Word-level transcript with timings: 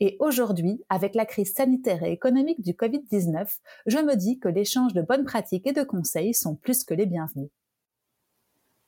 Et 0.00 0.16
aujourd'hui, 0.18 0.82
avec 0.88 1.14
la 1.14 1.26
crise 1.26 1.52
sanitaire 1.52 2.02
et 2.02 2.12
économique 2.12 2.62
du 2.62 2.72
Covid-19, 2.72 3.58
je 3.84 3.98
me 3.98 4.16
dis 4.16 4.38
que 4.38 4.48
l'échange 4.48 4.94
de 4.94 5.02
bonnes 5.02 5.26
pratiques 5.26 5.66
et 5.66 5.74
de 5.74 5.82
conseils 5.82 6.32
sont 6.32 6.56
plus 6.56 6.84
que 6.84 6.94
les 6.94 7.04
bienvenus. 7.04 7.50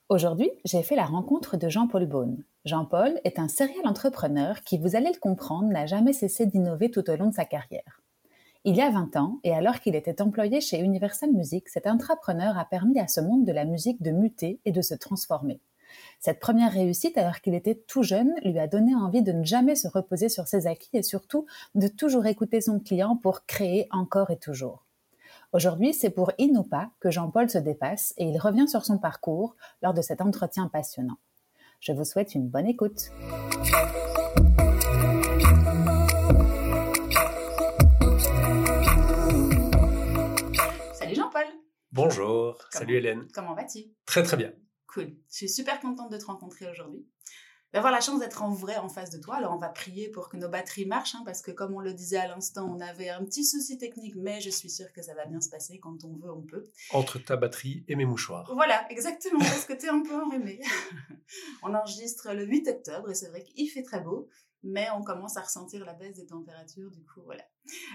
Aujourd'hui, 0.08 0.50
j'ai 0.64 0.82
fait 0.82 0.96
la 0.96 1.04
rencontre 1.04 1.58
de 1.58 1.68
Jean-Paul 1.68 2.06
Beaune. 2.06 2.44
Jean-Paul 2.64 3.20
est 3.24 3.38
un 3.38 3.48
serial 3.48 3.86
entrepreneur 3.86 4.62
qui, 4.62 4.78
vous 4.78 4.96
allez 4.96 5.10
le 5.12 5.20
comprendre, 5.20 5.68
n'a 5.68 5.84
jamais 5.84 6.14
cessé 6.14 6.46
d'innover 6.46 6.90
tout 6.90 7.08
au 7.10 7.16
long 7.16 7.28
de 7.28 7.34
sa 7.34 7.44
carrière. 7.44 8.02
Il 8.64 8.76
y 8.76 8.80
a 8.80 8.90
20 8.90 9.16
ans, 9.16 9.40
et 9.44 9.52
alors 9.52 9.80
qu'il 9.80 9.96
était 9.96 10.22
employé 10.22 10.60
chez 10.60 10.78
Universal 10.78 11.32
Music, 11.32 11.68
cet 11.68 11.86
entrepreneur 11.86 12.56
a 12.56 12.64
permis 12.64 13.00
à 13.00 13.08
ce 13.08 13.20
monde 13.20 13.44
de 13.44 13.52
la 13.52 13.64
musique 13.64 14.00
de 14.02 14.12
muter 14.12 14.60
et 14.64 14.72
de 14.72 14.80
se 14.80 14.94
transformer. 14.94 15.60
Cette 16.20 16.40
première 16.40 16.72
réussite, 16.72 17.18
alors 17.18 17.40
qu'il 17.40 17.54
était 17.54 17.74
tout 17.74 18.02
jeune, 18.02 18.32
lui 18.44 18.58
a 18.58 18.66
donné 18.66 18.94
envie 18.94 19.22
de 19.22 19.32
ne 19.32 19.44
jamais 19.44 19.74
se 19.74 19.88
reposer 19.88 20.28
sur 20.28 20.46
ses 20.46 20.66
acquis 20.66 20.90
et 20.92 21.02
surtout 21.02 21.46
de 21.74 21.88
toujours 21.88 22.26
écouter 22.26 22.60
son 22.60 22.80
client 22.80 23.16
pour 23.16 23.46
créer 23.46 23.88
encore 23.90 24.30
et 24.30 24.38
toujours. 24.38 24.84
Aujourd'hui, 25.52 25.92
c'est 25.92 26.10
pour 26.10 26.32
In 26.40 26.54
ou 26.56 26.62
pas 26.62 26.90
que 27.00 27.10
Jean-Paul 27.10 27.50
se 27.50 27.58
dépasse 27.58 28.14
et 28.16 28.24
il 28.24 28.38
revient 28.38 28.68
sur 28.68 28.84
son 28.84 28.98
parcours 28.98 29.56
lors 29.82 29.94
de 29.94 30.02
cet 30.02 30.20
entretien 30.20 30.68
passionnant. 30.68 31.18
Je 31.80 31.92
vous 31.92 32.04
souhaite 32.04 32.34
une 32.34 32.48
bonne 32.48 32.66
écoute. 32.66 33.10
Bonjour, 41.94 42.56
salut 42.70 42.96
Hélène. 42.96 43.28
Comment 43.34 43.52
vas-tu? 43.52 43.80
Très 44.06 44.22
très 44.22 44.38
bien. 44.38 44.50
Cool. 44.92 45.16
Je 45.30 45.36
suis 45.36 45.48
super 45.48 45.80
contente 45.80 46.10
de 46.10 46.18
te 46.18 46.24
rencontrer 46.24 46.68
aujourd'hui. 46.70 47.06
D'avoir 47.72 47.90
la 47.90 48.00
chance 48.02 48.20
d'être 48.20 48.42
en 48.42 48.50
vrai 48.50 48.76
en 48.76 48.90
face 48.90 49.08
de 49.08 49.18
toi. 49.18 49.36
Alors 49.36 49.54
on 49.54 49.58
va 49.58 49.70
prier 49.70 50.10
pour 50.10 50.28
que 50.28 50.36
nos 50.36 50.50
batteries 50.50 50.84
marchent, 50.84 51.14
hein, 51.14 51.22
parce 51.24 51.40
que 51.40 51.50
comme 51.50 51.72
on 51.72 51.80
le 51.80 51.94
disait 51.94 52.18
à 52.18 52.28
l'instant, 52.28 52.70
on 52.70 52.80
avait 52.80 53.08
un 53.08 53.24
petit 53.24 53.46
souci 53.46 53.78
technique, 53.78 54.14
mais 54.16 54.42
je 54.42 54.50
suis 54.50 54.68
sûre 54.68 54.92
que 54.92 55.00
ça 55.00 55.14
va 55.14 55.24
bien 55.24 55.40
se 55.40 55.48
passer. 55.48 55.78
Quand 55.78 56.04
on 56.04 56.14
veut, 56.16 56.30
on 56.30 56.42
peut. 56.42 56.68
Entre 56.90 57.18
ta 57.18 57.36
batterie 57.36 57.82
et 57.88 57.96
mes 57.96 58.04
mouchoirs. 58.04 58.50
Voilà, 58.52 58.86
exactement, 58.90 59.38
parce 59.38 59.64
que 59.64 59.72
tu 59.72 59.86
es 59.86 59.88
un 59.88 60.02
peu 60.02 60.14
enrhumé. 60.14 60.60
on 61.62 61.72
enregistre 61.72 62.34
le 62.34 62.44
8 62.44 62.68
octobre 62.68 63.10
et 63.10 63.14
c'est 63.14 63.28
vrai 63.28 63.42
qu'il 63.42 63.70
fait 63.70 63.82
très 63.82 64.00
beau 64.00 64.28
mais 64.62 64.88
on 64.94 65.02
commence 65.02 65.36
à 65.36 65.40
ressentir 65.40 65.84
la 65.84 65.92
baisse 65.92 66.14
des 66.14 66.26
températures, 66.26 66.90
du 66.90 67.04
coup, 67.04 67.20
voilà. 67.24 67.42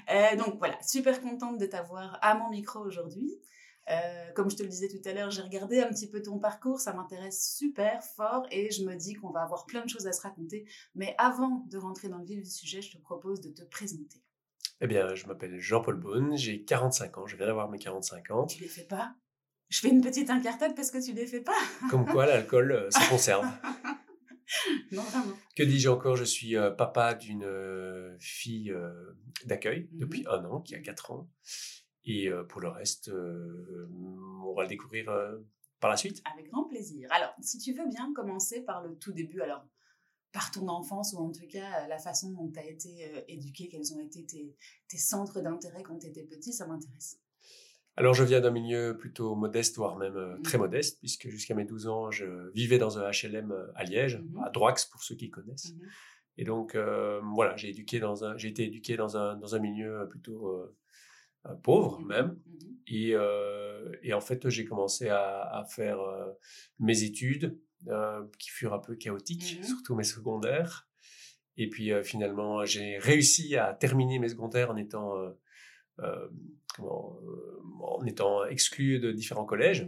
Euh, 0.09 0.35
donc 0.35 0.57
voilà, 0.57 0.77
super 0.81 1.21
contente 1.21 1.57
de 1.57 1.65
t'avoir 1.65 2.19
à 2.21 2.35
mon 2.35 2.49
micro 2.49 2.79
aujourd'hui. 2.79 3.39
Euh, 3.89 4.31
comme 4.33 4.49
je 4.49 4.57
te 4.57 4.63
le 4.63 4.69
disais 4.69 4.89
tout 4.89 5.01
à 5.07 5.13
l'heure, 5.13 5.31
j'ai 5.31 5.41
regardé 5.41 5.79
un 5.79 5.87
petit 5.87 6.09
peu 6.09 6.21
ton 6.21 6.39
parcours, 6.39 6.79
ça 6.79 6.93
m'intéresse 6.93 7.55
super 7.55 8.03
fort 8.03 8.45
et 8.51 8.69
je 8.69 8.83
me 8.83 8.95
dis 8.95 9.13
qu'on 9.13 9.31
va 9.31 9.41
avoir 9.41 9.65
plein 9.65 9.83
de 9.83 9.89
choses 9.89 10.07
à 10.07 10.11
se 10.11 10.21
raconter. 10.21 10.65
Mais 10.95 11.15
avant 11.17 11.65
de 11.69 11.77
rentrer 11.77 12.09
dans 12.09 12.17
le 12.17 12.25
vif 12.25 12.43
du 12.43 12.49
sujet, 12.49 12.81
je 12.81 12.97
te 12.97 13.01
propose 13.01 13.39
de 13.39 13.49
te 13.49 13.63
présenter. 13.63 14.21
Eh 14.81 14.87
bien, 14.87 15.15
je 15.15 15.25
m'appelle 15.25 15.57
Jean-Paul 15.59 15.95
Beaune, 15.95 16.37
j'ai 16.37 16.63
45 16.63 17.17
ans, 17.17 17.25
je 17.25 17.37
viens 17.37 17.47
d'avoir 17.47 17.69
mes 17.69 17.79
45 17.79 18.31
ans. 18.31 18.45
Tu 18.45 18.61
les 18.61 18.67
fais 18.67 18.83
pas? 18.83 19.15
Je 19.69 19.79
fais 19.79 19.89
une 19.89 20.01
petite 20.01 20.29
incartade 20.29 20.75
parce 20.75 20.91
que 20.91 21.03
tu 21.03 21.13
les 21.13 21.25
fais 21.25 21.41
pas. 21.41 21.57
Comme 21.89 22.05
quoi, 22.05 22.25
l'alcool, 22.25 22.71
euh, 22.73 22.91
ça 22.91 23.05
conserve. 23.09 23.45
non, 24.91 25.01
vraiment. 25.01 25.35
Que 25.55 25.63
dis-je 25.63 25.89
encore? 25.89 26.17
Je 26.17 26.25
suis 26.25 26.57
euh, 26.57 26.71
papa 26.71 27.15
d'une 27.15 28.17
fille 28.19 28.73
d'accueil 29.45 29.89
mhm. 29.93 29.99
depuis 29.99 30.25
un 30.29 30.43
an, 30.45 30.59
qui 30.59 30.75
a 30.75 30.79
4 30.79 31.11
ans. 31.11 31.29
Et 32.07 32.29
pour 32.47 32.61
le 32.61 32.69
reste, 32.69 33.11
on 33.13 34.53
va 34.55 34.63
le 34.63 34.69
découvrir 34.69 35.11
par 35.79 35.89
la 35.89 35.97
suite. 35.97 36.23
Avec 36.33 36.49
grand 36.49 36.63
plaisir. 36.63 37.09
Alors, 37.11 37.33
si 37.41 37.59
tu 37.59 37.73
veux 37.73 37.87
bien 37.87 38.13
commencer 38.13 38.61
par 38.61 38.81
le 38.81 38.95
tout 38.95 39.11
début, 39.11 39.41
alors 39.41 39.65
par 40.31 40.51
ton 40.51 40.67
enfance 40.69 41.13
ou 41.13 41.17
en 41.17 41.31
tout 41.31 41.47
cas 41.47 41.87
la 41.87 41.97
façon 41.97 42.31
dont 42.31 42.49
tu 42.49 42.59
as 42.59 42.65
été 42.65 43.23
éduqué, 43.27 43.67
quels 43.67 43.93
ont 43.93 43.99
été 43.99 44.25
tes, 44.25 44.55
tes 44.87 44.97
centres 44.97 45.41
d'intérêt 45.41 45.83
quand 45.83 45.99
tu 45.99 46.07
étais 46.07 46.23
petit, 46.23 46.53
ça 46.53 46.65
m'intéresse. 46.65 47.19
Alors, 47.97 48.13
je 48.13 48.23
viens 48.23 48.39
d'un 48.39 48.51
milieu 48.51 48.95
plutôt 48.95 49.35
modeste, 49.35 49.75
voire 49.75 49.97
même 49.97 50.39
très 50.43 50.57
mmh. 50.57 50.61
modeste, 50.61 50.99
puisque 50.99 51.29
jusqu'à 51.29 51.55
mes 51.55 51.65
12 51.65 51.87
ans, 51.87 52.11
je 52.11 52.51
vivais 52.51 52.77
dans 52.77 52.99
un 52.99 53.09
HLM 53.09 53.53
à 53.75 53.83
Liège, 53.83 54.17
mmh 54.17 54.43
à 54.43 54.49
Droix 54.49 54.75
pour 54.91 55.01
ceux 55.03 55.15
qui 55.15 55.29
connaissent. 55.29 55.73
Mmh 55.73 55.87
Et 56.37 56.43
donc, 56.45 56.75
voilà, 56.75 57.57
j'ai 57.57 57.69
éduqué 57.69 57.99
dans 57.99 58.23
un, 58.23 58.37
j'ai 58.37 58.49
été 58.49 58.65
éduqué 58.65 58.95
dans 58.95 59.17
un, 59.17 59.35
dans 59.35 59.55
un 59.55 59.59
milieu 59.59 60.07
plutôt 60.09 60.53
euh, 61.47 61.55
pauvre 61.55 61.99
mmh 61.99 62.07
même. 62.07 62.27
Mmh 62.27 62.37
et, 62.89 63.11
euh, 63.15 63.91
et, 64.01 64.13
en 64.13 64.21
fait, 64.21 64.47
j'ai 64.47 64.63
commencé 64.63 65.09
à, 65.09 65.41
à 65.41 65.65
faire 65.65 65.99
euh, 65.99 66.31
mes 66.79 67.03
études 67.03 67.59
qui 68.39 68.49
furent 68.49 68.73
un 68.73 68.79
peu 68.79 68.95
chaotiques, 68.95 69.59
mmh 69.59 69.63
surtout 69.63 69.95
mes 69.95 70.03
secondaires. 70.03 70.87
Et 71.57 71.69
puis 71.69 71.91
finalement, 72.03 72.65
j'ai 72.65 72.97
réussi 72.97 73.55
à 73.55 73.73
terminer 73.73 74.19
mes 74.19 74.29
secondaires 74.29 74.71
en 74.71 74.77
étant, 74.77 75.13
comment, 76.75 77.19
en 77.81 78.05
étant 78.05 78.45
exclu 78.45 78.99
de 78.99 79.11
différents 79.11 79.45
collèges. 79.45 79.85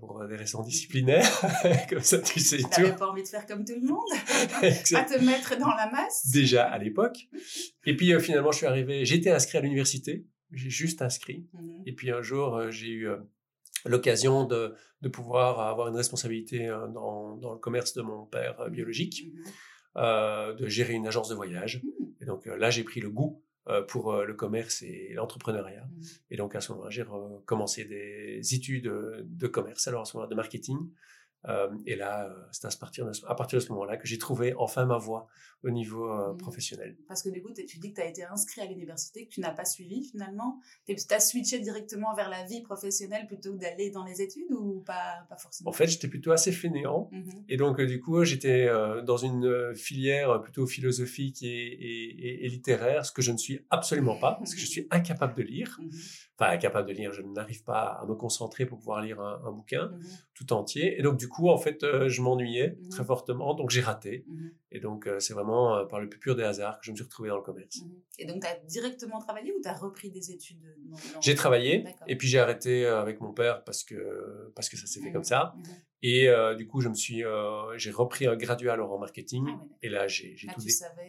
pour 0.00 0.26
des 0.26 0.36
raisons 0.36 0.62
disciplinaires, 0.62 1.40
comme 1.88 2.02
ça 2.02 2.18
tu 2.18 2.40
sais 2.40 2.58
tu 2.58 2.82
n'avais 2.82 2.96
pas 2.96 3.08
envie 3.08 3.22
de 3.22 3.28
faire 3.28 3.46
comme 3.46 3.64
tout 3.64 3.74
le 3.74 3.86
monde, 3.86 4.08
à 4.94 5.04
te 5.04 5.24
mettre 5.24 5.58
dans 5.58 5.74
la 5.74 5.90
masse? 5.90 6.30
Déjà 6.30 6.64
à 6.64 6.78
l'époque. 6.78 7.28
Et 7.86 7.96
puis 7.96 8.12
finalement, 8.20 8.52
je 8.52 8.58
suis 8.58 8.66
arrivé, 8.66 9.04
j'étais 9.04 9.30
inscrit 9.30 9.58
à 9.58 9.60
l'université 9.60 10.26
j'ai 10.52 10.70
juste 10.70 11.02
inscrit. 11.02 11.46
Mmh 11.52 11.82
Et 11.86 11.92
puis 11.92 12.10
un 12.10 12.22
jour, 12.22 12.56
euh, 12.56 12.70
j'ai 12.70 12.88
eu 12.88 13.08
euh, 13.08 13.16
l'occasion 13.84 14.44
de, 14.44 14.74
de, 15.00 15.08
pouvoir 15.08 15.60
avoir 15.60 15.88
une 15.88 15.96
responsabilité 15.96 16.68
euh, 16.68 16.86
dans, 16.88 17.36
dans, 17.36 17.52
le 17.52 17.58
commerce 17.58 17.94
de 17.94 18.02
mon 18.02 18.26
père 18.26 18.70
biologique, 18.70 19.26
mmh 19.26 19.40
euh, 19.98 20.54
de 20.54 20.68
gérer 20.68 20.94
une 20.94 21.06
agence 21.06 21.28
de 21.28 21.34
voyage. 21.34 21.82
Mmh. 21.82 22.22
Et 22.22 22.24
donc 22.24 22.46
là, 22.46 22.70
j'ai 22.70 22.82
pris 22.82 23.00
le 23.00 23.10
goût 23.10 23.42
pour 23.88 24.12
le 24.24 24.34
commerce 24.34 24.82
et 24.82 25.12
l'entrepreneuriat. 25.14 25.86
Et 26.30 26.36
donc 26.36 26.56
à 26.56 26.60
ce 26.60 26.72
moment-là, 26.72 26.90
j'ai 26.90 27.04
commencé 27.44 27.84
des 27.84 28.40
études 28.54 28.90
de 29.24 29.46
commerce, 29.46 29.86
alors 29.86 30.02
à 30.02 30.04
ce 30.04 30.16
moment-là 30.16 30.30
de 30.30 30.34
marketing. 30.34 30.78
Euh, 31.48 31.68
et 31.86 31.96
là, 31.96 32.26
euh, 32.26 32.34
c'est 32.52 32.66
à 32.66 32.70
partir, 32.78 33.04
de, 33.04 33.12
à 33.26 33.34
partir 33.34 33.58
de 33.58 33.64
ce 33.64 33.70
moment-là 33.70 33.96
que 33.96 34.06
j'ai 34.06 34.18
trouvé 34.18 34.54
enfin 34.56 34.84
ma 34.84 34.98
voie 34.98 35.26
au 35.64 35.70
niveau 35.70 36.08
euh, 36.08 36.32
mmh. 36.32 36.36
professionnel. 36.38 36.96
Parce 37.08 37.22
que 37.22 37.30
du 37.30 37.42
coup, 37.42 37.52
tu 37.52 37.78
dis 37.78 37.90
que 37.90 37.96
tu 37.96 38.00
as 38.00 38.08
été 38.08 38.24
inscrit 38.24 38.60
à 38.60 38.66
l'université, 38.66 39.26
que 39.26 39.30
tu 39.30 39.40
n'as 39.40 39.52
pas 39.52 39.64
suivi 39.64 40.04
finalement. 40.04 40.60
Tu 40.86 40.94
as 41.10 41.20
switché 41.20 41.58
directement 41.58 42.14
vers 42.14 42.28
la 42.28 42.44
vie 42.44 42.62
professionnelle 42.62 43.26
plutôt 43.26 43.52
que 43.54 43.58
d'aller 43.58 43.90
dans 43.90 44.04
les 44.04 44.22
études 44.22 44.50
ou 44.52 44.80
pas, 44.80 45.24
pas 45.28 45.36
forcément? 45.36 45.70
En 45.70 45.72
fait, 45.72 45.86
j'étais 45.86 46.08
plutôt 46.08 46.32
assez 46.32 46.52
fainéant. 46.52 47.08
Mmh 47.12 47.30
et 47.48 47.56
donc, 47.56 47.80
du 47.80 48.00
coup, 48.00 48.22
j'étais 48.24 48.68
dans 49.04 49.16
une 49.16 49.74
filière 49.74 50.40
plutôt 50.40 50.66
philosophique 50.66 51.42
et, 51.42 51.46
et, 51.48 52.46
et, 52.46 52.48
littéraire, 52.48 53.04
ce 53.04 53.12
que 53.12 53.20
je 53.20 53.32
ne 53.32 53.36
suis 53.36 53.64
absolument 53.70 54.16
pas, 54.16 54.34
parce 54.34 54.54
que 54.54 54.60
je 54.60 54.66
suis 54.66 54.86
incapable 54.90 55.34
de 55.34 55.42
lire. 55.42 55.78
Mmh 55.82 55.90
enfin 56.42 56.52
incapable 56.52 56.88
de 56.88 56.94
lire, 56.94 57.12
je 57.12 57.22
n'arrive 57.22 57.62
pas 57.64 57.98
à 58.02 58.06
me 58.06 58.14
concentrer 58.14 58.66
pour 58.66 58.78
pouvoir 58.78 59.02
lire 59.02 59.20
un, 59.20 59.50
bouquin 59.52 59.90
tout 60.34 60.52
entier. 60.52 60.98
Et 60.98 61.02
donc 61.02 61.18
du 61.18 61.28
coup, 61.32 61.48
en 61.48 61.58
fait, 61.58 61.82
euh, 61.82 62.08
je 62.08 62.22
m'ennuyais 62.22 62.70
mmh 62.70 62.88
très 62.90 63.04
fortement, 63.04 63.54
donc 63.54 63.70
j'ai 63.70 63.80
raté. 63.80 64.24
Mmh 64.26 64.48
et 64.74 64.80
donc 64.80 65.06
euh, 65.06 65.20
c'est 65.20 65.34
vraiment 65.34 65.76
euh, 65.76 65.84
par 65.84 66.00
le 66.00 66.08
plus 66.08 66.18
pur 66.18 66.34
des 66.34 66.44
hasards 66.44 66.78
que 66.78 66.86
je 66.86 66.92
me 66.92 66.96
suis 66.96 67.04
retrouvé 67.04 67.28
dans 67.28 67.36
le 67.36 67.42
commerce. 67.42 67.82
Et 68.18 68.24
donc 68.24 68.40
tu 68.40 68.46
as 68.46 68.54
directement 68.66 69.20
travaillé 69.20 69.52
ou 69.52 69.60
tu 69.60 69.68
as 69.68 69.74
repris 69.74 70.10
des 70.10 70.30
études 70.30 70.64
J'ai 71.20 71.34
travaillé 71.34 71.84
et 72.06 72.16
puis 72.16 72.26
j'ai 72.26 72.38
arrêté 72.38 72.86
avec 72.86 73.20
mon 73.20 73.34
père 73.34 73.64
parce 73.64 73.84
que 73.84 74.50
parce 74.54 74.70
que 74.70 74.78
ça 74.78 74.86
s'est 74.86 75.00
fait 75.02 75.12
comme 75.12 75.24
ça. 75.24 75.54
Et 76.02 76.26
du 76.56 76.66
coup, 76.66 76.80
je 76.80 76.88
me 76.88 76.94
suis 76.94 77.22
j'ai 77.76 77.90
repris 77.90 78.26
un 78.26 78.34
graduat 78.34 78.72
alors 78.72 78.92
en 78.92 78.98
marketing 78.98 79.44
ah 79.46 79.62
et 79.82 79.90
là 79.90 80.08
j'ai 80.08 80.36
tout 80.54 80.62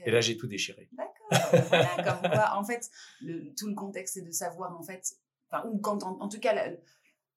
et 0.06 0.12
là 0.12 0.19
j'ai 0.19 0.36
tout 0.36 0.48
déchiré. 0.48 0.89
D'accord. 0.92 1.51
comme 2.03 2.31
quoi, 2.31 2.57
en 2.57 2.65
fait, 2.65 2.89
le, 3.21 3.53
tout 3.56 3.69
le 3.69 3.75
contexte 3.75 4.15
c'est 4.15 4.25
de 4.25 4.31
savoir 4.31 4.77
en 4.77 4.83
fait 4.83 5.15
ou 5.65 5.77
quand 5.80 6.03
en, 6.03 6.27
tout 6.27 6.39
cas, 6.39 6.53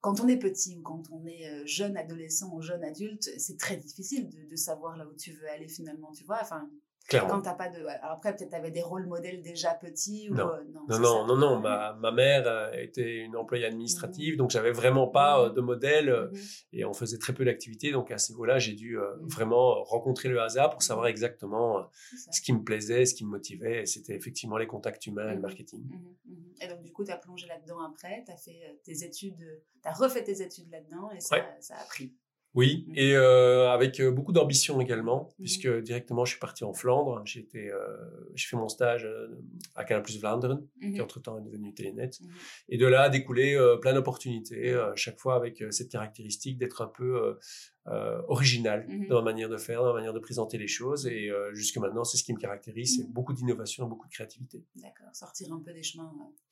quand 0.07 0.21
on 0.21 0.29
est 0.29 0.37
petit 0.37 0.77
ou 0.77 0.83
quand 0.83 1.03
on 1.11 1.27
est 1.27 1.49
euh, 1.49 1.67
jeune 1.67 1.97
adolescent 1.97 2.55
ou 2.55 2.63
jeune 2.63 2.85
adulte, 2.85 3.29
c'est 3.39 3.59
très 3.59 3.77
difficile 3.77 4.31
de, 4.49 4.55
savoir 4.55 4.97
là 4.97 5.05
où 5.05 5.13
tu 5.17 5.33
veux 5.33 5.51
aller 5.51 5.67
finalement, 5.67 6.13
tu 6.13 6.23
vois. 6.23 6.39
Enfin, 6.41 6.71
Clairement. 7.09 7.31
Quand 7.35 7.43
t'as 7.43 7.55
pas 7.55 7.69
de. 7.69 7.85
Alors 7.87 8.11
après, 8.17 8.35
peut-être 8.35 8.51
tu 8.51 8.57
avais 8.57 8.71
des 8.73 8.83
rôles 8.83 9.07
modèles 9.07 9.41
déjà 9.41 9.75
petits 9.75 10.29
ou 10.29 10.35
Non. 10.35 10.49
euh, 10.49 10.63
Non, 10.89 10.99
non, 10.99 11.27
non, 11.27 11.37
non. 11.37 11.61
Ma, 11.61 11.93
ma 11.95 12.11
mère 12.11 12.43
euh, 12.47 12.73
était 12.73 13.19
une 13.19 13.37
employée 13.37 13.65
administrative, 13.65 14.37
donc 14.37 14.51
j'avais 14.51 14.73
vraiment 14.73 15.07
pas 15.07 15.41
euh, 15.45 15.51
de 15.51 15.61
modèle 15.61 16.31
et 16.73 16.85
on 16.85 16.93
faisait 16.93 17.19
très 17.19 17.33
peu 17.33 17.45
d'activités. 17.45 17.93
Donc 17.93 18.11
à 18.11 18.19
ce 18.19 18.33
niveau-là, 18.33 18.59
j'ai 18.59 18.73
dû 18.75 18.99
vraiment 19.21 19.83
rencontrer 19.85 20.29
le 20.29 20.41
hasard 20.41 20.71
pour 20.71 20.83
savoir 20.83 21.07
exactement 21.07 21.89
ce 22.33 22.41
qui 22.41 22.53
me 22.53 22.63
plaisait, 22.65 23.05
ce 23.05 23.15
qui 23.15 23.25
me 23.25 23.31
motivait. 23.31 23.83
Et 23.83 23.87
c'était 23.87 24.15
effectivement 24.17 24.57
les 24.57 24.67
contacts 24.67 25.07
humains 25.07 25.31
et 25.31 25.35
le 25.35 25.41
marketing. 25.41 25.85
Et 26.61 26.67
donc, 26.69 26.83
du 26.83 26.93
coup, 26.93 27.05
tu 27.05 27.13
as 27.13 27.17
plongé 27.19 27.47
là-dedans 27.47 27.81
après, 27.83 28.25
tu 28.27 28.33
as 28.33 28.37
fait 28.37 28.81
tes 28.83 29.05
études, 29.05 29.63
tu 29.83 29.89
as 29.89 29.93
refait 29.93 30.25
tes 30.25 30.43
études 30.43 30.71
là-dedans 30.71 31.11
et 31.15 31.21
ça, 31.21 31.37
Ouais. 31.37 31.45
ça 31.61 31.75
a 31.77 31.85
pris. 31.85 32.13
Oui, 32.57 32.85
Mhm. 32.89 32.95
et 32.97 33.15
euh, 33.15 33.69
avec 33.71 34.01
euh, 34.01 34.11
beaucoup 34.11 34.33
d'ambition 34.33 34.81
également, 34.81 35.25
Mhm. 35.25 35.45
puisque 35.45 35.69
directement 35.83 36.25
je 36.25 36.31
suis 36.33 36.41
parti 36.41 36.65
en 36.65 36.73
Flandre. 36.73 37.21
J'ai 37.27 37.41
été, 37.41 37.71
euh, 37.71 37.79
j'ai 38.35 38.47
fait 38.49 38.57
mon 38.57 38.69
stage 38.69 39.07
à 39.75 39.85
Canal 39.85 40.03
Plus 40.03 40.19
Vlaanderen, 40.19 40.67
qui 40.81 40.87
Mhm, 40.89 41.01
entre-temps 41.03 41.39
est 41.39 41.43
devenu 41.43 41.75
Telenet. 41.75 42.11
mhm. 42.21 42.31
Et 42.71 42.79
de 42.79 42.87
là 42.87 43.03
a 43.03 43.09
découlé 43.11 43.55
euh, 43.55 43.77
plein 43.77 43.93
d'opportunités, 43.93 44.75
chaque 44.97 45.19
fois 45.21 45.37
avec 45.37 45.63
cette 45.71 45.91
caractéristique 45.91 46.57
d'être 46.59 46.81
un 46.83 46.89
peu 46.89 47.37
original 48.29 48.87
Mhm. 48.89 49.09
dans 49.09 49.17
ma 49.17 49.31
manière 49.31 49.49
de 49.51 49.59
faire, 49.59 49.81
dans 49.83 49.89
ma 49.93 49.95
manière 50.01 50.13
de 50.15 50.19
présenter 50.19 50.57
les 50.59 50.67
choses. 50.67 51.07
Et 51.07 51.31
jusque 51.53 51.77
maintenant, 51.77 52.05
c'est 52.05 52.17
ce 52.17 52.25
qui 52.25 52.33
me 52.33 52.39
caractérise, 52.39 52.97
c'est 52.97 53.09
beaucoup 53.13 53.33
d'innovation, 53.35 53.87
beaucoup 53.87 54.09
de 54.09 54.13
créativité. 54.13 54.65
D'accord, 54.77 55.15
sortir 55.15 55.53
un 55.53 55.61
peu 55.61 55.73
des 55.75 55.83
chemins 55.83 56.11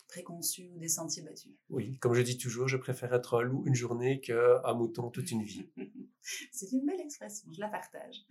préconçus 0.09 0.71
ou 0.75 0.79
des 0.79 0.89
sentiers 0.89 1.23
battus. 1.23 1.53
Oui, 1.71 1.99
comme 1.99 2.15
je 2.15 2.23
dis 2.23 2.39
toujours, 2.39 2.69
je 2.69 2.77
préfère 2.77 3.13
être 3.15 3.39
un 3.41 3.43
loup 3.43 3.65
une 3.67 3.75
journée 3.75 4.21
qu'un 4.21 4.75
mouton 4.75 5.11
toute 5.11 5.31
une 5.31 5.43
vie. 5.43 5.69
C'est 6.53 6.73
une 6.73 6.87
belle 6.87 7.01
expression, 7.01 7.49
je 7.53 7.61
la 7.61 7.69
partage. 7.69 8.25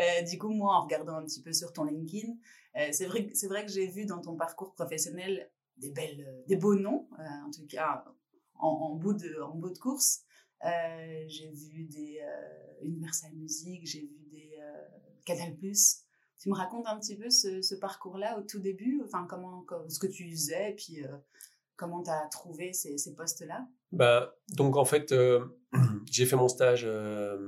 Euh, 0.00 0.22
du 0.22 0.38
coup, 0.38 0.48
moi, 0.48 0.76
en 0.76 0.84
regardant 0.84 1.16
un 1.16 1.24
petit 1.24 1.42
peu 1.42 1.52
sur 1.52 1.74
ton 1.74 1.84
LinkedIn, 1.84 2.32
euh, 2.76 2.88
c'est 2.92 3.06
vrai, 3.06 3.28
vrai 3.44 3.64
que 3.64 3.70
j'ai 3.70 3.86
vu 3.86 4.04
dans 4.04 4.20
ton 4.20 4.36
parcours 4.36 4.74
professionnel 4.74 5.50
des, 5.76 5.90
belles, 5.90 6.24
euh, 6.26 6.42
des 6.48 6.56
beaux 6.56 6.74
noms, 6.74 7.08
euh, 7.18 7.46
en 7.46 7.50
tout 7.50 7.66
cas 7.66 8.04
en, 8.54 8.68
en 8.68 8.94
bout, 8.96 9.14
de, 9.14 9.40
en 9.40 9.54
bout 9.54 9.70
de 9.70 9.78
course. 9.78 10.22
J'ai 10.62 11.50
vu 11.52 11.84
des 11.84 12.20
Universal 12.82 13.32
Music, 13.34 13.86
j'ai 13.86 14.00
vu 14.00 14.24
des 14.30 14.58
Canal+. 15.26 15.54
Tu 16.44 16.50
me 16.50 16.54
racontes 16.56 16.86
un 16.86 16.98
petit 17.00 17.16
peu 17.16 17.30
ce, 17.30 17.62
ce 17.62 17.74
parcours-là 17.74 18.38
au 18.38 18.42
tout 18.42 18.58
début, 18.58 19.00
enfin 19.02 19.26
comment, 19.26 19.62
co- 19.62 19.88
ce 19.88 19.98
que 19.98 20.06
tu 20.06 20.30
faisais, 20.30 20.72
et 20.72 20.74
puis 20.74 21.02
euh, 21.02 21.08
comment 21.74 22.02
tu 22.02 22.10
as 22.10 22.26
trouvé 22.30 22.74
ces, 22.74 22.98
ces 22.98 23.14
postes-là? 23.14 23.66
Ben, 23.92 24.28
donc 24.50 24.76
en 24.76 24.84
fait, 24.84 25.12
euh, 25.12 25.42
j'ai 26.10 26.26
fait 26.26 26.36
mon 26.36 26.48
stage 26.48 26.82
euh, 26.84 27.38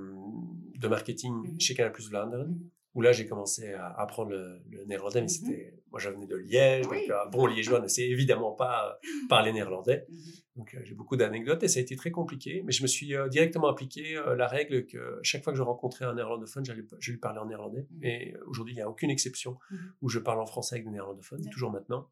de 0.79 0.89
marketing 0.89 1.35
Mhm. 1.35 1.61
chez 1.61 1.75
Canal 1.75 1.93
Plus 1.93 2.09
Vlaanderen, 2.09 2.49
Mhm. 2.49 2.71
où 2.95 3.03
là 3.03 3.13
j'ai 3.13 3.27
commencé 3.27 3.75
à 3.75 3.89
apprendre 4.01 4.31
le, 4.31 4.63
le 4.71 4.87
néerlandais, 4.87 5.21
mais 5.21 5.27
Mhm. 5.27 5.29
c'était, 5.29 5.75
moi 5.97 6.03
je 6.03 6.11
venais 6.11 6.27
de 6.27 6.37
Liège, 6.37 6.87
Oui. 6.91 7.07
donc 7.09 7.17
un 7.17 7.31
bon 7.31 7.47
liégeois 7.47 7.81
ne 7.81 7.89
sait 7.89 8.07
évidemment 8.07 8.53
pas 8.53 8.91
euh, 9.03 9.27
parler 9.31 9.53
néerlandais. 9.53 10.05
Mhm. 10.17 10.33
Donc 10.57 10.75
euh, 10.75 10.81
j'ai 10.85 10.95
beaucoup 10.95 11.17
d'anecdotes 11.17 11.63
et 11.65 11.69
ça 11.69 11.79
a 11.81 11.83
été 11.83 11.97
très 11.97 12.11
compliqué, 12.11 12.63
mais 12.65 12.73
je 12.73 12.83
me 12.83 12.87
suis 12.87 13.15
euh, 13.15 13.29
directement 13.29 13.69
appliqué 13.69 14.17
euh, 14.17 14.35
la 14.37 14.47
règle 14.47 14.87
que 14.87 15.19
chaque 15.23 15.43
fois 15.45 15.53
que 15.53 15.57
je 15.59 15.63
rencontrais 15.63 16.05
un 16.07 16.15
néerlandophone, 16.15 16.65
je 16.99 17.11
lui 17.13 17.19
parlais 17.19 17.39
en 17.41 17.47
néerlandais. 17.47 17.87
Mhm. 17.91 18.05
Et 18.05 18.35
euh, 18.35 18.41
aujourd'hui, 18.47 18.73
il 18.75 18.77
n'y 18.77 18.83
a 18.83 18.89
aucune 18.89 19.11
exception 19.11 19.59
Mhm. 19.71 19.79
où 20.03 20.09
je 20.09 20.19
parle 20.19 20.41
en 20.41 20.47
français 20.47 20.75
avec 20.77 20.85
des 20.87 20.93
néerlandophones, 20.93 21.43
toujours 21.51 21.71
maintenant. 21.73 22.11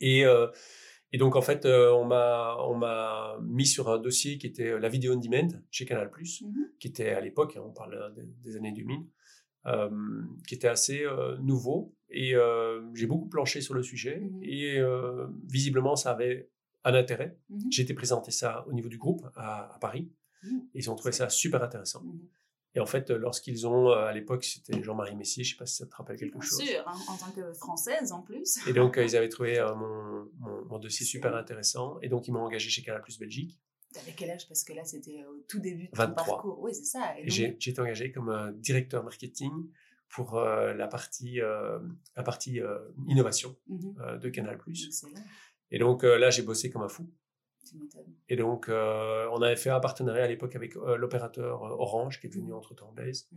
Et, 0.00 0.24
euh, 0.24 0.46
et 1.12 1.18
donc 1.18 1.34
en 1.36 1.42
fait, 1.42 1.64
euh, 1.66 1.90
on 1.92 2.04
m'a 2.04 3.36
mis 3.42 3.66
sur 3.66 3.88
un 3.90 3.98
dossier 3.98 4.38
qui 4.38 4.46
était 4.46 4.68
euh, 4.70 4.78
la 4.78 4.88
vidéo 4.88 5.14
on 5.14 5.20
demand 5.20 5.48
chez 5.72 5.86
Canal+, 5.86 6.08
Mhm. 6.42 6.70
qui 6.78 6.86
était 6.88 7.10
à 7.10 7.20
l'époque, 7.20 7.56
hein, 7.56 7.62
on 7.64 7.72
parle 7.72 7.94
euh, 7.94 8.10
des, 8.10 8.22
des 8.44 8.56
années 8.56 8.72
2000, 8.72 9.06
euh, 9.66 9.90
qui 10.46 10.54
était 10.54 10.68
assez 10.68 11.02
euh, 11.04 11.36
nouveau. 11.38 11.96
Et 12.10 12.34
euh, 12.34 12.82
j'ai 12.94 13.06
beaucoup 13.06 13.26
planché 13.28 13.60
sur 13.60 13.74
le 13.74 13.82
sujet. 13.82 14.20
Mhm. 14.20 14.40
Et 14.42 14.78
euh, 14.78 15.26
visiblement, 15.48 15.96
ça 15.96 16.10
avait 16.12 16.50
un 16.84 16.94
intérêt. 16.94 17.38
Mhm. 17.48 17.70
J'ai 17.70 17.82
été 17.82 17.94
présenter 17.94 18.30
ça 18.30 18.64
au 18.66 18.72
niveau 18.72 18.88
du 18.88 18.98
groupe 18.98 19.26
à, 19.36 19.74
à 19.74 19.78
Paris. 19.78 20.10
Mhm. 20.42 20.62
Ils 20.74 20.90
ont 20.90 20.94
trouvé 20.96 21.12
ça 21.12 21.28
super 21.28 21.62
intéressant. 21.62 22.02
Mhm. 22.02 22.20
Et 22.76 22.80
en 22.80 22.86
fait, 22.86 23.10
lorsqu'ils 23.10 23.66
ont, 23.66 23.90
euh, 23.90 24.04
à 24.04 24.12
l'époque, 24.12 24.44
c'était 24.44 24.80
Jean-Marie 24.80 25.16
Messier, 25.16 25.42
je 25.42 25.50
sais 25.52 25.56
pas 25.56 25.66
si 25.66 25.74
ça 25.76 25.86
te 25.86 25.94
rappelle 25.96 26.16
quelque 26.16 26.38
Bien 26.38 26.40
chose. 26.40 26.60
sûr, 26.60 26.84
hein, 26.86 26.94
en 27.08 27.16
tant 27.16 27.30
que 27.32 27.52
française 27.52 28.12
en 28.12 28.22
plus. 28.22 28.58
Et 28.68 28.72
donc, 28.72 28.96
ils 28.96 29.16
avaient 29.16 29.28
trouvé 29.28 29.58
euh, 29.58 29.74
mon, 29.74 30.28
mon, 30.38 30.64
mon 30.66 30.78
dossier 30.78 31.04
super 31.04 31.34
intéressant. 31.34 31.98
Et 32.00 32.08
donc, 32.08 32.28
ils 32.28 32.32
m'ont 32.32 32.42
engagé 32.44 32.70
chez 32.70 32.82
Canal 32.82 33.02
Plus 33.02 33.18
Belgique. 33.18 33.58
T'avais 33.92 34.12
quel 34.16 34.30
âge? 34.30 34.46
Parce 34.46 34.62
que 34.62 34.72
là, 34.72 34.84
c'était 34.84 35.24
au 35.24 35.40
tout 35.48 35.58
début 35.58 35.86
de 35.86 35.90
ton 35.90 35.96
23. 35.96 36.24
parcours. 36.24 36.60
Oui, 36.60 36.72
c'est 36.72 36.84
ça. 36.84 37.12
Donc- 37.18 37.28
j'ai 37.28 37.56
été 37.58 37.80
engagé 37.80 38.12
comme 38.12 38.52
directeur 38.58 39.02
marketing 39.02 39.50
pour 40.10 40.38
euh, 40.38 40.74
la 40.74 40.88
partie, 40.88 41.40
euh, 41.40 41.78
la 42.16 42.22
partie 42.22 42.60
euh, 42.60 42.78
innovation 43.08 43.56
Mhm. 43.68 44.18
de 44.18 44.28
Canal 44.28 44.58
Plus. 44.58 44.86
Excellent, 44.86 45.12
Et 45.70 45.78
donc, 45.78 46.02
là, 46.02 46.30
j'ai 46.30 46.42
bossé 46.42 46.68
comme 46.70 46.82
un 46.82 46.88
fou. 46.88 47.08
Et 48.28 48.34
donc, 48.36 48.66
on 48.68 49.42
avait 49.42 49.54
fait 49.54 49.70
un 49.70 49.78
partenariat 49.78 50.24
à 50.24 50.26
l'époque 50.26 50.56
avec 50.56 50.74
l'opérateur 50.74 51.62
Orange, 51.62 52.18
qui 52.20 52.26
est 52.26 52.30
devenu 52.30 52.52
entre-temps 52.52 52.90
Blaze, 52.90 53.28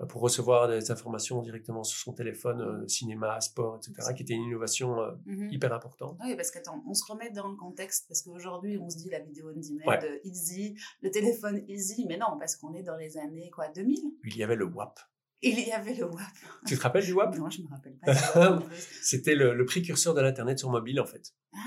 euh, 0.00 0.06
pour 0.06 0.20
recevoir 0.22 0.66
des 0.66 0.90
informations 0.90 1.40
directement 1.42 1.84
sur 1.84 1.98
son 2.00 2.12
téléphone, 2.12 2.88
cinéma, 2.88 3.40
sport, 3.40 3.76
etc., 3.76 4.12
qui 4.16 4.22
était 4.24 4.34
une 4.34 4.42
innovation 4.44 4.96
Mhm. 5.26 5.50
hyper 5.52 5.72
importante. 5.72 6.18
Oui, 6.24 6.34
parce 6.34 6.50
qu'attends, 6.50 6.82
on 6.88 6.94
se 6.94 7.04
remet 7.12 7.30
dans 7.30 7.46
le 7.46 7.56
contexte, 7.56 8.08
parce 8.08 8.22
qu'aujourd'hui, 8.22 8.78
on 8.78 8.90
se 8.90 8.96
dit 8.96 9.10
la 9.10 9.20
vidéo 9.20 9.50
on 9.54 9.60
demand, 9.60 9.86
Ouais. 9.86 10.20
easy, 10.24 10.76
le 11.02 11.10
téléphone 11.12 11.62
easy, 11.68 12.04
mais 12.08 12.16
non, 12.16 12.36
parce 12.40 12.56
qu'on 12.56 12.74
est 12.74 12.82
dans 12.82 12.96
les 12.96 13.16
années, 13.18 13.50
quoi, 13.50 13.68
2000 13.68 14.00
Il 14.24 14.36
y 14.36 14.42
avait 14.42 14.56
le 14.56 14.64
WAP. 14.64 14.98
Il 15.42 15.60
y 15.60 15.70
avait 15.72 15.94
le 15.94 16.04
WAP. 16.04 16.20
Tu 16.66 16.76
te 16.76 16.82
rappelles 16.82 17.04
du 17.04 17.12
WAP? 17.12 17.36
Non, 17.36 17.48
je 17.48 17.62
me 17.62 17.68
rappelle 17.68 17.96
pas. 17.98 18.60
plus. 18.60 18.76
C'était 19.02 19.34
le, 19.34 19.54
le 19.54 19.64
précurseur 19.64 20.14
de 20.14 20.20
l'Internet 20.20 20.58
sur 20.58 20.70
mobile, 20.70 21.00
en 21.00 21.06
fait. 21.06 21.32
Ah, 21.54 21.58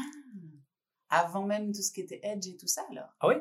avant 1.10 1.46
même 1.46 1.72
tout 1.74 1.82
ce 1.82 1.92
qui 1.92 2.02
était 2.02 2.20
Edge 2.24 2.48
et 2.48 2.58
tout 2.58 2.68
ça, 2.68 2.84
alors 2.92 3.16
Ah 3.20 3.28
oui 3.30 3.36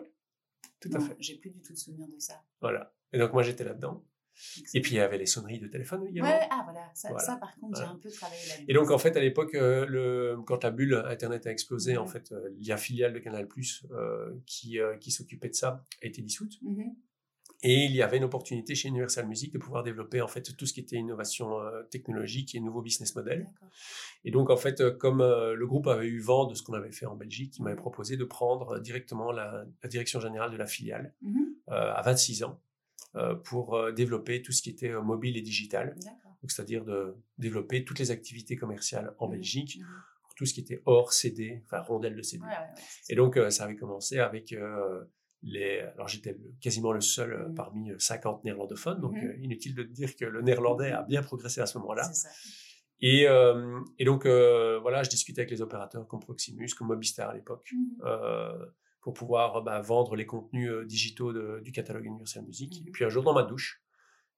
Tout 0.80 0.90
à 0.94 1.00
fait. 1.00 1.16
J'ai 1.20 1.36
plus 1.36 1.50
du 1.50 1.60
tout 1.60 1.72
de 1.72 1.78
souvenir 1.78 2.06
de 2.08 2.18
ça. 2.18 2.42
Voilà. 2.60 2.92
Et 3.12 3.18
donc, 3.18 3.32
moi, 3.32 3.42
j'étais 3.42 3.64
là-dedans. 3.64 4.04
Et 4.72 4.80
puis, 4.80 4.92
il 4.92 4.96
y 4.96 5.00
avait 5.00 5.18
les 5.18 5.26
sonneries 5.26 5.58
de 5.58 5.66
téléphone 5.66 6.06
également. 6.06 6.30
Ouais, 6.30 6.46
ah 6.50 6.62
voilà, 6.64 6.90
ça, 6.94 7.08
Voilà. 7.10 7.24
ça 7.26 7.36
par 7.36 7.54
contre, 7.56 7.78
j'ai 7.78 7.84
un 7.84 7.96
peu 7.96 8.10
travaillé 8.10 8.40
là-dessus. 8.48 8.64
Et 8.68 8.72
donc, 8.72 8.90
en 8.90 8.98
fait, 8.98 9.16
à 9.16 9.20
l'époque, 9.20 9.54
euh, 9.54 9.84
le, 9.86 10.38
quand 10.46 10.62
la 10.64 10.70
bulle 10.70 10.94
Internet 11.06 11.46
a 11.46 11.50
explosé, 11.50 11.96
en 11.98 12.04
Mhm. 12.06 12.10
fait, 12.10 12.32
euh, 12.32 12.48
la 12.66 12.76
filiale 12.76 13.12
de 13.12 13.18
Canal+, 13.18 13.46
euh, 13.90 14.32
qui, 14.46 14.78
euh, 14.78 14.96
qui 14.96 15.10
s'occupait 15.10 15.48
de 15.50 15.54
ça, 15.54 15.84
a 16.02 16.06
été 16.06 16.22
dissoute. 16.22 16.54
Mhm. 16.62 16.94
Et 17.62 17.84
il 17.84 17.92
y 17.92 18.00
avait 18.02 18.16
une 18.16 18.24
opportunité 18.24 18.74
chez 18.74 18.88
Universal 18.88 19.26
Music 19.26 19.52
de 19.52 19.58
pouvoir 19.58 19.82
développer, 19.82 20.22
en 20.22 20.28
fait, 20.28 20.56
tout 20.56 20.64
ce 20.66 20.72
qui 20.72 20.80
était 20.80 20.96
innovation 20.96 21.60
euh, 21.60 21.82
technologique 21.90 22.54
et 22.54 22.60
nouveaux 22.60 22.80
business 22.80 23.14
models. 23.14 23.44
D'accord. 23.44 23.68
Et 24.24 24.30
donc, 24.30 24.48
en 24.48 24.56
fait, 24.56 24.80
euh, 24.80 24.90
comme 24.92 25.20
euh, 25.20 25.54
le 25.54 25.66
groupe 25.66 25.86
avait 25.86 26.06
eu 26.06 26.20
vent 26.20 26.46
de 26.46 26.54
ce 26.54 26.62
qu'on 26.62 26.72
avait 26.72 26.90
fait 26.92 27.04
en 27.06 27.16
Belgique, 27.16 27.58
il 27.58 27.62
m'avait 27.64 27.76
proposé 27.76 28.16
de 28.16 28.24
prendre 28.24 28.78
directement 28.80 29.30
la, 29.30 29.66
la 29.82 29.88
direction 29.90 30.20
générale 30.20 30.50
de 30.50 30.56
la 30.56 30.66
filiale 30.66 31.14
Mhm. 31.20 31.54
euh, 31.68 31.92
à 31.94 32.00
26 32.02 32.42
ans 32.44 32.60
pour 33.44 33.92
développer 33.92 34.40
tout 34.40 34.52
ce 34.52 34.62
qui 34.62 34.70
était 34.70 34.92
mobile 34.92 35.36
et 35.36 35.40
digital. 35.42 35.96
Donc, 36.42 36.50
c'est-à-dire 36.52 36.84
de 36.84 37.16
développer 37.38 37.84
toutes 37.84 37.98
les 37.98 38.12
activités 38.12 38.54
commerciales 38.56 39.14
en 39.18 39.26
Mhm. 39.26 39.32
Belgique 39.32 39.78
Mhm. 39.80 39.86
pour 40.22 40.34
tout 40.36 40.46
ce 40.46 40.54
qui 40.54 40.61
était 40.61 40.80
hors 40.87 41.12
CD, 41.12 41.61
enfin 41.64 41.80
rondelle 41.80 42.14
de 42.14 42.23
CD. 42.23 42.44
Ouais, 42.44 42.49
ouais, 42.50 42.56
ouais, 42.56 42.82
c'est 43.02 43.12
Et 43.12 43.16
donc, 43.16 43.37
ça 43.50 43.64
avait 43.64 43.75
commencé 43.75 44.18
avec 44.20 44.54
les. 45.42 45.80
Alors, 45.94 46.09
j'étais 46.09 46.37
quasiment 46.61 46.92
le 46.92 47.00
seul 47.00 47.32
euh, 47.32 47.49
Mhm. 47.49 47.54
parmi 47.54 47.90
euh, 47.90 47.99
50 47.99 48.44
néerlandophones, 48.44 49.00
donc 49.00 49.14
Mhm. 49.14 49.28
euh, 49.28 49.37
inutile 49.38 49.75
de 49.75 49.82
dire 49.82 50.14
que 50.16 50.25
le 50.25 50.42
néerlandais 50.42 50.92
a 50.92 51.02
bien 51.02 51.23
progressé 51.23 51.61
à 51.61 51.66
ce 51.66 51.78
moment-là. 51.78 52.11
Et, 53.02 53.26
euh, 53.26 53.80
et 53.99 54.04
donc, 54.04 54.26
euh, 54.26 54.78
voilà, 54.80 55.02
je 55.02 55.09
discutais 55.11 55.40
avec 55.42 55.50
les 55.50 55.62
opérateurs 55.62 56.06
comme 56.06 56.20
Proximus, 56.20 56.68
comme 56.76 56.88
Mobistar 56.88 57.30
à 57.30 57.35
l'époque, 57.35 57.70
Mhm. 57.73 57.97
euh, 58.04 58.66
pour 59.00 59.14
pouvoir 59.14 59.62
bah, 59.62 59.80
vendre 59.80 60.14
les 60.16 60.26
contenus 60.26 60.70
euh, 60.70 60.85
digitaux 60.85 61.32
de- 61.32 61.61
du 61.64 61.73
catalogue 61.73 62.04
Universal 62.04 62.44
Music. 62.44 62.82
Et 62.87 62.90
puis, 62.90 63.04
un 63.06 63.09
jour, 63.09 63.23
dans 63.23 63.32
ma 63.32 63.42
douche, 63.44 63.82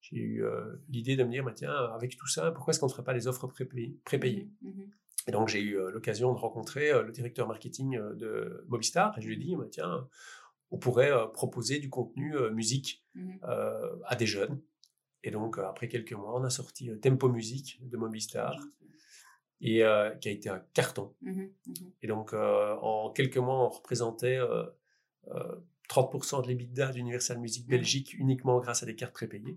j'ai 0.00 0.16
eu 0.16 0.44
euh, 0.44 0.76
l'idée 0.88 1.16
de 1.16 1.25
me 1.25 1.30
dire, 1.30 1.42
bah, 1.44 1.52
tiens, 1.52 1.73
avec 1.92 2.16
tout 2.16 2.28
ça, 2.28 2.52
pourquoi 2.52 2.71
est-ce 2.71 2.78
qu'on 2.80 2.87
ne 2.87 2.92
ferait 2.92 3.02
pas 3.04 3.12
les 3.12 3.26
offres 3.26 3.49
prépayées, 3.49 4.50
et 5.28 5.30
donc, 5.30 5.47
j'ai 5.49 5.61
eu 5.61 5.78
euh, 5.78 5.90
l'occasion 5.92 6.32
de 6.32 6.38
rencontrer 6.38 6.90
euh, 6.90 7.02
le 7.04 7.12
directeur 7.12 7.47
marketing 7.47 7.97
euh, 7.97 8.12
de 8.14 8.64
Mobistar 8.68 9.16
et 9.16 9.23
je 9.23 9.28
lui 9.28 9.35
ai 9.35 9.38
dit, 9.38 9.54
bah, 9.54 9.66
tiens, 9.71 10.09
on 10.73 10.79
pourrait 10.79 11.12
euh, 11.12 11.26
proposer 11.26 11.79
du 11.79 11.88
contenu 11.91 12.35
euh, 12.35 12.50
musique 12.50 13.05
Mhm. 13.14 13.38
euh, 13.45 13.95
à 14.07 14.17
des 14.17 14.26
jeunes. 14.26 14.61
Et 15.23 15.31
donc, 15.31 15.59
après 15.59 15.87
quelques 15.87 16.14
mois, 16.14 16.35
on 16.41 16.43
a 16.45 16.50
sorti 16.50 16.91
Tempo 17.00 17.29
Music 17.29 17.79
de 17.88 17.97
Mobistar 17.97 18.57
et 19.61 19.85
euh, 19.85 20.11
qui 20.17 20.29
a 20.29 20.33
été 20.33 20.49
un 20.49 20.61
carton. 20.75 21.14
Mhm. 21.21 21.52
Mhm. 21.67 21.75
Et 22.02 22.07
donc, 22.09 22.33
euh, 22.33 22.75
en 22.81 23.11
quelques 23.12 23.37
mois, 23.38 23.67
on 23.67 23.69
représentait 23.69 24.38
euh, 24.38 24.64
euh, 25.29 25.57
30% 25.88 26.43
de 26.43 26.49
l'EBITDA 26.49 26.91
d'Universal 26.91 27.38
Music. 27.38 27.69
Belgique 27.69 28.14
uniquement 28.14 28.59
grâce 28.59 28.83
à 28.83 28.87
des 28.87 28.97
cartes 28.97 29.12
prépayées. 29.12 29.57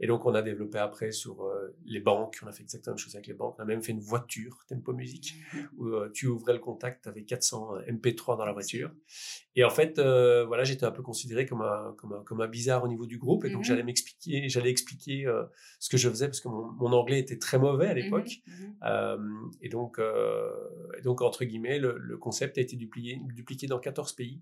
Et 0.00 0.06
donc, 0.06 0.26
on 0.26 0.34
a 0.34 0.42
développé 0.42 0.78
après 0.78 1.10
sur 1.10 1.42
euh, 1.42 1.74
les 1.84 2.00
banques. 2.00 2.38
On 2.44 2.46
a 2.46 2.52
fait 2.52 2.62
exactement 2.62 2.92
la 2.92 2.96
même 2.96 3.04
chose 3.04 3.14
avec 3.16 3.26
les 3.26 3.34
banques. 3.34 3.56
On 3.58 3.62
a 3.62 3.64
même 3.64 3.82
fait 3.82 3.92
une 3.92 4.00
voiture, 4.00 4.64
Tempo 4.68 4.92
Music, 4.92 5.34
où 5.76 5.88
euh, 5.88 6.10
tu 6.12 6.28
ouvrais 6.28 6.52
le 6.52 6.60
contact 6.60 7.06
avec 7.06 7.26
400 7.26 7.78
MP3 7.88 8.38
dans 8.38 8.44
la 8.44 8.52
voiture. 8.52 8.92
Et 9.56 9.64
en 9.64 9.70
fait, 9.70 9.98
euh, 9.98 10.44
voilà, 10.46 10.62
j'étais 10.62 10.84
un 10.84 10.92
peu 10.92 11.02
considéré 11.02 11.46
comme 11.46 11.62
un, 11.62 11.94
comme 11.98 12.12
un, 12.12 12.22
comme 12.22 12.40
un 12.40 12.46
bizarre 12.46 12.84
au 12.84 12.88
niveau 12.88 13.06
du 13.06 13.18
groupe. 13.18 13.44
Et 13.44 13.50
donc, 13.50 13.64
j'allais 13.64 13.82
m'expliquer, 13.82 14.48
j'allais 14.48 14.70
expliquer 14.70 15.26
ce 15.80 15.88
que 15.88 15.96
je 15.96 16.08
faisais 16.08 16.26
parce 16.26 16.40
que 16.40 16.48
mon, 16.48 16.70
mon, 16.72 16.92
anglais 16.92 17.18
était 17.18 17.38
très 17.38 17.58
mauvais 17.58 17.88
à 17.88 17.94
l'époque. 17.94 18.30
et 19.60 19.68
donc, 19.68 20.00
et 20.00 21.02
donc, 21.02 21.22
entre 21.22 21.44
guillemets, 21.44 21.78
le, 21.78 21.98
le, 21.98 22.16
concept 22.18 22.58
a 22.58 22.60
été 22.60 22.76
dupliqué, 22.76 23.20
dupliqué 23.34 23.66
dans 23.66 23.78
14 23.78 24.12
pays 24.12 24.40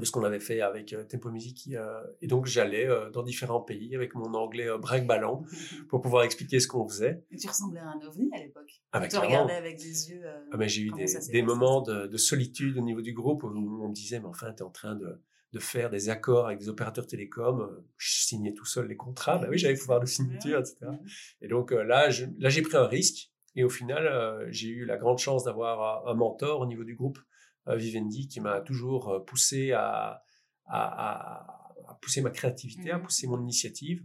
de 0.00 0.04
ce 0.04 0.10
qu'on 0.12 0.24
avait 0.24 0.40
fait 0.40 0.60
avec 0.60 0.92
euh, 0.92 1.04
Tempo 1.04 1.30
Music. 1.30 1.70
Euh, 1.72 2.02
et 2.20 2.26
donc, 2.26 2.46
j'allais 2.46 2.86
euh, 2.86 3.10
dans 3.10 3.22
différents 3.22 3.60
pays 3.60 3.94
avec 3.94 4.14
mon 4.14 4.34
anglais 4.34 4.68
break 4.78 5.06
ballon 5.06 5.44
pour 5.88 6.00
pouvoir 6.00 6.24
expliquer 6.24 6.60
ce 6.60 6.68
qu'on 6.68 6.86
faisait. 6.86 7.24
Et 7.30 7.36
tu 7.36 7.48
ressemblais 7.48 7.80
à 7.80 7.88
un 7.88 8.00
ovni 8.06 8.30
à 8.34 8.38
l'époque. 8.38 8.82
Ah, 8.92 9.06
tu 9.06 9.16
regardais 9.16 9.54
avec 9.54 9.78
des 9.78 10.10
yeux. 10.10 10.22
Ah, 10.52 10.56
mais 10.56 10.68
j'ai 10.68 10.82
eu 10.82 10.90
des, 10.92 11.06
des 11.32 11.42
moments 11.42 11.80
de, 11.80 12.06
de, 12.06 12.16
solitude 12.16 12.76
au 12.78 12.82
niveau 12.82 13.00
du 13.00 13.12
groupe 13.12 13.42
où 13.42 13.48
on 13.48 13.88
me 13.88 13.94
disait, 13.94 14.20
mais 14.20 14.26
enfin, 14.26 14.52
tu 14.52 14.58
es 14.58 14.62
en 14.62 14.70
train 14.70 14.96
de, 14.96 15.20
de, 15.52 15.58
faire 15.58 15.90
des 15.90 16.08
accords 16.08 16.46
avec 16.46 16.58
des 16.58 16.68
opérateurs 16.68 17.06
télécoms. 17.06 17.68
Je 17.96 18.12
signais 18.12 18.52
tout 18.52 18.66
seul 18.66 18.88
les 18.88 18.96
contrats. 18.96 19.38
Bah 19.38 19.48
oui, 19.50 19.58
j'avais 19.58 19.76
pouvoir 19.76 20.00
de 20.00 20.06
signature, 20.06 20.58
etc. 20.58 20.76
Et 21.40 21.48
donc 21.48 21.70
là, 21.70 22.08
là, 22.08 22.48
j'ai 22.48 22.62
pris 22.62 22.76
un 22.76 22.86
risque. 22.86 23.30
Et 23.58 23.64
au 23.64 23.70
final, 23.70 24.46
j'ai 24.50 24.68
eu 24.68 24.84
la 24.84 24.98
grande 24.98 25.18
chance 25.18 25.44
d'avoir 25.44 26.06
un 26.06 26.14
mentor 26.14 26.60
au 26.60 26.66
niveau 26.66 26.84
du 26.84 26.94
groupe 26.94 27.18
Vivendi 27.74 28.28
qui 28.28 28.40
m'a 28.40 28.60
toujours 28.60 29.08
euh, 29.08 29.20
poussé 29.20 29.72
à, 29.72 30.22
à, 30.66 31.88
à, 31.88 31.98
pousser 32.00 32.20
ma 32.20 32.30
créativité, 32.30 32.90
à 32.90 32.98
mmh 32.98 33.02
pousser 33.02 33.26
mon 33.26 33.40
initiative. 33.40 34.04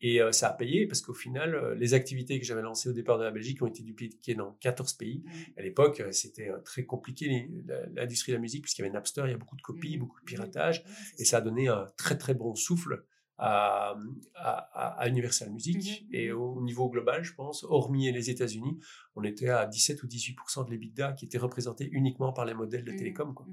Et 0.00 0.20
euh, 0.20 0.32
ça 0.32 0.48
a 0.48 0.52
payé 0.52 0.86
parce 0.86 1.00
qu'au 1.00 1.14
final, 1.14 1.74
les 1.78 1.94
activités 1.94 2.40
que 2.40 2.46
j'avais 2.46 2.62
lancées 2.62 2.88
au 2.88 2.92
départ 2.92 3.18
de 3.18 3.24
la 3.24 3.30
Belgique 3.30 3.62
ont 3.62 3.66
été 3.66 3.82
dupliquées 3.82 4.34
dans 4.34 4.52
14 4.54 4.94
pays. 4.94 5.22
Mmh. 5.24 5.30
À 5.58 5.62
l'époque, 5.62 6.02
c'était 6.12 6.50
très 6.64 6.84
compliqué 6.84 7.48
l'industrie 7.94 8.32
de 8.32 8.36
la 8.36 8.40
musique 8.40 8.62
puisqu'il 8.62 8.82
y 8.82 8.84
avait 8.84 8.94
Napster, 8.94 9.22
il 9.26 9.30
y 9.30 9.34
a 9.34 9.38
beaucoup 9.38 9.56
de 9.56 9.62
copies, 9.62 9.96
mmh 9.96 10.00
beaucoup 10.00 10.20
de 10.20 10.24
piratage. 10.24 10.84
Et 11.18 11.24
ça 11.24 11.38
a 11.38 11.40
donné 11.40 11.68
un 11.68 11.86
très 11.96 12.16
très 12.16 12.34
bon 12.34 12.54
souffle 12.54 13.04
à, 13.42 13.96
à, 14.34 15.08
Universal 15.08 15.50
Music. 15.50 15.76
Mmh 15.76 16.14
et 16.14 16.30
au 16.30 16.60
niveau 16.60 16.88
global, 16.88 17.24
je 17.24 17.34
pense, 17.34 17.64
hormis 17.64 18.10
les 18.12 18.30
États-Unis, 18.30 18.78
on 19.16 19.24
était 19.24 19.48
à 19.48 19.66
17 19.66 20.02
ou 20.02 20.06
18% 20.06 20.66
de 20.66 20.70
l'EBITDA 20.70 21.12
qui 21.12 21.24
était 21.24 21.38
représenté 21.38 21.88
uniquement 21.90 22.32
par 22.32 22.44
les 22.44 22.54
modèles 22.54 22.84
de 22.84 22.92
mmh 22.92 22.96
télécom. 22.96 23.34
Quoi. 23.34 23.46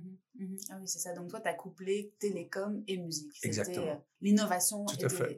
Ah 0.69 0.77
oui, 0.79 0.87
c'est 0.87 0.99
ça. 0.99 1.13
Donc 1.13 1.29
toi, 1.29 1.41
tu 1.41 1.47
as 1.47 1.53
couplé 1.53 2.13
télécom 2.19 2.83
et 2.87 2.97
musique. 2.97 3.33
Exactement. 3.43 3.87
Euh, 3.87 3.95
l'innovation 4.21 4.85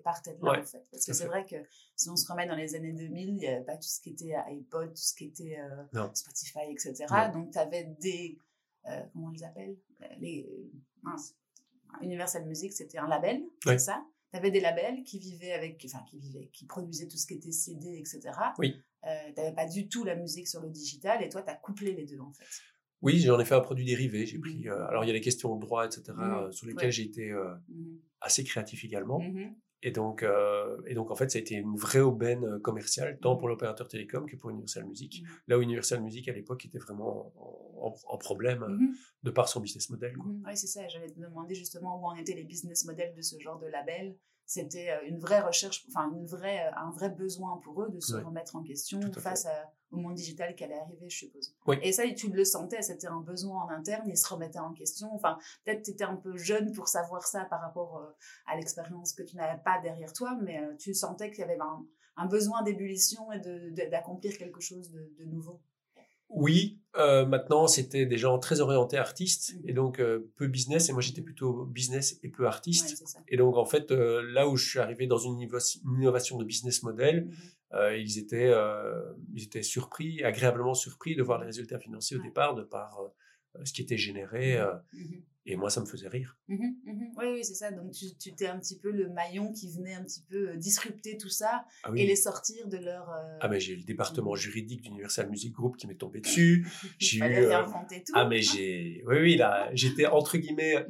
partait 0.04 0.36
de 0.36 0.46
là, 0.46 0.60
en 0.60 0.66
fait. 0.66 0.86
Parce 0.92 1.06
que 1.06 1.14
c'est 1.14 1.28
vrai 1.28 1.46
que 1.46 1.56
si 1.96 2.10
on 2.10 2.16
se 2.16 2.30
remet 2.30 2.48
dans 2.48 2.56
les 2.56 2.76
années 2.76 2.94
2000, 2.94 3.30
il 3.30 3.36
n'y 3.36 3.48
avait 3.48 3.64
pas 3.64 3.78
tout 3.78 3.88
ce 3.88 4.02
qui 4.02 4.10
était 4.10 4.34
iPod, 4.36 4.90
tout 4.90 4.96
ce 4.96 5.16
qui 5.16 5.26
était 5.26 5.60
euh, 5.60 6.08
Spotify, 6.14 6.72
etc. 6.72 7.06
Donc 7.34 7.52
tu 7.52 7.60
avais 7.60 7.86
des... 8.02 8.38
Euh, 8.88 9.02
comment 9.14 9.28
on 9.28 9.32
les 9.32 9.44
appelle? 9.44 9.78
Les, 10.20 10.50
Universal 12.02 12.46
Music, 12.46 12.74
c'était 12.74 12.98
un 12.98 13.08
label, 13.08 13.44
c'est 13.64 13.78
ça? 13.78 14.04
Tu 14.32 14.38
avais 14.38 14.52
des 14.52 14.60
labels 14.60 15.04
qui 15.04 15.20
vivaient 15.20 15.54
avec, 15.54 15.82
enfin, 15.86 16.04
qui 16.10 16.18
vivaient, 16.18 16.50
qui 16.54 16.66
produisaient 16.66 17.08
tout 17.08 17.18
ce 17.18 17.28
qui 17.28 17.34
était 17.34 17.52
CD, 17.52 17.98
etc. 17.98 18.32
Oui. 18.58 18.76
Euh, 19.06 19.10
tu 19.34 19.42
n'avais 19.42 19.54
pas 19.54 19.68
du 19.68 19.88
tout 19.88 20.04
la 20.04 20.16
musique 20.16 20.48
sur 20.48 20.62
le 20.62 20.70
digital 20.70 21.24
et 21.24 21.30
toi, 21.30 21.42
tu 21.42 21.50
as 21.50 21.56
couplé 21.56 21.94
les 21.94 22.06
deux, 22.06 22.20
en 22.20 22.32
fait. 22.32 22.46
Oui, 23.02 23.20
j'en 23.20 23.40
ai 23.40 23.46
fait 23.46 23.56
un 23.56 23.62
produit 23.62 23.84
dérivé. 23.84 24.26
J'ai 24.26 24.38
pris. 24.40 24.66
Mmh. 24.66 24.70
Euh, 24.70 24.88
alors, 24.88 25.04
il 25.04 25.08
y 25.08 25.10
a 25.10 25.14
les 25.14 25.22
questions 25.22 25.56
de 25.56 25.62
droit, 25.62 25.86
etc., 25.86 26.04
mmh. 26.16 26.22
euh, 26.22 26.52
sur 26.52 26.68
lesquelles 26.68 26.92
j'ai 26.92 27.04
été 27.04 27.32
mmh. 27.32 28.00
assez 28.22 28.44
créatif 28.44 28.84
également. 28.86 29.22
Et 29.84 29.92
donc, 29.92 30.22
euh, 30.22 30.78
et 30.86 30.94
donc, 30.94 31.10
en 31.10 31.16
fait, 31.16 31.32
ça 31.32 31.38
a 31.38 31.42
été 31.42 31.56
une 31.56 31.76
vraie 31.76 32.00
aubaine 32.00 32.46
euh, 32.46 32.60
commerciale, 32.60 33.18
tant 33.20 33.36
pour 33.36 33.48
l'opérateur 33.48 33.88
télécom 33.88 34.28
que 34.28 34.36
pour 34.36 34.52
Universal 34.52 34.86
Music. 34.86 35.24
Mmh. 35.24 35.28
Là 35.48 35.58
où 35.58 35.62
Universal 35.62 36.02
Music, 36.02 36.28
à 36.28 36.34
l'époque, 36.34 36.66
était 36.66 36.78
vraiment 36.78 37.34
en, 37.80 38.18
problème 38.18 38.64
euh, 38.64 38.70
mmh 38.70 38.94
de 39.24 39.32
par 39.32 39.48
son 39.48 39.60
business 39.60 39.90
model. 39.90 40.16
Mmh 40.18 40.44
oui, 40.46 40.58
c'est 40.58 40.68
ça. 40.68 40.88
J'allais 40.88 41.10
te 41.10 41.20
demander 41.20 41.56
justement 41.56 42.00
où 42.00 42.06
en 42.06 42.16
étaient 42.16 42.36
les 42.36 42.44
business 42.44 42.86
models 42.86 43.14
de 43.16 43.22
ce 43.22 43.40
genre 43.40 43.60
de 43.60 43.68
label 43.68 44.16
c'était 44.48 44.90
une 45.08 45.18
vraie 45.18 45.40
recherche, 45.40 45.86
enfin 45.88 46.12
une 46.12 46.26
vraie, 46.26 46.70
un 46.76 46.92
vrai 46.92 47.10
besoin 47.10 47.58
pour 47.64 47.84
eux 47.84 47.90
de 47.90 48.02
se 48.02 48.16
remettre 48.16 48.58
en 48.58 48.64
question 48.64 49.00
face 49.14 49.48
au 49.92 49.98
monde 49.98 50.16
digital 50.16 50.56
qui 50.56 50.64
allait 50.64 50.80
arriver, 50.80 51.10
je 51.10 51.18
suppose. 51.18 51.54
Et 51.82 51.92
ça, 51.92 52.04
tu 52.16 52.30
le 52.32 52.46
sentais, 52.46 52.82
c'était 52.82 53.08
un 53.08 53.22
besoin 53.22 53.64
en 53.64 53.70
interne, 53.70 54.08
ils 54.08 54.18
se 54.18 54.28
remettaient 54.28 54.60
en 54.60 54.74
question. 54.74 55.14
Enfin, 55.14 55.38
peut-être 55.66 55.84
tu 55.84 55.92
étais 55.92 56.04
un 56.04 56.16
peu 56.16 56.38
jeune 56.38 56.72
pour 56.74 56.88
savoir 56.88 57.28
ça 57.28 57.46
par 57.46 57.62
rapport 57.62 57.98
euh, 57.98 58.12
à 58.48 58.56
l'expérience 58.56 59.14
que 59.14 59.24
tu 59.24 59.36
n'avais 59.36 59.62
pas 59.62 59.80
derrière 59.82 60.14
toi, 60.14 60.38
mais 60.42 60.62
tu 60.78 60.94
sentais 60.94 61.30
qu'il 61.30 61.40
y 61.40 61.44
avait 61.44 61.58
un, 62.18 62.26
besoin 62.28 62.62
d'ébullition 62.62 63.32
et 63.32 63.40
d'accomplir 63.90 64.38
quelque 64.38 64.62
chose 64.62 64.92
de 64.92 65.26
nouveau. 65.26 65.60
Oui, 66.34 66.80
euh, 66.98 67.26
maintenant 67.26 67.68
c'était 67.68 68.06
des 68.06 68.18
gens 68.18 68.40
très 68.40 68.62
orientés 68.62 68.98
artistes 68.98 69.54
mmh 69.54 69.70
et 69.70 69.74
donc 69.74 70.00
euh, 70.00 70.32
peu 70.38 70.48
business 70.48 70.90
et 70.90 70.94
moi 70.94 71.02
j'étais 71.02 71.22
plutôt 71.22 71.66
business 71.66 72.20
et 72.24 72.30
peu 72.30 72.48
artiste. 72.48 73.04
et 73.28 73.38
donc 73.38 73.56
en 73.56 73.66
fait 73.66 73.92
euh, 73.92 74.22
là 74.34 74.48
où 74.48 74.56
je 74.56 74.70
suis 74.70 74.80
arrivé 74.80 75.08
dans 75.08 75.18
une, 75.18 75.40
innovation 75.40 76.38
de 76.38 76.44
business 76.44 76.84
model, 76.84 77.26
mmh 77.26 77.32
ils 77.74 78.20
étaient 78.20 78.54
ils 79.34 79.44
étaient 79.44 79.64
surpris, 79.64 80.24
agréablement 80.24 80.74
surpris 80.74 81.16
de 81.16 81.24
voir 81.24 81.40
les 81.40 81.46
résultats 81.46 81.80
financiers 81.80 82.18
au 82.18 82.22
départ 82.22 82.56
de 82.56 82.64
par 82.64 83.00
ce 83.64 83.74
qui 83.74 83.82
était 83.82 83.98
généré. 83.98 84.60
Mmh 84.94 85.22
et 85.46 85.56
moi, 85.56 85.72
ça 85.72 85.82
me 85.82 85.88
faisait 85.88 86.08
rire. 86.08 86.38
Mmh 86.48 86.56
mmh 86.56 87.14
oui, 87.18 87.26
oui, 87.34 87.44
c'est 87.44 87.56
ça. 87.56 87.72
Donc, 87.72 87.92
tu, 87.92 88.06
tu 88.20 88.30
étais 88.30 88.46
un 88.46 88.60
petit 88.60 88.78
peu 88.78 88.92
le 88.92 89.10
maillon 89.10 89.52
qui 89.52 89.72
venait 89.72 89.96
un 89.96 90.04
petit 90.04 90.24
peu 90.30 90.50
euh, 90.50 90.56
disrupter 90.56 91.18
tout 91.18 91.30
ça 91.30 91.66
ah 91.84 91.90
et 91.96 92.06
les 92.06 92.16
sortir 92.16 92.68
de 92.68 92.78
leur. 92.78 93.10
Euh, 93.10 93.38
ah, 93.42 93.48
mais 93.48 93.60
j'ai 93.60 93.74
eu 93.74 93.78
le 93.78 93.84
département 93.84 94.36
juridique 94.36 94.82
d'Universal 94.82 95.30
Music 95.30 95.52
Group 95.52 95.78
qui 95.78 95.88
m'est 95.88 95.96
tombé 95.96 96.22
dessus. 96.22 96.68
j'ai 97.00 97.18
eu. 97.18 97.24
Euh, 97.24 97.64
tout. 97.90 98.14
Ah, 98.14 98.26
mais 98.26 98.42
j'ai. 98.42 99.04
Oui, 99.08 99.18
oui, 99.20 99.36
là, 99.36 99.70
j'étais 99.74 100.06
entre 100.06 100.38
guillemets 100.38 100.86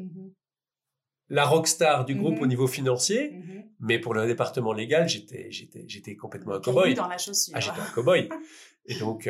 la 1.32 1.46
rockstar 1.46 2.06
du 2.06 2.16
groupe 2.16 2.42
au 2.42 2.48
niveau 2.48 2.68
financier. 2.68 3.42
Mais 3.80 3.98
pour 3.98 4.14
le 4.14 4.28
département 4.28 4.74
légal, 4.74 5.10
j'étais, 5.10 5.52
j'étais, 5.52 5.86
j'étais 5.88 6.16
complètement 6.16 6.54
un 6.54 6.60
cow-boy. 6.60 6.94
dans 6.94 7.08
la 7.08 7.18
chaussure. 7.18 7.54
Ah, 7.56 7.60
j'étais 7.60 7.80
un 7.80 7.92
cow-boy. 7.96 8.30
Et 8.88 8.98
donc, 8.98 9.30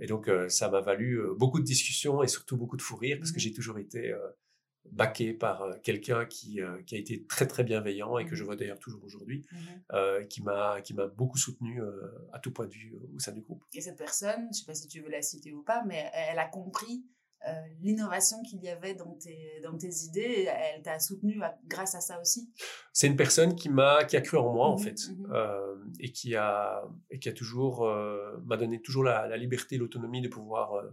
et 0.00 0.06
donc 0.06 0.30
ça 0.48 0.68
m'a 0.68 0.82
valu 0.82 1.18
beaucoup 1.38 1.58
de 1.58 1.64
discussions 1.64 2.22
et 2.22 2.28
surtout 2.28 2.58
beaucoup 2.58 2.76
de 2.76 2.82
fou 2.82 2.96
rire 2.96 3.16
parce 3.18 3.32
que 3.32 3.40
j'ai 3.40 3.50
toujours 3.50 3.78
été 3.78 4.14
baqué 4.92 5.32
par 5.32 5.62
euh, 5.62 5.74
quelqu'un 5.82 6.26
qui, 6.26 6.60
euh, 6.60 6.82
qui 6.82 6.94
a 6.94 6.98
été 6.98 7.24
très 7.26 7.46
très 7.46 7.64
bienveillant 7.64 8.18
et 8.18 8.26
que 8.26 8.34
je 8.34 8.44
vois 8.44 8.56
d'ailleurs 8.56 8.78
toujours 8.78 9.04
aujourd'hui, 9.04 9.46
euh, 9.92 10.24
qui 10.24 10.42
m'a 10.42 10.80
qui 10.82 10.94
m'a 10.94 11.06
beaucoup 11.06 11.38
soutenu 11.38 11.80
à 12.32 12.38
tout 12.38 12.52
point 12.52 12.66
de 12.66 12.72
vue 12.72 12.94
au 13.14 13.18
sein 13.18 13.32
du 13.32 13.40
groupe. 13.40 13.64
Et 13.74 13.80
cette 13.80 13.96
personne, 13.96 14.42
je 14.44 14.48
ne 14.48 14.52
sais 14.52 14.64
pas 14.66 14.74
si 14.74 14.88
tu 14.88 15.00
veux 15.00 15.10
la 15.10 15.22
citer 15.22 15.52
ou 15.52 15.62
pas, 15.62 15.82
mais 15.84 16.10
elle 16.14 16.38
a 16.38 16.46
compris 16.46 17.04
l'innovation 17.80 18.42
qu'il 18.42 18.62
y 18.62 18.68
avait 18.68 18.94
dans 18.94 19.14
tes, 19.14 19.60
dans 19.62 19.76
tes 19.76 20.04
idées, 20.04 20.48
elle 20.48 20.82
t'a 20.82 20.98
soutenu 20.98 21.40
grâce 21.66 21.94
à 21.94 22.00
ça 22.00 22.20
aussi? 22.20 22.52
C'est 22.92 23.06
une 23.06 23.16
personne 23.16 23.54
qui 23.54 23.68
m'a 23.68 24.04
qui 24.04 24.16
a 24.16 24.20
cru 24.20 24.36
en 24.36 24.52
moi 24.52 24.68
en 24.68 24.76
mmh 24.76 24.78
fait 24.78 24.96
et 25.98 26.12
qui 26.12 26.36
a 26.36 26.82
et 27.10 27.18
qui 27.18 27.28
a 27.28 27.32
toujours 27.32 27.84
m'a 28.44 28.56
donné 28.56 28.80
toujours 28.82 29.04
la, 29.04 29.26
la 29.26 29.36
liberté, 29.36 29.78
l'autonomie 29.78 30.20
de 30.20 30.28
pouvoir 30.28 30.84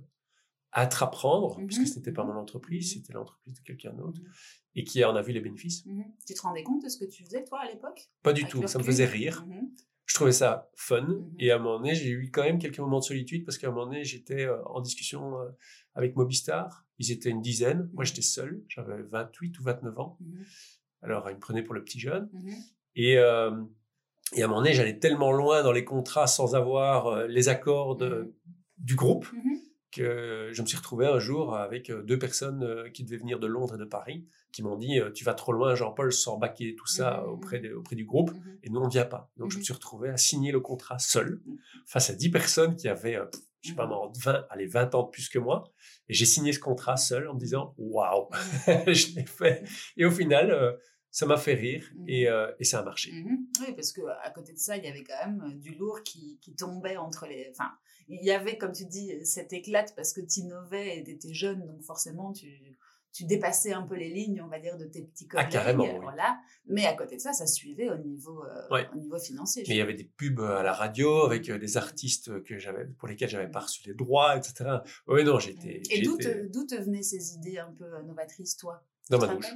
à 0.71 0.83
apprendre, 0.83 1.57
puisque 1.65 1.81
mmh 1.81 1.85
ce 1.85 1.95
n'était 1.97 2.11
pas 2.11 2.23
mmh 2.23 2.27
mon 2.27 2.39
entreprise, 2.39 2.93
c'était 2.93 3.13
l'entreprise 3.13 3.55
de 3.55 3.63
quelqu'un 3.65 3.93
d'autre, 3.93 4.21
mmh 4.21 4.31
et 4.75 4.83
qui 4.83 5.03
en 5.03 5.15
a 5.15 5.23
vu 5.23 5.33
les 5.33 5.41
bénéfices. 5.41 5.85
Tu 6.27 6.35
te 6.35 6.41
rendais 6.41 6.61
compte 6.61 6.83
de 6.83 6.89
ce 6.89 6.99
que 6.99 7.05
tu 7.05 7.25
faisais, 7.25 7.43
toi, 7.43 7.61
à 7.61 7.65
l'époque? 7.65 8.11
Pas 8.21 8.31
du 8.31 8.45
tout, 8.45 8.67
ça 8.67 8.77
me 8.77 8.83
faisait 8.83 9.05
rire. 9.05 9.43
Je 10.17 10.19
trouvais 10.19 10.31
ça 10.31 10.71
fun, 10.73 11.05
et 11.37 11.51
à 11.51 11.57
un 11.57 11.59
moment 11.59 11.77
donné, 11.77 11.93
j'ai 11.93 12.09
eu 12.09 12.31
quand 12.31 12.41
même 12.41 12.57
quelques 12.57 12.79
moments 12.79 12.97
de 12.97 13.03
solitude, 13.03 13.45
parce 13.45 13.59
qu'à 13.59 13.67
un 13.67 13.69
moment 13.69 13.85
donné, 13.85 14.03
j'étais 14.03 14.47
euh, 14.47 14.57
en 14.65 14.81
discussion 14.81 15.39
euh, 15.39 15.45
avec 15.93 16.15
Mobistar, 16.15 16.87
ils 16.97 17.11
étaient 17.11 17.29
une 17.29 17.43
dizaine, 17.43 17.87
moi 17.93 18.03
j'étais 18.03 18.23
seul, 18.23 18.63
j'avais 18.67 19.03
28 19.03 19.59
ou 19.59 19.63
29 19.63 19.99
ans, 19.99 20.17
alors 21.03 21.29
ils 21.29 21.35
me 21.35 21.39
prenaient 21.39 21.61
pour 21.61 21.75
le 21.75 21.83
petit 21.83 21.99
jeune, 21.99 22.31
et... 22.95 23.19
Euh, 23.19 23.51
et 24.33 24.41
à 24.41 24.45
un 24.45 24.47
moment 24.49 24.59
donné, 24.59 24.73
j'allais 24.73 24.99
tellement 24.99 25.31
loin 25.31 25.63
dans 25.63 25.71
les 25.71 25.85
contrats 25.85 26.27
sans 26.27 26.53
avoir 26.53 27.27
les 27.27 27.47
accords 27.47 27.95
de, 27.95 28.35
du 28.77 28.95
groupe 28.95 29.25
que 29.97 30.49
je 30.53 30.61
me 30.61 30.67
suis 30.67 30.77
retrouvé 30.77 31.07
un 31.07 31.19
jour 31.19 31.55
avec 31.55 31.89
euh, 31.89 32.01
deux 32.03 32.19
personnes 32.19 32.63
euh, 32.63 32.89
qui 32.89 33.03
devaient 33.03 33.17
venir 33.17 33.39
de 33.39 33.47
Londres 33.47 33.75
et 33.75 33.77
de 33.77 33.85
Paris, 33.85 34.25
qui 34.51 34.63
m'ont 34.63 34.75
dit 34.75 34.99
euh, 34.99 35.11
Tu 35.11 35.23
vas 35.23 35.33
trop 35.33 35.51
loin, 35.51 35.75
Jean-Paul, 35.75 36.13
sans 36.13 36.37
baquer 36.37 36.75
tout 36.75 36.87
ça 36.87 37.21
mmh. 37.21 37.29
auprès, 37.29 37.71
auprès 37.71 37.95
du 37.95 38.05
groupe, 38.05 38.31
mmh. 38.31 38.59
et 38.63 38.69
nous, 38.69 38.79
on 38.79 38.85
ne 38.85 38.91
vient 38.91 39.05
pas. 39.05 39.31
Donc, 39.37 39.51
je 39.51 39.57
me 39.57 39.61
mmh. 39.61 39.65
suis 39.65 39.73
retrouvé 39.73 40.09
à 40.09 40.17
signer 40.17 40.51
le 40.51 40.59
contrat 40.59 40.99
seul, 40.99 41.41
face 41.85 42.09
à 42.09 42.13
dix 42.13 42.29
personnes 42.29 42.75
qui 42.75 42.87
avaient, 42.87 43.19
je 43.61 43.69
sais 43.69 43.75
pas, 43.75 43.89
20, 44.23 44.45
allez, 44.49 44.67
20 44.67 44.95
ans 44.95 45.03
de 45.03 45.09
plus 45.09 45.29
que 45.29 45.39
moi. 45.39 45.71
Et 46.09 46.13
j'ai 46.13 46.25
signé 46.25 46.53
ce 46.53 46.59
contrat 46.59 46.97
seul 46.97 47.27
en 47.27 47.33
me 47.33 47.39
disant 47.39 47.73
Waouh, 47.77 48.29
je 48.67 49.15
l'ai 49.15 49.25
fait. 49.25 49.63
Et 49.97 50.05
au 50.05 50.11
final, 50.11 50.77
ça 51.11 51.25
m'a 51.25 51.37
fait 51.37 51.55
rire 51.55 51.89
et, 52.07 52.27
et, 52.59 52.63
ça 52.63 52.79
a 52.79 52.83
marché. 52.83 53.11
Oui, 53.25 53.73
parce 53.75 53.91
qu'à 53.91 54.29
côté 54.35 54.53
de 54.53 54.59
ça, 54.59 54.77
il 54.77 54.83
y 54.83 54.87
avait 54.87 55.03
quand 55.03 55.25
même 55.25 55.59
du 55.59 55.75
lourd 55.75 56.01
qui, 56.03 56.39
qui 56.41 56.55
tombait 56.55 56.97
entre 56.97 57.25
les. 57.27 57.47
Enfin, 57.51 57.71
il 58.07 58.23
y 58.23 58.31
avait, 58.31 58.57
comme 58.57 58.71
tu 58.71 58.85
dis, 58.85 59.13
cette 59.25 59.53
éclate 59.53 59.93
parce 59.95 60.13
que 60.13 60.21
tu 60.21 60.41
innovais 60.41 60.97
et 60.97 61.03
tu 61.03 61.11
étais 61.11 61.33
jeune, 61.33 61.65
donc 61.65 61.81
forcément, 61.81 62.31
tu, 62.31 62.77
tu 63.11 63.25
dépassais 63.25 63.73
un 63.73 63.81
peu 63.81 63.95
les 63.95 64.09
lignes, 64.09 64.41
on 64.41 64.47
va 64.47 64.59
dire, 64.59 64.77
de 64.77 64.85
tes 64.85 65.01
petits 65.01 65.27
ah, 65.31 65.43
collègues. 65.43 65.51
carrément, 65.51 65.99
Voilà. 66.01 66.39
Mais 66.67 66.85
à 66.85 66.93
côté 66.93 67.15
de 67.15 67.21
ça, 67.21 67.33
ça 67.33 67.47
suivait 67.47 67.89
au 67.89 67.97
niveau, 67.97 68.43
euh, 68.43 68.83
au 68.93 68.97
niveau 68.97 69.17
financier. 69.17 69.63
Mais 69.67 69.75
il 69.75 69.77
y 69.77 69.81
avait 69.81 69.93
des 69.93 70.03
pubs 70.03 70.39
à 70.39 70.63
la 70.63 70.73
radio 70.73 71.23
avec 71.23 71.49
euh, 71.49 71.57
des 71.57 71.77
artistes 71.77 72.43
que 72.43 72.59
j'avais, 72.59 72.85
pour 72.85 73.07
lesquels 73.07 73.29
j'avais 73.29 73.49
pas 73.49 73.61
reçu 73.61 73.87
les 73.87 73.93
droits, 73.93 74.37
etc. 74.37 74.77
Oui, 75.07 75.23
non, 75.23 75.39
j'étais. 75.39 75.81
Et 75.89 76.01
d'où 76.01 76.17
te, 76.17 76.75
te 76.75 76.81
venaient 76.81 77.03
ces 77.03 77.33
idées 77.33 77.57
un 77.57 77.71
peu 77.71 77.85
novatrices, 78.03 78.55
toi? 78.57 78.83
Dans 79.09 79.19
ma 79.19 79.27
douche. 79.27 79.53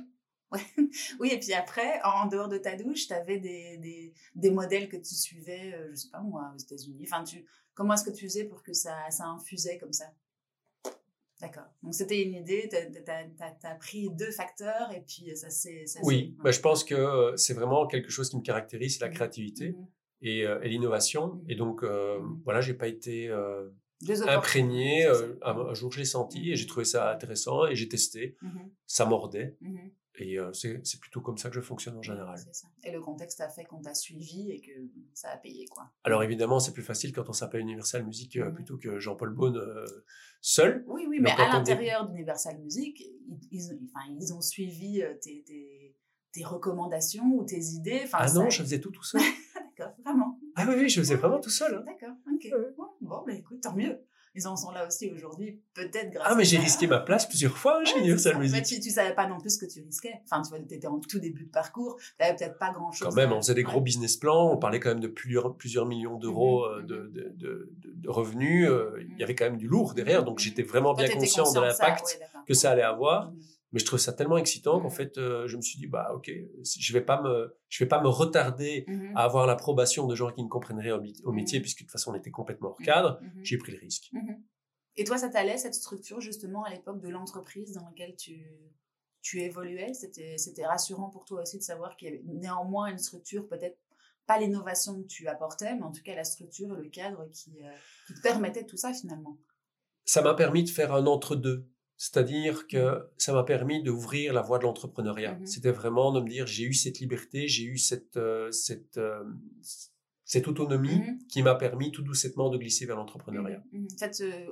Ouais. 0.52 0.60
oui, 1.20 1.30
et 1.32 1.40
puis 1.40 1.54
après, 1.54 2.02
en 2.04 2.28
dehors 2.28 2.50
de 2.50 2.58
ta 2.58 2.76
douche, 2.76 3.08
tu 3.08 3.14
avais 3.14 3.38
des, 3.38 3.78
des, 3.78 4.14
des, 4.36 4.52
modèles 4.52 4.90
que 4.90 4.98
tu 4.98 5.16
suivais, 5.16 5.76
je 5.92 5.96
sais 5.96 6.10
pas 6.10 6.22
moi, 6.22 6.52
aux 6.54 6.60
États-Unis. 6.60 7.04
Enfin, 7.04 7.24
tu, 7.24 7.46
comment 7.74 7.94
est-ce 7.94 8.04
que 8.04 8.16
tu 8.16 8.26
faisais 8.26 8.46
pour 8.46 8.62
que 8.64 8.74
ça, 8.74 9.10
ça 9.10 9.26
infusait 9.26 9.78
comme 9.78 9.94
ça? 9.94 10.06
D'accord. 11.42 11.66
Donc 11.82 11.96
c'était 11.96 12.22
une 12.22 12.36
idée, 12.36 12.70
tu 12.70 12.78
as, 13.08 13.76
pris 13.76 14.10
deux 14.12 14.32
facteurs 14.32 14.92
et 14.92 15.02
puis 15.02 15.36
ça 15.36 15.50
s'est... 15.50 15.86
Oui, 16.04 16.36
bah, 16.44 16.52
je 16.52 16.60
pense 16.60 16.84
que 16.84 16.94
euh, 16.94 17.36
c'est 17.36 17.56
vraiment 17.56 17.88
quelque 17.88 18.12
chose 18.12 18.30
qui 18.30 18.38
me 18.38 18.44
caractérise, 18.44 18.98
c'est 18.98 19.04
la 19.04 19.10
mmh 19.10 19.14
créativité 19.14 19.72
mmh 19.72 19.88
et, 20.24 20.46
euh, 20.46 20.62
et 20.62 20.70
l'innovation. 20.70 21.28
Mmh 21.28 21.44
et 21.50 21.56
donc 21.56 21.84
euh, 21.84 22.20
voilà, 22.46 22.62
j'ai 22.62 22.76
pas 22.76 22.88
été 22.88 23.28
euh, 23.30 23.70
imprégné. 24.28 25.08
un, 25.42 25.74
jour, 25.74 25.92
je 25.92 25.98
l'ai 25.98 26.06
senti 26.06 26.52
et 26.52 26.56
j'ai 26.56 26.68
trouvé 26.68 26.86
ça 26.86 27.12
intéressant 27.12 27.66
et 27.66 27.76
j'ai 27.76 27.90
testé. 27.90 28.38
Ça 28.86 29.06
mordait. 29.06 29.58
Et 30.20 30.38
c'est 30.54 31.00
plutôt 31.00 31.22
comme 31.22 31.38
ça 31.38 31.50
que 31.50 31.56
je 31.56 31.62
fonctionne 31.62 31.98
en 31.98 32.02
général. 32.02 32.38
Ça. 32.52 32.68
Et 32.84 32.92
le 32.92 33.00
contexte 33.00 33.42
a 33.42 33.50
fait 33.50 33.64
qu'on 33.64 33.82
t'a 33.82 33.94
suivi 33.94 34.52
et 34.52 34.62
que 34.62 34.72
ça 35.14 35.30
a 35.30 35.38
payé, 35.38 35.66
quoi. 35.68 35.90
Alors 36.04 36.22
évidemment, 36.22 36.60
c'est 36.60 36.74
plus 36.74 36.84
facile 36.84 37.14
quand 37.14 37.30
on 37.30 37.34
s'appelle 37.34 37.62
Universal 37.62 38.06
Music 38.06 38.40
plutôt 38.54 38.78
que 38.78 39.00
Jean-Paul 39.00 39.34
Beaune 39.34 39.62
seul. 40.42 40.84
Oui, 40.88 41.06
oui, 41.08 41.20
mais, 41.22 41.32
à 41.32 41.50
l'intérieur 41.50 42.08
d'Universal 42.08 42.60
Music, 42.60 43.02
ils, 43.52 43.80
enfin, 43.86 44.06
ils 44.20 44.34
ont 44.34 44.42
suivi 44.42 45.02
tes, 45.22 45.44
tes, 45.44 45.96
tes, 46.34 46.44
recommandations 46.44 47.26
ou 47.36 47.46
tes 47.46 47.62
idées. 47.62 48.02
Enfin, 48.04 48.18
ah 48.22 48.34
non, 48.34 48.50
je 48.50 48.62
faisais 48.62 48.80
tout 48.80 48.92
tout 48.92 49.04
seul. 49.04 49.22
D'accord, 49.56 49.96
vraiment. 50.04 50.40
Ah 50.56 50.66
oui, 50.68 50.76
oui, 50.78 50.90
je 50.90 51.00
faisais 51.00 51.16
vraiment 51.16 51.40
tout 51.40 51.50
seul. 51.50 51.76
Hein. 51.76 51.84
D'accord, 51.86 52.16
ok. 52.32 52.52
Bon, 53.02 53.24
ben 53.26 53.38
écoute, 53.38 53.62
tant 53.62 53.76
mieux 53.76 53.98
ils 54.34 54.48
en 54.48 54.56
sont 54.56 54.72
là 54.72 54.88
aussi 54.88 55.12
aujourd'hui, 55.12 55.62
peut-être 55.74 56.12
grâce 56.12 56.28
Ah, 56.30 56.36
mais 56.36 56.46
j'ai 56.46 56.58
risqué 56.58 56.88
ma 56.88 57.00
place 57.00 57.28
plusieurs 57.28 57.58
fois 57.58 57.84
chez 57.84 58.00
Universal 58.00 58.38
Music. 58.38 58.56
Mais 58.56 58.64
tu, 58.64 58.80
tu 58.80 58.90
savais 58.90 59.14
pas 59.14 59.28
non 59.28 59.40
plus 59.40 59.52
ce 59.52 59.58
que 59.58 59.66
tu 59.66 59.82
risquais. 59.82 60.22
Enfin, 60.24 60.42
tu 60.42 60.50
vois, 60.50 60.60
étais 60.60 60.88
en 60.88 61.00
tout 61.00 61.20
début 61.20 61.44
de 61.46 61.52
parcours, 61.52 61.98
tu 61.98 62.06
n'avais 62.20 62.36
peut-être 62.36 62.58
pas 62.58 62.72
grand-chose. 62.72 63.10
Quand 63.10 63.16
même, 63.16 63.34
on 63.34 63.42
faisait 63.42 63.56
des 63.56 63.64
gros 63.64 63.82
business 63.82 64.16
plans, 64.18 64.52
on 64.52 64.58
parlait 64.58 64.80
quand 64.80 64.90
même 64.90 65.02
de 65.02 65.08
plusieurs, 65.08 65.56
plusieurs 65.56 65.86
millions 65.86 66.18
d'euros 66.18 66.66
mmh 66.66 66.72
euh, 66.72 66.82
de, 66.84 67.12
de, 67.14 67.34
de, 67.36 67.70
de, 67.84 68.10
revenus. 68.10 68.70
Euh, 68.70 68.98
il 69.02 69.16
y 69.16 69.20
mmh 69.20 69.24
avait 69.24 69.36
quand 69.36 69.46
même 69.46 69.58
du 69.58 69.68
lourd 69.68 69.94
derrière, 69.94 70.24
donc 70.24 70.40
mmh 70.40 70.44
j'étais 70.44 70.64
vraiment 70.64 70.94
bien 70.94 71.10
conscient 71.10 71.52
de 71.52 71.60
l'impact 71.60 72.20
que 72.48 72.54
ça 72.54 72.72
allait 72.72 72.82
avoir. 72.84 73.32
Mais 73.72 73.80
je 73.80 73.86
trouve 73.86 74.00
ça 74.00 74.12
tellement 74.12 74.38
excitant 74.38 74.82
qu'en 74.82 74.90
fait, 74.90 75.18
euh, 75.18 75.48
je 75.48 75.56
me 75.56 75.62
suis 75.62 75.80
dit, 75.80 75.88
bah 75.88 76.12
ok, 76.14 76.30
je 76.64 76.94
vais 76.94 77.02
pas 77.02 77.22
me, 77.22 77.58
je 77.70 77.84
vais 77.84 77.88
pas 77.88 78.02
me 78.02 78.10
retarder 78.10 78.86
mmh 78.88 79.16
à 79.16 79.24
avoir 79.24 79.46
l'approbation 79.48 80.08
de 80.08 80.16
gens 80.16 80.32
qui 80.32 80.44
ne 80.44 80.50
comprennent 80.50 80.80
rien 80.80 81.00
au, 81.24 81.32
métier, 81.32 81.60
mmh 81.60 81.62
puisque 81.62 81.80
de 81.80 81.84
toute 81.86 81.92
façon 81.92 82.12
on 82.12 82.16
était 82.16 82.32
complètement 82.32 82.70
hors 82.70 82.78
cadre. 82.78 83.20
J'ai 83.44 83.58
pris 83.58 83.72
le 83.72 83.80
risque. 83.80 84.12
Et 84.98 85.04
toi, 85.06 85.18
ça 85.18 85.30
t'allait 85.30 85.58
cette 85.58 85.74
structure 85.74 86.20
justement 86.20 86.64
à 86.64 86.70
l'époque 86.70 87.00
de 87.00 87.10
l'entreprise 87.10 87.74
dans 87.74 87.86
laquelle 87.86 88.16
tu, 88.16 88.46
tu 89.22 89.42
évoluais? 89.42 89.94
C'était, 89.94 90.38
c'était 90.38 90.66
rassurant 90.66 91.10
pour 91.10 91.26
toi 91.26 91.42
aussi 91.42 91.58
de 91.58 91.64
savoir 91.64 91.96
qu'il 91.96 92.10
y 92.10 92.12
avait 92.12 92.24
néanmoins 92.26 92.88
une 92.88 92.98
structure, 92.98 93.48
peut-être 93.48 93.78
pas 94.28 94.38
l'innovation 94.40 95.02
que 95.02 95.08
tu 95.08 95.28
apportais, 95.28 95.76
mais 95.76 95.84
en 95.84 95.92
tout 95.92 96.04
cas 96.04 96.16
la 96.16 96.24
structure, 96.24 96.74
le 96.74 96.90
cadre 96.90 97.28
qui, 97.32 97.64
euh, 97.64 97.72
qui 98.08 98.14
te 98.16 98.22
permettait 98.22 98.66
tout 98.66 98.78
ça 98.78 98.94
finalement. 98.94 99.38
Ça 100.06 100.22
m'a 100.22 100.34
permis 100.34 100.64
de 100.64 100.70
faire 100.70 100.94
un 100.94 101.06
entre-deux. 101.06 101.71
C'est-à-dire 102.02 102.68
que 102.68 103.12
ça 103.20 103.32
m'a 103.32 103.44
permis 103.44 103.84
d'ouvrir 103.84 104.34
la 104.34 104.42
voie 104.42 104.58
de 104.58 104.64
l'entrepreneuriat. 104.64 105.36
Mmh 105.36 105.46
C'était 105.46 105.70
vraiment 105.72 106.12
de 106.12 106.20
me 106.20 106.28
dire, 106.28 106.48
j'ai 106.48 106.64
eu 106.64 106.74
cette 106.74 107.00
liberté, 107.00 107.48
j'ai 107.48 107.66
eu 107.66 107.78
cette, 107.78 108.18
euh, 108.18 108.52
cette, 108.52 108.98
euh, 108.98 109.24
cette 110.26 110.48
autonomie 110.48 110.98
mmh 110.98 111.28
qui 111.30 111.44
m'a 111.44 111.54
permis 111.54 111.92
tout 111.92 112.02
doucement 112.02 112.50
de 112.50 112.58
glisser 112.58 112.88
vers 112.88 112.96
l'entrepreneuriat. 112.96 113.62
Mmh 113.72 113.86
en 113.86 113.98
fait, 114.00 114.20
euh, 114.22 114.52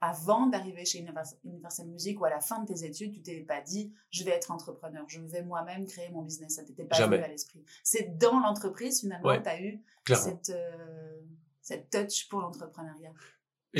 avant 0.00 0.46
d'arriver 0.46 0.84
chez 0.84 1.00
Universal 1.00 1.88
Music 1.88 2.20
ou 2.20 2.24
à 2.24 2.30
la 2.30 2.38
fin 2.38 2.62
de 2.62 2.72
tes 2.72 2.84
études, 2.84 3.14
tu 3.14 3.20
t'es 3.20 3.40
pas 3.40 3.60
dit, 3.62 3.92
je 4.10 4.22
vais 4.22 4.30
être 4.30 4.52
entrepreneur, 4.52 5.04
je 5.08 5.20
vais 5.22 5.42
moi-même 5.42 5.86
créer 5.86 6.10
mon 6.10 6.22
business. 6.22 6.54
Ça 6.54 6.62
t'était 6.62 6.84
pas 6.84 7.04
venu 7.04 7.16
à 7.16 7.26
l'esprit. 7.26 7.64
C'est 7.82 8.16
dans 8.16 8.38
l'entreprise, 8.38 9.00
finalement, 9.00 9.36
que 9.36 9.42
tu 9.42 9.48
as 9.48 9.60
eu 9.60 9.82
cette, 10.06 10.52
cette 11.62 11.90
touch 11.90 12.28
pour 12.28 12.42
l'entrepreneuriat 12.42 13.12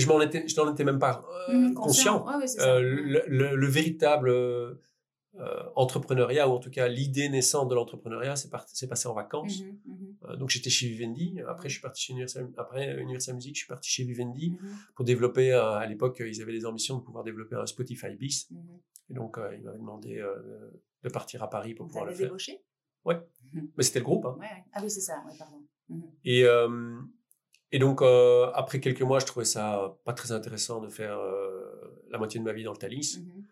je 0.00 0.08
m'en 0.08 0.20
étais, 0.20 0.46
je 0.46 0.60
n'en 0.60 0.72
étais 0.72 0.84
même 0.84 0.98
pas 0.98 1.24
euh, 1.48 1.54
mmh, 1.54 1.74
conscient. 1.74 2.26
Euh, 2.60 2.80
le, 2.80 3.56
le, 3.56 3.66
véritable 3.66 4.30
euh, 4.30 4.74
entrepreneuriat, 5.74 6.48
ou 6.48 6.52
en 6.52 6.58
tout 6.58 6.70
cas 6.70 6.88
l'idée 6.88 7.28
naissante 7.28 7.68
de 7.68 7.74
l'entrepreneuriat, 7.74 8.36
c'est 8.36 8.50
passé 8.50 9.08
en 9.08 9.14
vacances. 9.14 9.62
Mmh 9.62 9.92
mmh 9.92 10.06
donc 10.38 10.50
j'étais 10.50 10.70
chez 10.70 10.88
Vivendi. 10.88 11.40
Après, 11.46 11.68
je 11.68 11.74
suis 11.74 11.82
parti 11.82 12.02
chez 12.02 12.12
Universal, 12.12 12.50
après 12.56 13.00
Universal 13.00 13.36
Music, 13.36 13.54
je 13.54 13.60
suis 13.60 13.68
parti 13.68 13.88
chez 13.88 14.02
Vivendi 14.02 14.56
pour 14.96 15.04
développer. 15.04 15.52
à 15.52 15.86
l'époque, 15.86 16.20
ils 16.26 16.42
avaient 16.42 16.52
des 16.52 16.66
ambitions 16.66 16.98
de 16.98 17.02
pouvoir 17.02 17.22
développer 17.22 17.54
un 17.54 17.66
Spotify 17.66 18.16
bis. 18.16 18.50
Et 19.08 19.14
donc, 19.14 19.36
ils 19.38 19.62
m'avaient 19.62 19.78
demandé 19.78 20.20
de 21.04 21.08
partir 21.08 21.42
à 21.44 21.48
Paris 21.48 21.74
pour 21.74 21.86
pouvoir 21.86 22.06
le 22.06 22.12
faire. 22.12 22.26
débauché? 22.26 22.64
Ouais. 23.04 23.20
Mais 23.76 23.84
c'était 23.84 24.00
le 24.00 24.04
groupe. 24.04 24.26
Hein. 24.26 24.36
Ah 24.72 24.80
oui, 24.82 24.90
c'est 24.90 25.00
ça. 25.00 25.22
pardon. 25.38 25.62
Et 26.24 26.44
et 27.72 27.78
donc, 27.78 28.02
euh, 28.02 28.50
après 28.54 28.80
quelques 28.80 29.02
mois, 29.02 29.18
je 29.18 29.26
trouvais 29.26 29.44
ça 29.44 29.98
pas 30.04 30.12
très 30.12 30.32
intéressant 30.32 30.80
de 30.80 30.88
faire 30.88 31.18
euh, 31.18 32.04
la 32.10 32.18
moitié 32.18 32.38
de 32.38 32.44
ma 32.44 32.52
vie 32.52 32.62
dans 32.62 32.72
le 32.72 32.78
Thalys. 32.78 33.18
Mmh 33.20 33.42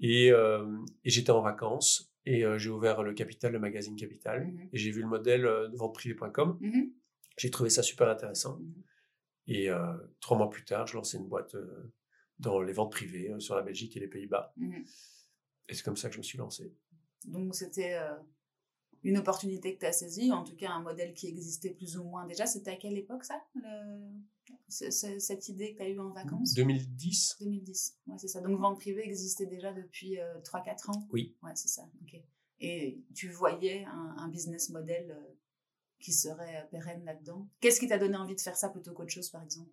et, 0.00 0.30
euh, 0.30 0.64
et 1.02 1.10
j'étais 1.10 1.32
en 1.32 1.42
vacances 1.42 2.14
et 2.24 2.44
j'ai 2.56 2.70
ouvert 2.70 3.02
le 3.02 3.14
Capital, 3.14 3.50
le 3.50 3.58
magazine 3.58 3.96
Capital, 3.96 4.46
mmh 4.46 4.68
et 4.72 4.78
j'ai 4.78 4.92
vu 4.92 5.02
le 5.02 5.08
modèle 5.08 5.42
de 5.42 5.76
venteprivée.com. 5.76 6.58
Mmh 6.60 6.82
j'ai 7.36 7.50
trouvé 7.50 7.68
ça 7.70 7.82
super 7.82 8.08
intéressant. 8.08 8.60
Et 9.48 9.70
trois 10.20 10.36
mois 10.36 10.50
plus 10.50 10.64
tard, 10.64 10.86
je 10.86 10.96
lançais 10.96 11.18
une 11.18 11.28
boîte 11.28 11.56
dans 12.38 12.60
les 12.60 12.72
ventes 12.72 12.92
privées 12.92 13.32
sur 13.38 13.56
la 13.56 13.62
Belgique 13.62 13.96
et 13.96 14.00
les 14.00 14.08
Pays-Bas. 14.08 14.54
Et 15.68 15.74
c'est 15.74 15.82
comme 15.84 15.96
ça 15.96 16.08
que 16.08 16.14
je 16.14 16.18
me 16.18 16.24
suis 16.24 16.38
lancé. 16.38 16.72
Donc, 17.24 17.54
c'était 17.54 17.96
une 19.04 19.18
opportunité 19.18 19.74
que 19.74 19.80
tu 19.80 19.86
as 19.86 19.92
saisie, 19.92 20.32
en 20.32 20.44
tout 20.44 20.56
cas 20.56 20.70
un 20.70 20.80
modèle 20.80 21.14
qui 21.14 21.28
existait 21.28 21.70
plus 21.70 21.96
ou 21.96 22.04
moins 22.04 22.26
déjà. 22.26 22.46
C'était 22.46 22.72
à 22.72 22.76
quelle 22.76 22.96
époque 22.96 23.24
ça 23.24 23.42
Cette 24.68 25.48
idée 25.48 25.72
que 25.72 25.78
tu 25.78 25.82
as 25.82 25.88
eue 25.88 26.00
en 26.00 26.10
vacances? 26.10 26.54
2010. 26.54 27.36
2010, 27.40 27.98
ouais, 28.06 28.18
c'est 28.18 28.28
ça. 28.28 28.40
Donc 28.40 28.58
vente 28.58 28.78
privée 28.78 29.04
existait 29.04 29.46
déjà 29.46 29.72
depuis 29.72 30.16
3-4 30.16 30.18
euh, 30.18 30.92
ans? 30.92 31.08
Oui. 31.10 31.36
Ouais, 31.42 31.52
c'est 31.54 31.68
ça. 31.68 31.88
ok. 32.02 32.20
Et 32.60 33.00
tu 33.14 33.28
voyais 33.28 33.84
un, 33.84 34.28
business 34.28 34.70
model 34.70 35.12
euh, 35.12 35.34
qui 36.00 36.12
serait 36.12 36.56
euh, 36.56 36.66
pérenne 36.70 37.04
là-dedans? 37.04 37.48
Qu'est-ce 37.60 37.78
qui 37.78 37.86
t'a 37.86 37.98
donné 37.98 38.16
envie 38.16 38.34
de 38.34 38.40
faire 38.40 38.56
ça 38.56 38.68
plutôt 38.68 38.92
qu'autre 38.92 39.12
chose, 39.12 39.30
par 39.30 39.42
exemple? 39.42 39.70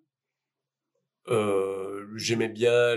J'aimais 2.16 2.50
bien 2.50 2.96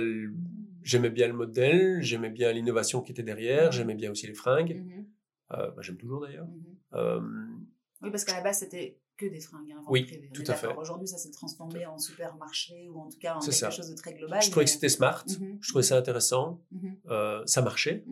j'aimais 0.89 1.11
bien 1.11 1.29
le 1.29 1.35
modèle, 1.35 1.99
j'aimais 2.01 2.31
bien 2.31 2.51
l'innovation 2.51 3.03
qui 3.03 3.13
était 3.13 3.23
derrière, 3.23 3.73
j'aimais 3.73 3.95
bien 3.95 4.11
aussi 4.11 4.27
les 4.27 4.35
fringues. 4.35 4.77
Mmh 4.77 4.93
euh, 4.93 5.03
bah, 5.51 5.75
j'aime 5.81 5.97
toujours 5.97 6.21
d'ailleurs. 6.21 6.47
Mmh 6.93 7.67
oui, 8.01 8.11
parce 8.11 8.25
qu'à 8.25 8.35
la 8.35 8.43
base, 8.43 8.61
c'était 8.61 9.01
que 9.17 9.27
des 9.27 9.41
fringues. 9.41 9.73
Hein, 9.73 9.83
oui, 9.89 10.07
tout 10.33 10.45
à 10.47 10.55
fait. 10.55 10.69
Aujourd'hui, 10.77 11.09
ça 11.09 11.19
s'est 11.19 11.33
transformé 11.33 11.85
en 11.87 11.99
supermarché 11.99 12.89
ou 12.89 13.01
en 13.01 13.09
tout 13.09 13.19
cas 13.19 13.35
en 13.35 13.41
quelque 13.41 13.73
chose 13.73 13.91
de 13.91 13.97
très 13.97 14.15
global. 14.15 14.41
Je 14.41 14.51
trouvais 14.51 14.65
que 14.65 14.71
c'était 14.71 14.89
smart, 14.89 15.25
mmh 15.27 15.59
je 15.61 15.69
trouvais 15.69 15.83
ça 15.83 15.97
intéressant, 15.97 16.63
mmh 16.71 16.89
euh, 17.09 17.45
ça 17.47 17.63
marchait. 17.63 18.05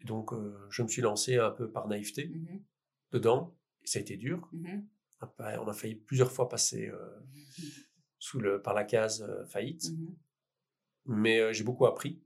Et 0.00 0.04
donc, 0.04 0.32
euh, 0.32 0.66
je 0.70 0.82
me 0.82 0.88
suis 0.88 1.02
lancé 1.02 1.36
un 1.36 1.50
peu 1.50 1.70
par 1.70 1.86
naïveté 1.86 2.32
dedans. 3.12 3.56
Et 3.82 3.86
ça 3.86 3.98
a 3.98 4.02
été 4.02 4.16
dur. 4.16 4.50
On 5.22 5.68
a 5.68 5.72
failli 5.72 5.94
plusieurs 5.94 6.32
fois 6.32 6.48
passer 6.48 6.90
sous 8.18 8.40
le, 8.40 8.60
par 8.60 8.74
la 8.74 8.84
case 8.84 9.26
faillite. 9.46 9.86
Mais 11.06 11.54
j'ai 11.54 11.64
beaucoup 11.64 11.86
appris. 11.86 12.22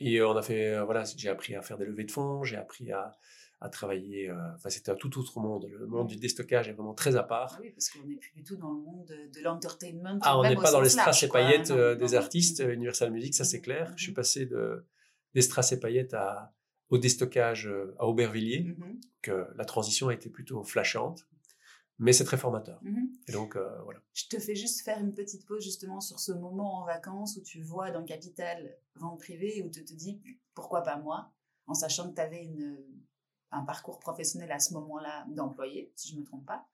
Et 0.00 0.22
on 0.22 0.36
a 0.36 0.42
fait, 0.42 0.82
voilà, 0.84 1.04
j'ai 1.16 1.28
appris 1.28 1.54
à 1.54 1.62
faire 1.62 1.78
des 1.78 1.86
levées 1.86 2.04
de 2.04 2.10
fonds, 2.10 2.44
j'ai 2.44 2.56
appris 2.56 2.92
à, 2.92 3.16
à 3.60 3.68
travailler. 3.68 4.30
enfin, 4.54 4.68
c'était 4.68 4.90
un 4.90 4.94
tout 4.94 5.18
autre 5.18 5.40
monde. 5.40 5.66
Le 5.70 5.86
monde 5.86 6.08
du 6.08 6.16
déstockage 6.16 6.68
est 6.68 6.72
vraiment 6.72 6.94
très 6.94 7.16
à 7.16 7.22
part. 7.22 7.54
Ah 7.56 7.60
oui, 7.62 7.70
parce 7.70 7.88
qu'on 7.88 8.06
n'est 8.06 8.16
plus 8.16 8.32
du 8.34 8.44
tout 8.44 8.56
dans 8.56 8.72
le 8.72 8.80
monde 8.80 9.06
de, 9.06 9.40
l'entertainment. 9.42 10.18
Ah, 10.22 10.38
on 10.38 10.42
n'est 10.42 10.54
pas 10.54 10.72
dans 10.72 10.82
les 10.82 10.90
strass 10.90 11.22
et 11.22 11.28
paillettes 11.28 11.72
des 11.72 12.14
artistes. 12.14 12.62
Universal 12.66 13.10
Music, 13.10 13.34
ça 13.34 13.44
c'est 13.44 13.60
clair. 13.60 13.92
Je 13.96 14.02
suis 14.02 14.12
passé 14.12 14.44
de, 14.44 14.84
des 15.34 15.42
strass 15.42 15.72
et 15.72 15.80
paillettes 15.80 16.14
à, 16.14 16.52
au 16.90 16.98
déstockage 16.98 17.70
à 17.98 18.06
Aubervilliers, 18.06 18.74
mmh 18.76 19.00
que 19.22 19.48
la 19.56 19.64
transition 19.64 20.06
a 20.06 20.14
été 20.14 20.30
plutôt 20.30 20.62
flashante 20.62 21.26
mais 21.98 22.12
c'est 22.12 22.24
très 22.24 22.36
formateur. 22.36 22.80
Mmh 22.82 23.04
et 23.28 23.32
donc, 23.32 23.56
euh, 23.56 23.82
voilà. 23.82 24.00
Je 24.12 24.28
te 24.28 24.38
fais 24.38 24.54
juste 24.54 24.82
faire 24.82 25.00
une 25.00 25.12
petite 25.12 25.46
pause 25.46 25.62
justement 25.64 26.00
sur 26.00 26.20
ce 26.20 26.30
moment 26.30 26.80
en 26.82 26.84
vacances 26.84 27.36
où 27.36 27.42
tu 27.42 27.60
vois 27.60 27.90
dans 27.90 28.04
Capital 28.04 28.78
vente 28.94 29.18
privée, 29.18 29.62
où 29.66 29.70
tu 29.70 29.84
te 29.84 29.94
dis 29.94 30.20
pourquoi 30.54 30.82
pas 30.82 30.96
moi, 30.96 31.32
en 31.66 31.74
sachant 31.74 32.08
que 32.08 32.14
tu 32.14 32.20
avais 32.20 32.44
une, 32.44 32.78
un 33.50 33.62
parcours 33.64 33.98
professionnel 33.98 34.52
à 34.52 34.60
ce 34.60 34.74
moment-là 34.74 35.26
d'employé, 35.28 35.92
si 35.96 36.10
je 36.10 36.14
ne 36.14 36.20
me 36.20 36.24
trompe 36.24 36.46
pas. 36.46 36.66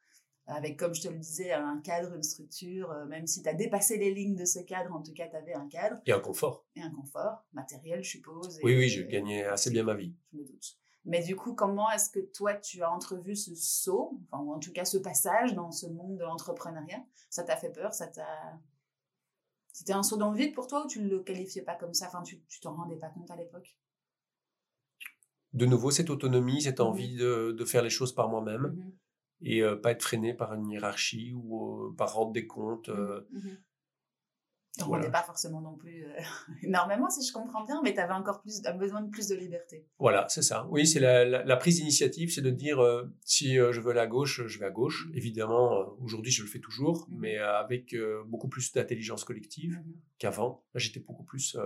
avec, 0.46 0.78
comme 0.78 0.94
je 0.94 1.02
te 1.02 1.08
le 1.08 1.18
disais, 1.18 1.52
un 1.52 1.80
cadre, 1.80 2.14
une 2.14 2.22
structure, 2.22 2.90
euh, 2.90 3.06
même 3.06 3.26
si 3.26 3.42
tu 3.42 3.48
as 3.48 3.54
dépassé 3.54 3.96
les 3.96 4.12
lignes 4.12 4.36
de 4.36 4.44
ce 4.44 4.58
cadre, 4.58 4.92
en 4.94 5.02
tout 5.02 5.14
cas, 5.14 5.28
tu 5.28 5.36
avais 5.36 5.54
un 5.54 5.68
cadre. 5.68 5.96
Et 6.04 6.12
un 6.12 6.20
confort. 6.20 6.66
Et 6.76 6.82
un 6.82 6.90
confort 6.90 7.44
matériel, 7.52 8.02
je 8.02 8.10
suppose. 8.10 8.58
oui, 8.62 8.76
oui, 8.76 8.88
je 8.88 9.02
gagnais 9.02 9.44
assez 9.44 9.70
bien 9.70 9.84
ma 9.84 9.94
vie. 9.94 10.14
Je 10.32 10.38
me 10.38 10.44
doute. 10.44 10.81
Mais 11.04 11.22
du 11.22 11.34
coup, 11.34 11.54
comment 11.54 11.90
est-ce 11.90 12.10
que 12.10 12.20
toi, 12.20 12.54
tu 12.54 12.82
as 12.82 12.90
entrevu 12.90 13.34
ce 13.34 13.54
saut, 13.54 14.20
enfin, 14.30 14.42
ou 14.42 14.52
en 14.52 14.60
tout 14.60 14.72
cas 14.72 14.84
ce 14.84 14.98
passage 14.98 15.54
dans 15.54 15.72
ce 15.72 15.86
monde 15.86 16.16
de 16.16 16.22
l'entrepreneuriat? 16.22 17.02
Ça 17.28 17.42
t'a 17.42 17.56
fait 17.56 17.70
peur? 17.70 17.92
Ça 17.92 18.06
t'a... 18.06 18.58
C'était 19.72 19.94
un 19.94 20.02
saut 20.02 20.16
dans 20.16 20.30
le 20.30 20.36
vide 20.36 20.54
pour 20.54 20.66
toi 20.66 20.84
ou 20.84 20.88
tu 20.88 21.00
ne 21.00 21.08
le 21.08 21.20
qualifiais 21.20 21.62
pas 21.62 21.74
comme 21.74 21.94
ça? 21.94 22.06
Enfin, 22.06 22.22
tu 22.22 22.40
t'en 22.60 22.74
rendais 22.74 22.96
pas 22.96 23.08
compte 23.08 23.30
à 23.30 23.36
l'époque? 23.36 23.76
De 25.54 25.66
nouveau, 25.66 25.90
cette 25.90 26.10
autonomie, 26.10 26.62
cette 26.62 26.80
mmh 26.80 26.82
envie 26.82 27.16
de, 27.16 27.52
de, 27.52 27.64
faire 27.64 27.82
les 27.82 27.90
choses 27.90 28.14
par 28.14 28.28
moi-même. 28.28 28.62
Mmh 28.62 28.92
et 29.44 29.60
pas 29.82 29.90
être 29.90 30.04
freiné 30.04 30.34
par 30.34 30.54
une 30.54 30.70
hiérarchie 30.70 31.32
ou 31.34 31.92
par 31.98 32.14
rendre 32.14 32.30
des 32.30 32.46
comptes. 32.46 32.88
Mmh 32.88 33.50
Donc 34.78 34.88
on 34.88 34.98
n'est 34.98 35.10
pas 35.10 35.22
forcément 35.22 35.60
non 35.60 35.76
plus 35.76 36.06
énormément, 36.62 37.10
si 37.10 37.26
je 37.26 37.32
comprends 37.32 37.64
bien, 37.64 37.80
mais 37.82 37.92
tu 37.92 38.00
avais 38.00 38.14
encore 38.14 38.40
plus, 38.40 38.62
besoin 38.78 39.02
de 39.02 39.10
plus 39.10 39.28
de 39.28 39.34
liberté. 39.34 39.86
Voilà, 39.98 40.26
c'est 40.28 40.42
ça. 40.42 40.66
Oui, 40.70 40.86
c'est 40.86 41.00
la, 41.00 41.24
la, 41.24 41.56
prise 41.56 41.76
d'initiative, 41.76 42.32
c'est 42.32 42.40
de 42.40 42.50
dire 42.50 42.80
si 43.20 43.56
je 43.56 43.80
veux 43.80 43.90
aller 43.90 44.00
à 44.00 44.06
gauche, 44.06 44.46
je 44.46 44.58
vais 44.58 44.66
à 44.66 44.70
gauche. 44.70 45.06
Mmh. 45.08 45.16
Évidemment, 45.16 45.94
aujourd'hui, 46.00 46.32
je 46.32 46.42
le 46.42 46.48
fais 46.48 46.60
toujours, 46.60 47.06
mmh. 47.10 47.18
mais 47.18 47.36
avec 47.36 47.94
beaucoup 48.26 48.48
plus 48.48 48.72
d'intelligence 48.72 49.24
collective 49.24 49.82
qu'avant. 50.18 50.64
Là, 50.72 50.80
j'étais 50.80 51.00
beaucoup 51.00 51.24
plus 51.24 51.56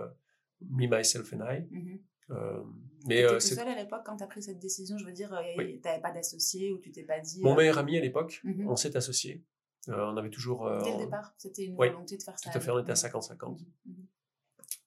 me, 0.60 0.86
myself 0.86 1.32
and 1.32 1.40
I. 1.40 2.00
Euh, 2.30 2.62
mais 3.06 3.24
euh, 3.24 3.38
c'est 3.38 3.54
seul 3.54 3.68
à 3.68 3.76
l'époque 3.76 4.02
quand 4.04 4.16
tu 4.16 4.24
as 4.24 4.26
pris 4.26 4.42
cette 4.42 4.58
décision, 4.58 4.98
je 4.98 5.04
veux 5.04 5.12
dire, 5.12 5.32
euh, 5.32 5.42
tu 5.56 5.80
n'avais 5.84 6.00
pas 6.00 6.10
d'associé 6.10 6.72
ou 6.72 6.78
tu 6.78 6.90
t'es 6.90 7.04
pas 7.04 7.20
dit. 7.20 7.40
Mon 7.40 7.54
meilleur 7.54 7.78
ami 7.78 7.96
à 7.96 8.00
l'époque, 8.00 8.40
mmh 8.42 8.68
on 8.68 8.76
s'est 8.76 8.96
associé. 8.96 9.44
On 9.88 10.16
avait 10.16 10.30
toujours. 10.30 10.68
Dès 10.82 10.92
le 10.92 11.04
départ, 11.04 11.34
c'était 11.38 11.64
une 11.64 11.76
volonté 11.76 12.16
de 12.16 12.22
faire 12.22 12.38
ça. 12.38 12.50
Tout 12.50 12.58
à 12.58 12.60
fait, 12.60 12.70
on 12.70 12.78
était 12.78 12.92
à 12.92 12.94
50-50. 12.94 13.60
Mmh 13.60 13.90
mmh 13.90 13.92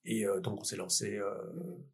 et 0.06 0.24
donc 0.42 0.60
on 0.60 0.64
s'est 0.64 0.76
lancé 0.76 1.20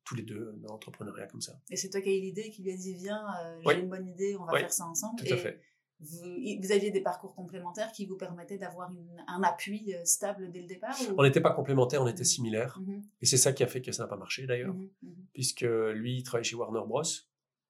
tous 0.05 0.15
les 0.15 0.23
deux 0.23 0.55
dans 0.59 0.75
l'entrepreneuriat 0.75 1.27
comme 1.27 1.41
ça. 1.41 1.61
Et 1.71 1.77
c'est 1.77 1.91
toi 1.91 2.01
qui 2.01 2.09
as 2.09 2.17
eu 2.17 2.21
l'idée, 2.21 2.51
qui 2.51 2.63
lui 2.63 2.73
a 2.73 2.77
dit 2.77 2.95
viens, 2.95 3.25
j'ai 3.67 3.81
une 3.81 3.89
bonne 3.89 4.07
idée, 4.07 4.37
on 4.39 4.45
va 4.45 4.59
faire 4.59 4.73
ça 4.73 4.87
ensemble. 4.87 5.21
Tout 5.21 5.33
à 5.33 5.37
fait 5.37 5.61
vous, 6.01 6.73
aviez 6.73 6.91
des 6.91 7.01
parcours 7.01 7.35
complémentaires 7.35 7.91
qui 7.93 8.07
vous 8.07 8.17
permettaient 8.17 8.59
d'avoir 8.59 8.91
un 9.27 9.43
appui 9.43 9.95
euh, 9.95 10.05
stable 10.05 10.51
dès 10.51 10.61
le 10.61 10.67
départ 10.67 10.97
On 11.17 11.23
n'était 11.23 11.41
pas 11.41 11.53
complémentaires, 11.53 12.03
on 12.03 12.07
était 12.07 12.25
similaires. 12.25 12.79
Mmh 12.81 13.01
et 13.23 13.27
c'est 13.27 13.37
ça 13.37 13.53
qui 13.53 13.63
a 13.63 13.67
fait 13.67 13.81
que 13.81 13.93
ça 13.93 14.03
n'a 14.03 14.09
pas 14.09 14.17
marché 14.17 14.47
d'ailleurs. 14.47 14.75
Mmh 14.75 14.89
Puisque 15.33 15.63
lui, 15.95 16.19
il 16.19 16.23
travaillait 16.23 16.49
chez 16.49 16.57
Warner 16.57 16.83
Bros. 16.87 17.03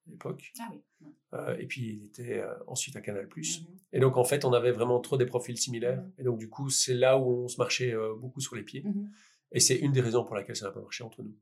À 0.07 0.11
l'époque. 0.11 0.53
Ah 0.59 0.69
oui. 0.71 0.81
Euh, 1.33 1.57
et 1.57 1.65
puis 1.65 1.93
il 1.93 2.05
était 2.05 2.39
euh, 2.39 2.53
ensuite 2.67 2.95
à 2.95 3.01
Canal. 3.01 3.27
Et 3.93 3.99
donc 3.99 4.17
en 4.17 4.23
fait, 4.23 4.45
on 4.45 4.53
avait 4.53 4.71
vraiment 4.71 4.99
trop 4.99 5.17
des 5.17 5.25
profils 5.25 5.57
similaires. 5.57 6.03
Et 6.17 6.23
donc 6.23 6.37
du 6.39 6.49
coup, 6.49 6.69
c'est 6.69 6.93
là 6.93 7.17
où 7.17 7.43
on 7.43 7.47
se 7.47 7.57
marchait 7.57 7.93
beaucoup 8.19 8.39
sur 8.39 8.55
les 8.55 8.63
pieds. 8.63 8.83
Et 9.51 9.59
c'est 9.59 9.77
une 9.77 9.93
des 9.93 10.01
raisons 10.01 10.25
pour 10.25 10.35
laquelle 10.35 10.55
ça 10.55 10.65
n'a 10.65 10.71
pas 10.71 10.81
marché 10.81 11.03
entre 11.03 11.23
nous. 11.23 11.33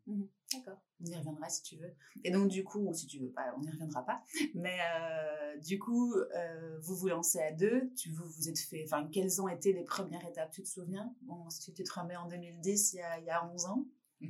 D'accord. 0.54 0.80
On 1.02 1.06
y 1.06 1.16
reviendra 1.16 1.50
si 1.50 1.64
tu 1.64 1.78
veux. 1.78 1.92
Et 2.24 2.32
donc, 2.32 2.50
du 2.50 2.64
coup, 2.64 2.94
si 2.94 3.08
tu 3.08 3.20
veux 3.20 3.32
pas, 3.32 3.54
on 3.58 3.62
n'y 3.62 3.70
reviendra 3.70 4.06
pas. 4.06 4.22
Mais 4.54 4.78
euh, 4.80 5.58
du 5.60 5.80
coup, 5.80 6.14
euh, 6.14 6.78
vous 6.80 6.96
vous 6.96 7.08
lancez 7.08 7.40
à 7.40 7.52
deux. 7.52 7.92
Tu, 7.96 8.12
vous 8.12 8.26
vous 8.26 8.48
êtes 8.48 8.60
fait. 8.60 8.84
Enfin, 8.86 9.08
quelles 9.12 9.42
ont 9.42 9.48
été 9.48 9.74
les 9.74 9.84
premières 9.84 10.26
étapes? 10.28 10.52
Tu 10.52 10.62
te 10.62 10.68
souviens? 10.68 11.14
Bon, 11.24 11.50
si 11.50 11.74
tu 11.74 11.84
te 11.84 12.00
remets 12.00 12.16
en 12.16 12.28
2010, 12.28 12.94
il 12.94 12.98
y 12.98 13.02
a, 13.02 13.20
il 13.20 13.26
y 13.26 13.30
a 13.30 13.46
11 13.52 13.66
ans. 13.66 13.86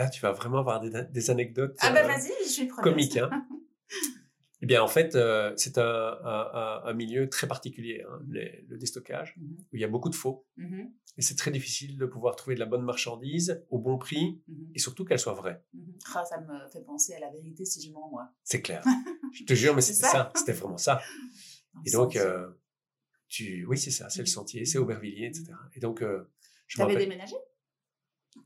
Là, 0.00 0.08
tu 0.08 0.22
vas 0.22 0.32
vraiment 0.32 0.60
avoir 0.60 0.80
des, 0.80 0.90
des 1.10 1.30
anecdotes. 1.30 1.76
Ah, 1.80 1.92
bah 1.92 2.02
euh, 2.02 2.06
vas-y, 2.06 2.32
je 2.42 2.48
suis 2.48 2.68
Comiques, 2.68 3.18
hein. 3.18 3.28
Eh 4.62 4.66
bien, 4.66 4.82
en 4.82 4.88
fait, 4.88 5.14
euh, 5.14 5.52
c'est 5.56 5.76
un, 5.76 6.82
un, 6.84 6.92
milieu 6.94 7.28
très 7.28 7.46
particulier, 7.46 8.02
hein, 8.06 8.18
le 8.28 8.76
déstockage, 8.78 9.34
mmh 9.36 9.42
où 9.72 9.76
il 9.76 9.80
y 9.80 9.84
a 9.84 9.88
beaucoup 9.88 10.08
de 10.08 10.14
faux. 10.14 10.46
Mmh 10.56 10.84
et 11.18 11.22
c'est 11.22 11.34
très 11.34 11.50
difficile 11.50 11.98
de 11.98 12.06
pouvoir 12.06 12.36
trouver 12.36 12.54
de 12.54 12.60
la 12.60 12.66
bonne 12.66 12.82
marchandise 12.82 13.62
au 13.68 13.78
bon 13.78 13.98
prix 13.98 14.42
mmh 14.48 14.72
et 14.74 14.78
surtout 14.78 15.04
qu'elle 15.04 15.18
soit 15.18 15.34
vraie. 15.34 15.62
Ah, 16.14 16.24
ça 16.24 16.40
me 16.40 16.68
fait 16.68 16.82
penser 16.82 17.12
à 17.14 17.20
la 17.20 17.30
vérité 17.30 17.66
si 17.66 17.86
je 17.86 17.92
mens, 17.92 18.08
moi. 18.10 18.32
C'est 18.42 18.62
clair. 18.62 18.82
je 19.34 19.44
te 19.44 19.52
jure, 19.52 19.74
mais 19.74 19.82
c'était 19.82 20.08
ça, 20.08 20.32
c'était 20.34 20.52
vraiment 20.52 20.78
ça. 20.78 21.02
et 21.84 21.90
donc, 21.90 22.16
euh, 22.16 22.48
tu... 23.28 23.66
oui, 23.66 23.76
c'est 23.76 23.90
ça, 23.90 24.08
c'est 24.08 24.20
le 24.20 24.26
sentier, 24.26 24.64
c'est 24.64 24.78
Aubervilliers, 24.78 25.26
etc. 25.26 25.52
Et 25.74 25.80
donc, 25.80 26.00
euh, 26.00 26.30
je 26.68 26.82
avais 26.82 26.96
déménagé? 26.96 27.36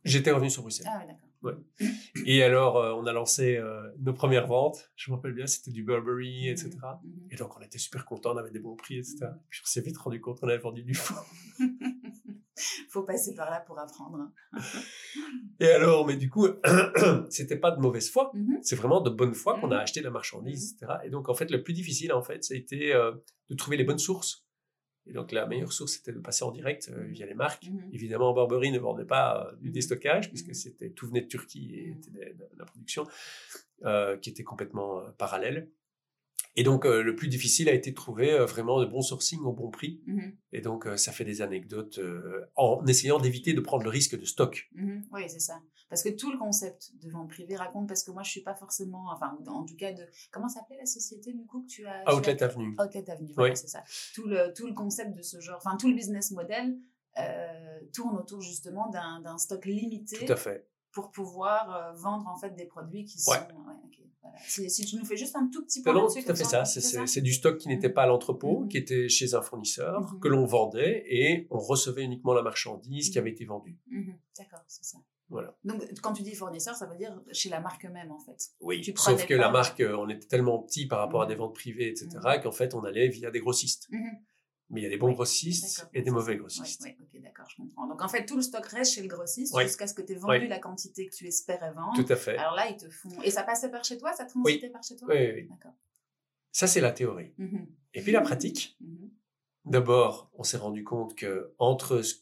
J'étais 0.05 0.33
revenu 0.33 0.51
sur 0.51 0.63
Bruxelles. 0.63 0.87
Ah, 0.89 0.99
oui, 1.01 1.07
d'accord. 1.07 1.29
Et 2.27 2.43
alors, 2.43 2.77
euh, 2.77 2.93
on 2.95 3.07
a 3.07 3.13
lancé 3.13 3.57
euh, 3.57 3.83
nos 3.99 4.13
premières 4.13 4.47
ventes. 4.47 4.91
Je 4.97 5.11
me 5.11 5.17
rappelle 5.17 5.33
bien, 5.33 5.47
c'était 5.47 5.71
du 5.71 5.83
Burberry, 5.83 6.49
etc. 6.49 6.71
Mmh, 6.73 7.09
mmh. 7.09 7.29
Et 7.33 7.37
donc, 7.37 7.57
on 7.57 7.61
était 7.61 7.79
super 7.79 8.05
contents, 8.05 8.35
on 8.35 8.37
avait 8.37 8.51
des 8.51 8.61
bons 8.61 8.77
prix, 8.77 8.99
etc. 8.99 9.27
Puis 9.49 9.61
on 9.63 9.67
s'est 9.67 9.81
vite 9.81 9.99
rendu 9.99 10.21
compte 10.21 10.41
qu'on 10.41 10.49
avait 10.49 10.59
vendu 10.59 10.83
du 10.83 10.95
faux. 10.95 11.15
Faut 12.89 13.03
passer 13.03 13.35
par 13.35 13.51
là 13.51 13.61
pour 13.61 13.79
apprendre. 13.79 14.31
Et 15.59 15.67
alors, 15.67 16.07
mais 16.07 16.17
du 16.17 16.31
coup, 16.31 16.47
c'était 17.29 17.59
pas 17.59 17.73
de 17.73 17.81
mauvaise 17.81 18.11
foi. 18.11 18.31
Mmh 18.33 18.59
C'est 18.63 18.77
vraiment 18.77 19.01
de 19.01 19.11
bonne 19.11 19.35
foi 19.35 19.59
qu'on 19.59 19.73
a 19.73 19.79
acheté 19.79 20.01
la 20.01 20.11
marchandise, 20.11 20.75
etc. 20.75 21.01
Et 21.05 21.11
donc, 21.11 21.29
en 21.29 21.35
fait, 21.35 21.51
le 21.51 21.63
plus 21.63 21.75
difficile, 21.75 22.13
en 22.13 22.23
fait, 22.23 22.45
ça 22.45 22.55
a 22.55 22.57
été 22.57 22.95
euh, 22.95 23.13
de 23.51 23.57
trouver 23.57 23.77
les 23.77 23.85
bonnes 23.85 23.99
sources 23.99 24.47
et 25.07 25.13
donc 25.13 25.33
la 25.33 25.47
meilleure 25.47 25.73
source, 25.73 25.93
c'était 25.93 26.13
de 26.13 26.19
passer 26.19 26.45
en 26.45 26.51
direct 26.51 26.91
euh, 26.91 27.05
via 27.05 27.27
les 27.27 27.35
marques. 27.35 27.69
Mmh 27.69 27.91
Évidemment, 27.93 28.33
Burberry 28.33 28.71
ne 28.71 28.79
vendait 28.79 29.05
pas 29.05 29.47
euh, 29.47 29.57
du 29.61 29.71
déstockage, 29.71 30.31
puisque 30.31 30.51
mmh 30.51 30.55
c'était 30.55 30.91
tout 30.91 31.07
venait 31.07 31.21
de 31.21 31.29
Turquie 31.29 31.75
et 31.75 31.91
était 31.91 32.11
de, 32.11 32.49
la 32.59 32.65
production, 32.65 33.07
euh, 33.85 34.17
qui 34.17 34.31
était 34.31 34.45
complètement 34.45 35.03
parallèle. 35.19 35.69
Et 36.57 36.63
donc, 36.63 36.87
euh, 36.87 37.03
le 37.03 37.17
plus 37.17 37.29
difficile 37.29 37.69
a 37.69 37.73
été 37.73 37.91
de 37.91 37.97
trouver 37.97 38.33
euh, 38.33 38.47
vraiment 38.47 38.81
de 38.81 38.87
bons 38.87 39.03
sourcing 39.03 39.41
au 39.41 39.53
bon 39.53 39.71
prix. 39.71 40.01
Mmh 40.07 40.21
et 40.53 40.61
donc, 40.61 40.87
euh, 40.87 40.97
ça 40.97 41.11
fait 41.11 41.25
des 41.25 41.43
anecdotes 41.43 41.99
en 42.55 42.87
essayant 42.87 43.19
d'éviter 43.19 43.55
de 43.55 43.61
prendre 43.61 43.83
le 43.83 43.91
risque 43.91 44.17
de 44.17 44.25
stock. 44.25 44.69
Mmh 44.75 45.01
oui, 45.13 45.23
c'est 45.27 45.41
ça. 45.41 45.61
Parce 45.89 46.05
que 46.05 46.11
tout 46.11 46.31
le 46.31 46.39
concept 46.39 46.93
de 47.03 47.11
vente 47.11 47.29
privée 47.29 47.57
raconte, 47.57 47.89
parce 47.89 48.05
que 48.05 48.13
moi, 48.13 48.23
je 48.23 48.31
suis 48.31 48.43
pas 48.43 48.55
forcément, 48.55 49.07
enfin, 49.13 49.37
en 49.49 49.65
tout 49.65 49.75
cas, 49.75 49.93
de 49.93 50.05
comment 50.31 50.49
s'appelait 50.49 50.79
la 50.79 50.87
société 50.87 51.33
du 51.33 51.45
coup 51.45 51.63
que 51.63 51.67
tu 51.67 51.87
as 51.87 52.15
Outlet 52.15 52.41
Avenue. 52.41 52.77
Outlet 52.81 53.11
Avenue, 53.11 53.35
oui. 53.37 53.57
c'est 53.57 53.67
ça. 53.67 53.83
Tout 54.15 54.29
le, 54.29 54.53
tout 54.55 54.69
le 54.69 54.75
concept 54.75 55.17
de 55.17 55.23
ce 55.23 55.41
genre, 55.41 55.57
enfin, 55.57 55.77
tout 55.77 55.89
le 55.89 55.95
business 55.95 56.31
model 56.31 56.79
tourne 57.93 58.17
autour 58.17 58.41
justement 58.41 58.91
d'un 58.91 59.39
stock 59.39 59.67
limité. 59.67 60.25
Tout 60.25 60.33
à 60.33 60.37
fait. 60.37 60.69
Pour 60.93 61.11
pouvoir 61.11 61.95
vendre 61.97 62.29
en 62.29 62.37
fait 62.37 62.55
des 62.55 62.67
produits 62.67 63.05
qui 63.05 63.19
sont. 63.19 63.33
Ouais. 63.33 63.39
Si, 64.47 64.85
tu 64.85 64.97
nous 64.97 65.05
fais 65.05 65.17
juste 65.17 65.37
un 65.37 65.49
tout 65.49 65.65
petit 65.65 65.83
peu 65.83 65.93
Non, 65.93 66.09
tout 66.09 66.19
à 66.27 66.35
fait 66.35 66.45
ça. 66.45 66.65
C'est 66.65 67.21
du 67.21 67.33
stock 67.33 67.59
qui 67.59 67.69
n'était 67.69 67.89
mmh. 67.89 67.95
pas 67.95 68.03
à 68.03 68.07
l'entrepôt, 68.07 68.61
mmh. 68.61 68.69
qui 68.69 68.79
était 68.79 69.09
chez 69.09 69.35
un 69.35 69.43
fournisseur, 69.43 70.01
mmh. 70.01 70.21
que 70.21 70.29
l'on 70.29 70.45
vendait 70.45 71.05
et 71.09 71.47
on 71.51 71.59
recevait 71.59 72.03
uniquement 72.03 72.35
la 72.35 72.43
marchandise 72.43 73.11
qui 73.11 73.19
avait 73.19 73.31
été 73.31 73.45
vendue. 73.45 73.79
D'accord, 74.39 74.65
c'est 74.67 74.85
ça. 74.85 74.99
Voilà. 75.31 75.57
Donc, 75.65 75.83
quand 76.03 76.13
tu 76.13 76.23
dis 76.23 76.35
fournisseur, 76.35 76.75
ça 76.75 76.87
veut 76.87 76.97
dire 76.97 77.19
chez 77.33 77.49
la 77.49 77.61
marque 77.61 77.85
même, 77.85 78.13
en 78.13 78.19
fait. 78.19 78.51
Oui, 78.61 78.85
sauf 78.97 79.27
que 79.27 79.35
la 79.35 79.51
marque, 79.51 79.81
euh, 79.81 79.97
on 79.97 80.09
était 80.09 80.27
tellement 80.27 80.59
petit 80.63 80.87
par 80.87 80.99
rapport 80.99 81.23
à 81.23 81.27
des 81.27 81.35
ventes 81.35 81.55
privées, 81.55 81.89
etc., 81.89 82.09
qu'en 82.43 82.53
fait, 82.53 82.75
on 82.75 82.85
allait 82.85 83.09
via 83.09 83.31
des 83.31 83.41
grossistes. 83.41 83.89
Mais 84.71 84.81
il 84.81 84.85
y 84.85 84.87
a 84.87 84.91
des 84.91 84.97
bons 84.97 85.13
grossistes 85.13 85.87
et 85.93 86.03
des 86.03 86.11
mauvais 86.11 86.37
grossistes. 86.37 86.83
Oui, 86.85 86.97
ok, 87.01 87.23
d'accord, 87.23 87.47
je 87.49 87.57
comprends. 87.57 87.87
Donc 87.87 88.03
en 88.03 88.09
fait, 88.09 88.25
tout 88.25 88.37
le 88.37 88.43
stock 88.43 88.65
reste 88.67 88.95
chez 88.95 89.03
le 89.03 89.09
grossiste 89.09 89.59
jusqu'à 89.61 89.87
ce 89.87 89.95
que 89.95 90.03
tu 90.03 90.13
aies 90.13 90.17
vendu 90.17 90.47
la 90.47 90.59
quantité 90.59 91.07
que 91.07 91.15
tu 91.15 91.27
espérais 91.27 91.73
vendre. 91.73 91.93
Tout 91.95 92.11
à 92.11 92.17
fait. 92.17 92.37
Alors 92.39 92.55
là, 92.55 92.69
ils 92.69 92.77
te 92.77 92.89
font. 92.89 93.11
Et 93.23 93.31
ça 93.31 93.43
passait 93.43 93.71
par 93.71 93.85
chez 93.85 93.99
toi? 93.99 94.13
Ça 94.15 94.25
transitait 94.25 94.71
par 94.71 94.83
chez 94.83 94.97
toi? 94.97 95.09
Oui, 95.11 95.33
oui. 95.35 95.49
D'accord. 95.49 95.75
Ça, 96.53 96.67
c'est 96.67 96.81
la 96.81 96.93
théorie. 96.93 97.33
Mmh 97.39 97.65
et 97.97 98.03
puis 98.03 98.11
la 98.11 98.23
pratique. 98.23 98.77
Mmh 98.81 99.07
D'abord, 99.67 100.31
on 100.35 100.43
s'est 100.43 100.57
rendu 100.57 100.85
compte 100.85 101.15
que 101.15 101.55
entre 101.59 102.03
ce 102.03 102.17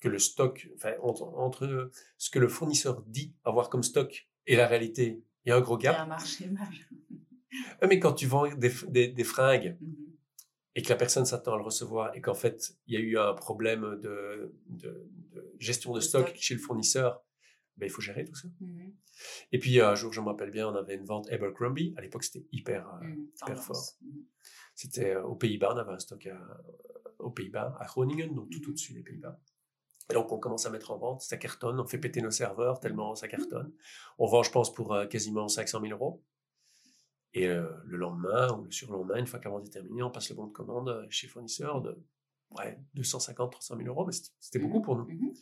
que 0.00 0.08
le 0.08 0.18
stock, 0.18 0.68
enfin, 0.74 0.94
entre, 1.02 1.90
ce 2.16 2.30
que 2.30 2.38
le 2.38 2.48
fournisseur 2.48 3.02
dit 3.06 3.34
avoir 3.44 3.68
comme 3.68 3.82
stock 3.82 4.28
et 4.46 4.56
la 4.56 4.66
réalité, 4.66 5.22
il 5.44 5.50
y 5.50 5.52
a 5.52 5.56
un 5.56 5.60
gros 5.60 5.76
gap. 5.76 5.92
Il 5.92 5.96
y 5.96 6.00
a 6.00 6.02
un 6.02 6.06
marché 6.06 6.50
Mais 7.88 7.98
quand 8.00 8.14
tu 8.14 8.26
vends 8.26 8.48
des, 8.54 9.08
des, 9.08 9.24
fringues, 9.24 9.76
mmh 9.80 10.09
et 10.74 10.82
que 10.82 10.88
la 10.88 10.96
personne 10.96 11.24
s'attend 11.24 11.54
à 11.54 11.56
le 11.56 11.62
recevoir 11.62 12.14
et 12.14 12.20
qu'en 12.20 12.34
fait, 12.34 12.76
il 12.86 12.94
y 12.94 12.96
a 12.96 13.00
eu 13.00 13.18
un 13.18 13.34
problème 13.34 13.98
de, 14.00 14.54
de, 14.68 15.10
gestion 15.58 15.92
de 15.92 16.00
stock, 16.00 16.32
chez 16.36 16.54
le 16.54 16.60
fournisseur, 16.60 17.22
ben, 17.76 17.86
il 17.86 17.90
faut 17.90 18.02
gérer 18.02 18.24
tout 18.24 18.34
ça. 18.34 18.48
Mmh 18.60 18.90
et 19.52 19.58
puis, 19.58 19.78
un 19.82 19.94
jour, 19.94 20.14
je 20.14 20.20
me 20.22 20.26
rappelle 20.28 20.50
bien, 20.50 20.66
on 20.66 20.74
avait 20.74 20.94
une 20.94 21.04
vente 21.04 21.30
Abercrombie. 21.30 21.92
À 21.98 22.00
l'époque, 22.00 22.24
c'était 22.24 22.46
hyper, 22.52 22.88
euh, 23.02 23.06
hyper 23.42 23.62
fort. 23.62 23.82
Mmh 24.00 24.08
c'était 24.74 25.14
euh, 25.14 25.22
aux 25.24 25.34
Pays-Bas, 25.34 25.74
on 25.74 25.76
avait 25.76 25.92
un 25.92 25.98
stock 25.98 26.26
aux 27.18 27.30
Pays-Bas, 27.30 27.76
à 27.78 27.84
Groningen, 27.84 28.34
donc 28.34 28.48
tout 28.48 28.70
au-dessus 28.70 28.94
des 28.94 29.02
Pays-Bas. 29.02 29.38
Et 30.10 30.14
donc, 30.14 30.32
on 30.32 30.38
commence 30.38 30.66
à 30.66 30.70
mettre 30.70 30.90
en 30.90 30.98
vente, 30.98 31.20
ça 31.20 31.36
cartonne, 31.36 31.78
on 31.78 31.86
fait 31.86 31.98
péter 31.98 32.20
nos 32.20 32.30
serveurs 32.30 32.80
tellement 32.80 33.14
ça 33.14 33.28
cartonne. 33.28 33.72
On 34.18 34.26
vend, 34.26 34.42
je 34.42 34.50
pense, 34.50 34.72
pour 34.72 34.92
euh, 34.92 35.06
quasiment 35.06 35.48
500 35.48 35.80
000 35.80 35.92
euros. 35.92 36.24
Et 37.32 37.46
euh, 37.46 37.68
le 37.84 37.96
lendemain 37.96 38.52
ou 38.52 38.64
le 38.64 38.70
surlendemain, 38.72 39.16
une 39.16 39.26
fois 39.26 39.38
que 39.38 39.44
la 39.44 39.50
vente 39.50 39.66
est 39.66 39.70
terminée, 39.70 40.02
on 40.02 40.10
passe 40.10 40.30
le 40.30 40.34
bon 40.36 40.46
de 40.46 40.52
commande 40.52 40.88
euh, 40.88 41.06
chez 41.10 41.28
fournisseur 41.28 41.80
de 41.80 41.96
ouais, 42.58 42.78
250, 42.94 43.52
300 43.52 43.76
000 43.76 43.88
euros, 43.88 44.04
mais 44.04 44.12
c'était 44.40 44.58
mmh 44.58 44.62
beaucoup 44.62 44.82
pour 44.82 44.96
nous. 44.96 45.04
Mmh 45.04 45.32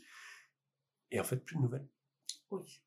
et 1.10 1.18
en 1.18 1.24
fait, 1.24 1.38
plus 1.38 1.56
de 1.56 1.62
nouvelles. 1.62 1.88
Oui. 2.50 2.82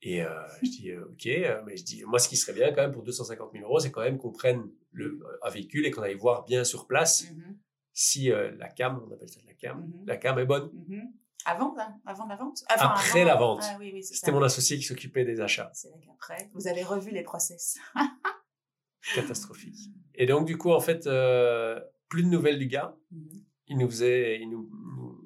Et 0.00 0.22
euh, 0.24 0.30
je 0.62 0.70
dis, 0.70 0.96
OK, 0.96 1.26
mais 1.66 1.76
je 1.76 1.84
dis, 1.84 2.02
moi, 2.04 2.18
ce 2.18 2.30
qui 2.30 2.36
serait 2.38 2.54
bien 2.54 2.72
quand 2.72 2.80
même 2.80 2.92
pour 2.92 3.02
250 3.02 3.52
000 3.52 3.64
euros, 3.64 3.78
c'est 3.78 3.90
quand 3.92 4.00
même 4.00 4.16
qu'on 4.16 4.32
prenne 4.32 4.70
le, 4.90 5.20
un 5.42 5.50
véhicule 5.50 5.84
et 5.84 5.90
qu'on 5.90 6.00
aille 6.02 6.14
voir 6.14 6.44
bien 6.46 6.64
sur 6.64 6.86
place 6.86 7.30
Mhm. 7.30 7.58
si 7.92 8.28
la 8.30 8.68
cam, 8.70 9.02
on 9.06 9.12
appelle 9.12 9.28
ça 9.28 9.40
de 9.42 9.46
la 9.46 9.52
cam, 9.54 9.80
Mhm. 9.86 10.06
la 10.06 10.16
cam 10.16 10.38
est 10.38 10.46
bonne. 10.46 10.70
Avant, 11.44 11.74
hein, 11.78 11.94
avant 12.06 12.26
la 12.26 12.36
vente? 12.36 12.62
Après 12.68 13.24
la 13.24 13.36
vente. 13.36 13.60
Ah, 13.64 13.76
oui, 13.78 13.90
oui, 13.92 14.02
c'est 14.02 14.14
C'était 14.14 14.32
mon 14.32 14.42
associé 14.42 14.76
qui 14.76 14.82
s'occupait 14.84 15.24
des 15.24 15.40
achats. 15.40 15.70
C'est 15.74 15.90
là 15.90 15.96
qu'après, 16.04 16.50
vous 16.54 16.66
avez 16.68 16.82
revu 16.82 17.10
les 17.10 17.22
process. 17.22 17.78
Catastrophique. 19.14 19.90
Et 20.14 20.26
donc, 20.26 20.46
du 20.46 20.56
coup, 20.56 20.70
en 20.72 20.80
fait, 20.80 21.06
euh, 21.06 21.80
plus 22.08 22.22
de 22.22 22.28
nouvelles 22.28 22.58
du 22.58 22.66
gars. 22.66 22.96
Mhm. 23.10 23.44
Il 23.68 23.78
nous 23.78 23.88
faisait, 23.88 24.40
il 24.40 24.50
nous, 24.50 24.68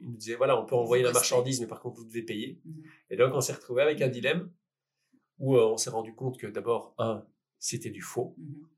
il 0.02 0.10
nous 0.10 0.16
disait, 0.16 0.36
voilà, 0.36 0.60
on 0.60 0.64
peut 0.66 0.76
envoyer 0.76 1.02
la 1.02 1.10
marchandise, 1.12 1.60
mais 1.60 1.66
par 1.66 1.80
contre, 1.80 1.96
vous 1.96 2.04
devez 2.04 2.22
payer. 2.22 2.60
Mhm. 2.64 2.82
Et 3.10 3.16
donc, 3.16 3.34
on 3.34 3.40
s'est 3.40 3.52
retrouvé 3.54 3.82
avec 3.82 4.00
un 4.02 4.08
dilemme 4.08 4.50
où 5.38 5.56
euh, 5.56 5.66
on 5.66 5.76
s'est 5.76 5.90
rendu 5.90 6.14
compte 6.14 6.38
que 6.38 6.46
d'abord, 6.46 6.94
un, 6.98 7.26
c'était 7.58 7.90
du 7.90 8.02
faux, 8.02 8.34
Mhm. 8.38 8.68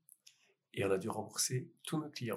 et 0.73 0.85
on 0.85 0.91
a 0.91 0.97
dû 0.97 1.07
rembourser 1.09 1.69
tous 1.83 1.97
nos 1.97 2.09
clients. 2.09 2.35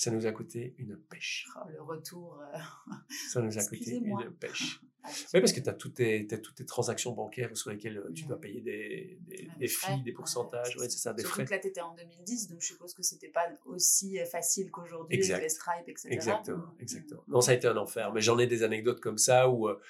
Ça 0.00 0.12
nous 0.12 0.26
a 0.26 0.30
coûté 0.32 0.76
une 0.78 0.96
pêche. 0.96 1.48
Oh, 1.56 1.68
le 1.72 1.82
retour. 1.82 2.40
euh, 2.54 2.58
Ça 3.30 3.40
nous 3.42 3.58
a 3.58 3.64
coûté 3.64 3.96
une 3.96 4.30
pêche. 4.38 4.80
ah, 5.02 5.08
Oui, 5.34 5.40
parce 5.40 5.52
que 5.52 5.58
tu 5.58 5.68
as 5.68 5.72
toutes 5.72 5.94
tes, 5.94 6.24
t'as 6.24 6.38
toutes 6.38 6.54
tes 6.54 6.64
transactions 6.64 7.10
bancaires 7.12 7.56
sur 7.56 7.70
lesquelles 7.70 7.98
euh, 7.98 8.12
tu 8.14 8.24
dois 8.24 8.40
payer 8.40 8.60
des, 8.60 9.18
des, 9.22 9.48
des 9.58 9.66
frais. 9.66 9.96
fees, 9.96 10.02
des 10.04 10.12
pourcentages, 10.12 10.76
ouais, 10.76 10.88
c'est 10.88 10.98
ça, 10.98 11.12
des 11.12 11.22
Surtout 11.22 11.34
frais. 11.34 11.46
que 11.46 11.50
là, 11.50 11.58
tu 11.58 11.66
étais 11.66 11.80
en 11.80 11.96
2010, 11.96 12.48
donc 12.48 12.60
je 12.62 12.66
suppose 12.68 12.94
que 12.94 13.02
c'était 13.02 13.28
pas 13.28 13.48
aussi 13.66 14.20
euh, 14.20 14.24
facile 14.24 14.70
qu'aujourd'hui 14.70 15.20
avec 15.32 15.42
les 15.42 15.48
Stripe, 15.48 15.88
etc. 15.88 16.08
Exactement, 16.12 16.58
Mhm. 16.58 16.76
exactement. 16.80 17.24
Non, 17.26 17.40
ça 17.40 17.50
a 17.50 17.54
été 17.54 17.66
un 17.66 17.76
enfer. 17.76 18.12
Mais 18.12 18.20
j'en 18.20 18.38
ai 18.38 18.46
des 18.46 18.62
anecdotes 18.62 19.00
comme 19.00 19.18
ça 19.18 19.48
où 19.48 19.68
euh, 19.68 19.80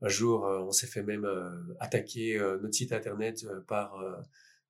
un 0.00 0.08
jour, 0.08 0.44
euh, 0.44 0.58
on 0.58 0.72
s'est 0.72 0.88
fait 0.88 1.04
même 1.04 1.24
attaquer 1.78 2.36
notre 2.60 2.74
site 2.74 2.92
internet 2.92 3.46
par 3.68 3.96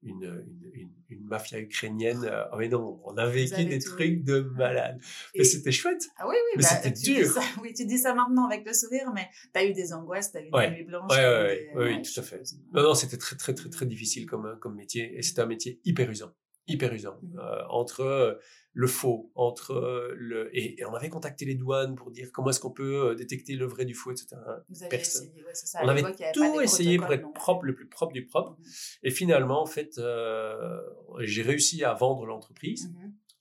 une, 0.03 0.25
une, 0.25 0.71
une, 0.75 0.91
une 1.11 1.25
mafia 1.27 1.59
ukrainienne. 1.61 2.25
Euh, 2.25 2.45
oh 2.53 2.57
mais 2.59 2.69
non, 2.69 3.01
on 3.05 3.17
a 3.17 3.27
vécu 3.27 3.65
des 3.65 3.79
tout 3.79 3.91
trucs 3.91 4.25
de 4.25 4.41
malade. 4.41 4.99
Mais 5.37 5.45
c'était 5.45 5.73
chouette. 5.73 6.03
Ah 6.19 6.27
oui, 6.29 6.35
oui, 6.37 6.53
Mais 6.57 6.63
bah, 6.63 6.69
c'était 6.69 6.91
dur. 6.91 7.27
ça- 7.27 7.41
oui, 7.63 7.73
tu 7.75 7.87
dis 7.87 7.99
ça 7.99 8.15
maintenant 8.15 8.47
avec 8.47 8.67
le 8.67 8.73
sourire, 8.73 9.13
mais 9.15 9.29
tu 9.55 9.61
as 9.61 9.65
eu 9.65 9.73
des 9.73 9.93
angoisses, 9.93 10.33
tu 10.33 10.39
as 10.39 10.43
eu 10.43 10.51
Ouais. 10.53 10.71
des 10.71 10.77
nuits 10.77 10.85
blanches. 10.85 11.11
Ouais, 11.11 11.19
ouais, 11.25 11.71
des- 11.75 11.81
oui, 11.97 12.03
tout 12.03 12.21
à 12.21 12.23
fait. 12.23 12.45
suppose. 12.45 12.61
Non, 12.73 12.83
non, 12.83 12.95
c'était 12.95 13.17
très, 13.17 13.37
très, 13.37 13.55
très, 13.55 13.69
très 13.71 13.87
difficile 13.87 14.27
comme, 14.27 14.47
euh, 14.47 14.57
comme 14.57 14.75
métier. 14.75 15.17
Et 15.17 15.23
c'était 15.23 15.41
un 15.43 15.47
métier 15.47 15.81
hyper 15.85 16.11
usant. 16.11 16.33
Hyper 16.69 16.93
usant. 16.93 17.19
Mhm. 17.23 17.39
Euh, 17.41 17.67
entre 17.71 18.01
euh, 18.03 18.35
le 18.73 18.87
faux, 18.87 19.33
entre 19.35 19.73
euh, 19.73 20.15
le. 20.17 20.57
Et, 20.57 20.81
et 20.81 20.85
on 20.85 20.95
avait 20.95 21.09
contacté 21.09 21.45
les 21.45 21.57
douanes 21.57 21.97
pour 21.97 22.11
dire 22.13 22.31
comment 22.33 22.51
est-ce 22.51 22.61
qu'on 22.61 22.71
peut 22.71 23.15
détecter 23.17 23.57
le 23.57 23.67
vrai 23.67 23.85
du 23.85 23.95
faux, 23.95 24.13
etc. 24.13 24.37
Vous 24.69 24.83
avez 24.83 24.89
Personne. 24.91 25.27
essayé, 25.27 25.45
ouais, 25.45 25.55
c'est 25.55 25.67
ça. 25.67 25.81
à 25.81 25.85
On 25.85 25.89
avait 25.89 26.05
tout 26.33 26.61
essayé 26.61 26.99
pour 26.99 27.13
être 27.13 27.33
propre, 27.33 27.65
le 27.65 27.75
plus 27.75 27.89
propre 27.89 28.13
du 28.13 28.25
propre. 28.27 28.53
Mhm. 28.53 28.65
Et 29.03 29.11
finalement, 29.11 29.61
en 29.61 29.67
fait, 29.67 29.99
euh, 29.99 30.81
j'ai 31.21 31.43
réussi 31.43 31.83
à 31.85 31.95
vendre 31.95 32.27
l'entreprise 32.27 32.93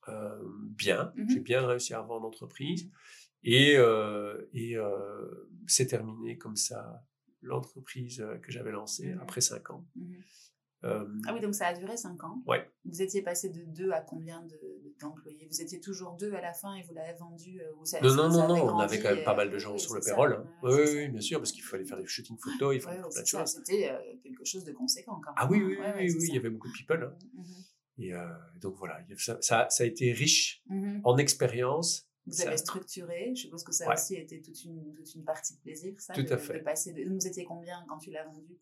euh, 0.10 0.30
bien. 0.76 1.14
J'ai 1.30 1.40
bien 1.40 1.66
réussi 1.66 1.94
à 1.94 2.02
vendre 2.02 2.24
l'entreprise. 2.24 2.90
Et, 3.44 3.76
et 4.54 4.78
c'est 5.68 5.88
terminé 5.88 6.38
comme 6.38 6.56
ça 6.56 7.04
l'entreprise 7.44 8.24
que 8.42 8.52
j'avais 8.52 8.72
lancée 8.72 9.16
après 9.22 9.42
cinq 9.42 9.70
ans. 9.70 9.86
Euh, 10.84 11.06
Ah 11.28 11.34
oui, 11.34 11.40
donc 11.42 11.54
ça 11.54 11.68
a 11.68 11.74
duré 11.74 11.96
5 11.96 12.24
ans. 12.24 12.42
Ouais. 12.48 12.68
Vous 12.86 13.02
étiez 13.04 13.22
passé 13.22 13.50
de 13.50 13.64
2 13.66 13.92
à 13.92 14.02
combien 14.02 14.42
de- 14.42 14.94
d'employés? 15.00 15.48
Vous 15.52 15.62
étiez 15.62 15.80
toujours 15.80 16.14
deux 16.14 16.34
à 16.34 16.42
la 16.42 16.54
fin 16.54 16.74
et 16.76 16.82
vous 16.84 16.94
l'avez 16.94 17.14
vendu 17.18 17.62
euh, 17.62 17.72
ou 17.80 17.86
ça- 17.86 18.02
non, 18.02 18.14
non, 18.16 18.30
non, 18.30 18.48
non, 18.48 18.76
on 18.76 18.80
avait 18.80 19.00
quand 19.00 19.14
même 19.14 19.24
pas 19.24 19.34
et- 19.34 19.38
mal 19.38 19.52
de 19.52 19.58
gens 19.60 19.74
oui, 19.74 19.80
sur 19.80 19.94
le 19.94 20.02
payroll. 20.02 20.34
hein. 20.34 20.46
Oui, 20.64 21.08
bien 21.10 21.22
sûr, 21.22 21.40
parce 21.40 21.52
qu'il 21.52 21.64
fallait 21.64 21.86
faire 21.86 21.98
des 22.00 22.08
shooting 22.08 22.38
photos, 22.40 22.76
il 22.76 22.82
fallait 22.82 22.98
Ouais, 23.04 23.10
plein 23.10 23.22
de 23.22 23.28
choses. 23.28 23.48
C'était 23.66 23.92
euh, 23.92 23.98
quelque 24.24 24.44
chose 24.44 24.64
de 24.64 24.72
conséquent 24.74 25.22
quand 25.24 25.32
même. 25.32 25.36
Ah 25.38 25.48
oui, 25.52 25.60
hein. 25.60 25.66
oui, 25.68 25.78
Ouais, 25.78 25.94
oui, 25.98 26.16
oui, 26.20 26.26
il 26.30 26.36
y 26.36 26.38
avait 26.38 26.50
beaucoup 26.50 26.68
de 26.68 26.74
people. 26.74 27.04
hein. 27.04 27.16
Mhm. 27.36 27.46
Et 28.00 28.14
euh, 28.16 28.26
donc 28.60 28.76
voilà, 28.78 29.00
ça, 29.18 29.38
ça, 29.42 29.68
ça 29.70 29.84
a 29.84 29.86
été 29.86 30.12
riche 30.14 30.64
Mhm. 30.68 31.02
en 31.04 31.18
expérience. 31.18 32.08
Vous 32.26 32.34
Ça- 32.34 32.48
avez 32.48 32.58
structuré, 32.58 33.34
je 33.36 33.42
suppose 33.42 33.64
que 33.64 33.72
ça 33.72 33.92
aussi 33.92 34.16
a 34.16 34.20
été 34.20 34.42
toute 34.42 34.64
une, 34.64 34.94
toute 34.94 35.14
une 35.16 35.24
partie 35.24 35.56
de 35.56 35.60
plaisir, 35.62 35.94
ça, 36.00 36.14
Tout 36.14 36.24
de, 36.24 36.32
à 36.34 36.38
fait. 36.38 36.60
de 36.60 36.64
passer 36.64 36.94
de... 36.94 37.04
Vous 37.10 37.28
étiez 37.28 37.44
combien 37.46 37.84
quand 37.90 37.98
tu 37.98 38.12
l'as 38.12 38.26
vendu? 38.26 38.58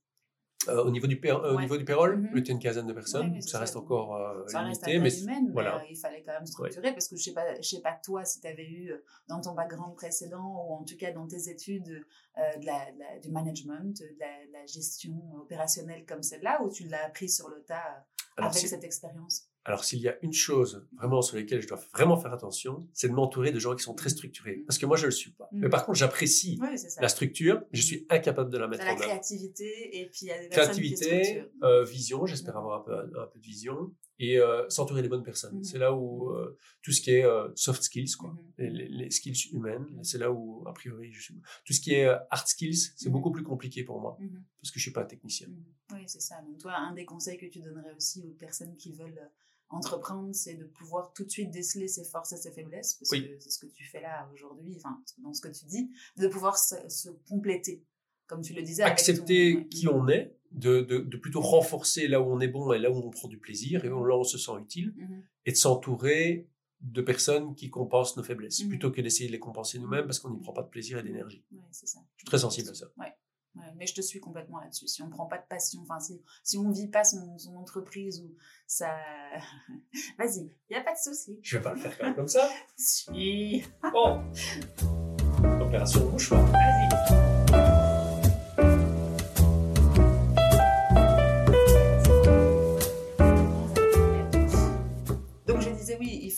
Euh, 0.68 0.84
au 0.84 0.92
niveau 0.92 1.08
du, 1.08 1.20
euh, 1.24 1.36
au 1.54 1.56
Ouais. 1.56 1.62
niveau 1.62 1.78
du 1.78 1.86
payroll, 1.86 2.18
Mhm. 2.18 2.30
on 2.34 2.38
était 2.38 2.52
une 2.52 2.60
quinzaine 2.60 2.86
de 2.86 2.92
personnes. 2.92 3.32
Ouais, 3.32 3.42
ça 3.42 3.60
reste 3.60 3.74
ça. 3.74 3.80
encore 3.80 4.18
euh, 4.18 4.46
Ça 4.48 4.60
reste 4.60 4.84
à 4.84 4.88
limité, 4.88 5.00
mais 5.00 5.10
taille 5.10 5.22
humaine, 5.24 5.46
mais 5.48 5.54
voilà. 5.54 5.82
il 5.90 5.96
fallait 5.98 6.22
quand 6.22 6.34
même 6.34 6.46
structurer 6.46 6.92
parce 6.92 7.08
que 7.08 7.16
je 7.16 7.24
sais 7.24 7.32
pas, 7.34 7.56
je 7.62 7.68
sais 7.68 7.82
pas 7.82 7.94
toi 8.04 8.26
si 8.26 8.42
tu 8.42 8.48
avais 8.48 8.68
eu 8.70 8.92
euh, 8.92 9.02
dans 9.30 9.40
ton 9.40 9.54
background 9.54 9.96
précédent 9.96 10.66
ou 10.68 10.74
en 10.74 10.84
tout 10.84 10.98
cas 10.98 11.14
dans 11.14 11.26
tes 11.28 11.50
études 11.50 12.06
euh, 12.38 12.58
de 12.58 12.66
la, 12.66 12.92
de 12.92 13.00
la- 13.00 13.20
du 13.20 13.32
management, 13.32 13.98
de 14.00 14.16
la, 14.20 14.46
de 14.48 14.52
la 14.52 14.66
gestion 14.66 15.14
opérationnelle 15.38 16.06
comme 16.06 16.24
celle-là 16.24 16.62
ou 16.62 16.70
tu 16.70 16.84
l'as 16.84 17.06
appris 17.06 17.30
sur 17.30 17.48
le 17.50 17.62
tas 17.64 18.06
Alors, 18.36 18.52
avec 18.52 18.68
cette 18.68 18.84
expérience? 18.84 19.49
Alors, 19.66 19.84
s'il 19.84 20.00
y 20.00 20.08
a 20.08 20.18
une 20.24 20.34
chose 20.34 20.88
vraiment 20.98 21.22
sur 21.22 21.36
laquelle 21.38 21.62
je 21.62 21.68
dois 21.68 21.80
vraiment 21.94 22.18
faire 22.18 22.34
attention, 22.34 22.88
c'est 22.94 23.10
de 23.10 23.14
m'entourer 23.14 23.52
de 23.52 23.60
gens 23.60 23.76
qui 23.76 23.84
sont 23.84 23.94
très 23.94 24.10
structurés. 24.10 24.58
Mhm. 24.58 24.66
Parce 24.66 24.78
que 24.80 24.86
moi, 24.86 24.96
je 24.98 25.04
ne 25.04 25.08
le 25.08 25.12
suis 25.12 25.32
pas. 25.32 25.50
Mhm. 25.52 25.60
Mais 25.62 25.70
par 25.70 25.86
contre, 25.86 25.98
j'apprécie 26.00 26.60
la 27.00 27.10
structure, 27.10 27.62
je 27.72 27.82
suis 27.82 28.06
incapable 28.10 28.50
de 28.50 28.58
la 28.58 28.68
mettre 28.68 28.84
la 28.86 28.92
en 28.92 28.96
œuvre. 28.96 29.04
créativité 29.04 30.00
et 30.00 30.10
puis 30.10 30.22
il 30.24 30.28
y 30.28 30.32
a 30.32 30.38
des 30.40 30.46
qui 30.46 30.50
Créativité, 30.52 31.24
structurent. 31.24 31.50
euh, 31.64 31.84
vision, 31.84 32.26
j'espère 32.26 32.58
avoir 32.58 32.80
un 32.82 32.84
peu, 32.84 32.94
un 33.20 33.28
peu 33.28 33.40
de 33.40 33.46
vision, 33.46 33.94
et 34.20 34.38
euh, 34.38 34.70
s'entourer 34.70 35.02
des 35.02 35.08
bonnes 35.10 35.24
personnes. 35.24 35.56
Mhm. 35.58 35.64
C'est 35.64 35.78
là 35.80 35.94
où 35.94 36.30
euh, 36.32 36.58
tout 36.82 36.92
ce 36.92 37.02
qui 37.02 37.12
est 37.12 37.24
euh, 37.26 37.50
soft 37.56 37.82
skills, 37.84 38.12
quoi, 38.18 38.32
Mhm. 38.32 38.52
les, 38.58 38.70
les- 38.70 38.88
les 38.90 39.10
skills 39.12 39.50
humaines, 39.54 39.88
c'est 40.04 40.18
là 40.18 40.32
où, 40.32 40.64
a 40.68 40.74
priori, 40.74 41.12
je 41.12 41.22
suis. 41.22 41.42
Tout 41.66 41.74
ce 41.74 41.80
qui 41.80 41.94
est 41.94 42.06
hard 42.06 42.48
skills, 42.48 42.92
c'est 42.98 43.10
beaucoup 43.10 43.32
plus 43.32 43.44
compliqué 43.44 43.84
pour 43.84 44.00
moi, 44.02 44.18
parce 44.62 44.72
que 44.72 44.80
je 44.80 44.84
suis 44.84 44.92
pas 44.94 45.06
technicien. 45.06 45.48
Oui, 45.94 46.04
c'est 46.08 46.22
ça. 46.22 46.42
Donc, 46.42 46.58
toi, 46.60 46.74
un 46.76 46.94
des 46.94 47.06
conseils 47.06 47.38
que 47.38 47.46
tu 47.48 47.60
donnerais 47.62 47.94
aussi 47.96 48.22
aux 48.24 48.34
personnes 48.34 48.76
qui 48.76 48.92
veulent 48.94 49.30
entreprendre, 49.72 50.34
c'est 50.34 50.56
de 50.56 50.66
pouvoir 50.66 51.14
tout 51.14 51.24
de 51.24 51.30
suite 51.30 51.52
déceler 51.52 51.88
ses 51.88 52.04
forces 52.04 52.32
et 52.34 52.38
ses 52.38 52.52
faiblesses, 52.52 52.96
parce 52.96 53.12
Oui. 53.12 53.28
que 53.28 53.40
c'est 53.40 53.52
ce 53.52 53.60
que 53.60 53.72
tu 53.72 53.84
fais 53.86 54.02
là 54.02 54.28
aujourd'hui, 54.34 54.74
enfin, 54.78 55.00
dans 55.20 55.34
ce 55.34 55.42
que 55.42 55.48
tu 55.50 55.66
dis, 55.66 55.92
de 56.18 56.28
pouvoir 56.28 56.58
se, 56.58 56.76
se 56.90 57.10
compléter, 57.28 57.84
comme 58.30 58.42
tu 58.42 58.54
le 58.54 58.62
disais. 58.62 58.84
Accepter 58.84 59.56
ton- 59.56 59.64
qui 59.66 59.88
on 59.90 60.08
est, 60.08 60.34
de, 60.52 60.80
de, 60.82 61.00
de 61.00 61.18
plutôt 61.18 61.42
renforcer 61.42 62.08
là 62.08 62.22
où 62.22 62.32
on 62.32 62.40
est 62.40 62.48
bon 62.48 62.72
et 62.72 62.80
là 62.80 62.90
où 62.90 62.96
on 62.96 63.10
prend 63.10 63.28
du 63.28 63.38
plaisir, 63.38 63.84
et 63.84 63.90
là 63.90 63.96
où 63.96 64.00
on 64.08 64.24
se 64.24 64.38
sent 64.38 64.52
utile, 64.62 64.94
Mhm. 64.96 65.24
et 65.46 65.52
de 65.52 65.58
s'entourer 65.58 66.48
de 66.82 67.02
personnes 67.02 67.56
qui 67.56 67.70
compensent 67.70 68.16
nos 68.16 68.24
faiblesses, 68.24 68.62
Mhm. 68.64 68.70
plutôt 68.70 68.90
que 68.92 69.02
d'essayer 69.02 69.28
de 69.28 69.34
les 69.34 69.40
compenser 69.40 69.80
nous-mêmes 69.80 70.06
parce 70.06 70.20
qu'on 70.20 70.30
n'y 70.32 70.40
prend 70.40 70.54
pas 70.54 70.64
de 70.64 70.70
plaisir 70.70 70.98
et 70.98 71.04
d'énergie. 71.04 71.44
Ouais. 71.52 71.58
Je 71.72 71.86
suis 71.88 72.26
très 72.26 72.38
sensible 72.40 72.70
à 72.70 72.74
ça. 72.74 72.86
Ouais. 72.98 73.14
Ouais, 73.56 73.66
mais 73.78 73.88
je 73.88 73.96
te 73.96 74.02
suis 74.02 74.20
complètement 74.20 74.60
là-dessus. 74.60 74.88
Si 74.88 75.02
on 75.02 75.10
prend 75.10 75.26
pas 75.26 75.40
de 75.40 75.44
passion, 75.50 75.82
enfin 75.82 76.00
si, 76.00 76.22
si 76.44 76.58
on 76.58 76.70
vit 76.72 76.88
pas 76.88 77.04
son, 77.04 77.38
son 77.40 77.56
entreprise 77.56 78.22
ou 78.22 78.36
ça, 78.68 78.96
vas-y, 80.20 80.50
il 80.70 80.74
y 80.74 80.76
a 80.76 80.82
pas 80.82 80.94
de 80.94 81.00
souci. 81.00 81.40
Je 81.42 81.58
vais 81.58 81.64
pas 81.64 81.74
le 81.74 81.80
faire 81.80 81.98
quand 81.98 82.06
même 82.06 82.16
comme 82.16 82.28
ça. 82.28 82.48
Si. 82.78 83.64
Bon. 83.92 84.22
Opération 85.62 86.10
mouchoir. 86.12 86.46
Vas-y. 86.52 87.39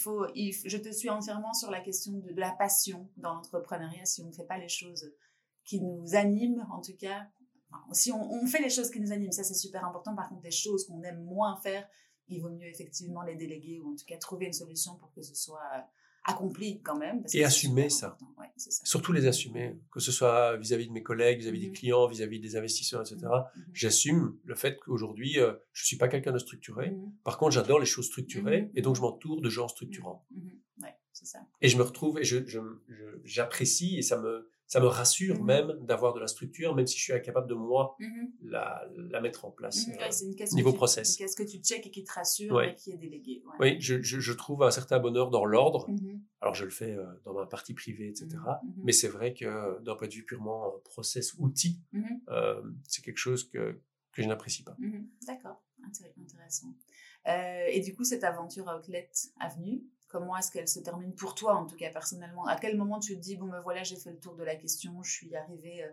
Je 0.06 0.78
te 0.78 0.92
suis 0.92 1.10
entièrement 1.10 1.54
sur 1.54 1.72
la 1.72 1.82
question 1.82 2.14
de, 2.14 2.34
la 2.40 2.52
passion 2.52 3.10
dans 3.18 3.36
l'entrepreneuriat. 3.36 4.06
Si 4.06 4.22
on 4.22 4.28
ne 4.28 4.32
fait 4.32 4.46
pas 4.46 4.58
les 4.58 4.70
choses 4.70 5.12
qui 5.64 5.82
nous 5.82 6.16
animent, 6.16 6.66
en 6.72 6.82
tout 6.82 6.96
cas, 6.98 7.28
si 7.92 8.12
on, 8.12 8.32
on 8.32 8.46
fait 8.48 8.62
les 8.62 8.70
choses 8.70 8.90
qui 8.90 9.00
nous 9.00 9.12
animent, 9.12 9.32
ça 9.32 9.44
c'est 9.44 9.54
super 9.54 9.86
important. 9.86 10.16
Par 10.16 10.30
contre, 10.30 10.42
des 10.42 10.52
choses 10.52 10.86
qu'on 10.86 11.02
aime 11.04 11.24
moins 11.24 11.56
faire, 11.58 11.88
il 12.28 12.42
vaut 12.42 12.50
mieux 12.50 12.68
effectivement 12.68 13.22
les 13.24 13.36
déléguer 13.36 13.80
ou 13.80 13.94
en 13.94 13.96
tout 13.96 14.06
cas 14.06 14.18
trouver 14.18 14.46
une 14.46 14.54
solution 14.54 14.96
pour 14.96 15.12
que 15.12 15.22
ce 15.22 15.36
soit 15.36 15.64
euh, 15.76 15.82
accompli 16.24 16.82
quand 16.82 16.98
même. 16.98 17.22
parce 17.22 17.34
Et 17.36 17.40
que 17.42 17.46
assumer 17.46 17.90
ça. 17.90 18.18
Ouais. 18.38 18.48
Surtout 18.58 19.12
les 19.12 19.26
assumer, 19.28 19.76
que 19.92 20.00
ce 20.00 20.12
soit 20.12 20.56
vis-à-vis 20.58 20.88
de 20.88 20.92
mes 20.94 21.02
collègues, 21.04 21.40
vis-à-vis 21.40 21.60
des 21.62 21.68
Mhm. 21.68 21.74
clients, 21.74 22.08
vis-à-vis 22.08 22.40
des 22.40 22.56
investisseurs, 22.56 23.02
etc. 23.02 23.18
Mhm. 23.56 23.64
J'assume 23.74 24.38
le 24.46 24.56
fait 24.56 24.78
qu'aujourd'hui, 24.80 25.40
euh, 25.40 25.54
je 25.74 25.86
suis 25.86 25.98
pas 25.98 26.08
quelqu'un 26.08 26.32
de 26.32 26.38
structuré. 26.40 26.92
Mhm. 26.92 27.12
Par 27.24 27.38
contre, 27.38 27.52
j'adore 27.54 27.80
les 27.80 27.86
choses 27.86 28.06
structurées 28.06 28.70
et 28.76 28.82
donc 28.82 28.96
je 28.96 29.02
m'entoure 29.02 29.42
de 29.42 29.50
gens 29.50 29.68
structurants. 29.68 30.26
Ouais, 30.82 30.96
c'est 31.12 31.26
ça. 31.26 31.40
Et 31.62 31.68
je 31.70 31.78
me 31.78 31.84
retrouve 31.84 32.20
et 32.20 32.24
je, 32.24 32.46
je- 32.46 32.60
je- 32.88 33.20
j'apprécie 33.24 33.98
et 33.98 34.02
ça 34.02 34.18
me, 34.20 34.50
ça 34.72 34.80
me 34.80 34.86
rassure 34.88 35.38
Mhm. 35.38 35.46
même 35.46 35.74
d'avoir 35.82 36.14
de 36.14 36.22
la 36.22 36.28
structure, 36.28 36.74
même 36.74 36.88
si 36.88 36.98
je 36.98 37.04
suis 37.04 37.12
incapable 37.12 37.48
de 37.50 37.56
moi 37.56 37.98
Mhm. 38.00 38.32
la, 38.44 38.88
la 38.96 39.20
mettre 39.20 39.44
en 39.44 39.52
place. 39.52 39.86
Mhm. 39.88 39.94
Euh, 39.96 39.98
Ouais, 39.98 40.12
c'est 40.12 40.26
une 40.26 40.36
caisse 40.36 40.54
niveau 40.54 40.70
que 40.70 40.76
tu- 40.76 40.78
process. 40.78 41.18
Caisse 41.18 41.36
que 41.36 41.44
tu 41.44 41.58
check 41.58 41.86
et 41.86 41.92
qui 41.92 42.06
te 42.06 42.14
rassure, 42.14 42.56
Ouais. 42.56 42.68
mais 42.68 42.76
qui 42.76 42.92
est 42.94 42.98
déléguée. 42.98 43.44
ouais. 43.46 43.74
Oui, 43.74 43.82
je, 43.82 44.02
je, 44.02 44.22
je 44.22 44.32
trouve 44.32 44.64
un 44.64 44.72
certain 44.72 45.00
bonheur 45.00 45.30
dans 45.30 45.44
l'ordre. 45.44 45.90
Mhm. 45.90 46.22
Alors, 46.40 46.56
je 46.56 46.64
le 46.64 46.70
fais 46.72 46.94
euh, 46.96 47.06
dans 47.26 47.34
ma 47.34 47.46
partie 47.48 47.74
privée, 47.74 48.08
etc. 48.08 48.30
Mais 48.86 48.94
c'est 48.94 49.10
vrai 49.10 49.34
que 49.34 49.44
euh, 49.44 49.78
d'un 49.82 49.96
point 49.96 50.08
de 50.08 50.14
vue 50.14 50.24
purement 50.24 50.68
euh, 50.68 50.78
process, 50.86 51.34
outil, 51.38 51.82
euh, 52.30 52.62
c'est 52.88 53.04
quelque 53.04 53.18
chose 53.18 53.50
que, 53.50 53.78
que 54.14 54.22
je 54.22 54.28
n'apprécie 54.30 54.64
pas. 54.64 54.78
D'accord, 55.28 55.62
Intér- 55.86 56.14
intéressant. 56.18 56.74
Euh, 57.28 57.66
et 57.70 57.82
du 57.82 57.94
coup, 57.94 58.06
cette 58.06 58.24
aventure 58.24 58.66
Outlet 58.74 59.12
Avenue, 59.38 59.84
comment 60.12 60.36
est-ce 60.38 60.52
qu'elle 60.52 60.68
se 60.68 60.80
termine 60.80 61.16
pour 61.16 61.36
toi, 61.36 61.56
en 61.56 61.66
tout 61.66 61.78
cas 61.78 61.90
personnellement? 61.90 62.46
À 62.46 62.58
quel 62.58 62.78
moment 62.78 63.00
tu 63.00 63.16
te 63.16 63.22
dis, 63.22 63.38
bon 63.38 63.48
ben 63.48 63.62
voilà, 63.62 63.84
j'ai 63.84 63.96
fait 63.96 64.12
le 64.12 64.20
tour 64.20 64.36
de 64.36 64.44
la 64.44 64.56
question, 64.56 65.02
je 65.02 65.12
suis 65.12 65.36
arrivée 65.36 65.84
euh, 65.84 65.92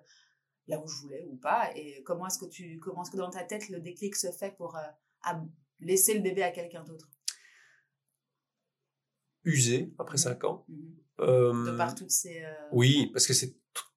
là 0.66 0.82
où 0.82 0.88
je 0.88 1.00
voulais 1.00 1.24
ou 1.30 1.36
pas? 1.36 1.70
Et 1.76 2.02
comment 2.02 2.26
est-ce 2.26 2.38
que, 2.38 2.46
tu, 2.46 2.78
comment 2.80 3.02
est-ce 3.02 3.12
que 3.12 3.16
dans 3.16 3.30
ta 3.30 3.44
tête 3.44 3.68
le 3.68 3.80
déclic 3.80 4.16
se 4.16 4.32
fait 4.32 4.56
pour 4.56 4.76
euh, 4.76 4.82
à 5.22 5.40
laisser 5.80 6.14
le 6.14 6.20
bébé 6.20 6.42
à 6.42 6.50
quelqu'un 6.50 6.82
d'autre? 6.82 7.08
Usé 9.44 9.94
après 9.98 10.18
cinq 10.18 10.42
ans. 10.44 10.66
de 11.18 11.76
par 11.76 11.94
toutes 11.94 12.10
ces. 12.10 12.42
Oui, 12.72 13.10
parce 13.12 13.26
que 13.26 13.32
c'est 13.32 13.56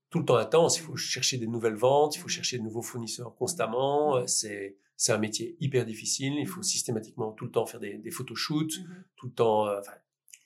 tout 0.09 0.19
le 0.19 0.25
temps 0.25 0.37
intense. 0.37 0.77
Il 0.77 0.83
faut 0.83 0.95
chercher 0.95 1.37
des 1.37 1.47
nouvelles 1.47 1.75
ventes, 1.75 2.15
il 2.15 2.19
faut 2.19 2.27
chercher 2.27 2.57
de 2.59 2.63
nouveaux 2.63 2.83
fournisseurs 2.83 3.35
constamment. 3.35 4.25
C'est 4.27 4.77
c'est 4.95 5.13
un 5.13 5.17
métier 5.17 5.57
hyper 5.59 5.83
difficile. 5.85 6.35
Il 6.37 6.47
faut 6.47 6.61
systématiquement 6.61 7.31
tout 7.31 7.45
le 7.45 7.51
temps 7.51 7.65
faire 7.65 7.79
des, 7.79 7.97
des 7.97 8.11
photoshoots, 8.11 8.75
tout 9.15 9.25
le 9.25 9.33
temps. 9.33 9.67
Enfin, 9.79 9.93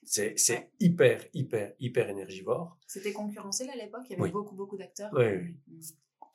c'est 0.05 0.69
hyper, 0.79 1.25
hyper, 1.33 1.73
hyper 1.79 2.09
énergivore. 2.09 2.77
C'était 2.87 3.13
concurrentiel 3.13 3.69
à 3.69 3.75
l'époque. 3.75 4.03
Il 4.09 4.17
y 4.17 4.21
avait 4.21 4.31
beaucoup, 4.31 4.55
beaucoup 4.55 4.77
d'acteurs. 4.77 5.11
Oui, 5.13 5.25
oui. 5.25 5.55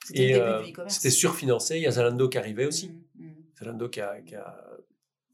C'était 0.03 0.33
euh, 0.33 0.63
C'était 0.87 1.11
surfinancé. 1.11 1.77
Il 1.77 1.83
y 1.83 1.87
a 1.87 1.91
Zalando 1.91 2.27
qui 2.27 2.37
arrivait 2.37 2.65
aussi. 2.65 2.89
Mmh, 2.89 3.25
mmh. 3.25 3.33
Zalando 3.59 3.89
qui 3.89 4.01
a, 4.01 4.19
qui 4.21 4.35
a, 4.35 4.67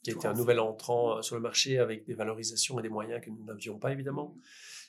qui 0.03 0.11
a 0.11 0.13
été 0.13 0.27
un 0.27 0.33
nouvel 0.33 0.59
entrant 0.59 1.17
euh, 1.17 1.21
sur 1.21 1.35
le 1.35 1.41
marché 1.41 1.79
avec 1.79 2.05
des 2.05 2.13
valorisations 2.13 2.79
et 2.79 2.81
des 2.81 2.89
moyens 2.89 3.21
que 3.21 3.29
nous 3.29 3.43
n'avions 3.43 3.79
pas, 3.79 3.91
évidemment. 3.91 4.35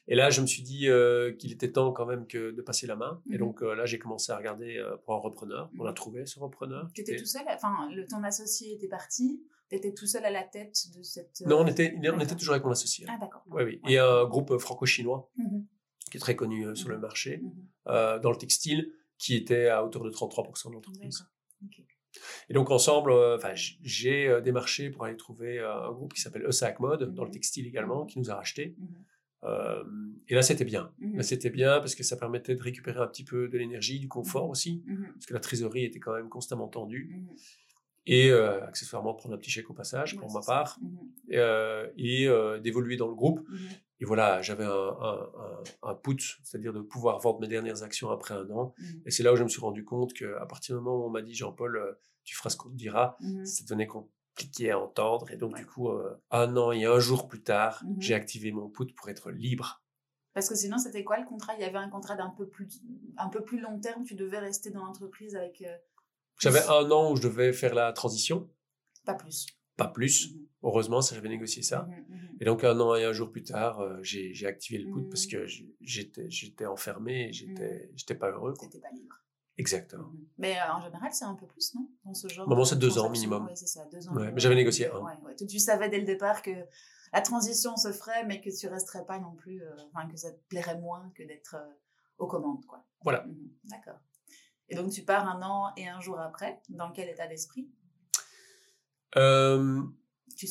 Et 0.08 0.14
là, 0.14 0.30
je 0.30 0.40
me 0.40 0.46
suis 0.46 0.62
dit 0.62 0.88
euh, 0.88 1.32
qu'il 1.32 1.52
était 1.52 1.70
temps 1.70 1.92
quand 1.92 2.06
même 2.06 2.26
que 2.26 2.50
de 2.50 2.62
passer 2.62 2.86
la 2.86 2.96
main. 2.96 3.22
Et 3.30 3.38
donc 3.38 3.60
là, 3.60 3.84
j'ai 3.86 3.98
commencé 3.98 4.32
à 4.32 4.36
regarder 4.36 4.82
pour 5.04 5.14
un 5.14 5.18
repreneur. 5.18 5.70
On 5.78 5.84
a 5.84 5.92
trouvé 5.92 6.26
ce 6.26 6.40
repreneur. 6.40 6.88
Tu 6.94 7.02
étais 7.02 7.16
tout 7.16 7.26
seul 7.26 7.42
Enfin, 7.48 7.90
le, 7.94 8.06
ton 8.06 8.22
associé 8.22 8.74
était 8.74 8.88
parti 8.88 9.42
tu 9.70 9.76
étais 9.76 9.92
tout 9.92 10.06
seul 10.06 10.24
à 10.24 10.30
la 10.30 10.44
tête 10.44 10.86
de 10.96 11.02
cette. 11.02 11.42
Non, 11.44 11.58
on 11.58 11.66
était, 11.66 11.94
on 12.02 12.20
était 12.20 12.34
toujours 12.34 12.54
avec 12.54 12.64
mon 12.64 12.70
associé. 12.70 13.04
Ah, 13.06 13.18
d'accord. 13.20 13.42
Oui, 13.50 13.64
oui. 13.64 13.80
Et 13.86 13.98
un 13.98 14.24
groupe 14.24 14.56
franco-chinois 14.56 15.30
qui 16.10 16.16
est 16.16 16.20
très 16.20 16.34
connu 16.36 16.74
sur 16.74 16.88
le 16.88 16.98
marché, 16.98 17.42
dans 17.84 18.30
le 18.30 18.36
textile 18.36 18.90
qui 19.18 19.34
était 19.34 19.68
à 19.68 19.84
hauteur 19.84 20.02
de 20.02 20.10
33% 20.10 20.68
de 20.68 20.74
l'entreprise. 20.74 21.26
Et 22.48 22.54
donc 22.54 22.70
ensemble, 22.70 23.12
euh, 23.12 23.36
enfin, 23.36 23.52
j'ai 23.54 24.28
euh, 24.28 24.40
démarché 24.40 24.90
pour 24.90 25.04
aller 25.04 25.16
trouver 25.16 25.58
euh, 25.58 25.88
un 25.88 25.92
groupe 25.92 26.14
qui 26.14 26.20
s'appelle 26.20 26.46
Esac 26.48 26.80
Mode 26.80 27.14
dans 27.14 27.24
le 27.24 27.30
textile 27.30 27.66
également, 27.66 28.06
qui 28.06 28.18
nous 28.18 28.30
a 28.30 28.34
racheté. 28.34 28.74
Mmh 29.42 30.08
et 30.30 30.34
là, 30.34 30.42
c'était 30.42 30.64
bien. 30.64 30.92
Là, 31.00 31.22
c'était 31.22 31.48
bien 31.48 31.78
parce 31.78 31.94
que 31.94 32.02
ça 32.02 32.16
permettait 32.16 32.54
de 32.54 32.62
récupérer 32.62 33.00
un 33.00 33.06
petit 33.06 33.24
peu 33.24 33.48
de 33.48 33.56
l'énergie, 33.56 33.98
du 33.98 34.08
confort 34.08 34.50
aussi, 34.50 34.82
parce 35.14 35.24
que 35.24 35.32
la 35.32 35.40
trésorerie 35.40 35.84
était 35.84 36.00
quand 36.00 36.14
même 36.14 36.28
constamment 36.28 36.68
tendue. 36.68 37.24
Et 38.06 38.30
accessoirement, 38.30 39.14
prendre 39.14 39.34
un 39.36 39.38
petit 39.38 39.50
chèque 39.50 39.70
au 39.70 39.74
passage 39.74 40.16
pour 40.16 40.30
ma 40.32 40.40
part, 40.42 40.78
et 41.30 42.28
d'évoluer 42.62 42.96
dans 42.96 43.08
le 43.08 43.14
groupe. 43.14 43.40
Et 44.00 44.04
voilà, 44.04 44.42
j'avais 44.42 44.64
un, 44.64 44.70
un, 44.70 45.30
un, 45.82 45.94
put, 45.94 46.20
c'est-à-dire 46.42 46.72
de 46.72 46.80
pouvoir 46.80 47.18
vendre 47.18 47.40
mes 47.40 47.48
dernières 47.48 47.82
actions 47.82 48.10
après 48.10 48.34
un 48.34 48.48
an. 48.50 48.74
Et 49.06 49.10
c'est 49.10 49.22
là 49.22 49.32
où 49.32 49.36
je 49.36 49.42
me 49.42 49.48
suis 49.48 49.60
rendu 49.60 49.84
compte 49.84 50.12
qu'à 50.12 50.46
partir 50.46 50.76
du 50.76 50.82
moment 50.82 51.02
où 51.02 51.06
on 51.06 51.10
m'a 51.10 51.22
dit, 51.22 51.34
Jean-Paul, 51.34 51.76
euh, 51.76 51.92
tu 52.22 52.36
feras 52.36 52.50
ce 52.50 52.56
qu'on 52.56 52.68
te 52.68 52.76
dira, 52.76 53.16
ça 53.44 53.64
devenait 53.64 53.86
compliqué 54.38 54.70
à 54.70 54.78
entendre. 54.78 55.30
Et 55.30 55.36
donc, 55.36 55.56
du 55.56 55.66
coup, 55.66 55.88
euh, 55.88 56.16
un 56.30 56.56
an 56.56 56.72
et 56.72 56.84
un 56.84 56.98
jour 56.98 57.28
plus 57.28 57.42
tard, 57.42 57.82
mmh 57.84 57.96
j'ai 58.00 58.14
activé 58.14 58.52
mon 58.52 58.68
put 58.68 58.86
pour 58.94 59.08
être 59.08 59.30
libre. 59.30 59.82
Parce 60.34 60.48
que 60.48 60.54
sinon, 60.54 60.78
c'était 60.78 61.02
quoi 61.02 61.18
le 61.18 61.26
contrat? 61.26 61.54
Il 61.54 61.60
y 61.60 61.64
avait 61.64 61.78
un 61.78 61.90
contrat 61.90 62.14
d'un 62.14 62.30
peu 62.30 62.46
plus, 62.46 62.80
un 63.16 63.28
peu 63.28 63.42
plus 63.42 63.60
long 63.60 63.80
terme? 63.80 64.04
Tu 64.04 64.14
devais 64.14 64.38
rester 64.38 64.70
dans 64.70 64.84
l'entreprise 64.84 65.34
avec. 65.34 65.62
Euh, 65.62 65.76
j'avais 66.38 66.62
un 66.68 66.90
an 66.90 67.10
où 67.10 67.16
je 67.16 67.22
devais 67.22 67.52
faire 67.52 67.74
la 67.74 67.92
transition. 67.92 68.48
Pas 69.04 69.14
plus. 69.14 69.46
Pas 69.76 69.88
plus. 69.88 70.34
Heureusement, 70.62 71.00
ça 71.00 71.14
j'avais 71.14 71.28
négocié 71.28 71.62
ça. 71.62 71.82
Mmh 71.82 72.14
et 72.40 72.44
donc 72.44 72.62
un 72.62 72.78
an 72.78 72.94
et 72.94 73.04
un 73.04 73.12
jour 73.12 73.32
plus 73.32 73.42
tard, 73.42 73.80
euh, 73.80 73.98
j'ai 74.02 74.46
activé 74.46 74.78
le 74.78 74.92
put 74.92 75.08
parce 75.08 75.26
que 75.26 75.44
j'étais 75.80 76.30
j'étais 76.30 76.66
enfermé, 76.66 77.32
j'étais 77.32 77.90
j'étais 77.96 78.14
pas 78.14 78.30
heureux. 78.30 78.54
T'étais 78.60 78.78
pas 78.78 78.92
libre. 78.92 79.16
Exactement. 79.58 80.10
Mais 80.38 80.56
euh, 80.56 80.72
en 80.72 80.80
général, 80.82 81.12
c'est 81.12 81.24
un 81.24 81.34
peu 81.34 81.46
plus, 81.46 81.74
non 81.74 81.88
Dans 82.04 82.14
ce 82.14 82.28
genre. 82.28 82.48
Moment, 82.48 82.64
c'est 82.64 82.78
deux 82.78 82.98
ans 82.98 83.10
minimum. 83.10 83.46
Oui, 83.46 83.56
c'est 83.56 83.66
ça, 83.66 83.84
deux 83.92 84.08
ans. 84.08 84.12
mais 84.14 84.32
j'avais 84.36 84.54
négocié 84.54 84.90
un. 84.90 85.00
Ouais, 85.00 85.34
Tu 85.36 85.58
savais 85.58 85.88
dès 85.88 85.98
le 85.98 86.06
départ 86.06 86.42
que 86.42 86.50
la 87.12 87.20
transition 87.20 87.76
se 87.76 87.92
ferait, 87.92 88.24
mais 88.24 88.40
que 88.40 88.50
tu 88.56 88.68
resterais 88.68 89.04
pas 89.04 89.18
non 89.18 89.34
plus, 89.34 89.62
euh, 89.62 89.74
enfin 89.92 90.08
que 90.08 90.16
ça 90.16 90.30
te 90.30 90.38
plairait 90.48 90.78
moins 90.78 91.10
que 91.14 91.22
d'être 91.24 91.56
aux 92.18 92.26
commandes, 92.26 92.64
quoi. 92.66 92.84
Voilà. 93.02 93.26
D'accord. 93.64 93.98
Et 94.68 94.76
donc 94.76 94.90
tu 94.90 95.02
pars 95.02 95.26
un 95.26 95.42
an 95.42 95.72
et 95.76 95.88
un 95.88 96.00
jour 96.00 96.20
après. 96.20 96.60
Dans 96.68 96.92
quel 96.92 97.08
état 97.08 97.26
d'esprit? 97.26 97.68
À 99.14 99.58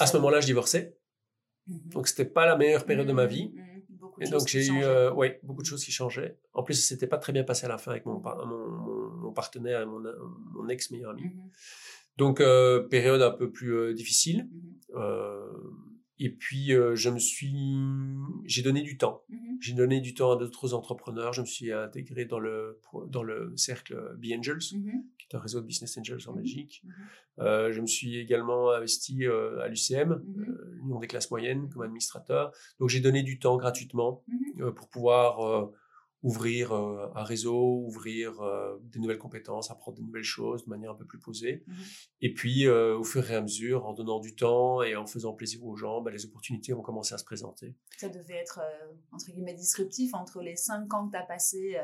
ce 0.08 0.18
moment-là, 0.18 0.42
je 0.42 0.48
divorçais. 0.48 0.98
Mmh 1.68 1.90
donc, 1.90 2.08
c'était 2.08 2.26
pas 2.26 2.46
la 2.46 2.56
meilleure 2.56 2.86
période 2.86 3.08
de 3.08 3.14
ma 3.14 3.26
mmh 3.26 3.30
vie. 3.30 3.52
Mmh 3.54 3.68
et 4.20 4.30
donc, 4.30 4.48
j'ai 4.48 4.66
eu 4.66 4.84
euh, 4.84 5.12
ouais, 5.14 5.40
beaucoup 5.44 5.62
de 5.62 5.68
choses 5.68 5.84
qui 5.84 5.92
changeaient. 5.92 6.40
En 6.54 6.64
plus, 6.64 6.74
ça 6.74 6.88
s'était 6.88 7.06
pas 7.06 7.20
très 7.20 7.34
bien 7.34 7.44
passé 7.44 7.66
à 7.66 7.70
la 7.70 7.78
fin 7.78 7.92
avec 7.92 8.06
mon, 8.06 8.20
mon, 8.20 8.68
mon, 8.68 8.97
partenaire 9.32 9.82
et 9.82 9.86
mon, 9.86 10.02
mon 10.54 10.68
ex-meilleur 10.70 11.12
ami. 11.12 11.24
Donc, 12.18 12.42
euh, 12.42 12.82
période 12.82 13.22
un 13.22 13.32
peu 13.32 13.52
plus 13.52 13.76
euh, 13.76 13.94
difficile. 13.94 14.50
Et 16.20 16.32
puis, 16.32 16.70
je 16.72 17.10
me 17.12 17.20
suis, 17.20 17.54
j'ai 18.46 18.64
donné 18.64 18.82
du 18.82 18.98
temps. 18.98 19.24
J'ai 19.60 19.74
donné 19.74 20.02
du 20.02 20.16
temps 20.16 20.32
à 20.32 20.36
d'autres 20.36 20.74
entrepreneurs. 20.74 21.32
Je 21.32 21.42
me 21.42 21.46
suis 21.46 21.72
intégré 21.72 22.26
dans 22.26 22.40
le, 22.40 22.80
dans 23.10 23.22
le 23.22 23.54
cercle 23.56 24.16
B 24.18 24.36
Angels, 24.36 24.58
qui 24.58 25.28
est 25.30 25.36
un 25.36 25.40
réseau 25.40 25.62
de 25.62 25.68
business 25.68 25.96
angels 26.00 26.28
en 26.28 26.34
Belgique. 26.34 26.84
Euh, 27.40 27.72
je 27.72 27.82
me 27.82 27.88
suis 27.88 28.18
également 28.18 28.72
investi 28.72 29.26
euh, 29.26 29.60
à 29.60 29.68
l'UCM, 29.68 30.12
euh, 30.12 30.72
l'Union 30.74 31.00
des 31.00 31.08
classes 31.08 31.30
moyennes, 31.30 31.70
comme 31.70 31.84
administrateur. 31.84 32.52
Donc, 32.80 32.90
j'ai 32.90 33.00
donné 33.00 33.24
du 33.24 33.40
temps 33.40 33.58
gratuitement 33.58 34.24
pour 34.76 34.90
pouvoir 34.90 35.70
ouvrir 36.28 36.74
un 36.74 37.24
réseau, 37.24 37.84
ouvrir 37.86 38.34
des 38.82 39.00
nouvelles 39.00 39.18
compétences, 39.18 39.72
apprendre 39.72 39.98
des 39.98 40.04
nouvelles 40.04 40.24
choses 40.24 40.66
de 40.66 40.70
manière 40.70 40.92
un 40.92 40.96
peu 40.96 41.06
plus 41.06 41.20
posée. 41.20 41.64
Mmh 41.66 41.74
et 42.22 42.34
puis, 42.34 42.68
au 42.68 43.04
fur 43.04 43.30
et 43.30 43.36
à 43.36 43.42
mesure, 43.42 43.86
en 43.86 43.94
donnant 43.94 44.20
du 44.20 44.36
temps 44.36 44.82
et 44.82 44.96
en 44.96 45.06
faisant 45.06 45.34
plaisir 45.34 45.64
aux 45.64 45.76
gens, 45.76 46.02
bah, 46.02 46.12
les 46.12 46.26
opportunités 46.26 46.74
ont 46.74 46.82
commencé 46.82 47.14
à 47.14 47.18
se 47.18 47.24
présenter. 47.24 47.76
Ça 47.98 48.10
devait 48.10 48.36
être, 48.36 48.60
entre 49.12 49.32
guillemets, 49.32 49.54
disruptif 49.54 50.14
entre 50.14 50.42
les 50.42 50.56
cinq 50.56 50.94
ans 50.94 51.08
que 51.08 51.12
tu 51.12 51.18
as 51.18 51.26
passé 51.26 51.78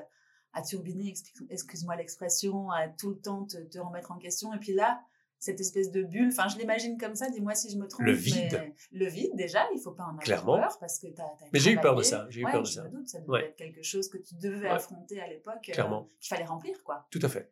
à 0.54 0.62
turbiner, 0.62 1.14
excuse-moi 1.50 1.96
l'expression, 1.96 2.70
à 2.70 2.88
tout 2.88 3.10
le 3.10 3.20
temps 3.20 3.46
te, 3.46 3.58
te, 3.58 3.80
remettre 3.80 4.12
en 4.12 4.18
question. 4.18 4.54
Et 4.54 4.60
puis 4.60 4.74
là, 4.74 5.02
cette 5.44 5.60
espèce 5.60 5.92
de 5.92 6.04
bulle. 6.04 6.30
Enfin, 6.30 6.48
je 6.48 6.58
l'imagine 6.58 6.98
comme 6.98 7.16
ça. 7.16 7.30
Dis-moi 7.30 7.54
si 7.54 7.70
je 7.70 7.78
me 7.78 7.86
trompe. 7.86 8.06
Le 8.06 8.14
vide. 8.14 8.74
le 8.94 9.08
vide, 9.08 9.32
déjà, 9.36 9.60
il 9.76 9.80
faut 9.80 9.92
pas 9.92 10.06
en 10.06 10.18
avoir 10.18 10.46
peur 10.46 10.78
parce 10.80 11.00
que 11.00 11.08
tu 11.08 11.22
as, 11.22 11.36
Mais 11.52 11.60
j'ai 11.60 11.72
eu 11.72 11.80
peur 11.80 11.96
de 11.96 12.04
ça. 12.04 12.28
J'ai 12.30 12.42
eu 12.42 12.46
peur 12.46 12.62
de 12.62 12.68
ça. 12.68 12.88
Doute, 12.88 13.08
ça 13.10 13.20
devait 13.20 13.48
être 13.48 13.58
quelque 13.58 13.84
chose 13.84 14.08
que 14.08 14.18
tu 14.18 14.36
devais 14.36 14.70
affronter 14.70 15.20
à 15.20 15.28
l'époque. 15.28 15.68
Euh, 15.70 15.74
Clairement. 15.74 16.08
qu'il 16.20 16.30
fallait 16.30 16.46
remplir, 16.46 16.82
quoi. 16.84 17.06
Tout 17.12 17.20
à 17.22 17.28
fait. 17.28 17.52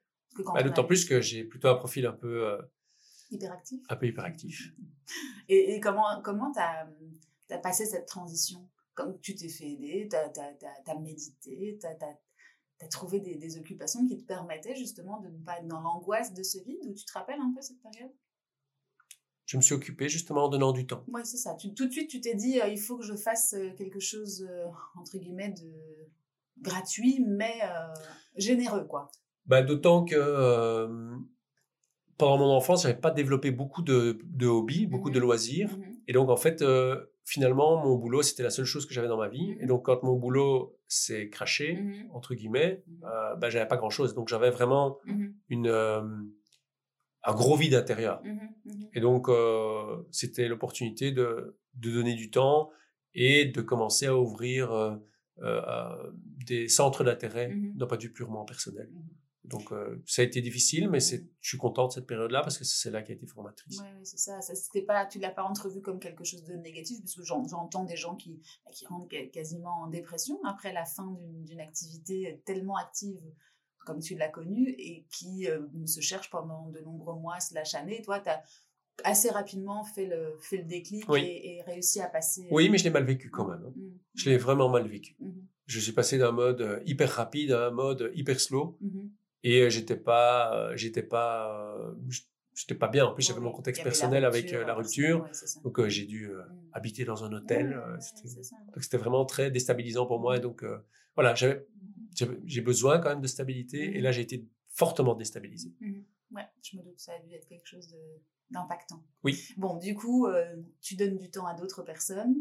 Bah, 0.54 0.64
d'autant 0.64 0.86
plus 0.86 1.04
que 1.04 1.20
j'ai 1.20 1.44
plutôt 1.44 1.68
un 1.68 1.76
profil 1.76 2.06
un 2.06 2.14
peu. 2.14 2.48
Euh, 2.48 2.62
hyperactif. 3.30 3.82
Un 3.90 3.96
peu 3.98 4.08
hyperactif. 4.08 4.74
et, 5.50 5.76
et 5.76 5.80
comment 5.82 6.22
comment 6.24 6.52
t'as 6.54 6.88
as 7.50 7.58
passé 7.58 7.86
cette 7.86 8.08
transition? 8.08 8.70
Comme 8.94 9.20
tu 9.20 9.36
t'es 9.36 9.50
fait 9.50 9.72
aider, 9.72 10.08
tu 10.10 10.16
as, 10.16 11.00
médité, 11.00 11.78
tu 11.80 11.86
as, 11.88 12.20
tu 12.82 12.86
as 12.86 12.88
trouvé 12.88 13.20
des, 13.20 13.58
occupations 13.58 14.08
qui 14.08 14.18
te 14.18 14.24
permettaient 14.24 14.76
justement 14.76 15.20
de 15.20 15.30
ne 15.30 15.38
pas 15.38 15.60
être 15.60 15.68
dans 15.68 15.82
l'angoisse 15.82 16.34
de 16.34 16.42
ce 16.42 16.58
vide 16.64 16.84
ou 16.88 16.94
tu 16.94 17.06
te 17.06 17.14
rappelles 17.14 17.40
un 17.40 17.54
peu 17.54 17.62
cette 17.62 17.80
période? 17.82 18.12
Je 19.46 19.58
me 19.58 19.62
suis 19.62 19.76
occupé 19.76 20.10
justement 20.10 20.46
en 20.46 20.50
donnant 20.50 20.72
du 20.72 20.88
temps. 20.88 21.04
Oui, 21.08 21.22
c'est 21.24 21.38
ça. 21.38 21.56
tout 21.56 21.86
de 21.86 21.92
suite, 21.92 22.10
tu 22.10 22.22
t'es 22.22 22.34
dit, 22.34 22.60
euh, 22.60 22.68
il 22.68 22.80
faut 22.80 22.98
que 22.98 23.04
je 23.04 23.16
fasse 23.16 23.54
euh, 23.54 23.70
quelque 23.78 24.00
chose, 24.00 24.48
euh, 24.50 24.66
entre 25.00 25.18
guillemets, 25.18 25.50
de 25.50 25.72
gratuit, 26.60 27.24
mais 27.28 27.60
généreux, 28.36 28.86
quoi. 28.86 29.12
Bah, 29.46 29.62
D'autant 29.62 30.06
que 30.06 30.98
pendant 32.18 32.38
mon 32.38 32.52
enfance, 32.52 32.84
je 32.84 32.88
n'avais 32.88 33.00
pas 33.00 33.12
développé 33.12 33.52
beaucoup 33.52 33.82
de, 33.82 34.20
de 34.24 34.48
hobbies, 34.48 34.86
beaucoup 34.88 35.10
de 35.10 35.20
mmh 35.20 35.24
loisirs. 35.24 35.78
Mmh 35.78 35.91
Et 36.08 36.14
donc, 36.14 36.30
en 36.30 36.38
fait, 36.38 36.64
finalement, 37.26 37.84
mon 37.84 37.96
boulot, 37.96 38.22
c'était 38.22 38.44
la 38.44 38.50
seule 38.50 38.66
chose 38.66 38.86
que 38.86 38.94
j'avais 38.94 39.08
dans 39.08 39.18
ma 39.18 39.28
vie. 39.28 39.56
Et 39.60 39.66
mmh 39.66 39.68
donc, 39.68 39.86
quand 39.86 40.04
mon 40.04 40.16
boulot 40.16 40.78
s'est 40.88 41.30
craché, 41.30 41.74
mmh 41.74 42.10
entre 42.14 42.36
guillemets, 42.36 42.84
euh, 43.04 43.36
bah, 43.36 43.50
j'avais 43.50 43.68
pas 43.68 43.78
grand-chose. 43.78 44.14
Donc, 44.14 44.28
j'avais 44.28 44.50
vraiment 44.50 45.00
une, 45.50 45.68
euh, 45.68 46.02
un 47.24 47.34
gros 47.34 47.56
vide 47.56 47.76
intérieur. 47.76 48.22
Et 48.94 49.00
donc, 49.00 49.30
euh, 49.30 50.04
c'était 50.12 50.48
l'opportunité 50.48 51.12
de, 51.12 51.58
de, 51.76 51.92
donner 51.92 52.16
du 52.16 52.32
temps 52.32 52.70
et 53.14 53.46
de 53.46 53.62
commencer 53.62 54.08
à 54.08 54.18
ouvrir 54.18 54.72
euh, 54.72 54.96
euh, 55.40 56.12
des 56.46 56.68
centres 56.68 57.04
d'intérêt 57.04 57.54
d'un 57.76 57.86
point 57.86 57.98
de 57.98 58.04
vue 58.04 58.14
purement 58.14 58.46
personnel. 58.46 58.90
Donc, 59.44 59.72
euh, 59.72 60.02
ça 60.06 60.22
a 60.22 60.26
été 60.26 60.40
difficile, 60.40 60.90
mais 60.90 61.00
c'est, 61.00 61.26
je 61.40 61.50
suis 61.50 61.58
content 61.58 61.88
de 61.88 61.92
cette 61.92 62.06
période-là 62.06 62.42
parce 62.42 62.58
que 62.58 62.64
c'est 62.64 62.92
là 62.92 63.02
qui 63.02 63.12
a 63.12 63.16
été 63.16 63.26
formatrice. 63.26 63.80
Oui, 63.80 63.88
c'est 64.04 64.18
ça. 64.18 64.40
ça 64.42 64.54
c'était 64.54 64.84
pas, 64.84 65.06
tu 65.08 65.20
l'as 65.20 65.32
pas 65.32 65.44
entrevu 65.44 65.82
comme 65.82 66.00
quelque 66.00 66.24
chose 66.24 66.44
de 66.44 66.54
négatif, 66.54 67.00
parce 67.02 67.16
que 67.16 67.24
j'entends 67.24 67.84
des 67.84 67.96
gens 67.96 68.16
qui, 68.16 68.40
qui 68.72 68.86
rentrent 68.86 69.08
quasiment 69.32 69.82
en 69.82 69.88
dépression 69.88 70.40
après 70.46 70.74
la 70.74 70.86
fin 70.86 71.18
d'une 71.44 71.60
activité 71.60 72.42
tellement 72.46 72.78
active 72.78 73.20
comme 73.86 74.00
tu 74.00 74.16
l'as 74.16 74.30
connue 74.30 74.70
et 74.78 75.06
qui 75.12 75.48
euh, 75.48 75.60
se 75.86 76.02
cherche 76.02 76.30
pendant 76.30 76.70
de 76.70 76.80
nombreux 76.82 77.16
mois, 77.16 77.40
slash 77.40 77.74
années. 77.74 78.02
Toi, 78.04 78.20
tu 78.20 78.30
as 78.30 78.44
assez 79.04 79.30
rapidement 79.30 79.84
fait 79.84 80.06
le, 80.06 80.38
fait 80.40 80.58
le 80.58 80.66
déclic 80.66 81.04
et, 81.18 81.62
réussi 81.66 82.00
à 82.00 82.08
passer. 82.08 82.48
Oui, 82.52 82.70
mais 82.70 82.78
je 82.78 82.84
l'ai 82.84 82.90
mal 82.90 83.06
vécu 83.06 83.30
quand 83.30 83.48
même. 83.48 83.64
Hein. 83.66 83.74
Mmh. 83.76 83.90
Je 84.16 84.30
l'ai 84.30 84.38
vraiment 84.38 84.70
mal 84.70 84.88
vécu. 84.88 85.16
Mmh. 85.20 85.32
Je 85.66 85.80
suis 85.80 85.94
passé 85.94 86.18
d'un 86.18 86.32
mode 86.32 86.62
euh, 86.62 86.80
hyper 86.86 87.10
rapide 87.10 87.52
à 87.54 87.68
un 87.68 87.72
mode 87.72 88.12
hyper 88.14 88.40
slow. 88.40 88.78
Mmh 88.82 89.08
et 89.44 89.70
j'étais 89.70 89.96
pas, 89.96 90.76
j'étais 90.76 91.04
pas, 91.04 91.76
j'étais 92.54 92.76
pas 92.76 92.88
bien. 92.88 93.06
En 93.06 93.14
plus, 93.14 93.24
j'avais 93.24 93.40
mon 93.40 93.52
contexte 93.52 93.84
personnel 93.84 94.26
avec 94.26 94.52
la 94.52 94.74
rupture. 94.74 95.28
donc, 95.64 95.88
j'ai 95.88 96.06
dû 96.06 96.28
mmh. 96.28 96.70
habiter 96.74 97.06
dans 97.06 97.24
un 97.24 97.34
hôtel. 97.34 97.82
donc, 98.74 98.84
c'était 98.84 98.98
vraiment 98.98 99.26
très 99.26 99.52
déstabilisant 99.52 100.06
pour 100.06 100.20
moi. 100.20 100.38
Et 100.38 100.40
donc, 100.40 100.64
voilà, 101.16 101.34
j'ai 101.36 102.62
besoin 102.62 103.00
quand 103.00 103.10
même 103.10 103.22
de 103.22 103.28
stabilité. 103.28 103.98
Et 103.98 104.02
là, 104.02 104.12
j'ai 104.12 104.22
été 104.22 104.48
fortement 104.68 105.16
déstabilisé. 105.16 105.74
Ouais, 106.32 106.46
je 106.64 106.78
me 106.78 106.84
doute 106.84 106.96
que 106.96 107.02
ça 107.02 107.14
a 107.14 107.20
dû 107.20 107.34
être 107.34 107.48
quelque 107.48 107.68
chose 107.68 107.94
d'impactant. 108.50 109.04
Oui. 109.24 109.40
Bon, 109.58 109.78
du 109.78 109.96
coup, 109.96 110.28
tu 110.82 110.96
donnes 110.96 111.18
du 111.18 111.32
temps 111.32 111.46
à 111.46 111.54
d'autres 111.54 111.84
personnes. 111.84 112.36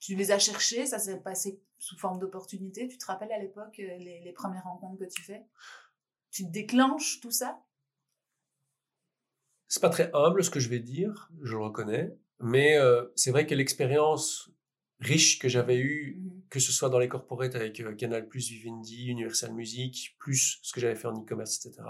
Tu 0.00 0.14
les 0.14 0.30
as 0.30 0.38
cherchés, 0.38 0.86
ça 0.86 0.98
s'est 0.98 1.20
passé 1.20 1.60
sous 1.78 1.98
forme 1.98 2.18
d'opportunité. 2.18 2.88
Tu 2.88 2.98
te 2.98 3.06
rappelles 3.06 3.32
à 3.32 3.38
l'époque 3.38 3.76
les, 3.78 4.22
les, 4.24 4.32
premières 4.32 4.64
rencontres 4.64 4.98
que 4.98 5.10
tu 5.10 5.22
fais? 5.22 5.42
Tu 6.30 6.44
déclenches 6.44 7.20
tout 7.20 7.30
ça? 7.30 7.60
C'est 9.66 9.80
pas 9.80 9.90
très 9.90 10.10
humble 10.14 10.42
ce 10.42 10.50
que 10.50 10.60
je 10.60 10.68
vais 10.68 10.78
dire, 10.78 11.30
je 11.42 11.52
le 11.52 11.62
reconnais, 11.62 12.16
mais 12.40 12.78
c'est 13.16 13.30
vrai 13.30 13.46
que 13.46 13.54
l'expérience 13.54 14.50
riche 15.00 15.38
que 15.38 15.48
j'avais 15.48 15.76
eue, 15.76 16.16
mmh 16.16 16.38
que 16.48 16.60
ce 16.60 16.72
soit 16.72 16.88
dans 16.88 16.98
les 16.98 17.08
corporates 17.08 17.54
avec 17.56 17.74
Canal+, 17.98 18.26
Vivendi, 18.32 19.08
Universal 19.08 19.52
Music, 19.52 20.16
plus 20.18 20.60
ce 20.62 20.72
que 20.72 20.80
j'avais 20.80 20.94
fait 20.94 21.06
en 21.06 21.20
e-commerce, 21.20 21.66
etc., 21.66 21.86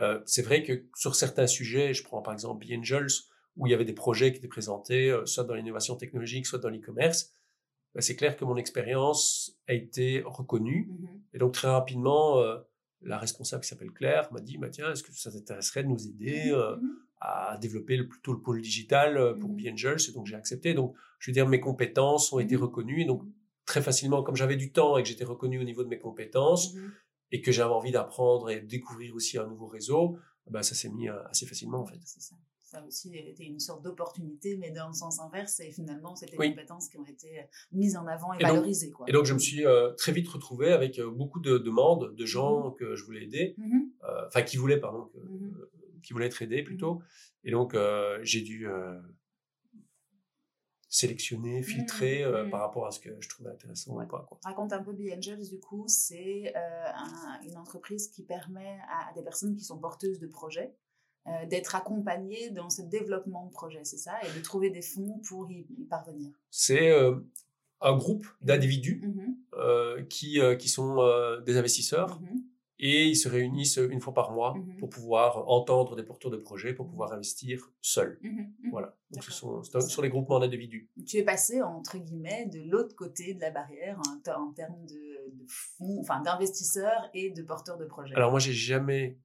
euh, 0.00 0.20
c'est 0.26 0.42
vrai 0.42 0.62
que 0.62 0.86
sur 0.96 1.14
certains 1.14 1.46
sujets, 1.46 1.94
je 1.94 2.02
prends 2.02 2.22
par 2.22 2.32
exemple 2.32 2.66
Be 2.66 2.72
Angels, 2.72 3.08
où 3.56 3.66
il 3.66 3.70
y 3.70 3.74
avait 3.74 3.84
des 3.84 3.92
projets 3.92 4.32
qui 4.32 4.38
étaient 4.38 4.48
présentés, 4.48 5.10
euh, 5.10 5.26
soit 5.26 5.44
dans 5.44 5.54
l'innovation 5.54 5.96
technologique, 5.96 6.46
soit 6.46 6.58
dans 6.58 6.68
l'e-commerce, 6.68 7.32
bah, 7.94 8.00
c'est 8.00 8.16
clair 8.16 8.36
que 8.36 8.44
mon 8.44 8.56
expérience 8.56 9.58
a 9.68 9.74
été 9.74 10.22
reconnue. 10.24 10.88
Mmh 10.90 11.06
Et 11.34 11.38
donc 11.38 11.52
très 11.52 11.68
rapidement, 11.68 12.38
euh, 12.38 12.58
la 13.02 13.18
responsable 13.18 13.62
qui 13.62 13.68
s'appelle 13.68 13.92
Claire 13.92 14.32
m'a 14.32 14.40
dit, 14.40 14.58
bah, 14.58 14.68
tiens, 14.70 14.92
est-ce 14.92 15.02
que 15.02 15.12
ça 15.12 15.30
t'intéresserait 15.30 15.82
de 15.82 15.88
nous 15.88 16.06
aider 16.06 16.52
mmh 16.52 16.86
à 17.22 17.58
développer 17.60 17.98
le, 17.98 18.08
plutôt 18.08 18.32
le 18.32 18.40
pôle 18.40 18.62
digital 18.62 19.36
pour 19.38 19.50
Be 19.50 19.66
Angels 19.70 19.98
Et 20.08 20.12
donc 20.12 20.24
j'ai 20.24 20.36
accepté. 20.36 20.72
Donc 20.72 20.94
je 21.18 21.30
veux 21.30 21.34
dire, 21.34 21.46
mes 21.46 21.60
compétences 21.60 22.32
ont 22.32 22.38
été 22.38 22.56
reconnues. 22.56 23.02
Et 23.02 23.04
donc 23.04 23.24
très 23.66 23.82
facilement, 23.82 24.22
comme 24.22 24.36
j'avais 24.36 24.56
du 24.56 24.72
temps 24.72 24.96
et 24.96 25.02
que 25.02 25.08
j'étais 25.10 25.24
reconnu 25.24 25.60
au 25.60 25.64
niveau 25.64 25.84
de 25.84 25.88
mes 25.88 25.98
compétences, 25.98 26.74
et 27.32 27.40
que 27.40 27.52
j'avais 27.52 27.72
envie 27.72 27.92
d'apprendre 27.92 28.50
et 28.50 28.60
de 28.60 28.66
découvrir 28.66 29.14
aussi 29.14 29.38
un 29.38 29.46
nouveau 29.46 29.66
réseau, 29.66 30.18
bah, 30.48 30.62
ça 30.62 30.74
s'est 30.74 30.88
mis 30.88 31.08
euh, 31.08 31.22
assez 31.28 31.46
facilement 31.46 31.80
en 31.80 31.86
fait. 31.86 31.98
C'est 32.04 32.20
ça. 32.20 32.34
Ça 32.70 32.84
aussi 32.86 33.16
été 33.16 33.44
une 33.44 33.58
sorte 33.58 33.82
d'opportunité, 33.82 34.56
mais 34.56 34.70
dans 34.70 34.88
le 34.88 34.94
sens 34.94 35.20
inverse, 35.20 35.58
et 35.60 35.72
finalement, 35.72 36.14
c'était 36.14 36.36
des 36.36 36.50
compétences 36.50 36.88
qui 36.88 36.98
ont 36.98 37.04
été 37.04 37.40
euh, 37.40 37.42
mises 37.72 37.96
en 37.96 38.06
avant 38.06 38.32
et, 38.34 38.42
valorisées. 38.42 38.90
quoi. 38.90 39.06
Et 39.08 39.12
donc, 39.12 39.24
je 39.24 39.34
me 39.34 39.38
suis 39.38 39.66
euh, 39.66 39.92
très 39.94 40.12
vite 40.12 40.28
retrouvé 40.28 40.72
avec 40.72 41.00
beaucoup 41.00 41.40
de 41.40 41.58
demandes 41.58 42.14
de 42.14 42.26
gens 42.26 42.68
mmh 42.68 42.74
que 42.78 42.94
je 42.94 43.04
voulais 43.04 43.24
aider, 43.24 43.54
mmh 43.58 43.80
enfin, 44.28 44.42
qui 44.42 44.56
voulaient, 44.56 44.78
pardon, 44.78 45.10
mmh 45.14 45.50
qui 46.02 46.14
voulaient 46.14 46.26
être 46.26 46.40
aidés 46.40 46.62
plutôt. 46.62 47.02
Et 47.44 47.50
donc, 47.50 47.76
j'ai 48.22 48.40
dû 48.40 48.66
sélectionner, 50.90 51.60
mmh, 51.60 51.64
filtrer 51.64 52.24
euh, 52.24 52.44
mmh. 52.44 52.50
par 52.50 52.60
rapport 52.60 52.86
à 52.86 52.90
ce 52.90 52.98
que 52.98 53.10
je 53.20 53.28
trouvais 53.28 53.50
intéressant 53.50 53.92
ou 53.92 54.06
pas. 54.06 54.26
Quoi. 54.28 54.38
Raconte 54.44 54.72
un 54.72 54.82
peu 54.82 54.92
Be 54.92 55.12
Angels, 55.16 55.48
du 55.48 55.60
coup, 55.60 55.84
c'est 55.86 56.52
euh, 56.54 56.86
une 57.44 57.56
entreprise 57.56 58.08
qui 58.08 58.24
permet 58.24 58.78
à, 58.88 59.12
des 59.14 59.22
personnes 59.22 59.54
qui 59.54 59.64
sont 59.64 59.78
porteuses 59.78 60.18
de 60.18 60.26
projets 60.26 60.74
euh, 61.26 61.46
d'être 61.46 61.74
accompagnées 61.74 62.50
dans 62.50 62.70
ce 62.70 62.82
développement 62.82 63.46
de 63.46 63.50
projet, 63.50 63.80
c'est 63.84 63.98
ça, 63.98 64.14
et 64.22 64.38
de 64.38 64.42
trouver 64.42 64.70
des 64.70 64.82
fonds 64.82 65.20
pour 65.28 65.50
y, 65.50 65.64
parvenir. 65.88 66.30
C'est 66.50 66.92
un 67.82 67.96
groupe 67.96 68.26
d'individus 68.40 69.02
mmh 69.04 70.04
qui, 70.08 70.40
qui 70.58 70.68
sont 70.68 70.98
des 71.44 71.56
investisseurs 71.56 72.20
et 72.82 73.06
ils 73.08 73.16
se 73.16 73.28
réunissent 73.28 73.76
une 73.76 74.00
fois 74.00 74.14
par 74.14 74.32
mois 74.32 74.54
mmh 74.54 74.76
pour 74.78 74.88
pouvoir 74.88 75.48
entendre 75.48 75.94
des 75.94 76.02
porteurs 76.02 76.30
de 76.30 76.38
projets, 76.38 76.72
pour 76.72 76.88
pouvoir 76.88 77.12
investir 77.12 77.70
seuls. 77.82 78.18
Voilà. 78.70 78.96
Donc 79.10 79.22
ce 79.24 79.32
sont 79.32 79.62
sur 79.62 80.02
les 80.02 80.08
groupements 80.08 80.40
d'individus. 80.40 80.88
Tu 81.06 81.18
es 81.18 81.22
passé 81.22 81.62
entre 81.62 81.98
guillemets 81.98 82.46
de 82.46 82.60
l'autre 82.70 82.96
côté 82.96 83.34
de 83.34 83.40
la 83.40 83.50
barrière 83.50 83.98
en, 83.98 84.52
termes 84.52 84.86
de, 84.86 85.46
fonds, 85.46 85.98
enfin 86.00 86.20
d'investisseurs 86.20 87.10
et 87.12 87.30
de 87.30 87.42
porteurs 87.42 87.76
de 87.76 87.84
projets. 87.84 88.14
Alors 88.14 88.30
moi 88.30 88.40
j'ai 88.40 88.54
jamais 88.54 89.18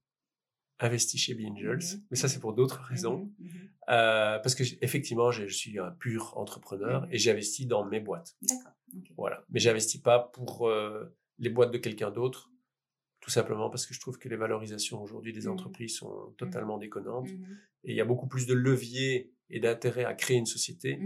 investi 0.79 1.17
chez 1.17 1.33
Be 1.33 1.45
Angels, 1.49 1.99
mais 2.11 2.17
ça 2.17 2.27
c'est 2.27 2.39
pour 2.39 2.53
d'autres 2.53 2.81
raisons. 2.81 3.31
Euh, 3.89 4.39
parce 4.39 4.55
que 4.55 4.63
effectivement 4.81 5.31
je 5.31 5.45
suis 5.47 5.79
un 5.79 5.91
pur 5.91 6.37
entrepreneur 6.37 7.07
et 7.11 7.17
j'investis 7.17 7.67
dans 7.67 7.85
mes 7.85 7.99
boîtes. 7.99 8.35
D'accord. 8.41 8.73
Voilà. 9.17 9.43
Mais 9.49 9.59
j'investis 9.59 10.01
pas 10.01 10.19
pour 10.19 10.67
euh, 10.67 11.05
les 11.37 11.49
boîtes 11.49 11.71
de 11.71 11.77
quelqu'un 11.77 12.11
d'autre 12.11 12.51
tout 13.25 13.31
simplement 13.31 13.71
parce 13.71 13.87
que 13.87 13.95
je 13.95 13.99
trouve 13.99 14.19
que 14.19 14.29
les 14.29 14.35
valorisations 14.35 15.01
aujourd'hui 15.01 15.33
des 15.33 15.47
mmh. 15.47 15.51
entreprises 15.51 15.97
sont 15.97 16.13
mmh. 16.13 16.35
totalement 16.35 16.77
déconnantes. 16.77 17.27
Mmh 17.31 17.57
et 17.85 17.91
il 17.91 17.95
y 17.95 18.01
a 18.01 18.05
beaucoup 18.05 18.27
plus 18.27 18.47
de 18.47 18.53
leviers 18.53 19.31
et 19.49 19.59
d'intérêt 19.59 20.05
à 20.05 20.15
créer 20.15 20.37
une 20.37 20.47
société 20.47 20.99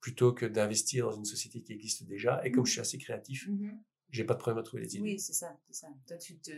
plutôt 0.00 0.32
que 0.32 0.44
d'investir 0.44 1.06
dans 1.06 1.16
une 1.16 1.24
société 1.24 1.62
qui 1.62 1.72
existe 1.72 2.04
déjà. 2.04 2.40
Et 2.44 2.52
comme 2.52 2.66
je 2.66 2.72
suis 2.72 2.80
assez 2.80 2.98
créatif, 2.98 3.48
j'ai 4.10 4.24
pas 4.24 4.34
de 4.34 4.38
problème 4.38 4.60
à 4.60 4.62
trouver 4.62 4.82
des 4.82 4.96
idées. 4.96 5.12
Oui, 5.12 5.18
c'est 5.18 5.32
ça, 5.32 5.58
ça. 5.70 5.88
Toi, 6.06 6.18
tu 6.18 6.38
te, 6.38 6.52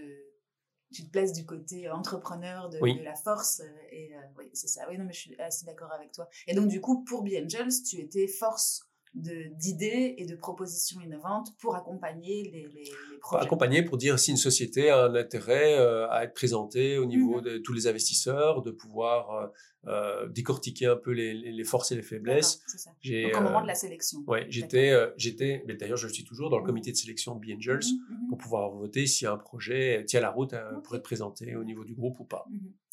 tu 0.92 1.04
te 1.04 1.10
places 1.10 1.32
du 1.32 1.44
côté 1.44 1.90
entrepreneur 1.90 2.68
de, 2.68 2.78
la 3.02 3.14
force. 3.14 3.60
Euh, 3.60 3.86
et 3.90 4.14
euh, 4.14 4.20
oui, 4.38 4.50
c'est 4.52 4.68
ça. 4.68 4.86
Oui, 4.88 4.98
non, 4.98 5.04
mais 5.04 5.12
je 5.12 5.20
suis 5.20 5.40
assez 5.40 5.66
d'accord 5.66 5.92
avec 5.92 6.12
toi. 6.12 6.28
Et 6.46 6.54
donc, 6.54 6.68
du 6.68 6.80
coup, 6.80 7.04
pour 7.04 7.22
Be 7.22 7.30
Angels, 7.42 7.82
tu 7.88 7.98
étais 8.00 8.26
force 8.26 8.87
d'idées 9.14 10.14
et 10.18 10.26
de 10.26 10.36
propositions 10.36 11.00
innovantes 11.00 11.56
pour 11.58 11.74
accompagner 11.74 12.44
les, 12.44 12.68
les, 12.68 12.84
les 12.84 13.18
projets. 13.20 13.44
Accompagner 13.44 13.82
pour 13.82 13.96
dire 13.96 14.18
si 14.18 14.30
une 14.30 14.36
société 14.36 14.90
a 14.90 15.04
un 15.04 15.14
intérêt 15.14 15.78
euh, 15.78 16.08
à 16.10 16.24
être 16.24 16.34
présentée 16.34 16.98
au 16.98 17.06
niveau 17.06 17.38
mmh 17.38 17.42
de 17.42 17.58
tous 17.58 17.72
les 17.72 17.86
investisseurs, 17.86 18.62
de 18.62 18.70
pouvoir 18.70 19.30
euh, 19.30 19.46
euh, 19.86 20.28
décortiquer 20.28 20.86
un 20.86 20.96
peu 20.96 21.12
les, 21.12 21.34
les, 21.34 21.64
forces 21.64 21.92
et 21.92 21.96
les 21.96 22.02
faiblesses. 22.02 22.60
Ça. 22.66 22.90
Donc 23.02 23.36
au 23.36 23.40
moment 23.40 23.62
de 23.62 23.66
la 23.66 23.74
sélection. 23.74 24.20
Ouais, 24.26 24.46
j'étais, 24.48 24.92
j'étais, 25.16 25.64
mais 25.66 25.74
d'ailleurs 25.74 25.96
je 25.96 26.06
le 26.06 26.12
suis 26.12 26.24
toujours 26.24 26.50
dans 26.50 26.58
le 26.58 26.64
mmh 26.64 26.66
comité 26.66 26.92
de 26.92 26.96
sélection 26.96 27.34
de 27.34 27.40
Be 27.40 27.56
Angels 27.56 27.84
mmh 27.84 28.28
pour 28.28 28.38
pouvoir 28.38 28.70
voter 28.70 29.06
si 29.06 29.26
un 29.26 29.36
projet 29.36 30.04
tient 30.06 30.20
la 30.20 30.30
route 30.30 30.54
pour 30.84 30.96
être 30.96 31.02
présenté 31.02 31.56
au 31.56 31.64
niveau 31.64 31.84
du 31.84 31.94
groupe 31.94 32.18
ou 32.20 32.24
pas. 32.24 32.46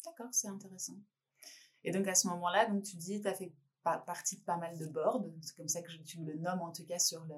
D'accord, 0.04 0.28
c'est 0.32 0.48
intéressant. 0.48 0.96
Et 1.84 1.92
donc 1.92 2.06
à 2.08 2.14
ce 2.14 2.26
moment-là, 2.28 2.66
donc 2.66 2.82
tu 2.82 2.96
dis, 2.96 3.20
tu 3.20 3.28
as 3.28 3.34
fait 3.34 3.52
partie 4.06 4.36
de 4.36 4.42
pas 4.42 4.56
mal 4.56 4.76
de 4.78 4.86
boards, 4.86 5.24
c'est 5.40 5.56
comme 5.56 5.68
ça 5.68 5.82
que 5.82 5.90
je, 5.90 5.98
tu 6.02 6.18
le 6.24 6.36
nommes 6.36 6.60
en 6.60 6.72
tout 6.72 6.84
cas 6.84 6.98
sur, 6.98 7.24
le, 7.24 7.34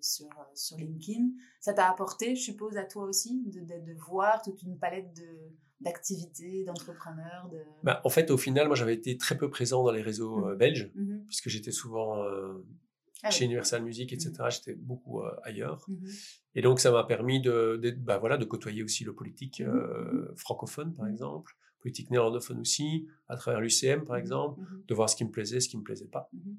sur, 0.00 0.28
sur 0.54 0.76
LinkedIn. 0.76 1.28
Ça 1.60 1.72
t'a 1.72 1.90
apporté, 1.90 2.34
je 2.34 2.42
suppose, 2.42 2.76
à 2.76 2.84
toi 2.84 3.04
aussi, 3.04 3.42
de, 3.46 3.60
de, 3.60 3.92
voir 4.06 4.42
toute 4.42 4.62
une 4.62 4.78
palette 4.78 5.14
de, 5.16 5.52
d'activités, 5.80 6.64
d'entrepreneurs 6.64 7.48
de... 7.50 7.58
Bah, 7.82 8.00
en 8.04 8.10
fait, 8.10 8.30
au 8.30 8.38
final, 8.38 8.66
moi, 8.66 8.76
j'avais 8.76 8.94
été 8.94 9.16
très 9.16 9.36
peu 9.36 9.50
présent 9.50 9.82
dans 9.82 9.92
les 9.92 10.02
réseaux 10.02 10.36
mmh. 10.36 10.48
euh, 10.50 10.56
belges, 10.56 10.90
mmh 10.94 11.18
puisque 11.26 11.48
j'étais 11.48 11.72
souvent 11.72 12.22
euh, 12.24 12.64
ah 13.22 13.30
chez 13.30 13.44
Universal 13.44 13.82
Music, 13.82 14.12
etc. 14.12 14.32
Mmh 14.38 14.50
j'étais 14.50 14.74
beaucoup 14.74 15.22
euh, 15.22 15.30
ailleurs. 15.44 15.86
Et 16.54 16.62
donc, 16.62 16.80
ça 16.80 16.90
m'a 16.90 17.04
permis 17.04 17.40
de, 17.40 17.78
de, 17.82 17.90
bah, 17.90 18.18
voilà, 18.18 18.36
de 18.36 18.44
côtoyer 18.44 18.82
aussi 18.82 19.04
le 19.04 19.14
politique 19.14 19.62
francophone, 20.36 20.94
par 20.94 21.06
exemple, 21.06 21.56
politique 21.82 22.10
néerlandophone 22.10 22.60
aussi, 22.60 23.06
à 23.28 23.36
travers 23.36 23.60
l'UCM 23.60 24.04
par 24.04 24.16
mmh 24.16 24.20
exemple, 24.20 24.60
mmh 24.60 24.84
de 24.88 24.94
voir 24.94 25.10
ce 25.10 25.16
qui 25.16 25.24
me 25.24 25.30
plaisait, 25.30 25.60
ce 25.60 25.68
qui 25.68 25.76
me 25.76 25.82
plaisait 25.82 26.06
pas. 26.06 26.30
Mmh 26.32 26.52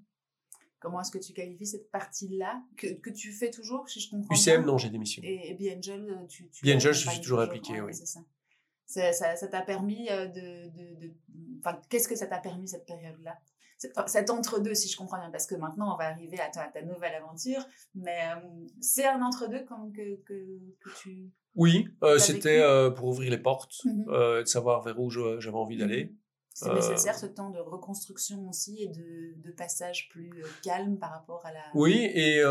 Comment 0.80 1.00
est-ce 1.00 1.12
que 1.12 1.18
tu 1.18 1.32
qualifies 1.32 1.66
cette 1.66 1.90
partie-là 1.92 2.62
que, 2.76 2.88
que, 2.88 3.10
tu 3.10 3.32
fais 3.32 3.50
toujours, 3.50 3.88
si 3.88 4.02
je 4.02 4.10
comprends 4.10 4.36
UCM, 4.36 4.66
non, 4.66 4.78
j'ai 4.78 4.90
démissionné. 4.90 5.30
Et, 5.30 5.52
et 5.52 5.54
Biangel, 5.54 6.10
euh, 6.10 6.26
tu, 6.28 6.50
tu 6.50 6.62
Biangel, 6.62 6.94
je 6.94 7.10
suis 7.10 7.22
toujours 7.22 7.40
impliqué, 7.40 7.80
oui. 7.80 7.94
C'est 7.94 8.06
ça. 8.06 9.36
Ça 9.38 9.48
t'a 9.48 9.62
permis 9.62 10.10
euh, 10.10 10.28
de... 10.28 10.70
de, 10.72 11.00
de... 11.00 11.14
Enfin, 11.60 11.80
qu'est-ce 11.88 12.10
que 12.10 12.18
ça 12.18 12.28
t'a 12.28 12.40
permis 12.40 12.68
cette 12.68 12.86
période-là? 12.86 13.40
Cet 14.08 14.30
entre-deux, 14.30 14.76
si 14.76 14.90
je 14.90 14.98
comprends 14.98 15.20
bien, 15.20 15.32
parce 15.32 15.48
que 15.48 15.56
maintenant 15.56 15.94
on 15.94 15.98
va 15.98 16.08
arriver 16.08 16.40
à 16.40 16.50
ta, 16.50 16.82
nouvelle 16.82 17.16
aventure, 17.16 17.66
mais 17.96 18.20
euh, 18.36 18.66
c'est 18.82 19.06
un 19.06 19.22
entre-deux 19.22 19.64
que, 19.64 20.16
que, 20.24 20.60
que, 20.80 20.90
tu... 21.02 21.32
Oui, 21.56 21.88
euh, 22.04 22.18
c'était 22.18 22.60
euh, 22.60 22.90
pour 22.90 23.10
ouvrir 23.10 23.30
les 23.30 23.38
portes, 23.38 23.76
mmh 23.86 24.06
de 24.06 24.46
savoir 24.46 24.82
vers 24.82 25.00
où 25.00 25.10
j'avais 25.10 25.50
envie 25.52 25.76
mmh 25.76 25.80
d'aller. 25.80 26.16
C'est 26.56 26.74
nécessaire 26.74 27.18
ce 27.18 27.26
temps 27.26 27.50
de 27.50 27.60
reconstruction 27.60 28.48
aussi 28.48 28.84
et 28.84 28.88
de, 28.88 29.42
de 29.42 29.52
passage 29.52 30.08
plus 30.10 30.44
calme 30.64 31.00
par 31.00 31.12
rapport 31.12 31.44
à 31.46 31.52
la... 31.52 31.64
Oui, 31.74 32.12
et 32.14 32.44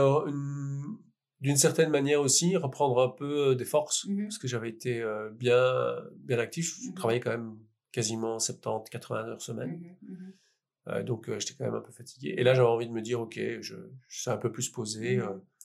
d'une 1.40 1.56
certaine 1.56 1.90
manière 1.90 2.20
aussi, 2.20 2.56
reprendre 2.56 3.00
un 3.00 3.08
peu 3.08 3.54
des 3.54 3.64
forces, 3.64 4.06
mmh 4.06 4.22
parce 4.24 4.38
que 4.38 4.48
j'avais 4.48 4.70
été 4.70 5.04
bien, 5.34 5.96
bien 6.16 6.38
actif, 6.38 6.76
je 6.84 6.92
travaillais 6.94 7.20
quand 7.20 7.30
même 7.30 7.58
quasiment 7.92 8.38
70-80 8.38 9.28
heures 9.28 9.42
semaine. 9.42 9.96
Euh, 10.88 11.02
donc 11.02 11.28
euh, 11.28 11.38
j'étais 11.38 11.54
quand 11.54 11.64
même 11.64 11.74
un 11.74 11.80
peu 11.80 11.92
fatigué. 11.92 12.34
Et 12.36 12.42
là 12.42 12.54
j'avais 12.54 12.68
envie 12.68 12.88
de 12.88 12.92
me 12.92 13.02
dire 13.02 13.20
ok, 13.20 13.34
je, 13.36 13.76
je 14.08 14.20
suis 14.20 14.30
un 14.30 14.36
peu 14.36 14.50
plus 14.50 14.68
posé. 14.70 15.20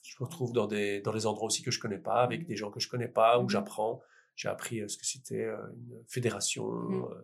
Mmh. 0.08 0.14
Euh, 0.14 0.16
je 0.18 0.24
me 0.24 0.26
retrouve 0.26 0.52
dans 0.52 0.66
des 0.66 1.00
dans 1.00 1.12
des 1.12 1.26
endroits 1.26 1.46
aussi 1.46 1.62
que 1.62 1.70
je 1.70 1.80
connais 1.80 1.98
pas, 1.98 2.22
avec 2.22 2.42
mmh. 2.42 2.46
des 2.46 2.56
gens 2.56 2.70
que 2.70 2.80
je 2.80 2.88
connais 2.88 3.08
pas, 3.08 3.38
où 3.38 3.44
mmh. 3.44 3.50
j'apprends. 3.50 4.00
J'ai 4.36 4.48
appris 4.48 4.88
ce 4.88 4.96
que 4.96 5.04
c'était 5.04 5.46
une 5.46 6.00
fédération, 6.06 6.70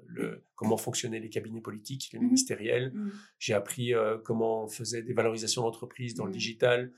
le, 0.07 0.45
comment 0.57 0.77
fonctionnaient 0.77 1.21
les 1.21 1.31
cabinets 1.31 1.61
politiques, 1.61 2.11
les 2.13 2.19
ministériels. 2.19 2.93
J'ai 3.39 3.55
appris 3.55 3.93
comment 4.25 4.65
on 4.65 4.69
faisait 4.69 5.03
des 5.03 5.13
valorisations 5.13 5.63
d'entreprise 5.63 6.17
dans 6.17 6.27
le 6.27 6.33
digital. 6.33 6.93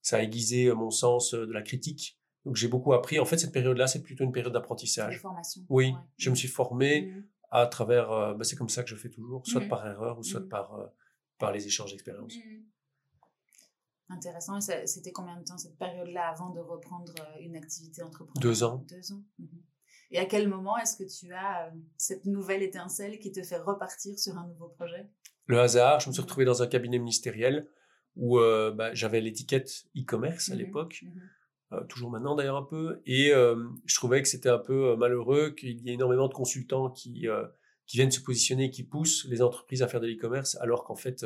Ça 0.00 0.16
a 0.16 0.22
aiguisé 0.22 0.72
mon 0.74 0.90
sens 0.90 1.32
de 1.34 1.52
la 1.52 1.62
critique 1.62 2.18
Donc 2.44 2.56
j'ai 2.56 2.66
beaucoup 2.66 2.92
appris. 2.92 3.20
En 3.20 3.24
fait, 3.24 3.38
cette 3.38 3.52
période-là, 3.52 3.86
c'est 3.86 4.02
plutôt 4.02 4.24
une 4.24 4.32
période 4.32 4.52
d'apprentissage. 4.52 5.20
formation. 5.20 5.62
Oui, 5.68 5.94
je 6.16 6.30
me 6.30 6.34
suis 6.34 6.48
formé 6.48 7.12
à 7.52 7.66
travers. 7.66 8.10
euh, 8.10 8.34
bah, 8.34 8.42
c'est 8.42 8.56
comme 8.56 8.68
ça 8.68 8.82
que 8.82 8.90
je 8.90 8.96
fais 8.96 9.10
toujours, 9.10 9.46
soit 9.46 9.60
par 9.60 9.86
erreur 9.86 10.18
ou 10.18 10.24
soit 10.24 10.48
par 10.48 10.74
euh, 10.74 10.86
par 11.38 11.52
les 11.52 11.66
échanges 11.66 11.92
d'expériences. 11.92 12.36
Intéressant. 14.12 14.58
Et 14.58 14.86
c'était 14.86 15.12
combien 15.12 15.36
de 15.38 15.44
temps 15.44 15.58
cette 15.58 15.78
période-là 15.78 16.28
avant 16.28 16.50
de 16.50 16.60
reprendre 16.60 17.12
euh, 17.20 17.40
une 17.40 17.56
activité 17.56 18.02
entrepreneuriale? 18.02 18.42
Deux 18.42 18.62
ans. 18.62 18.84
Deux 18.88 19.12
ans. 19.12 19.22
Mhm. 19.38 19.48
Et 20.10 20.18
à 20.18 20.26
quel 20.26 20.48
moment 20.48 20.76
est-ce 20.76 20.96
que 20.96 21.04
tu 21.08 21.32
as 21.32 21.66
euh, 21.66 21.70
cette 21.96 22.26
nouvelle 22.26 22.62
étincelle 22.62 23.18
qui 23.18 23.32
te 23.32 23.42
fait 23.42 23.56
repartir 23.56 24.18
sur 24.18 24.36
un 24.36 24.46
nouveau 24.46 24.68
projet? 24.68 25.08
Le 25.46 25.58
hasard, 25.60 26.00
je 26.00 26.08
me 26.08 26.12
suis 26.12 26.20
Mhm. 26.20 26.26
retrouvé 26.26 26.44
dans 26.44 26.62
un 26.62 26.66
cabinet 26.66 26.98
ministériel 26.98 27.66
où 28.14 28.38
euh, 28.38 28.70
bah, 28.70 28.92
j'avais 28.92 29.20
l'étiquette 29.22 29.84
e-commerce 29.96 30.50
à 30.50 30.52
Mhm. 30.54 30.58
l'époque, 30.58 31.04
euh, 31.72 31.82
toujours 31.88 32.10
maintenant 32.10 32.34
d'ailleurs 32.34 32.56
un 32.58 32.62
peu, 32.62 33.00
et 33.06 33.30
je 33.30 33.94
trouvais 33.94 34.20
que 34.20 34.28
c'était 34.28 34.50
un 34.50 34.58
peu 34.58 34.94
malheureux 34.96 35.50
qu'il 35.52 35.80
y 35.80 35.90
ait 35.90 35.94
énormément 35.94 36.28
de 36.28 36.34
consultants 36.34 36.90
qui, 36.90 37.26
qui 37.86 37.96
viennent 37.96 38.10
se 38.10 38.20
positionner, 38.20 38.70
qui 38.70 38.84
poussent 38.84 39.26
les 39.30 39.40
entreprises 39.40 39.82
à 39.82 39.88
faire 39.88 40.00
de 40.00 40.06
l'e-commerce, 40.06 40.56
alors 40.60 40.84
qu'en 40.84 40.94
fait, 40.96 41.24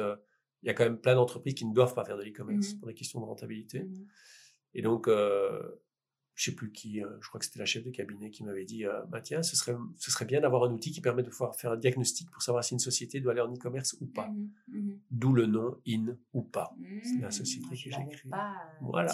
il 0.67 0.69
y 0.69 0.71
a 0.71 0.75
quand 0.75 0.85
même 0.85 0.99
plein 1.01 1.15
d'entreprises 1.15 1.55
qui 1.55 1.65
ne 1.65 1.73
doivent 1.73 1.95
pas 1.95 2.05
faire 2.05 2.19
de 2.19 2.25
l'e-commerce 2.25 2.73
Mhm. 2.75 2.79
pour 2.81 2.89
des 2.89 2.95
questions 2.95 3.21
de 3.21 3.25
rentabilité. 3.25 3.85
Mhm. 3.85 4.07
Et 4.75 4.83
donc, 4.83 5.07
euh, 5.09 5.63
je 6.35 6.45
sais 6.51 6.55
plus 6.55 6.71
qui, 6.73 7.03
euh, 7.03 7.09
je 7.23 7.29
crois 7.29 7.39
que 7.39 7.47
c'était 7.47 7.61
la 7.61 7.65
chef 7.65 7.83
de 7.85 7.91
cabinet 7.91 8.31
qui 8.31 8.45
m'avait 8.45 8.65
dit, 8.67 8.85
euh, 8.85 9.03
bah, 9.09 9.21
tiens, 9.23 9.43
ce 9.43 9.57
serait, 9.57 9.75
ce 9.97 10.11
serait 10.11 10.25
bien 10.27 10.41
d'avoir 10.43 10.65
un 10.65 10.73
outil 10.73 10.91
qui 10.91 11.01
permet 11.01 11.23
de 11.23 11.31
pouvoir 11.31 11.55
faire 11.57 11.73
un 11.73 11.77
diagnostic 11.79 12.29
pour 12.31 12.43
savoir 12.43 12.63
si 12.65 12.75
une 12.75 12.79
société 12.81 13.21
doit 13.21 13.33
aller 13.33 13.41
en 13.41 13.51
e-commerce 13.55 13.97
ou 14.01 14.07
pas. 14.07 14.29
Mhm. 14.69 14.99
D'où 15.11 15.33
le 15.33 15.47
nom 15.47 15.81
in 15.89 16.19
ou 16.35 16.43
pas. 16.43 16.77
C'est 17.05 17.21
la 17.23 17.31
société 17.31 17.69
que 17.71 17.77
j'ai 17.77 17.91
créée. 17.91 18.31
euh, 18.35 18.37
Voilà. 18.83 19.13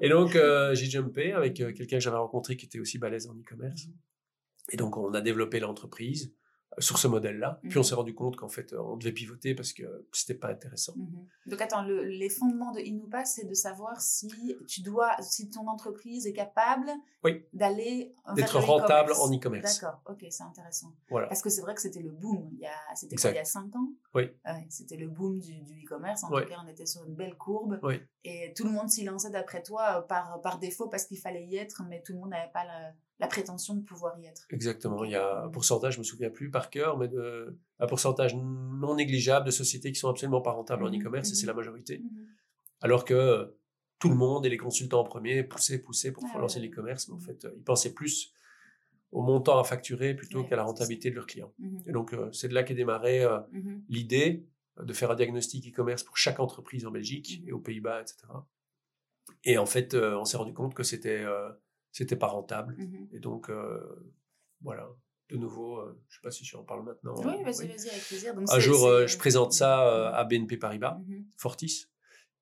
Et 0.00 0.08
donc, 0.08 0.34
euh, 0.36 0.74
j'ai 0.74 0.86
jumpé 0.86 1.32
avec 1.34 1.54
quelqu'un 1.54 1.98
que 1.98 2.00
j'avais 2.00 2.16
rencontré 2.16 2.56
qui 2.56 2.66
était 2.66 2.80
aussi 2.80 2.98
balèze 2.98 3.26
en 3.28 3.34
e-commerce. 3.34 3.86
Et 4.72 4.76
donc, 4.76 4.96
on 4.96 5.12
a 5.14 5.20
développé 5.20 5.60
l'entreprise 5.60 6.34
sur 6.80 6.98
ce 6.98 7.08
modèle-là. 7.08 7.60
Puis, 7.62 7.76
on 7.76 7.80
Mhm. 7.80 7.84
s'est 7.84 7.94
rendu 7.94 8.14
compte 8.14 8.36
qu'en 8.36 8.48
fait, 8.48 8.72
euh, 8.72 8.80
on 8.80 8.96
devait 8.96 9.12
pivoter 9.12 9.54
parce 9.54 9.72
que 9.72 10.06
c'était 10.12 10.34
pas 10.34 10.48
intéressant. 10.48 10.94
Mhm. 10.96 11.26
Donc 11.46 11.60
attends, 11.60 11.82
le- 11.82 12.04
les 12.04 12.28
fondements 12.30 12.72
de 12.72 12.80
Inupa, 12.80 13.24
c'est 13.24 13.44
de 13.46 13.54
savoir 13.54 14.00
si 14.00 14.56
tu 14.66 14.82
dois, 14.82 15.16
si 15.20 15.48
ton 15.50 15.66
entreprise 15.68 16.26
est 16.26 16.32
capable 16.32 16.90
Oui. 17.24 17.44
d'aller 17.52 18.14
D'être 18.36 18.58
le 18.58 18.64
rentable 18.64 19.12
en 19.12 19.32
e-commerce. 19.34 19.80
D'accord, 19.80 20.00
ok, 20.08 20.24
c'est 20.30 20.42
intéressant. 20.42 20.92
Voilà. 21.10 21.26
Parce 21.28 21.42
que 21.42 21.50
c'est 21.50 21.62
vrai 21.62 21.74
que 21.74 21.80
c'était 21.80 22.02
le 22.02 22.10
boom. 22.10 22.48
Il 22.52 22.58
y 22.60 22.66
a, 22.66 22.72
c'était 22.94 23.16
il 23.30 23.34
y 23.34 23.38
a 23.38 23.44
cinq 23.44 23.74
ans 23.76 23.88
Oui. 24.14 24.30
Ouais, 24.44 24.66
c'était 24.68 24.96
le 24.96 25.08
boom 25.08 25.38
du, 25.40 25.60
du 25.62 25.84
e-commerce. 25.84 26.24
En 26.24 26.30
Oui. 26.32 26.42
tout 26.42 26.48
cas, 26.48 26.56
on 26.64 26.68
était 26.68 26.86
sur 26.86 27.04
une 27.04 27.14
belle 27.14 27.36
courbe. 27.36 27.78
Oui. 27.82 28.00
Et 28.24 28.52
tout 28.56 28.64
le 28.64 28.70
monde 28.70 28.88
s'y 28.88 29.04
lançait 29.04 29.30
d'après 29.30 29.62
toi 29.62 29.98
euh, 29.98 30.02
par, 30.02 30.40
par 30.42 30.58
défaut 30.58 30.88
parce 30.88 31.04
qu'il 31.06 31.18
fallait 31.18 31.46
y 31.46 31.56
être, 31.56 31.82
mais 31.88 32.02
tout 32.02 32.12
le 32.12 32.18
monde 32.18 32.30
n'avait 32.30 32.52
pas 32.52 32.64
la, 32.64 32.92
la 33.20 33.26
prétention 33.26 33.74
de 33.74 33.82
pouvoir 33.82 34.18
y 34.20 34.26
être. 34.26 34.46
Exactement. 34.50 35.04
Il 35.04 35.10
y 35.10 35.16
a 35.16 35.44
un 35.44 35.48
pourcentage, 35.48 35.94
je 35.94 35.98
me 35.98 36.04
souviens 36.04 36.30
plus 36.30 36.50
par 36.50 36.70
cœur, 36.70 36.96
mais 36.98 37.08
de, 37.08 37.56
un 37.78 37.86
pourcentage 37.86 38.34
non 38.36 38.94
négligeable 38.94 39.46
de 39.46 39.50
sociétés 39.50 39.90
qui 39.92 39.98
sont 39.98 40.08
absolument 40.08 40.40
pas 40.40 40.52
rentables 40.52 40.84
en 40.84 40.90
Mhm, 40.90 41.00
e-commerce, 41.00 41.30
et 41.32 41.34
c'est 41.34 41.42
mhm. 41.42 41.48
la 41.48 41.54
majorité. 41.54 41.98
Mhm. 41.98 42.26
Alors 42.80 43.04
que 43.04 43.14
euh, 43.14 43.46
tout 43.98 44.08
le 44.08 44.14
monde 44.14 44.46
et 44.46 44.48
les 44.48 44.56
consultants 44.56 45.00
en 45.00 45.04
premier 45.04 45.42
poussaient, 45.42 45.78
poussaient 45.80 46.12
pour 46.12 46.24
Ah 46.32 46.38
lancer 46.38 46.60
ouais. 46.60 46.66
l'e-commerce, 46.66 47.08
mais 47.08 47.14
en 47.14 47.18
fait, 47.18 47.44
euh, 47.44 47.52
ils 47.56 47.64
pensaient 47.64 47.92
plus 47.92 48.32
au 49.10 49.22
montant 49.22 49.58
à 49.58 49.64
facturer 49.64 50.14
plutôt 50.14 50.42
Ouais, 50.42 50.48
qu'à 50.48 50.56
la 50.56 50.64
rentabilité 50.64 51.10
de 51.10 51.14
leurs 51.16 51.26
clients. 51.26 51.52
Et 51.86 51.92
donc, 51.92 52.12
euh, 52.12 52.30
c'est 52.32 52.48
de 52.48 52.54
là 52.54 52.62
qu'est 52.62 52.74
démarrée 52.74 53.24
euh, 53.24 53.38
l'idée 53.88 54.46
de 54.78 54.92
faire 54.92 55.10
un 55.10 55.14
diagnostic 55.16 55.66
e-commerce 55.72 56.04
pour 56.04 56.16
chaque 56.16 56.38
entreprise 56.38 56.86
en 56.86 56.90
Belgique 56.90 57.42
et 57.46 57.52
aux 57.52 57.58
Pays-Bas, 57.58 58.02
etc. 58.02 58.18
Et 59.44 59.58
en 59.58 59.66
fait, 59.66 59.94
euh, 59.94 60.16
on 60.18 60.24
s'est 60.24 60.36
rendu 60.36 60.52
compte 60.52 60.74
que 60.74 60.82
c'était 60.82 61.20
euh, 61.22 61.48
c'était 61.92 62.16
pas 62.16 62.26
rentable. 62.28 62.76
Mhm. 62.78 63.08
Et 63.12 63.18
donc, 63.20 63.50
euh, 63.50 63.80
voilà, 64.60 64.88
de 65.30 65.36
nouveau, 65.36 65.78
euh, 65.78 66.00
je 66.08 66.16
sais 66.16 66.22
pas 66.22 66.30
si 66.30 66.44
je 66.44 66.56
en 66.56 66.64
parle 66.64 66.84
maintenant. 66.84 67.14
Oui, 67.18 67.42
vas-y, 67.44 67.60
oui. 67.62 67.66
vas-y, 67.68 67.88
avec 67.90 68.04
plaisir. 68.08 68.34
Donc, 68.34 68.44
Un 68.48 68.54
c'est- 68.54 68.60
jour, 68.60 68.86
euh, 68.86 69.06
c'est- 69.06 69.14
je 69.14 69.18
présente 69.18 69.52
ça 69.52 69.86
euh, 69.88 70.12
à 70.12 70.24
BNP 70.24 70.56
Paribas, 70.56 70.98
Mhm. 71.06 71.24
Fortis. 71.36 71.86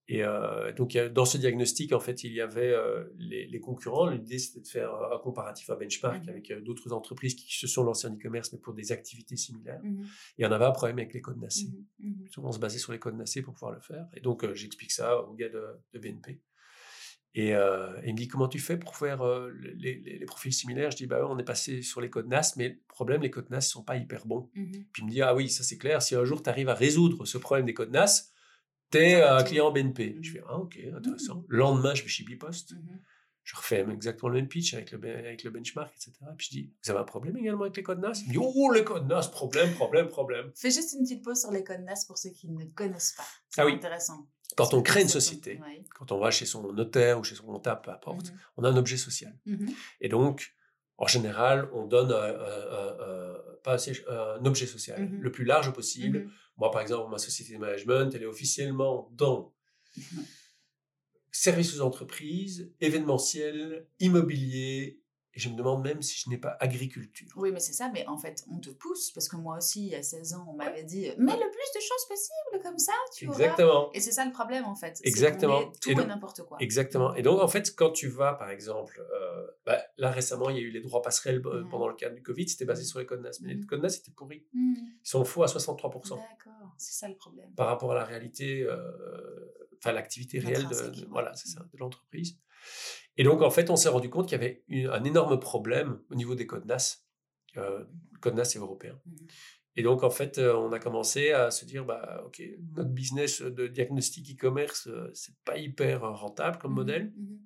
Et 0.09 0.23
euh, 0.23 0.73
donc, 0.73 0.97
dans 0.97 1.25
ce 1.25 1.37
diagnostic, 1.37 1.93
en 1.93 1.99
fait, 1.99 2.23
il 2.23 2.33
y 2.33 2.41
avait 2.41 2.71
euh, 2.71 3.03
les, 3.19 3.49
les 3.49 3.59
concurrents. 3.59 4.07
L'idée, 4.09 4.39
c'était 4.39 4.61
de 4.61 4.69
faire 4.69 4.95
un 4.95 5.19
comparatif, 5.19 5.69
un 5.69 5.75
benchmark 5.75 6.29
avec 6.29 6.53
euh, 6.53 6.61
d'autres 6.61 6.93
entreprises 6.93 7.35
qui 7.35 7.53
se 7.59 7.67
sont 7.67 7.83
lancées 7.83 8.07
en 8.07 8.15
e-commerce, 8.15 8.53
mais 8.53 8.61
pour 8.61 8.73
des 8.73 8.93
activités 8.93 9.35
similaires. 9.37 9.81
Mhm. 9.83 10.07
Et 10.39 10.47
on 10.47 10.53
avait 10.53 10.65
un 10.65 10.71
problème 10.71 10.99
avec 11.01 11.13
les 11.13 11.21
codes 11.21 11.39
NACE. 11.39 11.65
Mhm. 11.65 12.11
Mhm. 12.11 12.29
On 12.39 12.53
se 12.53 12.61
basait 12.61 12.79
sur 12.79 12.93
les 12.93 13.01
codes 13.01 13.17
NACE 13.17 13.41
pour 13.43 13.55
pouvoir 13.55 13.73
le 13.73 13.81
faire. 13.81 14.07
Et 14.15 14.21
donc, 14.21 14.49
j'explique 14.55 14.93
ça 14.93 15.21
au 15.23 15.35
gars 15.35 15.49
de, 15.49 15.65
de 15.93 15.99
BNP. 15.99 16.41
Et 17.39 17.55
euh, 17.55 17.93
il 18.07 18.15
me 18.15 18.17
dit 18.19 18.29
comment 18.29 18.49
tu 18.49 18.59
fais 18.59 18.79
pour 18.79 18.97
faire 18.97 19.21
euh, 19.23 19.53
les, 19.77 19.95
les- 20.01 20.19
les 20.19 20.25
profils 20.25 20.53
similaires? 20.55 20.91
Je 20.91 20.97
dis 20.97 21.07
bah 21.07 21.21
on 21.29 21.39
est 21.39 21.45
passé 21.45 21.83
sur 21.83 22.01
les 22.01 22.09
codes 22.09 22.27
NAS, 22.29 22.55
mais 22.57 22.71
le 22.71 22.79
problème 22.89 23.21
les 23.23 23.31
codes 23.31 23.51
NAS 23.51 23.61
sont 23.61 23.85
pas 23.85 23.97
hyper 23.97 24.27
bons. 24.27 24.49
Mhm. 24.55 24.73
Puis 24.93 25.03
il 25.03 25.05
me 25.05 25.11
dit 25.11 25.21
ah 25.23 25.35
oui 25.35 25.51
ça 25.51 25.63
c'est 25.63 25.77
clair. 25.79 26.01
Si 26.01 26.15
un 26.15 26.25
jour 26.25 26.43
tu 26.43 26.49
arrives 26.49 26.71
à 26.71 26.75
résoudre 26.75 27.27
ce 27.27 27.37
problème 27.39 27.67
des 27.67 27.75
codes 27.75 27.91
NAS, 27.93 28.33
t'es 28.91 29.21
un 29.23 29.43
client 29.45 29.71
BNP. 29.71 30.15
Mhm. 30.15 30.25
Je 30.25 30.33
fais 30.33 30.43
ah 30.49 30.59
ok 30.59 30.79
intéressant. 30.97 31.45
Le 31.49 31.59
lendemain 31.59 31.95
je 31.95 32.03
vais 32.03 32.09
chez 32.09 32.25
Bipost, 32.25 32.73
Mhm. 32.73 33.01
Je 33.47 33.55
refais 33.55 33.87
exactement 33.93 34.29
le 34.31 34.35
même 34.41 34.49
pitch 34.49 34.75
avec 34.75 34.91
le 34.91 34.99
ben- 34.99 35.25
avec 35.25 35.45
le 35.45 35.51
benchmark 35.51 35.95
etc. 35.95 36.13
Puis 36.37 36.49
je 36.51 36.57
dis 36.57 36.73
vous 36.85 36.91
avez 36.91 36.99
un 37.01 37.05
problème 37.05 37.37
également 37.37 37.63
avec 37.63 37.77
les 37.77 37.83
codes 37.85 38.01
NAS? 38.01 38.21
Il 38.23 38.29
me 38.29 38.33
dit 38.33 38.39
oh 38.41 38.73
les 38.73 38.83
codes 38.83 39.07
NAS 39.07 39.29
problème 39.31 39.73
problème 39.75 40.09
problème. 40.09 40.51
Fais 40.57 40.73
juste 40.73 40.95
une 40.95 41.05
petite 41.05 41.23
pause 41.25 41.41
sur 41.41 41.53
les 41.53 41.63
codes 41.63 41.81
NAS 41.83 42.05
pour 42.09 42.19
ceux 42.19 42.31
qui 42.31 42.49
ne 42.49 42.65
connaissent 42.67 43.13
pas. 43.17 43.25
C'est 43.51 43.61
Ah 43.61 43.67
oui. 43.67 43.75
intéressant. 43.75 44.27
Quand 44.57 44.75
on 44.75 44.83
crée 44.83 45.03
une 45.03 45.09
société, 45.09 45.61
quand 45.95 46.11
on 46.13 46.19
va 46.19 46.31
chez 46.33 46.45
son 46.47 46.73
notaire 46.73 47.19
ou 47.21 47.25
chez 47.25 47.37
son 47.37 47.45
comptable, 47.47 47.83
peu 47.83 47.91
importe, 47.93 48.27
Mhm. 48.33 48.39
on 48.57 48.65
a 48.65 48.69
un 48.71 48.77
objet 48.77 48.97
social. 48.97 49.33
Mhm. 49.47 49.71
Et 50.01 50.09
donc, 50.09 50.55
en 50.99 51.07
général, 51.07 51.69
on 51.73 51.87
donne 51.87 52.11
un, 52.11 52.17
un- 52.17 52.69
un- 52.81 52.97
un- 53.09 53.37
pas 53.63 53.79
siège- 53.79 54.05
un 54.09 54.45
objet 54.45 54.67
social 54.67 55.01
Mhm. 55.03 55.21
le 55.21 55.31
plus 55.31 55.45
large 55.45 55.73
possible. 55.73 56.31
Moi, 56.57 56.71
par 56.73 56.81
exemple, 56.81 57.11
ma 57.11 57.19
société 57.19 57.53
de 57.55 57.59
management, 57.59 58.13
elle 58.15 58.23
est 58.23 58.27
officiellement 58.27 59.09
dans 59.13 59.53
services 61.41 61.79
aux 61.79 61.83
entreprises, 61.83 62.73
événementiel, 62.81 63.87
immobilier, 64.01 65.01
je 65.37 65.49
me 65.49 65.55
demande 65.57 65.83
même 65.85 66.03
si 66.03 66.19
je 66.19 66.31
n'ai 66.31 66.39
pas 66.39 66.57
agriculture. 66.61 67.29
Oui, 67.37 67.53
mais 67.53 67.61
c'est 67.61 67.73
ça, 67.73 67.91
mais 67.93 68.07
en 68.07 68.17
fait, 68.17 68.45
on 68.51 68.59
te 68.59 68.71
pousse, 68.71 69.11
parce 69.11 69.29
que 69.29 69.37
moi 69.37 69.59
aussi, 69.59 69.87
il 69.87 69.93
y 69.93 69.95
a 69.95 70.03
16 70.03 70.35
ans, 70.35 70.47
on 70.49 70.55
m'avait 70.55 70.85
dit 70.85 71.03
mets 71.19 71.37
le 71.37 71.51
plus 71.51 71.71
de 71.75 71.81
choses 71.81 72.05
possible, 72.09 72.63
comme 72.63 72.79
ça, 72.79 72.93
tu 73.15 73.27
auras. 73.29 73.37
Exactement. 73.39 73.91
Et 73.93 74.01
c'est 74.01 74.13
ça 74.13 74.25
le 74.25 74.33
problème, 74.33 74.65
en 74.65 74.75
fait. 74.75 75.01
Exactement. 75.05 75.71
Tout 75.81 75.91
Et 75.91 75.93
et, 75.93 75.97
n'importe 75.97 76.43
quoi. 76.45 76.57
Exactement. 76.61 77.15
Et 77.15 77.23
donc, 77.23 77.41
en 77.41 77.49
fait, 77.49 77.75
quand 77.77 77.91
tu 77.91 78.09
vas, 78.09 78.35
par 78.35 78.51
exemple, 78.51 79.01
euh, 79.15 79.47
bah, 79.65 79.79
là 79.99 80.11
récemment, 80.11 80.51
il 80.51 80.57
y 80.57 80.61
a 80.61 80.63
eu 80.63 80.71
les 80.71 80.81
droits 80.81 81.03
passerelles 81.03 81.43
euh, 81.47 81.63
Mhm. 81.63 81.69
pendant 81.69 81.89
le 81.89 81.95
cadre 81.95 82.15
du 82.15 82.23
Covid, 82.23 82.49
c'était 82.49 82.65
basé 82.65 82.85
sur 82.85 82.99
les 82.99 83.07
codes 83.07 83.21
NAS. 83.23 83.39
Mais 83.43 83.51
les 83.51 83.55
Mhm. 83.57 83.67
codes 83.67 83.83
NAS 83.83 83.97
étaient 83.99 84.11
pourris. 84.13 84.47
Ils 84.55 84.77
sont 85.03 85.25
faux 85.25 85.43
à 85.43 85.49
63%. 85.49 86.17
D'accord, 86.17 86.75
c'est 86.79 86.93
ça 86.95 87.09
le 87.09 87.17
problème. 87.17 87.53
par 87.57 87.67
rapport 87.69 87.93
à 87.93 87.95
la 87.95 88.05
réalité, 88.05 88.63
euh, 88.63 88.77
enfin 89.79 89.93
l'activité 89.93 90.39
réelle 90.39 90.67
de, 90.69 91.01
de- 91.01 91.07
voilà, 91.11 91.35
c'est 91.35 91.49
ça, 91.49 91.61
de 91.61 91.79
l'entreprise. 91.79 92.37
Et 93.17 93.25
donc 93.25 93.43
en 93.43 93.51
fait, 93.51 93.71
on 93.71 93.77
s'est 93.77 93.89
rendu 93.89 94.11
compte 94.11 94.29
qu'il 94.29 94.39
y 94.39 94.41
avait 94.43 94.65
une- 94.69 94.89
un 94.89 95.05
énorme 95.05 95.39
problème 95.41 96.01
au 96.11 96.15
niveau 96.15 96.35
des 96.35 96.47
codes 96.47 96.67
NAS. 96.67 97.05
Euh, 97.57 97.85
le 98.13 98.19
code 98.19 98.35
NAS 98.35 98.57
européen. 98.57 99.01
Mhm. 99.07 99.17
Et 99.77 99.83
donc 99.83 100.03
en 100.03 100.11
fait, 100.11 100.39
euh, 100.39 100.55
on 100.57 100.73
a 100.73 100.79
commencé 100.79 101.33
à 101.33 101.51
se 101.51 101.65
dire, 101.65 101.85
bah 101.85 102.23
ok, 102.27 102.43
notre 102.75 102.91
business 102.91 103.43
de 103.43 103.67
diagnostic 103.67 104.31
e-commerce, 104.35 104.87
euh, 104.89 105.11
c'est 105.15 105.35
pas 105.45 105.57
hyper 105.59 106.01
rentable 106.03 106.59
comme 106.59 106.73
Mhm. 106.73 106.77
modèle. 106.77 107.13
Mhm. 107.17 107.39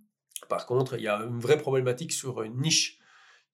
Par 0.49 0.67
contre, 0.67 0.95
il 0.97 1.03
y 1.03 1.09
a 1.09 1.17
une 1.23 1.39
vraie 1.39 1.59
problématique 1.59 2.13
sur 2.13 2.43
une 2.43 2.61
niche 2.61 2.99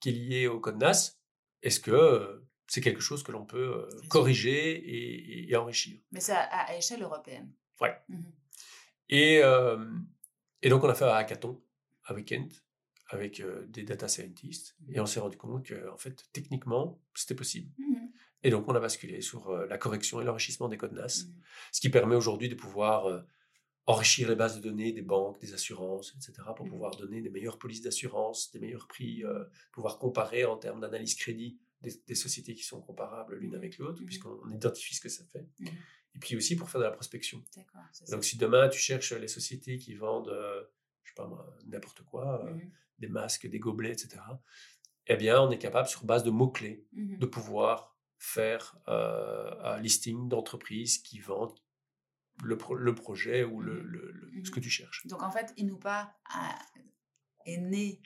qui 0.00 0.10
est 0.10 0.12
liée 0.12 0.46
au 0.46 0.60
code 0.60 0.76
NAS. 0.78 1.18
Est-ce 1.62 1.80
que 1.80 2.42
c'est 2.68 2.80
quelque 2.80 3.00
chose 3.00 3.22
que 3.22 3.32
l'on 3.32 3.44
peut 3.46 3.88
corriger 4.08 5.48
et- 5.50 5.54
enrichir? 5.56 6.00
Mais 6.12 6.20
c'est 6.20 6.32
à, 6.32 6.42
à 6.42 6.76
échelle 6.76 7.02
européenne. 7.02 7.50
Ouais. 7.80 7.96
Et, 9.08 9.40
euh, 9.42 9.84
et 10.62 10.68
donc, 10.68 10.82
on 10.84 10.88
a 10.88 10.94
fait 10.94 11.04
un 11.04 11.08
hackathon 11.14 11.62
un 12.08 12.14
week-end 12.14 12.48
avec 13.08 13.40
euh, 13.40 13.64
des 13.68 13.84
data 13.84 14.08
scientists. 14.08 14.76
Et 14.88 14.98
on 15.00 15.06
s'est 15.06 15.20
rendu 15.20 15.36
compte 15.36 15.64
que, 15.64 15.88
en 15.90 15.96
fait, 15.96 16.24
techniquement, 16.32 17.00
c'était 17.14 17.36
possible. 17.36 17.70
Mhm. 17.78 18.10
Et 18.42 18.50
donc, 18.50 18.68
on 18.68 18.74
a 18.74 18.80
basculé 18.80 19.20
sur 19.20 19.48
euh, 19.50 19.66
la 19.66 19.78
correction 19.78 20.20
et 20.20 20.24
l'enrichissement 20.24 20.68
des 20.68 20.76
codes 20.76 20.92
NAS, 20.92 21.24
Mhm. 21.26 21.34
ce 21.72 21.80
qui 21.80 21.88
permet 21.88 22.16
aujourd'hui 22.16 22.48
de 22.48 22.54
pouvoir 22.56 23.06
euh, 23.06 23.20
enrichir 23.86 24.28
les 24.28 24.34
bases 24.34 24.56
de 24.56 24.60
données 24.68 24.90
des 24.92 25.02
banques, 25.02 25.40
des 25.40 25.54
assurances, 25.54 26.14
etc., 26.16 26.32
pour 26.56 26.66
Mhm. 26.66 26.72
pouvoir 26.72 26.96
donner 26.96 27.20
des 27.20 27.30
meilleures 27.30 27.58
polices 27.58 27.82
d'assurance, 27.82 28.50
des 28.50 28.58
meilleurs 28.58 28.88
prix, 28.88 29.22
pouvoir 29.72 29.98
comparer 30.00 30.44
en 30.44 30.56
termes 30.56 30.80
d'analyse 30.80 31.14
crédit 31.14 31.60
des, 31.82 31.92
des 32.08 32.14
sociétés 32.16 32.54
qui 32.54 32.64
sont 32.64 32.80
comparables 32.82 33.36
l'une 33.36 33.54
avec 33.54 33.78
l'autre, 33.78 34.02
puisqu'on 34.04 34.50
identifie 34.50 34.96
ce 34.96 35.00
que 35.00 35.08
ça 35.08 35.24
fait. 35.26 35.46
Et 36.16 36.18
puis 36.18 36.34
aussi 36.34 36.56
pour 36.56 36.68
faire 36.68 36.80
de 36.80 36.86
la 36.86 36.90
prospection. 36.90 37.44
Donc, 38.10 38.24
si 38.24 38.36
demain 38.38 38.68
tu 38.68 38.80
cherches 38.80 39.12
les 39.12 39.28
sociétés 39.28 39.76
qui 39.78 39.94
vendent, 39.94 40.34
je 41.06 41.10
sais 41.12 41.14
pas 41.16 41.26
moi, 41.28 41.56
n'importe 41.66 42.02
quoi, 42.02 42.44
euh, 42.44 42.50
Mhm. 42.54 42.70
des 42.98 43.08
masques, 43.08 43.46
des 43.48 43.58
gobelets, 43.58 43.92
etc., 43.92 44.20
eh 45.06 45.16
bien, 45.16 45.40
on 45.40 45.50
est 45.50 45.58
capable, 45.58 45.88
sur 45.88 46.04
base 46.04 46.24
de 46.24 46.30
mots-clés, 46.30 46.84
Mhm. 46.92 47.18
de 47.18 47.26
pouvoir 47.26 47.96
faire 48.18 48.76
euh, 48.88 49.54
un 49.62 49.78
listing 49.80 50.28
d'entreprises 50.28 50.98
qui 50.98 51.20
vendent 51.20 51.58
le, 52.42 52.56
pro- 52.58 52.74
le 52.74 52.94
projet 52.94 53.44
ou 53.44 53.60
le, 53.60 53.74
Mhm. 53.82 53.86
le- 53.86 54.44
ce 54.44 54.50
que 54.50 54.60
tu 54.60 54.68
cherches. 54.70 55.06
Donc 55.06 55.22
en 55.22 55.30
fait, 55.30 55.52
Inupa 55.56 56.14
a- 56.24 56.58
est 57.44 57.58
né 57.58 58.02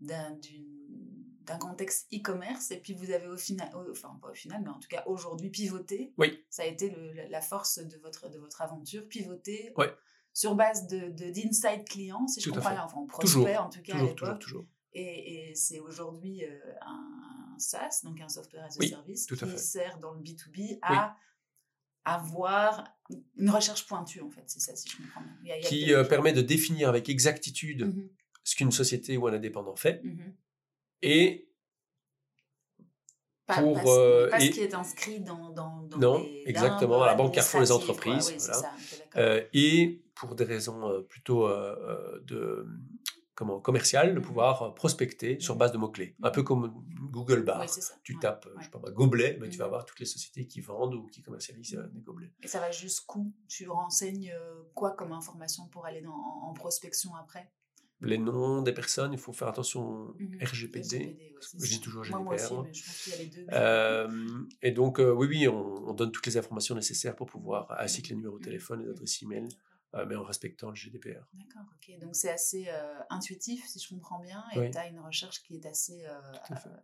d'un 0.00 1.58
contexte 1.58 2.12
e-commerce 2.12 2.70
et 2.70 2.80
puis 2.80 2.92
vous 2.92 3.10
avez 3.10 3.26
au 3.28 3.36
final, 3.36 3.70
enfin 3.90 4.18
pas 4.20 4.30
au 4.30 4.34
final, 4.34 4.62
mais 4.62 4.68
en 4.70 4.78
tout 4.78 4.88
cas 4.88 5.02
aujourd'hui 5.06 5.50
pivoté. 5.50 6.12
Oui. 6.18 6.44
Ça 6.50 6.62
a 6.64 6.66
été 6.66 6.90
la 7.28 7.40
force 7.40 7.78
de 7.78 7.96
votre, 7.98 8.28
de 8.28 8.38
votre 8.38 8.62
aventure, 8.62 9.08
pivoter 9.08 9.72
ouais. 9.76 9.92
Sur 10.32 10.54
base 10.54 10.86
de 10.86 11.08
d'insight 11.30 11.86
client, 11.88 12.26
si 12.26 12.40
je 12.40 12.50
comprends 12.50 12.70
bien, 12.70 12.84
enfin 12.84 13.04
prospect 13.06 13.32
toujours, 13.32 13.48
en 13.60 13.68
tout 13.70 13.82
cas 13.82 13.92
toujours, 13.92 14.08
à 14.08 14.10
l'époque. 14.10 14.38
Toujours, 14.40 14.64
Et, 14.94 15.50
et 15.50 15.54
c'est 15.54 15.80
aujourd'hui 15.80 16.44
euh, 16.44 16.58
un, 16.82 17.56
SaaS, 17.58 18.00
donc 18.04 18.20
un 18.20 18.28
software 18.28 18.64
as 18.64 18.76
a 18.76 18.78
oui, 18.80 18.88
service, 18.88 19.26
tout 19.26 19.36
qui 19.36 19.46
fait. 19.46 19.56
sert 19.58 19.98
dans 19.98 20.12
le 20.12 20.20
B2B 20.20 20.78
à 20.82 21.16
avoir 22.04 22.84
une 23.36 23.50
recherche 23.50 23.86
pointue 23.86 24.20
en 24.22 24.30
fait, 24.30 24.42
c'est 24.46 24.60
ça 24.60 24.74
si 24.74 24.88
je 24.88 24.96
comprends 24.96 25.20
bien. 25.20 25.36
Il 25.42 25.46
y 25.48 25.52
a, 25.52 25.58
il 25.58 25.62
y 25.62 25.66
a 25.66 25.68
qui 25.68 25.94
euh, 25.94 26.04
permet 26.04 26.32
de 26.32 26.42
définir 26.42 26.88
avec 26.88 27.08
exactitude 27.08 27.86
Mhm, 27.86 28.08
ce 28.44 28.56
qu'une 28.56 28.72
société 28.72 29.16
ou 29.16 29.26
un 29.28 29.32
indépendant 29.34 29.76
fait 29.76 30.02
mhm. 30.02 30.34
et 31.02 31.48
Pas, 33.46 33.54
pour, 33.60 33.74
pas, 33.74 33.82
ce- 33.84 33.88
euh, 33.90 34.30
pas 34.30 34.40
ce 34.40 34.50
qui 34.50 34.60
est 34.60 34.74
inscrit 34.74 35.20
dans, 35.20 35.50
dans, 35.50 35.82
dans 35.82 35.98
Non, 35.98 36.24
les 36.24 36.42
exactement, 36.46 37.02
à 37.02 37.06
la 37.06 37.14
Banque 37.14 37.34
Carrefour 37.34 37.60
quoi. 37.60 37.70
entreprises, 37.76 38.28
Oui, 38.28 38.34
c'est 38.40 38.46
voilà. 38.52 38.62
ça, 38.62 38.72
euh, 39.16 39.44
et 39.52 40.01
pour 40.14 40.34
des 40.34 40.44
raisons 40.44 40.88
euh, 40.88 41.02
plutôt 41.02 41.46
euh, 41.46 41.74
euh, 41.80 42.20
de 42.20 42.66
comment 43.34 43.60
commerciales 43.60 44.14
de 44.14 44.20
Mhm. 44.20 44.24
pouvoir 44.26 44.74
prospecter 44.74 45.40
sur 45.40 45.54
Mhm. 45.54 45.58
base 45.58 45.72
de 45.72 45.78
mots 45.78 45.90
clés, 45.90 46.14
un 46.22 46.30
peu 46.30 46.42
comme 46.42 46.84
Google 47.10 47.42
Bar. 47.44 47.60
Oui, 47.60 47.66
tu 48.02 48.12
ouais, 48.14 48.20
tapes, 48.20 48.46
ouais. 48.46 48.52
je 48.58 48.64
sais 48.64 48.70
pas, 48.70 48.78
gobelet, 48.90 49.38
mais 49.40 49.48
tu 49.48 49.58
vas 49.58 49.64
Mhm. 49.64 49.70
voir 49.70 49.84
toutes 49.86 50.00
les 50.00 50.06
sociétés 50.06 50.46
qui 50.46 50.60
vendent 50.60 50.94
ou 50.94 51.06
qui 51.06 51.22
commercialisent 51.22 51.82
des 51.92 52.00
gobelets. 52.00 52.32
Et 52.42 52.48
ça 52.48 52.60
va 52.60 52.70
jusqu'où? 52.70 53.32
Tu 53.48 53.68
renseignes 53.68 54.32
quoi 54.74 54.90
comme 54.92 55.12
information 55.12 55.66
pour 55.68 55.86
aller 55.86 56.02
dans, 56.02 56.12
en, 56.12 56.48
en 56.50 56.52
prospection 56.52 57.14
après? 57.14 57.50
Les 58.00 58.18
noms 58.18 58.62
des 58.62 58.72
personnes, 58.72 59.12
il 59.12 59.18
faut 59.18 59.32
faire 59.32 59.48
attention 59.48 60.14
Mhm. 60.18 60.38
RGPD. 60.42 60.98
ouais, 60.98 61.28
c'est 61.40 61.58
je 61.64 61.70
dis 61.70 61.80
toujours 61.80 62.04
Moi, 62.04 62.18
moi 62.20 62.34
aussi, 62.34 62.44
GDPR, 62.44 62.62
mais 62.64 62.74
je 62.74 62.84
pense 62.84 62.98
qu'il 63.02 63.12
y 63.12 63.14
a 63.14 63.18
les 63.18 63.26
deux. 63.28 63.46
Euh, 63.52 64.44
et 64.60 64.72
donc, 64.72 64.98
euh, 65.00 65.10
oui, 65.12 65.26
oui, 65.28 65.48
on, 65.48 65.88
on 65.88 65.94
donne 65.94 66.10
toutes 66.12 66.26
les 66.26 66.36
informations 66.36 66.74
nécessaires 66.74 67.14
pour 67.16 67.28
pouvoir, 67.28 67.74
ainsi 67.78 68.02
que 68.02 68.08
les 68.08 68.16
numéros 68.16 68.38
de 68.38 68.44
téléphone, 68.44 68.82
les 68.82 68.90
adresses 68.90 69.22
email, 69.22 69.46
mais 70.08 70.16
en 70.16 70.24
respectant 70.24 70.70
le 70.70 70.74
GDPR. 70.76 71.24
D'accord, 71.34 71.66
ok. 71.76 71.98
Donc 72.00 72.14
c'est 72.16 72.30
assez 72.30 72.66
euh, 72.68 72.98
intuitif, 73.10 73.66
si 73.66 73.78
je 73.78 73.88
comprends 73.88 74.20
bien, 74.20 74.42
et 74.54 74.58
Oui. 74.58 74.70
tu 74.70 74.78
as 74.78 74.86
une 74.88 75.00
recherche 75.00 75.42
qui 75.42 75.56
est 75.56 75.66
assez 75.66 76.04
euh, 76.06 76.18
euh, 76.50 76.76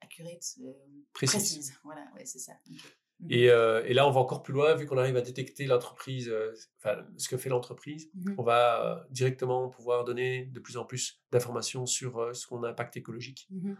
accurate, 0.00 0.44
euh, 0.60 0.72
Précise. 1.12 1.40
précise. 1.40 1.74
Voilà, 1.84 2.06
ouais, 2.14 2.24
c'est 2.24 2.38
ça. 2.38 2.52
Mhm. 2.68 3.30
Et, 3.30 3.48
euh, 3.50 3.82
et 3.86 3.94
là, 3.94 4.06
on 4.06 4.10
va 4.10 4.20
encore 4.20 4.42
plus 4.42 4.52
loin, 4.52 4.74
vu 4.74 4.84
qu'on 4.86 4.98
arrive 4.98 5.16
à 5.16 5.22
détecter 5.22 5.64
l'entreprise, 5.66 6.28
euh, 6.28 6.52
enfin, 6.78 7.06
ce 7.16 7.28
que 7.28 7.36
fait 7.38 7.48
l'entreprise. 7.48 8.10
Mhm. 8.14 8.34
On 8.38 8.42
va 8.42 8.84
euh, 8.84 9.04
directement 9.10 9.68
pouvoir 9.70 10.04
donner 10.04 10.44
de 10.46 10.60
plus 10.60 10.76
en 10.76 10.84
plus 10.84 11.22
d'informations 11.32 11.86
sur 11.86 12.18
euh, 12.18 12.34
son 12.34 12.62
impact 12.64 12.96
écologique, 12.96 13.46
Mhm. 13.50 13.76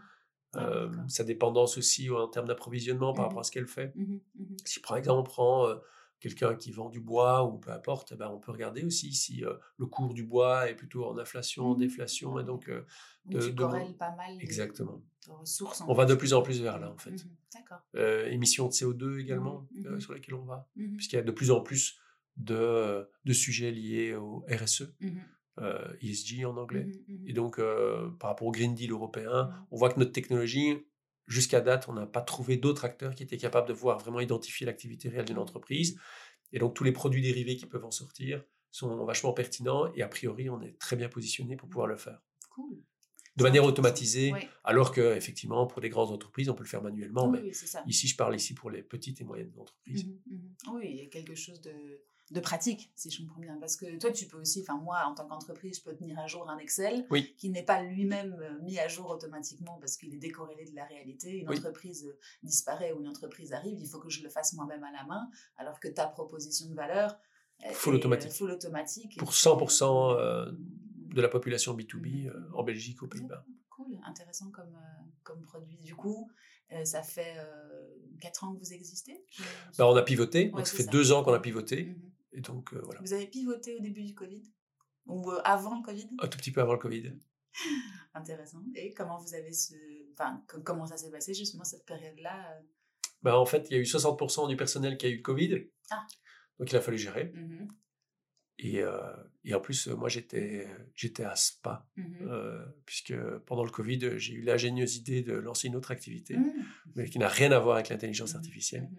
Ah, 0.53 0.65
euh, 0.65 0.87
d'accord. 0.87 1.09
sa 1.09 1.23
dépendance 1.23 1.77
aussi 1.77 2.09
en 2.09 2.27
termes 2.29 2.47
d'approvisionnement 2.47 3.13
par 3.13 3.25
Mhm. 3.25 3.29
rapport 3.29 3.39
à 3.41 3.43
ce 3.43 3.51
qu'elle 3.51 3.67
fait. 3.67 3.93
Si 4.65 4.79
par 4.79 4.97
exemple 4.97 5.19
on 5.19 5.23
prend 5.23 5.67
euh, 5.67 5.75
quelqu'un 6.19 6.55
qui 6.55 6.71
vend 6.71 6.89
du 6.89 6.99
bois 6.99 7.43
ou 7.45 7.57
peu 7.59 7.71
importe, 7.71 8.11
eh 8.13 8.15
ben, 8.15 8.27
on 8.29 8.39
peut 8.39 8.51
regarder 8.51 8.83
aussi 8.83 9.13
si 9.13 9.43
euh, 9.45 9.53
le 9.77 9.85
cours 9.85 10.13
du 10.13 10.23
bois 10.23 10.69
est 10.69 10.75
plutôt 10.75 11.05
en 11.05 11.17
inflation, 11.17 11.71
Mhm. 11.71 11.77
déflation, 11.77 12.39
et 12.39 12.43
donc 12.43 12.69
euh, 12.69 12.85
de- 13.25 13.39
tu 13.39 13.51
de- 13.53 13.93
pas 13.93 14.15
mal 14.15 14.37
exactement. 14.39 15.01
ressources. 15.27 15.83
On 15.87 15.93
va 15.93 16.05
de 16.05 16.15
plus 16.15 16.33
en 16.33 16.41
plus 16.41 16.61
vers 16.61 16.79
là, 16.79 16.89
en 16.91 16.97
fait. 16.97 17.11
Mhm. 17.11 17.35
D'accord. 17.53 17.79
Euh, 17.95 18.25
émissions 18.29 18.67
de 18.67 18.73
CO2 18.73 19.19
également 19.19 19.67
Mhm, 19.71 19.85
euh, 19.87 19.99
sur 19.99 20.13
lesquelles 20.13 20.35
on 20.35 20.45
va, 20.45 20.67
puisqu'il 20.95 21.17
y 21.17 21.19
a 21.19 21.23
de 21.23 21.31
plus 21.31 21.51
en 21.51 21.61
plus 21.61 21.97
de, 22.37 23.09
de 23.25 23.33
sujets 23.33 23.71
liés 23.71 24.13
au 24.15 24.45
RSE, 24.49 24.93
ESG 26.01 26.45
en 26.45 26.55
anglais. 26.57 26.87
Et 27.25 27.33
donc, 27.33 27.59
par 28.19 28.29
rapport 28.29 28.47
au 28.47 28.51
Green 28.51 28.73
Deal 28.75 28.91
européen, 28.91 29.49
on 29.71 29.77
voit 29.77 29.91
que 29.91 29.99
notre 29.99 30.11
technologie, 30.11 30.77
jusqu'à 31.27 31.61
date, 31.61 31.87
on 31.89 31.93
n'a 31.93 32.05
pas 32.05 32.21
trouvé 32.21 32.57
d'autres 32.57 32.85
acteurs 32.85 33.13
qui 33.13 33.23
étaient 33.23 33.37
capables 33.37 33.67
de 33.67 33.73
voir 33.73 33.99
vraiment 33.99 34.19
identifier 34.19 34.65
l'activité 34.65 35.09
réelle 35.09 35.25
d'une 35.25 35.37
entreprise. 35.37 35.99
Et 36.53 36.59
donc, 36.59 36.75
tous 36.75 36.83
les 36.83 36.93
produits 36.93 37.21
dérivés 37.21 37.57
qui 37.57 37.65
peuvent 37.65 37.85
en 37.85 37.91
sortir 37.91 38.43
sont 38.71 39.05
vachement 39.05 39.33
pertinents 39.33 39.91
et 39.93 40.01
a 40.01 40.07
priori, 40.07 40.49
on 40.49 40.61
est 40.61 40.77
très 40.79 40.95
bien 40.95 41.09
positionné 41.09 41.55
pour 41.55 41.67
pouvoir 41.67 41.87
le 41.87 41.97
faire. 41.97 42.21
Cool. 42.49 42.81
De 43.35 43.43
manière 43.43 43.65
automatisée, 43.65 44.31
Oui, 44.33 44.47
alors 44.63 44.91
que, 44.91 45.15
effectivement, 45.15 45.67
pour 45.67 45.79
des 45.79 45.89
grandes 45.89 46.09
entreprises, 46.09 46.49
on 46.49 46.55
peut 46.55 46.63
le 46.63 46.69
faire 46.69 46.81
manuellement. 46.81 47.29
oui, 47.29 47.39
mais 47.43 47.51
ici, 47.85 48.07
je 48.07 48.15
parle 48.15 48.35
ici 48.35 48.55
pour 48.55 48.71
les 48.71 48.81
petites 48.81 49.21
et 49.21 49.23
moyennes 49.23 49.53
entreprises. 49.59 50.05
Mhm, 50.05 50.21
mhm. 50.25 50.55
Oui, 50.73 50.87
il 50.89 50.95
y 50.95 51.01
a 51.01 51.05
quelque 51.05 51.35
chose 51.35 51.61
de, 51.61 51.71
de 52.31 52.39
pratique, 52.41 52.91
si 52.95 53.09
je 53.09 53.21
comprends 53.21 53.39
bien. 53.39 53.57
Parce 53.57 53.77
que 53.77 53.97
toi, 53.99 54.11
tu 54.11 54.25
peux 54.27 54.37
aussi, 54.37 54.61
enfin 54.61 54.77
moi, 54.77 55.03
en 55.05 55.13
tant 55.15 55.25
qu'entreprise, 55.27 55.77
je 55.77 55.83
peux 55.83 55.95
tenir 55.95 56.19
à 56.19 56.27
jour 56.27 56.49
un 56.49 56.57
Excel 56.57 57.05
Oui. 57.09 57.33
qui 57.37 57.49
n'est 57.49 57.63
pas 57.63 57.81
lui-même 57.81 58.33
euh, 58.41 58.59
mis 58.63 58.77
à 58.79 58.87
jour 58.89 59.09
automatiquement 59.09 59.77
parce 59.79 59.95
qu'il 59.95 60.13
est 60.13 60.17
décorrélé 60.19 60.65
de 60.69 60.75
la 60.75 60.85
réalité. 60.85 61.39
Une 61.39 61.49
Oui. 61.49 61.57
entreprise 61.57 62.05
euh, 62.05 62.19
disparaît 62.43 62.91
ou 62.91 62.99
une 62.99 63.07
entreprise 63.07 63.53
arrive, 63.53 63.79
il 63.79 63.87
faut 63.87 63.99
que 63.99 64.09
je 64.09 64.23
le 64.23 64.29
fasse 64.29 64.53
moi-même 64.53 64.83
à 64.83 64.91
la 64.91 65.03
main, 65.05 65.29
alors 65.55 65.79
que 65.79 65.87
ta 65.87 66.05
proposition 66.07 66.67
de 66.69 66.75
valeur 66.75 67.17
Full 67.71 67.93
est, 67.95 67.97
automatique. 67.97 68.31
euh, 68.31 68.33
full 68.33 68.51
automatique. 68.51 69.17
Pour 69.17 69.29
puis, 69.29 69.37
100% 69.37 69.83
euh, 69.83 70.17
euh, 70.19 70.51
de 71.15 71.21
la 71.21 71.29
population 71.29 71.75
B2B 71.77 72.27
euh, 72.27 72.49
en 72.53 72.63
Belgique, 72.63 73.01
aux 73.03 73.07
Pays-Bas. 73.07 73.45
Cool, 73.69 73.97
intéressant 74.05 74.51
comme, 74.51 74.75
euh, 74.75 75.03
comme 75.23 75.41
produit. 75.41 75.77
Du 75.77 75.95
coup, 75.95 76.29
euh, 76.73 76.83
ça 76.83 77.01
fait 77.03 77.35
4 78.19 78.43
ans 78.43 78.53
que 78.53 78.59
vous 78.59 78.73
existez 78.73 79.23
je- 79.29 79.43
Bah, 79.77 79.87
on 79.87 79.95
a 79.95 80.01
pivoté, 80.01 80.45
Ouais, 80.45 80.51
donc 80.51 80.67
ça 80.67 80.75
fait 80.75 80.83
ça. 80.83 80.91
deux 80.91 81.11
ans 81.13 81.23
qu'on 81.23 81.33
a 81.33 81.39
pivoté. 81.39 81.85
Mhm. 81.85 82.06
Et 82.37 82.41
donc, 82.41 82.73
euh, 82.73 82.81
voilà. 82.83 83.01
Vous 83.01 83.13
avez 83.13 83.25
pivoté 83.27 83.75
au 83.75 83.79
début 83.79 84.03
du 84.03 84.13
Covid? 84.13 84.43
Ou 85.07 85.31
euh, 85.31 85.41
avant 85.43 85.75
le 85.79 85.83
Covid? 85.83 86.07
Un 86.19 86.27
tout 86.27 86.37
petit 86.37 86.51
peu 86.51 86.61
avant 86.61 86.73
le 86.73 86.79
Covid. 86.79 87.13
Intéressant. 88.13 88.63
Et 88.75 88.93
comment 88.93 89.17
vous 89.17 89.33
avez 89.33 89.51
ce... 89.53 89.73
Enfin, 90.13 90.43
co- 90.47 90.61
comment 90.61 90.85
ça 90.85 90.97
s'est 90.97 91.09
passé 91.09 91.33
justement 91.33 91.63
cette 91.63 91.85
période-là 91.85 92.59
Bah, 93.23 93.39
en 93.39 93.45
fait, 93.45 93.67
il 93.69 93.73
y 93.73 93.77
a 93.77 93.79
eu 93.81 93.85
60% 93.85 94.47
du 94.47 94.55
personnel 94.55 94.97
qui 94.97 95.07
a 95.07 95.09
eu 95.09 95.17
le 95.17 95.21
Covid. 95.23 95.65
Ah. 95.89 96.05
Donc, 96.59 96.71
il 96.71 96.75
a 96.75 96.81
fallu 96.81 96.97
gérer. 96.99 97.31
Mhm, 97.33 97.67
Et, 98.59 98.81
euh, 98.83 98.99
et 99.43 99.53
en 99.55 99.59
plus, 99.61 99.87
moi, 99.87 100.09
j'étais, 100.09 100.67
j'étais 100.95 101.23
à 101.23 101.35
Spa, 101.35 101.87
euh, 102.21 102.63
puisque 102.85 103.15
pendant 103.47 103.63
le 103.63 103.71
Covid, 103.71 104.17
j'ai 104.19 104.33
eu 104.33 104.41
l'ingénieuse 104.41 104.95
idée 104.97 105.21
de 105.23 105.33
lancer 105.33 105.67
une 105.67 105.75
autre 105.75 105.89
activité, 105.91 106.37
Mhm, 106.37 106.53
mais 106.95 107.09
qui 107.09 107.17
n'a 107.19 107.29
rien 107.29 107.51
à 107.51 107.59
voir 107.59 107.75
avec 107.77 107.89
l'intelligence 107.89 108.35
artificielle. 108.35 108.89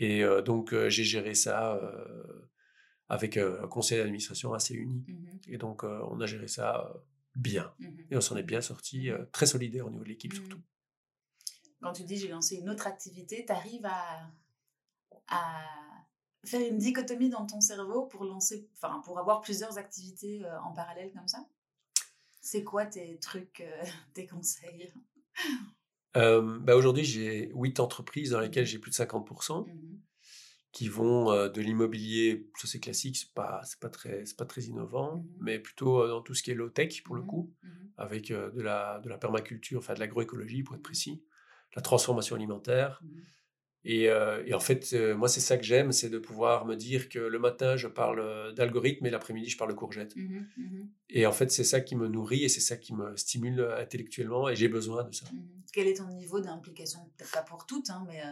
Et 0.00 0.24
euh, 0.24 0.42
donc, 0.42 0.74
j'ai 0.88 1.04
géré 1.04 1.34
ça 1.34 1.80
avec 3.08 3.36
euh, 3.36 3.62
un 3.64 3.68
conseil 3.68 3.98
d'administration 3.98 4.54
assez 4.54 4.74
uni. 4.74 5.04
Mhm, 5.08 5.40
Et 5.48 5.58
donc, 5.58 5.84
euh, 5.84 6.00
on 6.10 6.20
a 6.20 6.26
géré 6.26 6.48
ça 6.48 6.86
euh, 6.94 6.98
bien. 7.36 7.74
mhm. 7.78 8.06
Et 8.10 8.16
on 8.16 8.20
s'en 8.20 8.36
est 8.36 8.42
bien 8.42 8.60
sorti, 8.60 9.10
très 9.32 9.46
solidaire 9.46 9.86
au 9.86 9.90
niveau 9.90 10.04
de 10.04 10.08
l'équipe 10.08 10.32
Mhm. 10.32 10.38
surtout. 10.40 10.60
Quand 11.82 11.92
tu 11.92 12.04
dis 12.04 12.16
j'ai 12.16 12.28
lancé 12.28 12.56
une 12.56 12.70
autre 12.70 12.86
activité, 12.86 13.44
tu 13.44 13.52
arrives 13.52 13.84
à, 13.84 14.30
à 15.28 15.64
faire 16.44 16.66
une 16.66 16.78
dichotomie 16.78 17.28
dans 17.28 17.44
ton 17.46 17.60
cerveau 17.60 18.06
pour 18.06 18.24
lancer, 18.24 18.68
enfin 18.74 19.00
pour 19.04 19.18
avoir 19.18 19.40
plusieurs 19.42 19.76
activités 19.76 20.42
en 20.64 20.72
parallèle 20.72 21.12
comme 21.12 21.28
ça? 21.28 21.46
C'est 22.40 22.64
quoi 22.64 22.86
tes 22.86 23.18
trucs, 23.18 23.60
euh, 23.60 23.82
tes 24.14 24.26
conseils? 24.26 24.92
Euh, 26.16 26.58
bah, 26.60 26.76
Aujourd'hui, 26.76 27.04
j'ai 27.04 27.50
huit 27.54 27.80
entreprises 27.80 28.30
dans 28.30 28.40
lesquelles 28.40 28.66
j'ai 28.66 28.78
plus 28.78 28.90
de 28.90 28.96
50%. 28.96 29.66
Mhm, 29.66 30.00
qui 30.74 30.88
vont 30.88 31.30
euh, 31.30 31.48
de 31.48 31.60
l'immobilier, 31.62 32.50
ça 32.56 32.66
c'est 32.66 32.80
classique, 32.80 33.16
c'est 33.16 33.32
pas, 33.32 33.60
c'est 33.64 33.78
pas, 33.78 33.88
très, 33.88 34.26
c'est 34.26 34.36
pas 34.36 34.44
très 34.44 34.62
innovant, 34.62 35.18
Mhm. 35.18 35.36
mais 35.40 35.58
plutôt 35.60 36.02
euh, 36.02 36.08
dans 36.08 36.20
tout 36.20 36.34
ce 36.34 36.42
qui 36.42 36.50
est 36.50 36.54
low-tech 36.54 37.04
pour 37.04 37.14
le 37.14 37.22
Mhm. 37.22 37.28
coup, 37.28 37.54
mhm, 37.62 37.92
avec 37.96 38.30
euh, 38.32 38.50
de, 38.50 38.60
la, 38.60 38.98
de 38.98 39.08
la 39.08 39.16
permaculture, 39.16 39.78
enfin 39.78 39.94
de 39.94 40.00
l'agroécologie 40.00 40.64
pour 40.64 40.74
être 40.74 40.82
précis, 40.82 41.22
la 41.76 41.80
transformation 41.80 42.34
alimentaire. 42.36 43.02
Et, 43.86 44.04
et 44.04 44.54
en 44.54 44.60
fait, 44.60 44.94
moi 45.14 45.28
c'est 45.28 45.40
ça 45.40 45.58
que 45.58 45.62
j'aime, 45.62 45.92
c'est 45.92 46.08
de 46.08 46.18
pouvoir 46.18 46.64
me 46.64 46.74
dire 46.74 47.10
que 47.10 47.18
le 47.18 47.38
matin 47.38 47.76
je 47.76 47.86
parle 47.86 48.54
d'algorithme 48.54 49.04
et 49.04 49.10
l'après-midi 49.10 49.50
je 49.50 49.58
parle 49.58 49.72
de 49.72 49.76
courgettes. 49.76 50.14
Et 51.10 51.26
en 51.26 51.32
fait, 51.32 51.50
c'est 51.50 51.64
ça 51.64 51.82
qui 51.82 51.94
me 51.94 52.08
nourrit 52.08 52.44
et 52.44 52.48
c'est 52.48 52.60
ça 52.60 52.78
qui 52.78 52.94
me 52.94 53.14
stimule 53.16 53.60
intellectuellement 53.78 54.48
et 54.48 54.56
j'ai 54.56 54.68
besoin 54.68 55.04
de 55.04 55.14
ça. 55.14 55.26
Quel 55.70 55.86
est 55.86 55.98
ton 55.98 56.08
niveau 56.08 56.40
d'implication? 56.40 57.00
Peut-être 57.18 57.32
pas 57.32 57.42
pour 57.42 57.66
toutes, 57.66 57.90
hein, 57.90 58.04
mais 58.06 58.22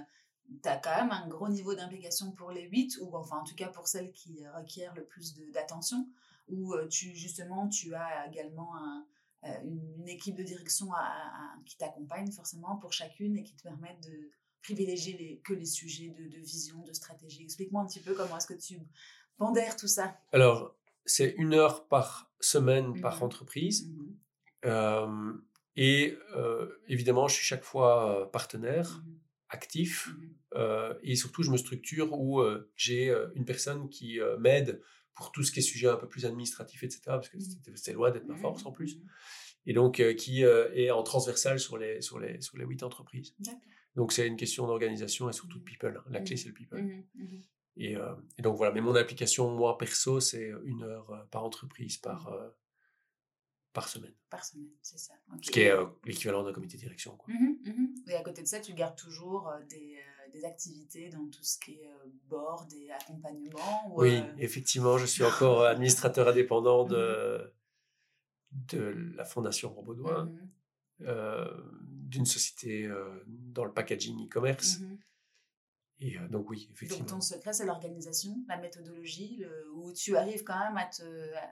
tu 0.62 0.68
as 0.68 0.76
quand 0.76 0.94
même 0.96 1.10
un 1.12 1.28
gros 1.28 1.48
niveau 1.48 1.74
d'implication 1.74 2.32
pour 2.32 2.50
les 2.50 2.62
8, 2.68 2.98
ou 3.02 3.16
enfin 3.16 3.38
en 3.38 3.44
tout 3.44 3.54
cas 3.54 3.68
pour 3.68 3.86
celles 3.88 4.12
qui 4.12 4.44
requièrent 4.56 4.94
le 4.94 5.04
plus 5.04 5.34
d'attention, 5.52 6.08
ou 6.48 6.74
euh, 6.74 6.86
tu, 6.88 7.14
justement 7.14 7.68
tu 7.68 7.94
as 7.94 8.26
également 8.28 8.76
un- 8.76 9.06
euh, 9.44 9.48
une, 9.64 9.94
une 9.98 10.08
équipe 10.08 10.36
de 10.36 10.42
direction 10.44 10.92
à- 10.92 10.98
à- 10.98 11.56
qui 11.66 11.76
t'accompagne 11.76 12.30
forcément 12.30 12.76
pour 12.76 12.92
chacune 12.92 13.36
et 13.36 13.42
qui 13.42 13.54
te 13.56 13.62
permettent 13.62 14.02
de 14.04 14.30
privilégier 14.62 15.16
les, 15.18 15.38
que 15.40 15.52
les 15.54 15.64
sujets 15.64 16.10
de, 16.10 16.28
de 16.28 16.38
vision, 16.38 16.82
de 16.82 16.92
stratégie. 16.92 17.42
Explique-moi 17.42 17.82
un 17.82 17.86
petit 17.86 17.98
peu 18.00 18.14
comment 18.14 18.36
est-ce 18.36 18.46
que 18.46 18.54
tu 18.54 18.78
pondères 19.36 19.74
tout 19.76 19.88
ça. 19.88 20.16
Alors, 20.32 20.76
c'est 21.04 21.30
une 21.38 21.54
heure 21.54 21.88
par 21.88 22.30
semaine 22.40 23.00
par 23.00 23.16
Mhm. 23.16 23.22
entreprise. 23.24 23.88
Mhm, 23.88 24.16
Euh, 24.64 25.32
et 25.74 26.16
euh, 26.36 26.80
évidemment, 26.86 27.26
je 27.26 27.34
suis 27.34 27.44
chaque 27.44 27.64
fois 27.64 28.30
partenaire, 28.30 29.02
mhm, 29.04 29.18
actif, 29.52 30.08
mhm, 30.08 30.34
euh, 30.56 30.94
et 31.02 31.14
surtout, 31.16 31.42
je 31.42 31.50
me 31.50 31.56
structure 31.56 32.12
où 32.12 32.40
euh, 32.40 32.70
j'ai 32.76 33.08
euh, 33.10 33.28
une 33.34 33.44
personne 33.44 33.88
qui 33.88 34.18
m'aide 34.38 34.80
pour 35.14 35.30
tout 35.30 35.42
ce 35.42 35.52
qui 35.52 35.58
est 35.60 35.62
sujet 35.62 35.88
un 35.88 35.96
peu 35.96 36.08
plus 36.08 36.24
administratif, 36.24 36.82
etc., 36.82 37.00
parce 37.06 37.28
que 37.28 37.36
Mhm. 37.36 37.76
c'est- 37.76 37.92
loin 37.92 38.10
d'être 38.10 38.26
ma 38.26 38.36
force 38.36 38.64
en 38.66 38.72
plus. 38.72 38.98
et 39.64 39.74
donc 39.74 40.02
qui 40.16 40.42
est 40.42 40.90
en 40.90 41.02
transversal 41.04 41.60
sur 41.60 41.78
les, 41.78 42.00
sur 42.00 42.18
les, 42.18 42.40
sur 42.40 42.56
les 42.58 42.64
huit 42.64 42.82
entreprises. 42.82 43.36
Donc 43.94 44.10
c'est 44.12 44.26
une 44.26 44.36
question 44.36 44.66
d'organisation 44.66 45.28
et 45.30 45.32
surtout 45.32 45.58
de 45.58 45.62
people. 45.64 45.94
Hein. 45.96 46.10
La 46.10 46.20
clé, 46.20 46.36
c'est 46.36 46.48
le 46.48 46.54
people. 46.54 46.80
Et, 47.76 47.92
et, 48.38 48.42
donc 48.42 48.56
voilà, 48.56 48.72
mais 48.72 48.80
mon 48.80 48.94
application, 48.96 49.50
moi, 49.54 49.78
perso, 49.78 50.18
c'est 50.18 50.50
une 50.64 50.82
heure 50.82 51.28
par 51.30 51.44
entreprise, 51.44 51.98
par, 51.98 52.28
par 53.72 53.88
semaine. 53.88 54.14
Par 54.30 54.44
semaine, 54.44 54.70
c'est 54.82 54.98
ça. 54.98 55.14
Ce 55.40 55.50
qui 55.50 55.60
est 55.60 55.72
l'équivalent 56.04 56.42
d'un 56.42 56.52
comité 56.52 56.76
de 56.76 56.82
direction. 56.82 57.16
Quoi. 57.16 57.32
Et 58.06 58.14
à 58.14 58.22
côté 58.22 58.42
de 58.42 58.46
ça, 58.46 58.60
tu 58.60 58.74
gardes 58.74 58.96
toujours 58.96 59.52
des 59.68 59.98
des 60.32 60.44
activités 60.44 61.08
dans 61.10 61.26
tout 61.26 61.42
ce 61.42 61.58
qui 61.58 61.72
est 61.72 61.86
euh, 61.86 62.10
board 62.28 62.72
et 62.72 62.90
accompagnement 62.90 63.92
Oui, 63.94 64.16
euh, 64.16 64.34
effectivement, 64.38 64.98
je 64.98 65.06
suis 65.06 65.24
encore 65.24 65.62
euh, 65.62 65.70
administrateur 65.70 66.28
indépendant 66.28 66.84
de, 66.84 67.52
mmh. 68.52 68.76
de 68.76 69.12
la 69.16 69.24
Fondation 69.24 69.72
Robaudoin, 69.72 70.24
mmh. 70.24 71.08
d'une 71.80 72.26
société 72.26 72.88
dans 73.26 73.64
le 73.64 73.72
packaging 73.72 74.26
e-commerce. 74.26 74.80
Et 76.04 76.18
donc 76.30 76.50
oui, 76.50 76.68
effectivement. 76.72 77.06
Donc 77.06 77.08
ton 77.08 77.20
secret, 77.20 77.52
c'est 77.52 77.64
l'organisation, 77.64 78.36
la 78.48 78.58
méthodologie, 78.58 79.44
où 79.74 79.92
tu 79.92 80.16
arrives 80.16 80.42
quand 80.42 80.58
même 80.58 80.76
à 80.76 80.86
te, 80.86 81.02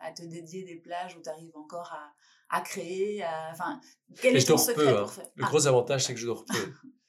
à 0.03 0.13
te 0.13 0.23
dédier 0.23 0.65
des 0.65 0.77
plages 0.77 1.17
où 1.17 1.23
tu 1.23 1.29
arrives 1.29 1.57
encore 1.57 1.93
à, 1.93 2.13
à 2.59 2.61
créer. 2.61 3.25
Enfin, 3.53 3.81
quel 4.21 4.37
est 4.37 4.47
ton 4.47 4.59
secret 4.59 4.85
peu, 4.85 4.91
pour 4.91 5.01
hein. 5.03 5.07
faire 5.07 5.31
Le 5.37 5.45
gros 5.45 5.67
ah. 5.67 5.69
avantage, 5.69 6.05
c'est 6.05 6.15
que 6.15 6.21
je 6.21 6.27
dors 6.27 6.45
peu. 6.45 6.55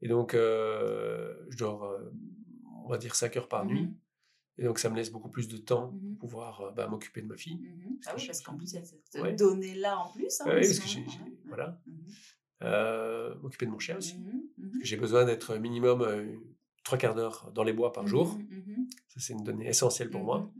Et 0.00 0.08
donc, 0.08 0.34
euh, 0.34 1.34
je 1.50 1.58
dors, 1.58 1.84
euh, 1.84 2.10
on 2.84 2.88
va 2.88 2.98
dire, 2.98 3.14
5 3.14 3.36
heures 3.36 3.48
par 3.48 3.64
nuit. 3.64 3.82
Mmh 3.82 3.96
Et 4.58 4.64
donc, 4.64 4.78
ça 4.78 4.90
me 4.90 4.96
laisse 4.96 5.10
beaucoup 5.10 5.30
plus 5.30 5.48
de 5.48 5.56
temps 5.56 5.92
pour 6.20 6.28
pouvoir 6.28 6.60
euh, 6.60 6.70
bah, 6.70 6.86
m'occuper 6.88 7.22
de 7.22 7.26
ma 7.26 7.36
fille. 7.36 7.56
Mmh 7.56 7.98
ah 8.06 8.14
oui, 8.16 8.26
parce 8.26 8.40
qu'en 8.40 8.56
plus, 8.56 8.72
il 8.72 8.76
y 8.76 8.78
a 8.78 8.84
cette 8.84 9.38
donnée-là 9.38 9.98
en 9.98 10.12
plus. 10.12 10.40
Hein, 10.40 10.44
oui, 10.48 10.60
parce 10.60 10.78
que 10.78 10.88
j'ai, 10.88 11.04
voilà. 11.46 11.80
m'occuper 13.42 13.66
de 13.66 13.70
mon 13.70 13.78
chien 13.78 13.96
aussi. 13.96 14.16
Parce 14.56 14.78
que 14.78 14.84
j'ai 14.84 14.96
besoin 14.96 15.24
d'être 15.24 15.56
minimum 15.56 16.06
trois 16.88 16.98
quarts 16.98 17.14
d'heure 17.14 17.50
dans 17.54 17.62
les 17.62 17.72
bois 17.72 17.92
par 17.92 18.06
jour. 18.06 18.38
Ça, 19.08 19.20
c'est 19.20 19.34
une 19.34 19.44
donnée 19.44 19.68
essentielle 19.68 20.10
pour 20.10 20.22
moi. 20.22 20.50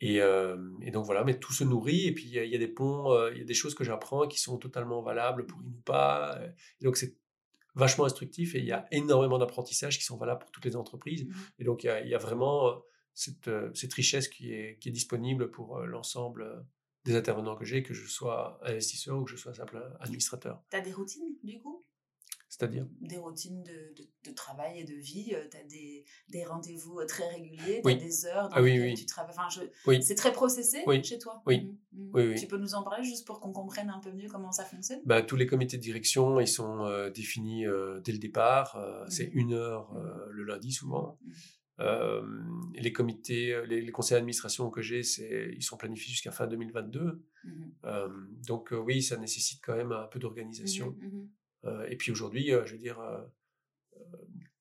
Et, 0.00 0.16
et, 0.16 0.90
donc 0.90 1.06
voilà, 1.06 1.24
mais 1.24 1.38
tout 1.38 1.52
se 1.52 1.64
nourrit. 1.64 2.06
Et 2.06 2.12
puis, 2.12 2.26
il 2.26 2.34
y, 2.34 2.54
a 2.54 2.58
des 2.58 2.68
ponts, 2.68 3.16
il 3.30 3.38
y 3.38 3.40
a 3.40 3.44
des 3.44 3.54
choses 3.54 3.74
que 3.74 3.84
j'apprends 3.84 4.26
qui 4.26 4.40
sont 4.40 4.58
totalement 4.58 5.02
valables 5.02 5.46
pour 5.46 5.62
Inupa. 5.62 6.38
Et 6.80 6.84
donc, 6.84 6.96
c'est 6.96 7.16
vachement 7.76 8.06
instructif 8.06 8.54
et 8.54 8.58
il 8.58 8.64
y 8.64 8.72
a 8.72 8.86
énormément 8.90 9.38
d'apprentissages 9.38 9.98
qui 9.98 10.04
sont 10.04 10.16
valables 10.16 10.40
pour 10.40 10.50
toutes 10.50 10.64
les 10.64 10.76
entreprises. 10.76 11.24
Mmh 11.24 11.32
et 11.60 11.64
donc, 11.64 11.84
il 11.84 12.08
y 12.08 12.14
a, 12.14 12.18
vraiment 12.18 12.68
euh, 12.68 12.72
cette, 13.14 13.48
euh, 13.48 13.70
cette, 13.74 13.92
richesse 13.92 14.28
qui 14.28 14.52
est, 14.52 14.78
qui 14.80 14.88
est 14.88 14.92
disponible 14.92 15.50
pour 15.50 15.76
euh, 15.76 15.86
l'ensemble 15.86 16.66
des 17.04 17.14
intervenants 17.14 17.54
que 17.54 17.64
j'ai, 17.64 17.82
que 17.82 17.94
je 17.94 18.08
sois 18.08 18.58
investisseur 18.62 19.18
ou 19.18 19.24
que 19.24 19.30
je 19.30 19.36
sois 19.36 19.54
simple 19.54 19.80
administrateur. 20.00 20.60
Tu 20.70 20.76
as 20.76 20.80
des 20.80 20.92
routines, 20.92 21.36
du 21.44 21.60
coup? 21.60 21.85
C'est-à-dire? 22.56 22.86
Des 23.00 23.18
routines 23.18 23.62
de, 23.62 23.94
de, 24.24 24.34
travail 24.34 24.80
et 24.80 24.84
de 24.84 24.94
vie. 24.94 25.34
tu 25.50 25.56
as 25.56 25.64
des, 25.64 26.04
des 26.30 26.44
rendez-vous 26.44 27.04
très 27.06 27.28
réguliers, 27.28 27.82
tu 27.84 27.90
as 27.90 27.94
des 27.94 28.26
heures 28.26 28.48
dans 28.48 28.56
ah, 28.56 28.60
lesquelles 28.62 28.94
tu 28.94 29.04
travailles. 29.04 29.34
Enfin, 29.36 29.48
je... 29.50 30.00
C'est 30.00 30.14
très 30.14 30.32
processé 30.32 30.78
chez 31.02 31.18
toi? 31.18 31.42
Oui. 31.46 31.64
Mmh, 31.92 32.02
mmh. 32.02 32.10
oui. 32.14 32.34
Tu 32.40 32.46
peux 32.46 32.56
nous 32.56 32.74
en 32.74 32.82
parler 32.82 33.04
juste 33.04 33.26
pour 33.26 33.40
qu'on 33.40 33.52
comprenne 33.52 33.90
un 33.90 34.00
peu 34.00 34.10
mieux 34.10 34.28
comment 34.28 34.52
ça 34.52 34.64
fonctionne? 34.64 35.00
Bah, 35.04 35.20
Tous 35.20 35.36
les 35.36 35.46
comités 35.46 35.76
de 35.76 35.82
direction, 35.82 36.40
ils 36.40 36.48
sont 36.48 37.10
définis 37.14 37.64
dès 38.04 38.12
le 38.12 38.18
départ. 38.18 38.82
C'est 39.08 39.26
mmh. 39.34 39.38
une 39.38 39.52
heure 39.52 39.94
le 40.30 40.44
lundi 40.44 40.72
souvent. 40.72 41.18
les 41.78 42.92
comités, 42.92 43.60
les, 43.66 43.92
conseils 43.92 44.16
d'administration 44.16 44.70
que 44.70 44.80
j'ai, 44.80 45.00
ils 45.00 45.62
sont 45.62 45.76
planifiés 45.76 46.10
jusqu'à 46.10 46.30
fin 46.30 46.46
2022. 46.46 47.22
donc 48.46 48.72
oui, 48.72 49.02
ça 49.02 49.18
nécessite 49.18 49.60
quand 49.62 49.76
même 49.76 49.92
un 49.92 50.06
peu 50.06 50.18
d'organisation. 50.18 50.96
Euh, 51.66 51.86
et 51.88 51.96
puis 51.96 52.12
aujourd'hui, 52.12 52.52
euh, 52.52 52.64
je 52.64 52.72
veux 52.72 52.78
dire, 52.78 53.00
euh, 53.00 53.18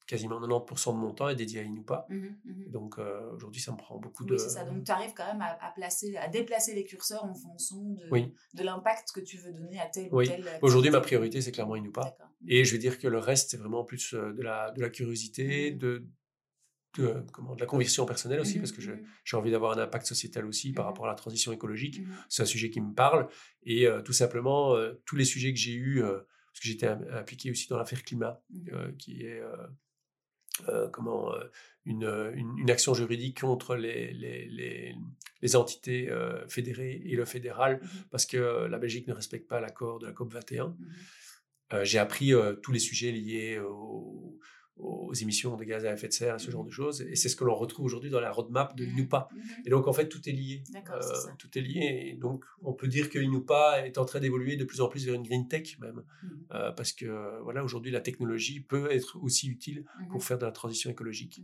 quasiment 0.08 0.39
90% 0.39 0.93
de 0.93 0.97
mon 0.97 1.14
temps 1.14 1.30
est 1.30 1.36
dédié 1.36 1.60
à 1.60 1.64
Inupa. 1.64 2.06
Mmh 2.10 2.16
mmh 2.16 2.72
donc 2.72 2.99
aujourd'hui, 3.34 3.62
ça 3.62 3.72
me 3.72 3.78
prend 3.78 3.97
beaucoup 3.97 4.26
de. 4.26 4.34
Oui, 4.34 4.39
c'est 4.39 4.49
ça. 4.49 4.64
Donc 4.64 4.84
tu 4.84 4.91
arrives 4.91 5.14
quand 5.16 5.26
même 5.26 5.41
à, 5.41 5.72
placer, 5.76 6.16
à 6.18 6.28
déplacer 6.28 6.76
les 6.76 6.84
curseurs 6.84 7.24
en 7.24 7.34
fonction 7.34 7.78
de, 7.78 8.10
de 8.53 8.64
l'impact 8.64 9.12
que 9.14 9.22
tu 9.22 9.38
veux 9.38 9.51
donner 9.53 9.80
à 9.80 9.88
tel 9.88 10.14
ou 10.14 10.24
tel. 10.24 10.45
Aujourd'hui, 10.62 10.91
ma 10.91 11.01
priorité, 11.01 11.41
c'est 11.41 11.51
clairement 11.51 11.76
Inupa. 11.76 12.18
Et 12.47 12.66
je 12.66 12.72
veux 12.74 12.78
dire 12.78 12.99
que 12.99 13.08
le 13.08 13.18
reste, 13.18 13.51
c'est 13.51 13.58
vraiment 13.58 13.84
plus 13.84 14.14
de 14.14 14.41
la, 14.41 14.72
de 14.72 14.82
la 14.82 14.89
curiosité, 14.89 15.72
mmh 15.72 15.78
de, 15.78 16.08
de, 16.97 17.26
comment, 17.34 17.56
de 17.56 17.60
la 17.60 17.66
conviction 17.66 18.06
personnelle 18.06 18.39
aussi, 18.39 18.60
parce 18.60 18.72
que 18.72 18.82
j'ai 18.82 19.38
envie 19.38 19.51
d'avoir 19.51 19.78
un 19.78 19.82
impact 19.82 20.06
sociétal 20.06 20.45
aussi 20.45 20.72
par 20.72 20.86
rapport 20.86 21.06
à 21.06 21.10
la 21.10 21.16
transition 21.16 21.51
écologique. 21.51 22.01
C'est 22.30 22.43
un 22.43 22.47
sujet 22.47 22.70
qui 22.70 22.82
me 22.82 22.93
parle. 22.93 23.28
Et 23.64 23.88
tout 24.03 24.14
simplement, 24.14 24.76
tous 25.06 25.16
les 25.16 25.26
sujets 25.26 25.51
que 25.51 25.60
j'ai 25.60 25.74
eus 25.74 26.03
parce 26.56 26.62
que 26.62 26.68
j'étais 26.70 26.88
impliqué 26.88 27.51
aussi 27.51 27.68
dans 27.68 27.78
l'affaire 27.78 28.01
climat, 28.01 28.41
mmh. 28.49 28.70
euh, 28.72 28.91
qui 28.97 29.26
est 29.26 29.41
euh, 29.41 29.68
euh, 30.70 30.88
comment 30.88 31.34
une, 31.84 32.32
une, 32.34 32.72
action 32.72 32.93
juridique 32.93 33.41
contre 33.41 33.76
les, 33.76 34.14
les, 34.14 34.45
les, 34.45 34.95
les 35.41 35.56
entités 35.58 36.10
fédérées 36.47 37.01
et 37.03 37.16
le 37.18 37.26
fédéral, 37.26 37.82
mmh 37.82 37.88
parce 38.10 38.26
que 38.26 38.66
la 38.68 38.78
Belgique 38.78 39.06
ne 39.08 39.14
respecte 39.14 39.49
pas 39.49 39.60
l'accord 39.60 39.99
de 39.99 40.06
la 40.08 40.14
COP 40.14 40.32
21. 40.32 40.68
Mmh 40.68 40.76
j'ai 41.82 41.97
appris 41.97 42.32
tous 42.62 42.72
les 42.72 42.80
sujets 42.80 43.12
liés 43.12 43.60
au, 43.60 44.39
aux 44.78 45.13
émissions 45.13 45.55
de 45.55 45.63
gaz 45.63 45.86
à 45.86 45.93
effet 45.93 46.07
de 46.07 46.13
serre, 46.13 46.39
ce 46.39 46.51
genre 46.51 46.63
mmh. 46.63 46.67
de 46.67 46.71
choses. 46.71 47.01
Et 47.01 47.15
c'est 47.15 47.30
ce 47.30 47.36
que 47.36 47.43
l'on 47.43 47.55
retrouve 47.55 47.86
aujourd'hui 47.86 48.09
dans 48.09 48.19
la 48.19 48.32
roadmap 48.32 48.76
de 48.76 48.84
l'INUPA. 48.84 49.30
Mmh. 49.32 49.39
Et 49.65 49.69
donc, 49.69 49.88
en 49.88 49.93
fait, 49.93 50.09
tout 50.09 50.28
est 50.28 50.34
lié. 50.34 50.63
Euh, 50.76 50.99
tout 51.38 51.57
est 51.57 51.61
lié. 51.61 52.11
Et 52.11 52.15
donc, 52.15 52.43
on 52.61 52.73
peut 52.73 52.88
dire 52.88 53.09
que 53.09 53.17
l'INUPA 53.17 53.86
est 53.86 53.97
en 53.97 54.05
train 54.05 54.19
d'évoluer 54.19 54.57
de 54.57 54.65
plus 54.65 54.82
en 54.82 54.89
plus 54.89 55.05
vers 55.05 55.15
une 55.15 55.23
green 55.23 55.47
tech 55.47 55.80
même. 55.80 56.03
Euh, 56.51 56.71
parce 56.71 56.91
que, 56.91 57.41
voilà, 57.43 57.63
aujourd'hui, 57.63 57.91
la 57.91 58.01
technologie 58.01 58.59
peut 58.59 58.91
être 58.91 59.17
aussi 59.21 59.47
utile 59.47 59.86
pour 60.09 60.23
faire 60.23 60.38
de 60.38 60.45
la 60.45 60.51
transition 60.51 60.89
écologique. 60.89 61.41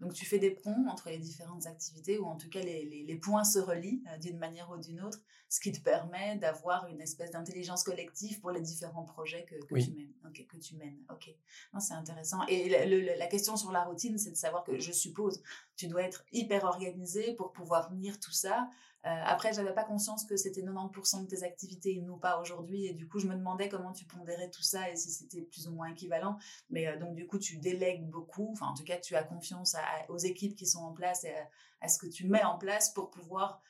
Donc 0.00 0.12
tu 0.12 0.26
fais 0.26 0.38
des 0.38 0.50
ponts 0.50 0.86
entre 0.88 1.08
les 1.08 1.18
différentes 1.18 1.66
activités, 1.66 2.18
ou 2.18 2.26
en 2.26 2.36
tout 2.36 2.48
cas 2.48 2.60
les, 2.60 2.84
les, 2.84 3.16
points 3.16 3.44
se 3.44 3.58
relient 3.58 4.02
euh, 4.12 4.18
d'une 4.18 4.38
manière 4.38 4.70
ou 4.70 4.76
d'une 4.76 5.00
autre, 5.00 5.20
ce 5.48 5.60
qui 5.60 5.72
te 5.72 5.80
permet 5.80 6.36
d'avoir 6.36 6.88
une 6.88 7.00
espèce 7.00 7.30
d'intelligence 7.30 7.84
collective 7.84 8.40
pour 8.40 8.50
les 8.50 8.60
différents 8.60 9.04
projets 9.04 9.44
que, 9.44 9.54
que 9.54 9.80
tu 9.80 9.92
mènes. 9.92 10.12
Que 10.48 10.56
tu 10.56 10.76
mènes. 10.76 10.98
Ok, 11.10 11.32
c'est 11.78 11.94
intéressant. 11.94 12.44
Et 12.48 12.68
la 13.16 13.26
question 13.28 13.56
sur 13.56 13.70
la 13.70 13.84
routine, 13.84 14.18
c'est 14.18 14.30
de 14.30 14.36
savoir 14.36 14.64
que 14.64 14.78
je 14.78 14.92
suppose 14.92 15.42
tu 15.76 15.86
dois 15.86 16.02
être 16.02 16.24
hyper 16.32 16.64
organisé 16.64 17.34
pour 17.34 17.52
pouvoir 17.52 17.88
tenir 17.88 18.18
tout 18.18 18.32
ça. 18.32 18.68
Euh, 19.06 19.22
après, 19.24 19.52
j'avais 19.52 19.74
pas 19.74 19.84
conscience 19.84 20.24
que 20.24 20.36
c'était 20.36 20.62
90% 20.62 21.24
de 21.24 21.26
tes 21.26 21.42
activités 21.42 21.94
et 21.94 22.00
non 22.00 22.18
pas 22.18 22.40
aujourd'hui. 22.40 22.86
Et 22.86 22.94
du 22.94 23.06
coup, 23.06 23.18
je 23.18 23.26
me 23.26 23.34
demandais 23.34 23.68
comment 23.68 23.92
tu 23.92 24.06
pondérais 24.06 24.50
tout 24.50 24.62
ça 24.62 24.90
et 24.90 24.96
si 24.96 25.10
c'était 25.10 25.42
plus 25.42 25.68
ou 25.68 25.72
moins 25.72 25.88
équivalent. 25.88 26.38
Mais 26.70 26.86
euh, 26.86 26.98
donc, 26.98 27.14
du 27.14 27.26
coup, 27.26 27.38
tu 27.38 27.58
délègues 27.58 28.08
beaucoup. 28.08 28.48
Enfin, 28.52 28.66
en 28.66 28.74
tout 28.74 28.84
cas, 28.84 28.96
tu 28.96 29.14
as 29.14 29.22
confiance 29.22 29.76
aux 30.08 30.16
équipes 30.16 30.56
qui 30.56 30.66
sont 30.66 30.80
en 30.80 30.92
place 30.92 31.24
et 31.24 31.34
à, 31.82 31.88
ce 31.88 31.98
que 31.98 32.06
tu 32.06 32.26
mets 32.26 32.44
en 32.44 32.56
place 32.56 32.94
pour 32.94 33.10
pouvoir 33.10 33.60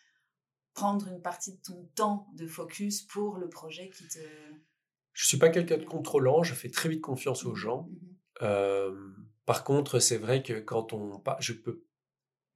prendre 0.73 1.09
une 1.09 1.21
partie 1.21 1.53
de 1.53 1.61
ton 1.63 1.89
temps 1.97 2.29
de 2.35 2.47
focus 2.47 3.03
pour 3.03 3.39
le 3.39 3.49
projet 3.49 3.91
qui 3.91 4.07
te... 4.07 4.19
Je 5.13 5.27
suis 5.27 5.39
pas 5.39 5.49
quelqu'un 5.49 5.79
de 5.79 5.85
contrôlant. 5.85 6.45
Je 6.45 6.55
fais 6.55 6.71
très 6.71 6.89
vite 6.89 7.01
confiance 7.01 7.45
aux 7.45 7.53
mmh 7.53 7.57
gens. 7.57 7.83
Mmh 7.83 7.99
euh, 8.43 9.15
par 9.47 9.63
contre, 9.63 9.99
c'est 9.99 10.17
vrai 10.17 10.43
que 10.43 10.59
quand 10.61 10.93
on... 10.93 11.23
Je 11.39 11.53
peux 11.53 11.85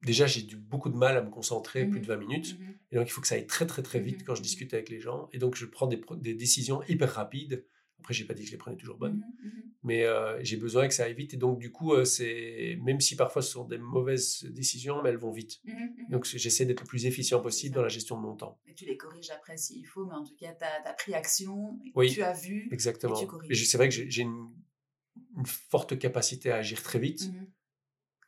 déjà 0.03 0.25
j'ai 0.27 0.43
beaucoup 0.55 0.89
de 0.89 0.95
mal 0.95 1.17
à 1.17 1.21
me 1.21 1.29
concentrer 1.29 1.85
plus 1.85 1.99
de 1.99 2.05
20 2.05 2.15
mmh 2.15 2.19
minutes. 2.19 2.59
Mmh 2.59 2.63
et 2.91 2.95
donc 2.95 3.07
il 3.07 3.11
faut 3.11 3.21
que 3.21 3.27
ça 3.27 3.35
aille 3.35 3.45
très 3.45 3.67
très 3.67 3.83
très 3.83 3.99
vite 3.99 4.21
mmh 4.21 4.23
quand 4.25 4.35
je 4.35 4.41
discute 4.41 4.73
avec 4.73 4.89
les 4.89 4.99
gens. 4.99 5.29
Et 5.33 5.37
donc 5.37 5.55
je 5.55 5.65
prends 5.65 5.87
des, 5.87 6.01
des 6.17 6.33
décisions 6.33 6.81
hyper 6.87 7.13
rapides. 7.13 7.65
Après 7.99 8.13
j'ai 8.13 8.23
pas 8.23 8.33
dit 8.33 8.43
que 8.43 8.47
je 8.47 8.53
les 8.53 8.57
prenais 8.57 8.77
toujours 8.77 8.97
bonnes. 8.97 9.23
Mais 9.83 10.05
euh, 10.05 10.43
j'ai 10.43 10.57
besoin 10.57 10.87
que 10.87 10.93
ça 10.93 11.03
aille 11.03 11.13
vite. 11.13 11.33
Et 11.33 11.37
donc 11.37 11.59
du 11.59 11.71
coup 11.71 11.93
euh, 11.93 12.05
c'est 12.05 12.79
même 12.81 12.99
si 12.99 13.15
parfois 13.15 13.41
ce 13.41 13.51
sont 13.51 13.65
des 13.65 13.77
mauvaises 13.77 14.43
décisions 14.45 15.01
mais 15.03 15.09
elles 15.09 15.17
vont 15.17 15.31
vite. 15.31 15.61
Donc 16.09 16.25
j'essaie 16.25 16.65
d'être 16.65 16.81
le 16.81 16.87
plus 16.87 17.05
efficient 17.05 17.41
possible 17.41 17.75
dans 17.75 17.83
la 17.83 17.89
gestion 17.89 18.17
de 18.17 18.21
mon 18.21 18.35
temps. 18.35 18.59
Et 18.67 18.73
tu 18.73 18.85
les 18.85 18.97
corriges 18.97 19.29
après 19.31 19.57
s'il 19.57 19.85
faut 19.85 20.05
mais 20.05 20.15
en 20.15 20.23
tout 20.23 20.35
cas 20.35 20.53
tu 20.53 20.63
as, 20.63 20.93
pris 20.93 21.13
action 21.13 21.79
oui, 21.95 22.11
tu 22.11 22.23
as 22.23 22.33
vu 22.33 22.69
exactement. 22.71 23.19
et 23.49 23.55
c'est 23.55 23.77
vrai 23.77 23.89
que 23.89 23.95
j'ai 23.95 24.21
une, 24.21 24.49
une, 25.37 25.45
forte 25.45 25.99
capacité 25.99 26.51
à 26.51 26.57
agir 26.57 26.81
très 26.81 26.99
vite 26.99 27.29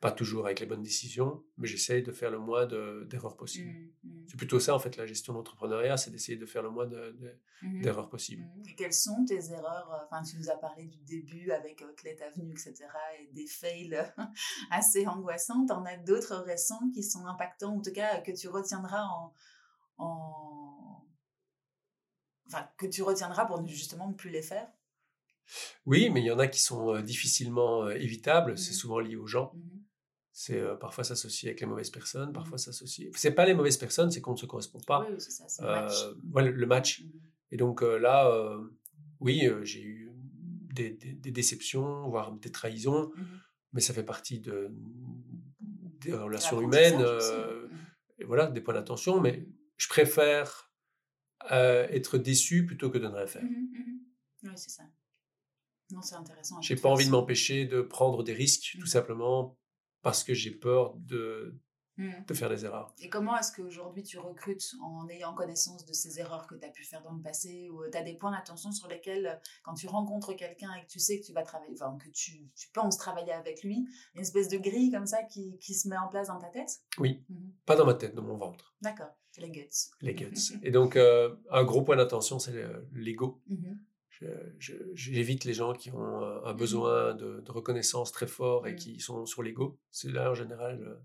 pas 0.02 0.10
toujours 0.10 0.46
avec 0.46 0.58
les 0.58 0.66
bonnes 0.66 0.82
décisions, 0.82 1.44
mais 1.58 1.68
j'essaye 1.68 2.02
de 2.02 2.10
faire 2.10 2.32
le 2.32 2.40
moins 2.40 2.66
d'erreurs 2.66 3.36
possibles. 3.36 3.70
Mmh, 3.70 4.08
mmh. 4.08 4.24
C'est 4.26 4.36
plutôt 4.36 4.58
ça, 4.58 4.74
en 4.74 4.80
fait, 4.80 4.96
la 4.96 5.06
gestion 5.06 5.32
d'entrepreneuriat, 5.32 5.96
c'est 5.96 6.10
d'essayer 6.10 6.36
de 6.36 6.44
faire 6.44 6.64
le 6.64 6.70
moins 6.70 6.86
mmh. 6.86 7.82
d'erreurs 7.82 8.08
possibles. 8.08 8.44
Et 8.68 8.74
quelles 8.74 8.92
sont 8.92 9.24
tes 9.24 9.52
erreurs 9.52 9.92
euh, 9.92 10.04
Enfin, 10.10 10.24
tu 10.24 10.36
nous 10.38 10.50
as 10.50 10.56
parlé 10.56 10.86
du 10.86 10.98
début 11.04 11.52
avec 11.52 11.84
Outlet 11.88 12.20
Avenue, 12.20 12.50
etc., 12.50 12.74
et 13.20 13.32
des 13.32 13.46
fails 13.46 13.96
assez 14.72 15.06
angoissants. 15.06 15.66
T'en 15.66 15.84
as 15.84 15.98
d'autres 15.98 16.34
récents 16.34 16.90
qui 16.92 17.04
sont 17.04 17.24
impactants, 17.26 17.76
en 17.76 17.80
tout 17.80 17.92
cas, 17.92 18.20
que 18.22 18.32
tu 18.32 18.48
retiendras 18.48 19.04
en... 19.04 19.32
en... 19.98 21.06
Enfin, 22.48 22.68
que 22.76 22.86
tu 22.86 23.04
retiendras 23.04 23.46
pour 23.46 23.64
justement 23.68 24.08
ne 24.08 24.14
plus 24.14 24.30
les 24.30 24.42
faire? 24.42 24.66
Oui, 25.86 26.10
mais 26.10 26.20
il 26.22 26.26
y 26.26 26.32
en 26.32 26.40
a 26.40 26.48
qui 26.48 26.60
sont 26.60 26.96
euh, 26.96 27.02
difficilement 27.02 27.84
euh, 27.84 27.94
évitables. 27.94 28.58
C'est 28.58 28.72
souvent 28.72 28.98
lié 28.98 29.14
aux 29.14 29.28
gens. 29.28 29.52
C'est 30.34 30.58
euh, 30.58 30.74
parfois 30.74 31.04
s'associer 31.04 31.50
avec 31.50 31.60
les 31.60 31.66
mauvaises 31.66 31.90
personnes, 31.90 32.30
mmh. 32.30 32.32
parfois 32.32 32.56
s'associer. 32.56 33.10
C'est 33.14 33.32
pas 33.32 33.44
les 33.44 33.52
mauvaises 33.52 33.76
personnes, 33.76 34.10
c'est 34.10 34.22
qu'on 34.22 34.32
ne 34.32 34.38
se 34.38 34.46
correspond 34.46 34.80
pas. 34.80 35.06
Oui, 35.08 35.16
c'est 35.18 35.30
ça, 35.30 35.44
c'est 35.46 35.62
le 35.62 35.68
match. 35.68 36.04
Euh, 36.04 36.50
le 36.50 36.66
match. 36.66 37.02
Mmh 37.02 37.10
Et 37.50 37.56
donc 37.58 37.82
là, 37.82 38.58
oui, 39.20 39.48
j'ai 39.62 39.82
eu 39.82 40.10
des, 40.72 40.90
déceptions, 40.90 42.08
voire 42.08 42.32
des 42.32 42.50
trahisons, 42.50 43.12
mmh 43.14 43.22
mais 43.74 43.80
ça 43.80 43.94
fait 43.94 44.04
partie 44.04 44.38
de, 44.38 44.70
des 46.00 46.12
relations 46.12 46.60
humaines, 46.60 47.00
mmh 47.00 47.68
et 48.18 48.24
voilà, 48.24 48.46
des 48.46 48.60
points 48.60 48.74
d'attention, 48.74 49.20
mais 49.20 49.48
je 49.76 49.88
préfère 49.88 50.72
être 51.50 52.18
déçu 52.18 52.64
plutôt 52.64 52.90
que 52.90 52.98
de 52.98 53.06
ne 53.06 53.12
rien 53.12 53.26
faire. 53.26 53.42
Oui, 54.44 54.50
c'est 54.56 54.70
ça. 54.70 54.84
Non, 55.90 56.00
c'est 56.00 56.14
intéressant. 56.14 56.60
J'ai 56.60 56.76
pas 56.76 56.88
envie 56.88 57.06
de 57.06 57.10
m'empêcher 57.10 57.66
de 57.66 57.82
prendre 57.82 58.22
des 58.22 58.32
risques, 58.32 58.76
tout 58.80 58.86
simplement 58.86 59.58
parce 60.02 60.24
que 60.24 60.34
j'ai 60.34 60.50
peur 60.50 60.94
de, 60.96 61.58
Mmh. 61.98 62.24
de 62.26 62.32
faire 62.32 62.48
des 62.48 62.64
erreurs. 62.64 62.94
Et 63.00 63.10
comment 63.10 63.36
est-ce 63.36 63.52
qu'aujourd'hui 63.52 64.02
tu 64.02 64.18
recrutes 64.18 64.74
en 64.82 65.06
ayant 65.10 65.34
connaissance 65.34 65.84
de 65.84 65.92
ces 65.92 66.20
erreurs 66.20 66.46
que 66.46 66.54
tu 66.54 66.64
as 66.64 66.70
pu 66.70 66.84
faire 66.84 67.02
dans 67.02 67.12
le 67.12 67.20
passé 67.20 67.68
ou 67.68 67.82
euh, 67.82 67.90
tu 67.90 67.98
as 67.98 68.02
des 68.02 68.14
points 68.14 68.32
d'attention 68.32 68.72
sur 68.72 68.88
lesquels, 68.88 69.26
euh, 69.26 69.34
quand 69.62 69.74
tu 69.74 69.86
rencontres 69.88 70.32
quelqu'un 70.32 70.72
et 70.74 70.86
que 70.86 70.90
tu 70.90 70.98
sais 70.98 71.20
que 71.20 71.26
tu 71.26 71.34
vas 71.34 71.42
travailler, 71.42 71.74
enfin 71.74 71.98
que 71.98 72.08
tu, 72.08 72.48
tu, 72.56 72.70
penses 72.72 72.96
travailler 72.96 73.32
avec 73.32 73.62
lui, 73.62 73.86
une 74.14 74.22
espèce 74.22 74.48
de 74.48 74.56
grille 74.56 74.90
comme 74.90 75.04
ça 75.04 75.22
qui, 75.22 75.58
qui 75.58 75.74
se 75.74 75.86
met 75.86 75.98
en 75.98 76.08
place 76.08 76.28
dans 76.28 76.38
ta 76.38 76.48
tête? 76.48 76.80
Oui, 76.96 77.22
mmh 77.28 77.50
pas 77.66 77.76
dans 77.76 77.84
ma 77.84 77.94
tête, 77.94 78.14
dans 78.14 78.22
mon 78.22 78.38
ventre. 78.38 78.74
D'accord, 78.80 79.14
les 79.36 79.50
guts. 79.50 79.68
Les 80.00 80.14
guts. 80.14 80.32
et 80.62 80.70
donc, 80.70 80.96
euh, 80.96 81.36
un 81.50 81.62
gros 81.62 81.82
point 81.82 81.96
d'attention, 81.96 82.38
c'est 82.38 82.54
l'ego. 82.94 83.42
Mmh 83.48 83.74
j'évite 84.58 85.44
les 85.44 85.54
gens 85.54 85.72
qui 85.72 85.90
ont 85.90 86.44
un 86.44 86.54
besoin 86.54 87.14
de, 87.14 87.40
de 87.40 87.52
reconnaissance 87.52 88.12
très 88.12 88.26
fort 88.26 88.66
et 88.66 88.76
qui 88.76 89.00
sont 89.00 89.26
sur 89.26 89.42
l'ego. 89.42 89.78
C'est 89.90 90.10
là, 90.10 90.30
en 90.30 90.34
général, 90.34 90.98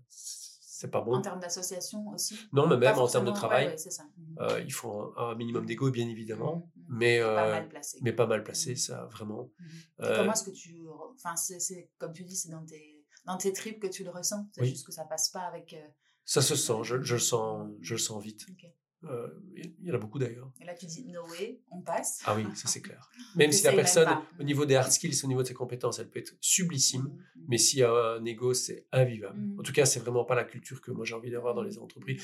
c'est 0.78 0.92
pas 0.92 1.00
bon. 1.00 1.16
En 1.16 1.20
termes 1.20 1.40
d'association 1.40 2.06
aussi? 2.10 2.38
Non, 2.52 2.68
mais 2.68 2.76
même 2.76 2.96
en 2.98 3.08
termes 3.08 3.24
de 3.24 3.32
travail. 3.32 3.76
ça. 3.76 4.04
Mmh. 4.04 4.36
Euh, 4.38 4.60
il 4.64 4.72
faut 4.72 5.12
un, 5.16 5.34
minimum 5.34 5.66
d'ego, 5.66 5.90
bien 5.90 6.08
évidemment, 6.08 6.70
mmh, 6.76 6.80
mmh. 6.80 6.98
mais, 6.98 7.18
pas 7.18 7.24
euh, 7.24 7.50
mal 7.50 7.68
placé. 7.68 7.98
mais 8.00 8.12
pas 8.12 8.26
mal 8.28 8.44
placé, 8.44 8.76
ça, 8.76 9.06
vraiment. 9.06 9.50
Euh, 10.00 10.18
comment 10.18 10.32
est-ce 10.32 10.44
que 10.44 10.52
tu. 10.52 10.86
Enfin, 11.16 11.34
c'est 11.34 11.90
comme 11.98 12.12
tu 12.12 12.22
dis, 12.22 12.36
c'est 12.36 12.50
dans 12.50 12.64
tes, 12.64 13.04
dans 13.24 13.36
tes 13.36 13.52
tripes 13.52 13.80
que 13.80 13.88
tu 13.88 14.04
le 14.04 14.10
ressens? 14.10 14.48
C'est 14.52 14.66
juste 14.66 14.86
que 14.86 14.92
ça 14.92 15.04
passe 15.04 15.30
pas 15.30 15.40
avec. 15.40 15.74
ça 16.24 16.42
se 16.42 16.54
sent, 16.54 16.84
je, 16.84 17.02
je, 17.02 17.14
le 17.14 17.20
sens, 17.20 17.68
je 17.80 17.94
le 17.94 17.98
sens 17.98 18.22
vite. 18.22 18.46
Euh, 19.04 19.28
il 19.54 19.86
y 19.86 19.92
en 19.92 19.94
a 19.94 19.98
beaucoup 19.98 20.18
d'ailleurs. 20.18 20.50
Et 20.60 20.64
là, 20.64 20.74
tu 20.74 20.86
dis 20.86 21.06
no 21.06 21.24
way, 21.28 21.60
on 21.70 21.80
passe. 21.80 22.20
Ah 22.24 22.34
oui, 22.34 22.44
ça 22.56 22.66
c'est 22.66 22.80
clair. 22.80 23.08
Même 23.36 23.52
si 23.52 23.62
la 23.64 23.72
personne, 23.72 24.08
au 24.40 24.42
niveau 24.42 24.64
des 24.64 24.74
hard 24.74 24.90
skills, 24.90 25.24
au 25.24 25.28
niveau 25.28 25.42
de 25.42 25.48
ses 25.48 25.54
compétences, 25.54 26.00
elle 26.00 26.10
peut 26.10 26.18
être 26.18 26.34
sublissime, 26.40 27.02
mmh, 27.02 27.06
mmh. 27.06 27.44
mais 27.48 27.58
s'il 27.58 27.78
y 27.78 27.84
a 27.84 27.92
un 27.92 28.24
ego, 28.24 28.54
c'est 28.54 28.86
invivable. 28.90 29.38
Mmh. 29.38 29.60
En 29.60 29.62
tout 29.62 29.72
cas, 29.72 29.86
c'est 29.86 30.00
vraiment 30.00 30.24
pas 30.24 30.34
la 30.34 30.44
culture 30.44 30.80
que 30.80 30.90
moi 30.90 31.04
j'ai 31.04 31.14
envie 31.14 31.30
d'avoir 31.30 31.54
dans 31.54 31.62
les 31.62 31.78
entreprises 31.78 32.22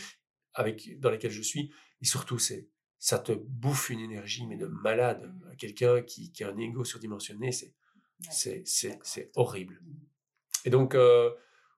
avec, 0.52 0.98
dans 0.98 1.10
lesquelles 1.10 1.30
je 1.30 1.42
suis. 1.42 1.72
Et 2.02 2.06
surtout, 2.06 2.38
c'est 2.38 2.68
ça 2.98 3.18
te 3.18 3.32
bouffe 3.32 3.90
une 3.90 4.00
énergie, 4.00 4.46
mais 4.46 4.56
de 4.56 4.66
malade. 4.66 5.32
Quelqu'un 5.58 6.02
qui, 6.02 6.32
qui, 6.32 6.42
a 6.42 6.48
un 6.48 6.56
ego 6.56 6.84
surdimensionné, 6.84 7.52
c'est 7.52 7.74
c'est 8.30 9.30
horrible. 9.36 9.80
Et 10.64 10.70
donc, 10.70 10.94
euh, 10.94 11.30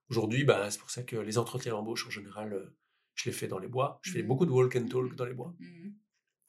aujourd'hui, 0.09 0.44
bah, 0.44 0.70
c'est 0.70 0.78
pour 0.78 0.90
ça 0.90 1.03
que 1.03 1.16
les 1.16 1.38
entretiens 1.38 1.72
d'embauche, 1.72 2.07
en 2.07 2.11
général, 2.11 2.53
euh, 2.53 2.76
je 3.16 3.28
l'ai 3.28 3.34
fait 3.34 3.48
dans 3.48 3.58
les 3.58 3.66
bois. 3.66 3.98
Je 4.02 4.12
fais 4.12 4.22
mmh. 4.22 4.26
beaucoup 4.26 4.46
de 4.46 4.50
walk 4.50 4.76
and 4.76 4.86
talk 4.88 5.14
dans 5.16 5.24
les 5.24 5.34
bois. 5.34 5.54
Mmh. 5.58 5.88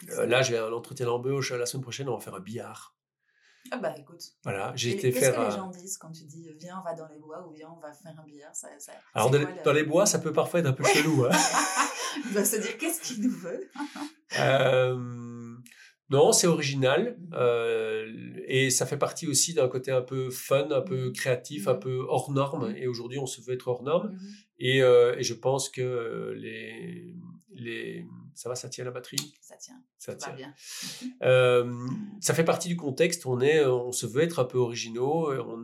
Euh, 0.09 0.25
là, 0.27 0.43
j'ai 0.43 0.57
un 0.57 0.71
entretien 0.71 1.07
d'embauche 1.07 1.51
la 1.51 1.65
semaine 1.65 1.81
prochaine. 1.81 2.07
On 2.07 2.15
va 2.15 2.19
faire 2.19 2.35
un 2.35 2.39
billard. 2.39 2.93
Ah 3.71 3.77
bah 3.77 3.93
écoute. 3.97 4.23
Voilà, 4.43 4.71
j'ai 4.75 4.91
été 4.91 5.11
faire. 5.11 5.33
Qu'est-ce 5.33 5.45
que 5.45 5.51
les 5.51 5.57
gens 5.57 5.67
disent 5.67 5.97
quand 5.97 6.11
tu 6.11 6.23
dis 6.23 6.47
viens, 6.57 6.79
on 6.79 6.83
va 6.83 6.93
dans 6.93 7.07
les 7.07 7.17
bois 7.17 7.45
ou 7.45 7.51
viens, 7.51 7.69
on 7.75 7.79
va 7.79 7.91
faire 7.91 8.17
un 8.17 8.23
billard? 8.23 8.55
Ça, 8.55 8.69
ça 8.77 8.93
Alors, 9.13 9.29
dans, 9.29 9.73
les 9.73 9.83
bois, 9.83 10.05
ça 10.05 10.19
peut 10.19 10.31
parfois 10.31 10.61
être 10.61 10.67
un 10.67 10.73
peu 10.73 10.85
chelou. 10.85 11.25
Hein. 11.25 11.31
Il 12.17 12.33
va 12.33 12.45
se 12.45 12.55
dire 12.57 12.77
qu'est-ce 12.77 13.01
qu'il 13.01 13.23
nous 13.23 13.35
veut? 13.35 13.69
Euh, 14.39 15.55
Non, 16.09 16.31
c'est 16.31 16.47
original. 16.47 17.17
Euh, 17.33 18.05
et 18.47 18.69
ça 18.69 18.85
fait 18.85 18.97
partie 18.97 19.27
aussi 19.27 19.53
d'un 19.53 19.67
côté 19.67 19.91
un 19.91 20.01
peu 20.01 20.29
fun, 20.29 20.69
un 20.71 20.81
peu 20.81 21.11
créatif, 21.11 21.67
un 21.67 21.75
peu 21.75 22.05
hors 22.07 22.31
norme. 22.31 22.73
Et 22.77 22.87
aujourd'hui, 22.87 23.19
on 23.19 23.25
se 23.25 23.41
veut 23.41 23.53
être 23.53 23.67
hors 23.67 23.83
norme. 23.83 24.17
Et, 24.59 24.81
euh, 24.81 25.17
et, 25.17 25.23
je 25.23 25.33
pense 25.33 25.69
que 25.69 26.33
les, 26.37 27.13
les... 27.53 28.05
Ça 28.33 28.49
va, 28.49 28.55
ça 28.55 28.69
tient 28.69 28.85
la 28.85 28.91
batterie? 28.91 29.35
Ça 29.41 29.55
tient. 29.57 29.81
Ça, 29.97 30.15
tient. 30.15 30.33
bien. 30.33 30.53
euh, 31.23 31.73
ça 32.21 32.33
fait 32.33 32.45
partie 32.45 32.69
du 32.69 32.77
contexte. 32.77 33.25
On, 33.25 33.41
est, 33.41 33.65
on 33.65 33.91
se 33.91 34.05
veut 34.05 34.21
être 34.21 34.39
un 34.39 34.45
peu 34.45 34.57
originaux. 34.57 35.31
On, 35.33 35.61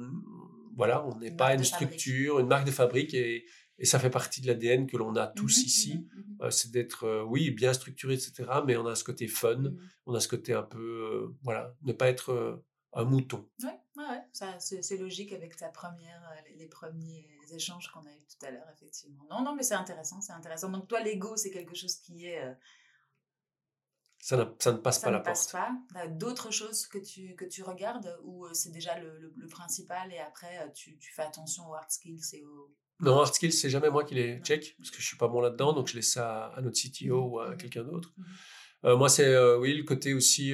voilà, 0.75 1.05
on 1.05 1.17
n'est 1.19 1.35
pas 1.35 1.53
une 1.53 1.63
structure, 1.63 2.39
une 2.39 2.47
marque 2.47 2.65
de 2.65 2.71
fabrique. 2.71 3.13
Et, 3.13 3.45
et 3.83 3.85
ça 3.85 3.99
fait 3.99 4.09
partie 4.09 4.39
de 4.39 4.47
l'ADN 4.47 4.87
que 4.87 4.95
l'on 4.95 5.13
a 5.17 5.27
tous 5.27 5.59
mmh 5.59 5.65
ici. 5.65 5.95
Mmh 5.97 6.19
mmh 6.19 6.41
euh, 6.43 6.49
c'est 6.51 6.71
d'être, 6.71 7.03
euh, 7.03 7.23
oui, 7.23 7.51
bien 7.51 7.73
structuré, 7.73 8.13
etc. 8.13 8.45
Mais 8.65 8.77
on 8.77 8.87
a 8.87 8.95
ce 8.95 9.03
côté 9.03 9.27
fun. 9.27 9.61
On 10.05 10.13
a 10.13 10.21
ce 10.21 10.29
côté 10.29 10.53
un 10.53 10.63
peu, 10.63 10.79
euh, 10.79 11.35
voilà, 11.43 11.75
ne 11.81 11.91
pas 11.91 12.07
être 12.07 12.63
un 12.93 13.03
mouton. 13.03 13.45
Ouais, 13.61 13.77
ouais, 13.97 14.23
ça, 14.31 14.57
c'est, 14.57 14.95
logique 14.95 15.33
avec 15.33 15.57
ta 15.57 15.67
première, 15.67 16.21
les 16.55 16.67
premiers 16.67 17.27
échanges 17.51 17.91
qu'on 17.91 18.05
a 18.05 18.13
eu 18.13 18.25
tout 18.25 18.45
à 18.45 18.51
l'heure, 18.51 18.69
effectivement. 18.73 19.25
Non, 19.29 19.43
non, 19.43 19.53
mais 19.53 19.63
c'est 19.63 19.75
intéressant, 19.75 20.21
c'est 20.21 20.31
intéressant. 20.31 20.69
Donc 20.69 20.87
toi, 20.87 21.01
l'ego, 21.01 21.35
c'est 21.35 21.51
quelque 21.51 21.75
chose 21.75 21.97
qui 21.97 22.27
est... 22.27 22.41
Ça, 24.21 24.37
ne, 24.37 24.45
ça, 24.59 24.71
ne, 24.71 24.77
passe 24.77 25.01
ça 25.01 25.07
pas 25.07 25.11
ne 25.11 25.17
la 25.17 25.21
passe 25.21 25.51
pas. 25.51 25.75
D'autres 26.07 26.51
choses 26.51 26.87
que 26.87 26.99
tu, 26.99 27.35
que 27.35 27.43
tu 27.43 27.63
regardes 27.63 28.17
ou 28.23 28.47
c'est 28.53 28.71
déjà 28.71 28.97
le, 28.97 29.33
le, 29.35 29.47
principal 29.47 30.13
et 30.13 30.19
après 30.19 30.71
tu, 30.73 30.97
tu, 30.97 31.11
fais 31.11 31.23
attention 31.23 31.69
aux 31.69 31.73
hard 31.73 31.91
skills 31.91 32.23
et 32.31 32.45
aux... 32.45 32.73
Non, 32.99 33.19
hard 33.19 33.33
skills, 33.33 33.51
c'est 33.51 33.69
jamais 33.69 33.89
moi 33.89 34.03
qui 34.03 34.15
les 34.15 34.39
check 34.39 34.75
parce 34.77 34.91
que 34.91 35.01
je 35.01 35.05
suis 35.05 35.17
pas 35.17 35.27
bon 35.27 35.41
là-dedans, 35.41 35.73
donc 35.73 35.87
je 35.87 35.95
laisse 35.95 36.11
ça 36.11 36.47
à 36.47 36.61
notre 36.61 36.79
CTO 36.79 37.31
ou 37.31 37.39
à 37.39 37.55
quelqu'un 37.55 37.83
d'autre. 37.83 38.13
Mmh. 38.83 38.93
moi, 38.93 39.09
c'est 39.09 39.55
oui, 39.55 39.73
le 39.73 39.83
côté 39.83 40.13
aussi 40.13 40.53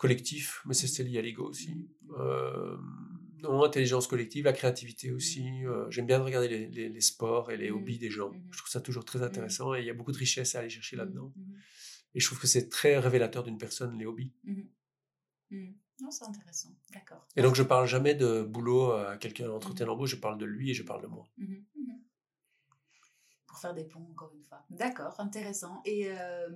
collectif, 0.00 0.62
mais 0.64 0.72
c'est 0.72 1.04
lié 1.04 1.18
à 1.18 1.22
l'ego 1.22 1.46
aussi. 1.46 1.86
Euh, 2.18 2.74
non, 3.42 3.62
intelligence 3.62 4.06
collective, 4.06 4.46
la 4.46 4.54
créativité 4.54 5.12
aussi. 5.12 5.44
Euh, 5.66 5.90
j'aime 5.90 6.06
bien 6.06 6.18
regarder 6.22 6.48
les, 6.48 6.88
les, 6.88 7.00
sports 7.02 7.50
et 7.50 7.58
les 7.58 7.70
mmh. 7.70 7.74
hobbies 7.74 7.98
des 7.98 8.08
gens. 8.08 8.32
Je 8.50 8.56
trouve 8.56 8.70
ça 8.70 8.80
toujours 8.80 9.04
très 9.04 9.22
intéressant 9.22 9.74
et 9.74 9.80
il 9.80 9.84
y 9.84 9.90
a 9.90 9.94
beaucoup 9.94 10.12
de 10.12 10.16
richesse 10.16 10.54
à 10.54 10.60
aller 10.60 10.70
chercher 10.70 10.96
là-dedans. 10.96 11.34
Et 12.14 12.20
je 12.20 12.26
trouve 12.26 12.40
que 12.40 12.46
c'est 12.46 12.70
très 12.70 12.98
révélateur 12.98 13.44
d'une 13.44 13.58
personne, 13.58 13.98
les 13.98 14.06
hobbies. 14.06 14.32
Non, 16.02 16.10
c'est 16.10 16.24
intéressant. 16.24 16.70
D'accord. 16.92 17.26
Et 17.36 17.42
donc, 17.42 17.54
je 17.54 17.62
parle 17.62 17.86
jamais 17.86 18.14
de 18.14 18.42
boulot 18.42 18.92
à 18.92 19.16
quelqu'un 19.16 19.46
l'entretien 19.46 19.86
d'embauche, 19.86 20.10
je 20.10 20.16
parle 20.16 20.38
de 20.38 20.46
lui 20.46 20.70
et 20.70 20.74
je 20.74 20.82
parle 20.82 21.02
de 21.02 21.06
moi 21.08 21.26
pour 23.50 23.58
faire 23.58 23.74
des 23.74 23.82
ponts, 23.82 24.06
encore 24.12 24.30
une 24.32 24.44
fois. 24.44 24.64
D'accord, 24.70 25.18
intéressant. 25.18 25.82
Et 25.84 26.08
euh, 26.08 26.48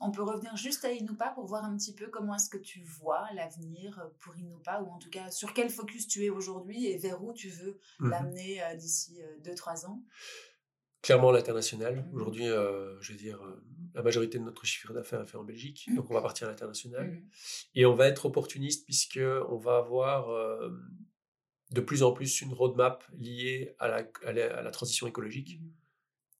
on 0.00 0.10
peut 0.10 0.22
revenir 0.22 0.56
juste 0.56 0.82
à 0.86 0.92
Inupa 0.92 1.28
pour 1.34 1.44
voir 1.44 1.62
un 1.62 1.76
petit 1.76 1.94
peu 1.94 2.06
comment 2.08 2.34
est-ce 2.34 2.48
que 2.48 2.56
tu 2.56 2.80
vois 2.80 3.28
l'avenir 3.34 4.10
pour 4.18 4.34
Inupa, 4.34 4.80
ou 4.80 4.90
en 4.90 4.98
tout 4.98 5.10
cas 5.10 5.30
sur 5.30 5.52
quel 5.52 5.68
focus 5.68 6.08
tu 6.08 6.24
es 6.24 6.30
aujourd'hui 6.30 6.86
et 6.86 6.96
vers 6.96 7.22
où 7.22 7.34
tu 7.34 7.50
veux 7.50 7.78
mmh 8.00 8.08
l'amener 8.08 8.62
euh, 8.62 8.74
d'ici 8.76 9.20
2-3 9.44 9.84
euh, 9.84 9.88
ans? 9.88 10.02
Clairement 11.02 11.30
l'international. 11.30 11.96
Mmh 11.96 12.14
aujourd'hui, 12.14 12.46
je 12.46 13.12
veux 13.12 13.18
dire, 13.18 13.40
la 13.94 14.02
majorité 14.02 14.38
de 14.38 14.44
notre 14.44 14.66
chiffre 14.66 14.92
d'affaires 14.92 15.20
est 15.20 15.26
fait 15.26 15.36
en 15.36 15.44
Belgique, 15.44 15.86
mmh. 15.88 15.96
donc 15.96 16.10
on 16.10 16.14
va 16.14 16.22
partir 16.22 16.48
à 16.48 16.50
l'international. 16.50 17.22
Et 17.74 17.86
on 17.86 17.94
va 17.94 18.08
être 18.08 18.26
opportuniste 18.26 18.84
puisque 18.84 19.20
on 19.48 19.58
va 19.58 19.76
avoir 19.76 20.28
de 21.70 21.80
plus 21.80 22.02
en 22.02 22.12
plus 22.12 22.40
une 22.40 22.52
roadmap 22.52 23.04
liée 23.16 23.74
à 23.78 23.88
la, 23.88 24.10
à 24.24 24.32
la 24.62 24.70
transition 24.70 25.06
écologique. 25.06 25.60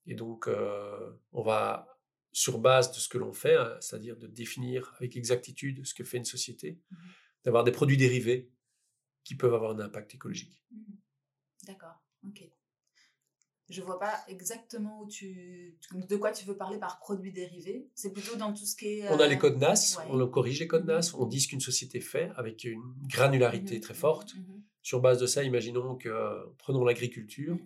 Et 0.09 0.14
donc, 0.14 0.48
euh, 0.48 1.12
on 1.32 1.42
va, 1.42 2.00
sur 2.32 2.59
base 2.59 2.90
de 2.92 2.96
ce 2.96 3.09
que 3.09 3.18
l'on 3.18 3.34
fait, 3.34 3.56
hein, 3.56 3.76
c'est-à-dire 3.80 4.16
de 4.16 4.26
définir 4.26 4.94
avec 4.96 5.16
exactitude 5.16 5.84
ce 5.86 5.94
que 5.94 6.02
fait 6.02 6.16
une 6.16 6.24
société, 6.24 6.80
d'avoir 7.44 7.62
des 7.62 7.72
produits 7.72 7.98
dérivés 7.98 8.50
qui 9.22 9.34
peuvent 9.34 9.52
avoir 9.52 9.72
un 9.72 9.80
impact 9.80 10.14
écologique. 10.14 10.64
D'accord, 11.64 12.02
ok. 12.26 12.50
Je 13.68 13.82
vois 13.82 13.98
pas 13.98 14.14
exactement 14.28 15.02
où 15.02 15.08
tu, 15.08 15.76
de 15.92 16.16
quoi 16.16 16.32
tu 16.32 16.46
veux 16.46 16.56
parler 16.56 16.78
par 16.78 16.98
produits 17.00 17.32
dérivés. 17.32 17.90
C'est 17.94 18.12
plutôt 18.12 18.36
dans 18.36 18.52
tout 18.52 18.64
ce 18.64 18.74
qui 18.74 18.86
est. 18.86 19.08
On 19.10 19.20
a 19.20 19.26
les 19.26 19.36
euh, 19.36 19.38
codes 19.38 19.58
NAS, 19.58 19.98
on 20.08 20.26
corrige 20.26 20.60
les 20.60 20.66
codes 20.66 20.84
mmh 20.84 20.92
NAS, 20.92 21.14
on 21.18 21.26
dit 21.26 21.40
ce 21.40 21.48
qu'une 21.48 21.60
société 21.60 22.00
fait 22.00 22.30
avec 22.36 22.64
une 22.64 22.94
granularité 23.06 23.80
très 23.80 23.94
forte. 23.94 24.34
Sur 24.82 25.00
base 25.00 25.20
de 25.20 25.26
ça, 25.26 25.42
imaginons 25.42 25.96
que, 25.96 26.08
prenons 26.56 26.84
l'agriculture, 26.84 27.58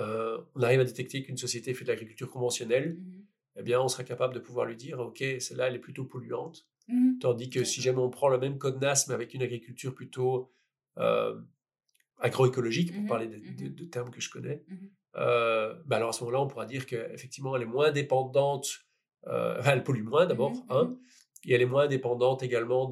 euh, 0.00 0.38
on 0.54 0.62
arrive 0.62 0.80
à 0.80 0.84
détecter 0.84 1.22
qu'une 1.22 1.38
société 1.38 1.72
fait 1.72 1.84
de 1.84 1.88
l'agriculture 1.88 2.30
conventionnelle, 2.30 2.98
eh 3.56 3.62
bien, 3.62 3.80
on 3.80 3.88
sera 3.88 4.04
capable 4.04 4.34
de 4.34 4.38
pouvoir 4.38 4.66
lui 4.66 4.76
dire, 4.76 5.00
OK, 5.00 5.24
celle-là, 5.40 5.68
elle 5.68 5.76
est 5.76 5.80
plutôt 5.80 6.04
polluante. 6.04 6.66
Tandis 7.20 7.50
que 7.50 7.64
si 7.64 7.80
jamais 7.80 7.98
on 7.98 8.10
prend 8.10 8.28
le 8.28 8.38
même 8.38 8.58
code 8.58 8.80
NAS, 8.80 9.06
mais 9.08 9.14
avec 9.14 9.34
une 9.34 9.42
agriculture 9.42 9.92
plutôt 9.94 10.52
euh, 10.98 11.40
agroécologique, 12.18 12.94
pour 12.94 13.06
parler 13.06 13.26
de, 13.26 13.84
termes 13.84 14.10
que 14.10 14.20
je 14.20 14.30
connais, 14.30 14.62
euh, 15.16 15.74
bah 15.86 15.96
alors 15.96 16.10
à 16.10 16.12
ce 16.12 16.20
moment-là, 16.24 16.42
on 16.42 16.46
pourra 16.48 16.66
dire 16.66 16.86
qu'effectivement, 16.86 17.56
elle 17.56 17.62
est 17.62 17.66
moins 17.66 17.90
dépendante, 17.92 18.68
elle 19.64 19.82
pollue 19.84 20.04
moins 20.04 20.26
d'abord, 20.26 20.52
et 21.44 21.54
elle 21.54 21.62
est 21.62 21.66
moins 21.66 21.86
dépendante 21.86 22.42
également 22.42 22.90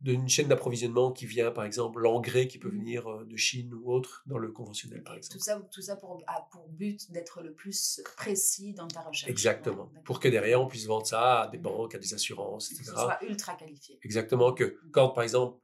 d'une 0.00 0.28
chaîne 0.28 0.48
d'approvisionnement 0.48 1.10
qui 1.10 1.24
vient, 1.26 1.50
par 1.50 1.64
exemple, 1.64 2.00
l'engrais 2.00 2.46
qui 2.48 2.58
peut 2.58 2.68
Mhm. 2.70 2.78
venir 2.78 3.08
euh, 3.10 3.24
de 3.24 3.34
Chine 3.36 3.72
ou 3.72 3.90
autre 3.90 4.22
dans 4.26 4.36
le 4.36 4.52
conventionnel, 4.52 5.02
par 5.02 5.14
exemple. 5.16 5.38
Tout 5.38 5.42
ça, 5.44 5.60
tout 5.72 5.80
ça 5.80 5.96
pour, 5.96 6.22
a 6.26 6.46
pour 6.52 6.68
but 6.68 7.10
d'être 7.12 7.40
le 7.42 7.54
plus 7.54 8.02
précis 8.16 8.74
dans 8.74 8.86
ta 8.86 9.00
recherche. 9.00 9.30
Exactement. 9.30 9.90
Ouais. 9.94 10.00
Pour 10.04 10.20
que 10.20 10.28
derrière, 10.28 10.60
on 10.60 10.66
puisse 10.66 10.86
vendre 10.86 11.06
ça 11.06 11.42
à 11.42 11.48
des 11.48 11.56
banques, 11.58 11.94
à 11.94 11.98
des 11.98 12.12
assurances, 12.12 12.68
Que 12.68 12.74
etc. 12.74 12.90
ce 12.94 13.00
soit 13.02 13.18
ultra 13.24 13.54
qualifié. 13.54 13.98
Exactement. 14.02 14.52
Que 14.52 14.76
quand, 14.92 15.08
par 15.08 15.24
exemple, 15.24 15.58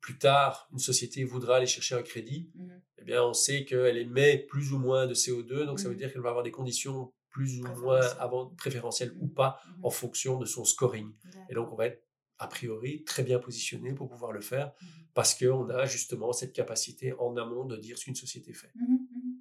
plus 0.00 0.18
tard, 0.18 0.68
une 0.72 0.78
société 0.78 1.24
voudra 1.24 1.56
aller 1.56 1.66
chercher 1.66 1.94
un 1.94 2.02
crédit, 2.02 2.50
Mhm. 2.54 2.82
eh 2.98 3.04
bien, 3.04 3.22
on 3.24 3.32
sait 3.32 3.64
qu'elle 3.64 3.96
émet 3.96 4.38
plus 4.38 4.72
ou 4.72 4.78
moins 4.78 5.06
de 5.06 5.14
CO2, 5.14 5.66
donc 5.66 5.80
ça 5.80 5.88
veut 5.88 5.94
Mhm. 5.94 5.98
dire 5.98 6.12
qu'elle 6.12 6.22
va 6.22 6.28
avoir 6.30 6.44
des 6.44 6.50
conditions 6.52 7.12
plus 7.30 7.58
ou 7.60 7.64
moins 7.64 7.72
Préférentielles. 7.98 8.16
avant, 8.20 8.46
préférentielles 8.56 9.16
ou 9.20 9.26
pas 9.26 9.58
Mhm. 9.66 9.84
en 9.84 9.90
fonction 9.90 10.38
de 10.38 10.46
son 10.46 10.64
scoring. 10.64 11.12
Et 11.50 11.54
donc, 11.54 11.70
on 11.72 11.76
va 11.76 11.86
être 11.86 12.02
a 12.38 12.46
priori 12.48 13.02
très 13.04 13.22
bien 13.22 13.38
positionné 13.38 13.92
pour 13.94 14.08
pouvoir 14.08 14.30
le 14.32 14.40
faire 14.42 14.72
parce 15.14 15.34
qu'on 15.34 15.68
a 15.70 15.86
justement 15.86 16.32
cette 16.32 16.52
capacité 16.52 17.12
en 17.14 17.36
amont 17.36 17.64
de 17.64 17.76
dire 17.76 17.96
ce 17.98 18.04
qu'une 18.04 18.14
société 18.14 18.52
fait. 18.52 18.72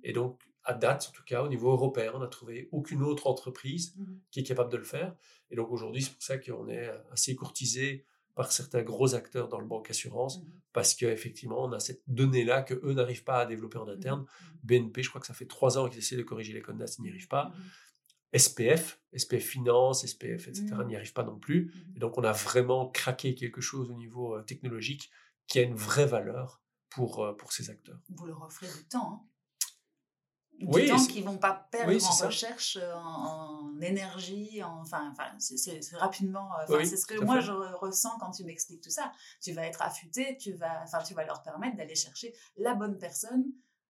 Et 0.04 0.14
donc, 0.14 0.42
à 0.64 0.74
date, 0.74 1.08
en 1.10 1.12
tout 1.12 1.24
cas, 1.24 1.44
au 1.44 1.48
niveau 1.48 1.72
européen, 1.72 2.12
on 2.16 2.20
n'a 2.20 2.28
trouvé 2.28 2.70
aucune 2.72 3.04
autre 3.04 3.28
entreprise 3.28 3.96
qui 4.32 4.40
est 4.40 4.44
capable 4.44 4.72
de 4.72 4.78
le 4.78 4.84
faire. 4.84 5.16
Et 5.52 5.56
donc, 5.56 5.70
aujourd'hui, 5.72 6.02
c'est 6.02 6.14
pour 6.14 6.24
ça 6.24 6.38
qu'on 6.38 6.68
est 6.70 6.90
assez 7.12 7.36
courtisé 7.36 8.06
par 8.36 8.52
certains 8.52 8.84
gros 8.84 9.16
acteurs 9.16 9.48
dans 9.48 9.60
le 9.60 9.66
banque 9.66 9.90
assurance 9.90 10.40
Mhm. 10.40 10.52
parce 10.74 10.94
qu'effectivement, 10.94 11.64
on 11.64 11.72
a 11.72 11.80
cette 11.80 12.04
donnée-là 12.08 12.62
que 12.64 12.74
eux 12.84 12.94
n'arrivent 12.94 13.24
pas 13.24 13.40
à 13.40 13.46
développer 13.46 13.78
en 13.78 13.88
interne. 13.88 14.22
Mhm. 14.22 14.60
BNP, 14.64 15.04
je 15.04 15.10
crois 15.10 15.22
que 15.22 15.28
ça 15.28 15.34
fait 15.34 15.46
trois 15.48 15.78
ans 15.78 15.88
qu'ils 15.90 16.00
essaient 16.00 16.18
de 16.18 16.24
corriger 16.24 16.54
les 16.54 16.62
codes 16.62 16.84
ils 17.00 17.02
n'y 17.02 17.10
arrivent 17.10 17.28
pas. 17.30 17.46
Mhm. 17.56 17.64
SPF, 18.34 19.00
SPF 19.14 19.44
Finance, 19.46 20.04
SPF, 20.04 20.48
etc., 20.50 20.66
Mhm. 20.72 20.88
n'y 20.88 20.96
arrivent 20.96 21.14
pas 21.14 21.24
non 21.24 21.40
plus. 21.40 21.72
Mhm. 21.74 21.94
Et 21.96 22.00
donc, 22.00 22.18
on 22.18 22.24
a 22.24 22.34
vraiment 22.34 22.90
craqué 22.90 23.34
quelque 23.36 23.62
chose 23.62 23.90
au 23.90 23.96
niveau 23.98 24.36
euh, 24.36 24.42
technologique 24.42 25.10
qui 25.48 25.60
a 25.60 25.62
une 25.62 25.76
vraie 25.76 26.06
valeur 26.08 26.62
pour, 26.90 27.24
euh, 27.24 27.34
pour 27.34 27.54
ces 27.54 27.70
acteurs. 27.70 28.00
Vous 28.10 28.26
leur 28.26 28.42
offrez 28.42 28.68
du 28.68 28.86
temps. 28.88 29.12
hein. 29.14 29.30
Du 30.60 30.66
Oui, 30.70 30.88
temps 30.88 31.06
qu'ils 31.06 31.24
vont 31.26 31.38
pas 31.38 31.68
perdre 31.70 31.90
oui, 31.90 31.98
en 31.98 32.12
ça. 32.12 32.28
recherche, 32.28 32.78
euh, 32.82 32.94
en, 32.96 33.74
en 33.76 33.82
énergie, 33.82 34.64
en- 34.64 34.80
enfin, 34.82 35.10
enfin 35.12 35.26
c'est- 35.38 35.82
rapidement. 35.98 36.50
euh, 36.60 36.64
enfin, 36.64 36.78
Oui, 36.78 36.88
c'est 36.88 36.96
ce 36.98 37.06
que 37.06 37.20
moi 37.24 37.36
fait. 37.36 37.42
je 37.42 37.52
re- 37.52 37.74
ressens 37.76 38.18
quand 38.20 38.32
tu 38.32 38.46
m'expliques 38.46 38.82
tout 38.82 38.90
ça. 38.90 39.12
Tu 39.42 39.52
vas 39.52 39.68
être 39.68 39.82
affûté, 39.82 40.38
tu 40.38 40.54
vas, 40.54 40.82
enfin, 40.84 41.00
tu 41.04 41.14
vas 41.14 41.26
leur 41.26 41.44
permettre 41.44 41.76
d'aller 41.76 41.96
chercher 41.96 42.34
la 42.58 42.74
bonne 42.74 42.98
personne 42.98 43.44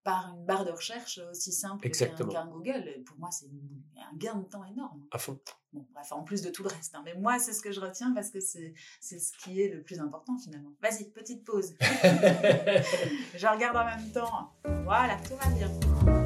par 0.05 0.35
une 0.37 0.45
barre 0.45 0.65
de 0.65 0.71
recherche 0.73 1.21
aussi 1.31 1.53
simple 1.53 1.89
qu'un 1.91 2.47
Google. 2.47 2.85
Et 2.89 3.01
Pour 3.01 3.17
moi, 3.19 3.31
c'est 3.33 3.47
un 3.47 4.17
gain 4.17 4.35
de 4.37 4.45
temps 4.45 4.65
énorme. 4.65 5.05
À 5.11 5.19
fond. 5.19 5.39
Bon, 5.73 5.87
bref, 5.95 6.13
en 6.13 6.23
plus 6.23 6.43
de 6.43 6.51
tout 6.51 6.63
le 6.65 6.69
reste. 6.69 6.95
hein. 6.95 7.03
Mais 7.05 7.15
moi, 7.15 7.39
c'est 7.39 7.53
ce 7.53 7.61
que 7.63 7.73
je 7.73 7.81
retiens 7.81 8.13
parce 8.13 8.31
que 8.31 8.39
c'est 8.41 8.75
ce 9.01 9.33
qui 9.43 9.61
est 9.63 9.69
le 9.69 9.83
plus 9.83 9.99
important 10.01 10.37
finalement. 10.39 10.73
Vas-y, 10.83 11.11
petite 11.11 11.45
pause. 11.45 11.75
je 11.81 13.47
regarde 13.47 13.77
en 13.77 13.85
même 13.85 14.11
temps. 14.13 14.53
Voilà, 14.85 15.17
tout 15.19 15.35
va 15.37 15.51
bien. 15.51 16.22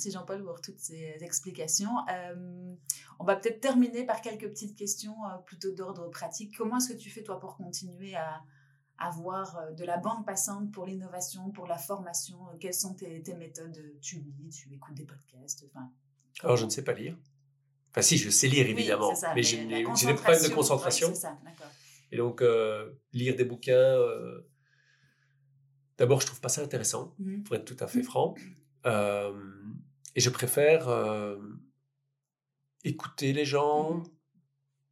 Merci 0.00 0.12
Jean-Paul 0.12 0.42
pour 0.42 0.62
toutes 0.62 0.78
ces 0.78 1.16
explications. 1.20 1.90
Euh, 2.10 2.74
on 3.18 3.24
va 3.24 3.36
peut-être 3.36 3.60
terminer 3.60 4.06
par 4.06 4.22
quelques 4.22 4.48
petites 4.48 4.74
questions 4.74 5.14
euh, 5.26 5.36
plutôt 5.44 5.72
d'ordre 5.72 6.08
pratique. 6.08 6.56
Comment 6.56 6.78
est-ce 6.78 6.94
que 6.94 6.98
tu 6.98 7.10
fais 7.10 7.22
toi 7.22 7.38
pour 7.38 7.56
continuer 7.58 8.14
à 8.16 8.42
avoir 8.96 9.58
euh, 9.58 9.72
de 9.72 9.84
la 9.84 9.98
bande 9.98 10.24
passante 10.24 10.72
pour 10.72 10.86
l'innovation, 10.86 11.50
pour 11.50 11.66
la 11.66 11.76
formation? 11.76 12.38
Euh, 12.48 12.56
Quelles 12.58 12.72
sont 12.72 12.94
tes, 12.94 13.22
tes 13.22 13.34
méthodes? 13.34 13.78
Tu 14.00 14.16
lis, 14.20 14.48
tu 14.48 14.72
écoutes 14.72 14.94
des 14.94 15.04
podcasts 15.04 15.66
enfin, 15.68 15.90
Alors, 16.44 16.56
je 16.56 16.64
ne 16.64 16.70
sais 16.70 16.82
pas 16.82 16.94
lire. 16.94 17.18
Enfin, 17.90 18.00
si, 18.00 18.16
je 18.16 18.30
sais 18.30 18.48
lire 18.48 18.66
évidemment, 18.66 19.14
ça, 19.14 19.34
mais, 19.34 19.42
j'ai 19.42 19.66
des 19.66 19.84
problèmes 20.14 20.42
de 20.42 20.54
concentration. 20.54 21.14
ça. 21.14 21.38
Et 22.10 22.16
donc, 22.16 22.40
euh, 22.40 22.90
lire 23.12 23.36
des 23.36 23.44
bouquins, 23.44 23.74
euh, 23.74 24.40
d'abord, 25.98 26.22
je 26.22 26.26
trouve 26.26 26.40
pas 26.40 26.48
ça 26.48 26.62
intéressant, 26.62 27.14
Mhm. 27.18 27.42
pour 27.42 27.56
être 27.56 27.66
tout 27.66 27.76
à 27.84 27.86
fait 27.86 28.02
franc. 28.02 28.34
Euh, 28.86 29.59
et 30.20 30.22
je 30.22 30.28
préfère 30.28 30.86
euh, 30.90 31.38
écouter 32.84 33.32
les 33.32 33.46
gens, 33.46 33.94
Mhm. 33.94 34.04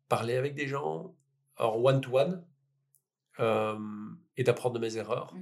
parler 0.09 0.37
avec 0.37 0.55
des 0.55 0.67
gens, 0.67 1.15
en 1.59 1.75
one-to-one, 1.85 2.47
euh, 3.41 3.79
et 4.39 4.43
d'apprendre 4.43 4.77
de 4.77 4.81
mes 4.81 4.97
erreurs. 4.97 5.35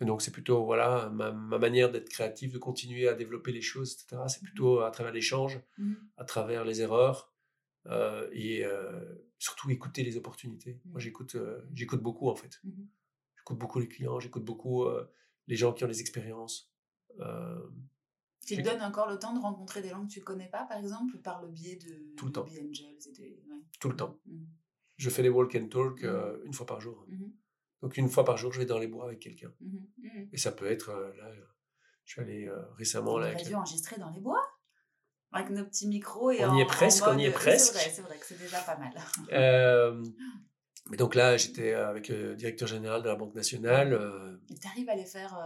Et 0.00 0.04
donc, 0.04 0.20
c'est 0.20 0.32
plutôt 0.32 0.64
voilà, 0.64 1.10
ma, 1.10 1.30
ma 1.30 1.58
manière 1.58 1.92
d'être 1.92 2.08
créatif, 2.08 2.52
de 2.52 2.58
continuer 2.58 3.06
à 3.06 3.14
développer 3.14 3.52
les 3.52 3.62
choses, 3.62 3.92
etc. 3.94 4.20
C'est 4.26 4.42
plutôt 4.42 4.80
à 4.80 4.90
travers 4.90 5.12
l'échange, 5.12 5.60
à 6.16 6.24
travers 6.24 6.64
les 6.64 6.80
erreurs 6.80 7.32
euh, 7.86 8.28
et 8.32 8.64
surtout 9.38 9.70
écouter 9.70 10.02
les 10.02 10.16
opportunités. 10.16 10.80
Moi, 10.86 10.98
j'écoute, 10.98 11.36
j'écoute 11.72 12.02
beaucoup 12.02 12.28
en 12.30 12.34
fait. 12.34 12.60
J'écoute 13.36 13.58
beaucoup 13.58 13.78
les 13.78 13.86
clients, 13.88 14.18
j'écoute 14.18 14.44
beaucoup 14.44 14.84
les 15.46 15.54
gens 15.56 15.72
qui 15.72 15.84
ont 15.84 15.88
des 15.88 16.00
expériences. 16.00 16.72
Tu 18.56 18.62
te 18.62 18.68
donnes 18.68 18.82
encore 18.82 19.08
le 19.08 19.18
temps 19.18 19.34
de 19.34 19.40
rencontrer 19.40 19.82
des 19.82 19.90
gens 19.90 20.04
que 20.06 20.10
tu 20.10 20.20
connais 20.20 20.48
pas, 20.48 20.64
par 20.64 20.78
exemple, 20.78 21.18
par 21.18 21.42
le 21.42 21.48
biais 21.48 21.76
de, 21.76 22.14
Tout 22.16 22.26
le 22.26 22.32
temps. 22.32 22.44
de 22.44 22.50
B-Angels 22.50 22.98
et 23.08 23.12
des- 23.12 23.42
ouais. 23.48 23.56
tout 23.80 23.88
le 23.88 23.96
temps. 23.96 24.18
Mhm. 24.26 24.46
Je 24.96 25.10
fais 25.10 25.22
des 25.22 25.28
walk 25.28 25.54
and 25.54 25.68
talk 25.68 26.02
euh, 26.04 26.38
une 26.44 26.52
fois 26.52 26.66
par 26.66 26.80
jour. 26.80 27.04
Mhm. 27.08 27.32
Donc, 27.82 27.96
une 27.96 28.08
fois 28.08 28.24
par 28.24 28.36
jour, 28.36 28.52
je 28.52 28.58
vais 28.58 28.66
dans 28.66 28.78
les 28.78 28.88
bois 28.88 29.04
avec 29.06 29.20
quelqu'un. 29.20 29.52
Mhm. 29.60 30.28
Et 30.32 30.36
ça 30.38 30.50
peut 30.52 30.66
être, 30.66 30.90
euh, 30.90 31.12
là, 31.16 31.30
je 32.04 32.12
suis 32.12 32.20
allé 32.20 32.46
euh, 32.48 32.58
récemment 32.76 33.14
On 33.14 33.18
là, 33.18 33.26
avec 33.28 33.46
dû 33.46 33.54
enregistrer 33.54 33.96
dans 33.98 34.10
les 34.10 34.20
bois 34.20 34.42
avec 35.30 35.50
nos 35.50 35.64
petits 35.64 35.86
micros 35.86 36.30
et 36.30 36.44
On 36.46 36.56
y 36.56 36.60
est 36.60 36.64
en 36.64 36.66
presque, 36.66 37.04
on 37.06 37.18
y 37.18 37.24
est 37.24 37.28
oui, 37.28 37.34
presque. 37.34 37.74
C'est 37.76 38.00
vrai, 38.02 38.18
que 38.18 38.24
c'est 38.26 38.38
déjà 38.38 38.60
pas 38.62 38.76
mal. 38.78 38.94
Mais 40.90 40.96
donc 40.96 41.14
là, 41.14 41.36
j'étais 41.36 41.74
avec 41.74 42.08
le 42.08 42.34
directeur 42.34 42.66
général 42.66 43.02
de 43.02 43.08
la 43.08 43.14
Banque 43.14 43.34
nationale. 43.34 43.92
euh, 43.92 44.38
Tu 44.60 44.66
arrives 44.66 44.88
à 44.88 44.94
les 44.94 45.04
faire 45.04 45.36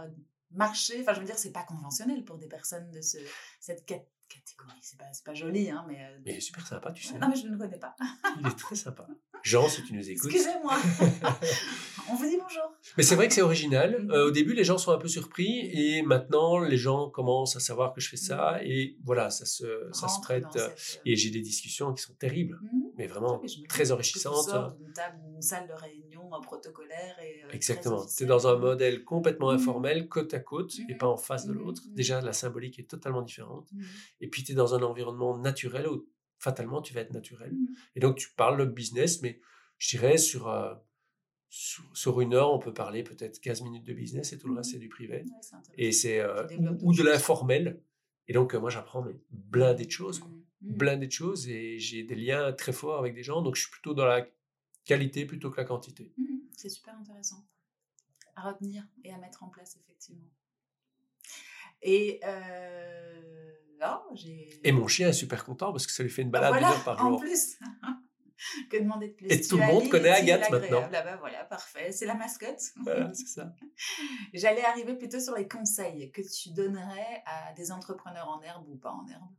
marcher. 0.53 1.01
Enfin, 1.01 1.13
je 1.13 1.19
veux 1.19 1.25
dire, 1.25 1.37
c'est 1.37 1.51
pas 1.51 1.63
conventionnel 1.63 2.23
pour 2.23 2.37
des 2.37 2.47
personnes 2.47 2.89
de 2.91 3.01
ce, 3.01 3.17
cette 3.59 3.85
cat- 3.85 4.05
catégorie. 4.29 4.79
C'est 4.81 4.97
pas, 4.97 5.05
pas 5.25 5.33
joli, 5.33 5.69
hein, 5.69 5.85
mais. 5.87 6.03
euh, 6.03 6.17
mais 6.25 6.31
il 6.33 6.37
est 6.37 6.41
super 6.41 6.65
sympa, 6.65 6.91
tu 6.91 7.03
sais. 7.03 7.17
Non, 7.19 7.29
mais 7.29 7.35
je 7.35 7.45
ne 7.45 7.51
le 7.51 7.57
connais 7.57 7.77
pas. 7.79 7.95
Il 8.39 8.47
est 8.47 8.57
très 8.57 8.75
sympa. 8.75 9.07
Jean, 9.43 9.67
si 9.67 9.83
tu 9.83 9.93
nous 9.93 10.09
écoutes. 10.09 10.31
Excusez-moi. 10.33 10.73
On 12.09 12.15
vous 12.15 12.25
dit 12.25 12.37
bonjour. 12.41 12.63
Mais 12.97 13.03
c'est 13.03 13.15
vrai 13.15 13.27
que 13.27 13.33
c'est 13.33 13.41
original. 13.41 14.03
Mhm. 14.03 14.11
Euh, 14.11 14.27
au 14.27 14.31
début, 14.31 14.53
les 14.53 14.63
gens 14.63 14.77
sont 14.77 14.91
un 14.91 14.97
peu 14.97 15.07
surpris 15.07 15.69
et 15.73 16.01
maintenant, 16.01 16.59
les 16.59 16.77
gens 16.77 17.09
commencent 17.09 17.55
à 17.55 17.59
savoir 17.59 17.93
que 17.93 18.01
je 18.01 18.09
fais 18.09 18.17
ça 18.17 18.53
Mhm. 18.61 18.67
et 18.71 18.97
voilà, 19.03 19.29
ça 19.29 19.45
se, 19.45 19.89
ça 19.91 20.07
se 20.07 20.19
prête. 20.21 20.45
euh, 20.55 20.69
cette, 20.77 21.01
Et 21.05 21.15
j'ai 21.15 21.29
des 21.29 21.41
discussions 21.41 21.93
qui 21.93 22.01
sont 22.03 22.13
terribles, 22.15 22.59
mhm. 22.61 22.83
mais 22.97 23.07
vraiment 23.07 23.41
très 23.69 23.91
enrichissantes. 23.91 24.47
d'une 24.77 24.93
table, 24.93 25.17
d'une 25.25 25.41
salle 25.41 25.67
de 25.67 25.73
réunion 25.73 26.02
protocolaire 26.41 27.17
et 27.21 27.43
euh, 27.43 27.49
Exactement. 27.51 28.05
Tu 28.05 28.23
es 28.23 28.25
dans 28.25 28.47
un 28.47 28.55
modèle 28.57 29.03
complètement 29.03 29.51
Mhm. 29.51 29.57
informel, 29.59 30.07
côte 30.09 30.33
à 30.33 30.39
côte, 30.39 30.73
et 30.89 30.93
Mhm. 30.93 30.97
pas 30.97 31.07
en 31.07 31.17
face 31.17 31.45
de 31.45 31.53
Mhm. 31.53 31.59
l'autre. 31.59 31.81
Déjà, 31.89 32.21
la 32.21 32.33
symbolique 32.33 32.79
est 32.79 32.89
totalement 32.89 33.21
différente. 33.21 33.69
Et 34.21 34.27
puis, 34.27 34.43
tu 34.43 34.51
es 34.53 34.55
dans 34.55 34.75
un 34.75 34.81
environnement 34.83 35.37
naturel 35.37 35.87
où, 35.87 36.07
fatalement, 36.39 36.81
tu 36.81 36.93
vas 36.93 37.01
être 37.01 37.13
naturel. 37.13 37.53
Et 37.95 37.99
donc, 37.99 38.17
tu 38.17 38.29
parles 38.35 38.57
de 38.59 38.65
business, 38.65 39.21
mais 39.21 39.39
je 39.77 39.89
dirais 39.97 40.17
sur, 40.17 40.47
euh, 40.49 40.73
sur, 41.49 41.83
sur 41.95 42.19
une 42.21 42.33
heure, 42.33 42.51
on 42.51 42.59
peut 42.59 42.73
parler 42.73 43.03
peut-être 43.03 43.39
15 43.39 43.61
minutes 43.61 43.83
de 43.85 43.93
business 43.93 44.33
et 44.33 44.37
tout 44.39 44.47
le 44.47 44.55
reste, 44.55 44.71
c'est 44.71 44.79
du 44.79 44.89
privé. 44.89 45.17
Ouais. 45.23 45.59
Et 45.77 45.91
c'est 45.91 46.19
euh, 46.19 46.47
ou, 46.81 46.93
de 46.93 47.03
l'informel. 47.03 47.79
Et 48.27 48.33
donc, 48.33 48.55
euh, 48.55 48.59
moi, 48.59 48.69
j'apprends 48.69 49.01
mais 49.03 49.15
blindé 49.31 49.85
de 49.85 49.91
choses, 49.91 50.19
quoi. 50.19 50.29
Mhm. 50.61 50.77
blindé 50.77 51.07
de 51.07 51.11
choses, 51.11 51.47
et 51.49 51.77
j'ai 51.77 52.03
des 52.03 52.15
liens 52.15 52.53
très 52.53 52.71
forts 52.71 52.97
avec 52.97 53.13
des 53.13 53.21
gens. 53.23 53.41
Donc, 53.41 53.55
je 53.55 53.61
suis 53.63 53.71
plutôt 53.71 53.93
dans 53.93 54.05
la 54.05 54.25
qualité 54.85 55.25
plutôt 55.25 55.49
que 55.51 55.57
la 55.57 55.65
quantité. 55.65 56.13
Mhm, 56.17 56.41
C'est 56.55 56.69
super 56.69 56.95
intéressant 56.97 57.45
à 58.35 58.49
retenir 58.49 58.83
et 59.03 59.13
à 59.13 59.17
mettre 59.17 59.43
en 59.43 59.49
place, 59.49 59.77
effectivement. 59.77 60.27
Et 61.81 62.19
euh, 62.23 63.51
là, 63.79 64.03
j'ai. 64.13 64.59
Et 64.63 64.71
mon 64.71 64.87
chien 64.87 65.09
est 65.09 65.13
super 65.13 65.43
content 65.45 65.71
parce 65.71 65.85
que 65.85 65.91
ça 65.93 66.03
lui 66.03 66.09
fait 66.09 66.21
une 66.21 66.31
Bah 66.31 66.39
balade 66.39 66.53
voilà, 66.61 66.67
une 66.67 66.73
heure 66.73 66.83
par 66.83 67.05
en 67.05 67.09
jour. 67.11 67.19
plus. 67.19 67.59
que 68.71 68.77
demander 68.77 69.09
de 69.09 69.13
plus? 69.13 69.27
Et 69.29 69.41
tout 69.41 69.57
le 69.57 69.65
monde 69.65 69.89
connaît 69.89 70.09
Agathe 70.09 70.49
maintenant. 70.49 70.83
Ah 70.93 71.01
bah 71.03 71.17
voilà, 71.17 71.43
parfait. 71.45 71.91
C'est 71.91 72.05
la 72.05 72.15
mascotte. 72.15 72.61
Voilà, 72.83 73.13
c'est 73.13 73.27
ça. 73.27 73.53
J'allais 74.33 74.63
arriver 74.63 74.95
plutôt 74.95 75.19
sur 75.19 75.35
les 75.35 75.47
conseils 75.47 76.11
que 76.11 76.21
tu 76.21 76.51
donnerais 76.53 77.21
à 77.25 77.53
des 77.53 77.71
entrepreneurs 77.71 78.29
en 78.29 78.41
herbe 78.41 78.67
ou 78.69 78.77
pas 78.77 78.91
en 78.91 79.05
herbe, 79.07 79.31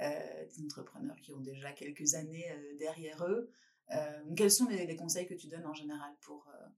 euh, 0.00 0.46
des 0.46 0.62
entrepreneurs 0.64 1.16
qui 1.20 1.32
ont 1.32 1.40
déjà 1.40 1.72
quelques 1.72 2.14
années 2.14 2.50
euh, 2.50 2.76
derrière 2.78 3.24
eux. 3.26 3.50
Euh, 3.92 4.34
quels 4.36 4.50
sont 4.50 4.66
les, 4.68 4.86
les 4.86 4.96
conseils 4.96 5.26
que 5.26 5.34
tu 5.34 5.48
donnes 5.48 5.66
en 5.66 5.74
général 5.74 6.14
pour 6.20 6.46
euh, 6.48 6.68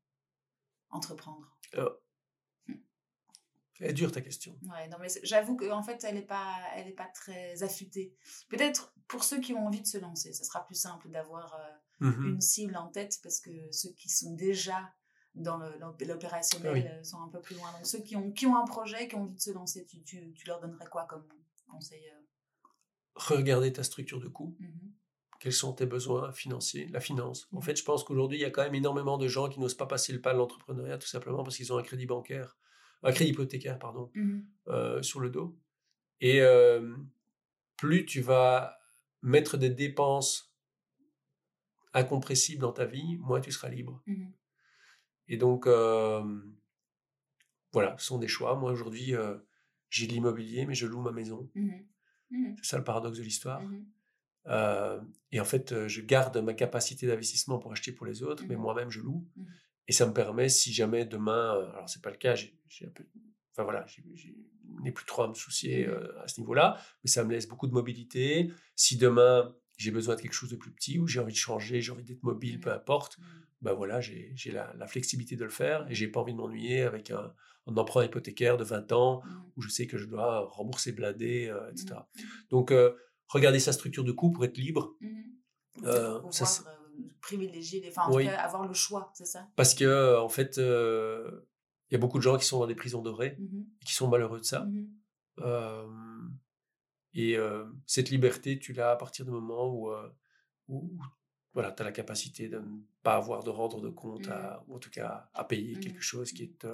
entreprendre? 0.90 1.58
Elle 3.82 3.90
est 3.90 3.92
dure 3.94 4.12
ta 4.12 4.20
question. 4.20 4.58
Ouais, 4.70 4.88
non, 4.88 4.98
mais 5.00 5.08
j'avoue 5.22 5.56
qu'en 5.56 5.82
fait, 5.82 6.04
elle 6.04 6.14
n'est 6.16 6.26
pas, 6.26 6.54
elle 6.74 6.86
est 6.88 6.92
pas 6.94 7.08
très 7.14 7.62
affûtée. 7.62 8.14
Peut-être 8.50 8.92
pour 9.08 9.24
ceux 9.24 9.40
qui 9.40 9.54
ont 9.54 9.66
envie 9.66 9.80
de 9.80 9.86
se 9.86 9.96
lancer, 9.96 10.32
ça 10.34 10.44
sera 10.44 10.64
plus 10.66 10.74
simple 10.74 11.08
d'avoir 11.10 11.54
euh, 11.54 11.72
Mhm. 12.02 12.26
une 12.34 12.40
cible 12.40 12.76
en 12.78 12.88
tête 12.88 13.18
parce 13.22 13.40
que 13.40 13.50
ceux 13.72 13.90
qui 13.92 14.08
sont 14.08 14.32
déjà 14.34 14.94
dans 15.34 15.58
l'opérationnel 16.00 16.72
Oui. 16.98 17.04
sont 17.04 17.20
un 17.20 17.28
peu 17.28 17.40
plus 17.42 17.56
loin. 17.56 17.70
Donc, 17.72 17.86
ceux 17.86 18.00
qui 18.00 18.16
ont, 18.16 18.32
qui 18.32 18.46
ont 18.46 18.56
un 18.56 18.64
projet, 18.64 19.06
qui 19.06 19.16
ont 19.16 19.22
envie 19.24 19.34
de 19.34 19.40
se 19.40 19.50
lancer, 19.50 19.84
tu, 19.86 20.02
tu, 20.02 20.32
tu 20.32 20.46
leur 20.46 20.60
donnerais 20.60 20.86
quoi 20.90 21.04
comme 21.06 21.26
conseil 21.68 22.02
euh? 22.08 22.20
Regarder 23.16 23.70
ta 23.72 23.82
structure 23.82 24.18
de 24.20 24.28
coût. 24.28 24.56
Mhm. 24.60 24.94
Quels 25.40 25.54
sont 25.54 25.72
tes 25.72 25.86
besoins 25.86 26.32
financiers, 26.32 26.86
la 26.88 27.00
finance. 27.00 27.48
En 27.52 27.62
fait, 27.62 27.74
je 27.74 27.82
pense 27.82 28.04
qu'aujourd'hui, 28.04 28.36
il 28.36 28.42
y 28.42 28.44
a 28.44 28.50
quand 28.50 28.62
même 28.62 28.74
énormément 28.74 29.16
de 29.16 29.26
gens 29.26 29.48
qui 29.48 29.58
n'osent 29.58 29.74
pas 29.74 29.86
passer 29.86 30.12
le 30.12 30.20
pas 30.20 30.34
de 30.34 30.38
l'entrepreneuriat 30.38 30.98
tout 30.98 31.08
simplement 31.08 31.42
parce 31.42 31.56
qu'ils 31.56 31.72
ont 31.72 31.78
un 31.78 31.82
crédit 31.82 32.04
bancaire, 32.04 32.58
un 33.02 33.10
crédit 33.10 33.30
hypothécaire, 33.30 33.78
pardon, 33.78 34.10
mhm. 34.14 34.46
euh, 34.68 35.02
sur 35.02 35.18
le 35.18 35.30
dos. 35.30 35.58
Et 36.20 36.42
euh, 36.42 36.94
plus 37.78 38.04
tu 38.04 38.20
vas 38.20 38.78
mettre 39.22 39.56
des 39.56 39.70
dépenses 39.70 40.54
incompressibles 41.94 42.60
dans 42.60 42.72
ta 42.72 42.84
vie, 42.84 43.16
moins 43.16 43.40
tu 43.40 43.50
seras 43.50 43.70
libre. 43.70 44.04
Et 45.26 45.38
donc, 45.38 45.66
euh, 45.66 46.22
voilà, 47.72 47.96
ce 47.96 48.04
sont 48.04 48.18
des 48.18 48.28
choix. 48.28 48.56
Moi, 48.56 48.70
aujourd'hui, 48.72 49.14
j'ai 49.88 50.06
de 50.06 50.12
l'immobilier, 50.12 50.66
mais 50.66 50.74
je 50.74 50.86
loue 50.86 51.00
ma 51.00 51.12
maison. 51.12 51.50
Mmh. 51.54 52.56
C'est 52.58 52.64
ça 52.64 52.76
le 52.76 52.84
paradoxe 52.84 53.16
de 53.16 53.22
l'histoire. 53.22 53.62
Mmh 54.50 55.00
et 55.32 55.38
en 55.38 55.44
fait, 55.44 55.86
je 55.86 56.00
garde 56.00 56.36
ma 56.38 56.54
capacité 56.54 57.06
d'investissement 57.06 57.60
pour 57.60 57.70
acheter 57.70 57.92
pour 57.92 58.04
les 58.04 58.24
autres, 58.24 58.42
mais 58.48 58.56
mmh 58.56 58.60
moi-même, 58.60 58.90
je 58.90 59.00
loue. 59.00 59.24
Et 59.86 59.92
ça 59.92 60.04
me 60.04 60.12
permet, 60.12 60.48
si 60.48 60.72
jamais 60.72 61.04
demain, 61.04 61.52
alors 61.72 61.88
c'est 61.88 62.02
pas 62.02 62.10
le 62.10 62.16
cas, 62.16 62.34
j'ai 62.34 62.58
un 62.84 62.90
peu, 62.90 63.04
enfin 63.52 63.62
voilà, 63.62 63.86
je 63.86 64.00
n'ai 64.82 64.90
plus 64.90 65.04
trop 65.04 65.22
à 65.22 65.28
me 65.28 65.34
soucier 65.34 65.86
à 66.24 66.26
ce 66.26 66.40
niveau-là, 66.40 66.78
mais 67.04 67.10
ça 67.10 67.22
me 67.22 67.30
laisse 67.30 67.46
beaucoup 67.46 67.68
de 67.68 67.72
mobilité. 67.72 68.50
Si 68.74 68.96
demain 68.96 69.54
j'ai 69.76 69.92
besoin 69.92 70.14
de 70.14 70.20
quelque 70.20 70.34
chose 70.34 70.50
de 70.50 70.56
plus 70.56 70.72
petit 70.72 70.98
ou 70.98 71.06
j'ai 71.06 71.20
envie 71.20 71.32
de 71.32 71.38
changer, 71.38 71.80
j'ai 71.80 71.92
envie 71.92 72.04
d'être 72.04 72.22
mobile, 72.22 72.60
peu 72.60 72.70
importe, 72.70 73.18
ben 73.62 73.72
voilà, 73.72 74.00
j'ai 74.00 74.34
la, 74.46 74.74
la, 74.76 74.86
flexibilité 74.86 75.36
de 75.36 75.44
le 75.44 75.50
faire 75.50 75.90
et 75.90 75.94
j'ai 75.94 76.06
pas 76.08 76.20
envie 76.20 76.32
de 76.32 76.38
m'ennuyer 76.38 76.82
avec 76.82 77.10
un, 77.10 77.32
un 77.66 77.76
emprunt 77.76 78.04
hypothécaire 78.04 78.56
de 78.56 78.64
20 78.64 78.92
ans 78.92 79.22
mmh. 79.24 79.28
où 79.56 79.62
je 79.62 79.68
sais 79.68 79.86
que 79.86 79.98
je 79.98 80.06
dois 80.06 80.46
rembourser 80.50 80.92
bladé, 80.92 81.48
euh, 81.48 81.70
etc. 81.70 81.94
Mmh. 81.94 82.20
Donc, 82.50 82.72
euh, 82.72 82.92
regarder 83.30 83.60
sa 83.60 83.72
structure 83.72 84.04
de 84.04 84.12
coût 84.12 84.30
pour 84.30 84.44
être 84.44 84.58
libre. 84.58 84.94
Mmh. 85.00 85.08
Euh, 85.84 86.20
ça, 86.30 86.44
euh, 86.68 87.02
privilégier, 87.20 87.80
les... 87.80 87.88
enfin, 87.90 88.02
en 88.02 88.12
tout 88.12 88.18
cas, 88.18 88.36
avoir 88.36 88.66
le 88.66 88.74
choix, 88.74 89.10
c'est 89.14 89.24
ça? 89.24 89.48
Parce 89.56 89.74
que, 89.74 90.18
en 90.18 90.28
fait, 90.28 90.56
il 90.58 91.92
y 91.92 91.94
a 91.94 91.98
beaucoup 91.98 92.18
de 92.18 92.22
gens 92.22 92.36
qui 92.36 92.44
sont 92.44 92.58
dans 92.58 92.66
des 92.66 92.74
prisons 92.74 93.02
dorées 93.02 93.38
et 93.80 93.84
qui 93.84 93.94
sont 93.94 94.08
malheureux 94.08 94.40
de 94.40 94.44
ça. 94.44 94.66
et 97.14 97.36
cette 97.86 98.10
liberté, 98.10 98.58
tu 98.58 98.72
l'as 98.72 98.90
à 98.90 98.96
partir 98.96 99.24
du 99.24 99.30
moment 99.30 99.72
où, 99.72 99.90
où, 100.68 100.90
voilà, 101.54 101.72
tu 101.72 101.82
as 101.82 101.84
la 101.84 101.92
capacité 101.92 102.48
de 102.48 102.58
ne 102.58 102.80
pas 103.02 103.14
avoir 103.14 103.42
de 103.42 103.50
rendre 103.50 103.80
de 103.80 103.88
compte, 103.88 104.28
à, 104.28 104.62
ou 104.66 104.74
en 104.74 104.78
tout 104.78 104.90
cas 104.90 105.30
à 105.32 105.44
payer 105.44 105.78
quelque 105.78 106.02
chose 106.02 106.32
qui 106.32 106.42
est, 106.42 106.66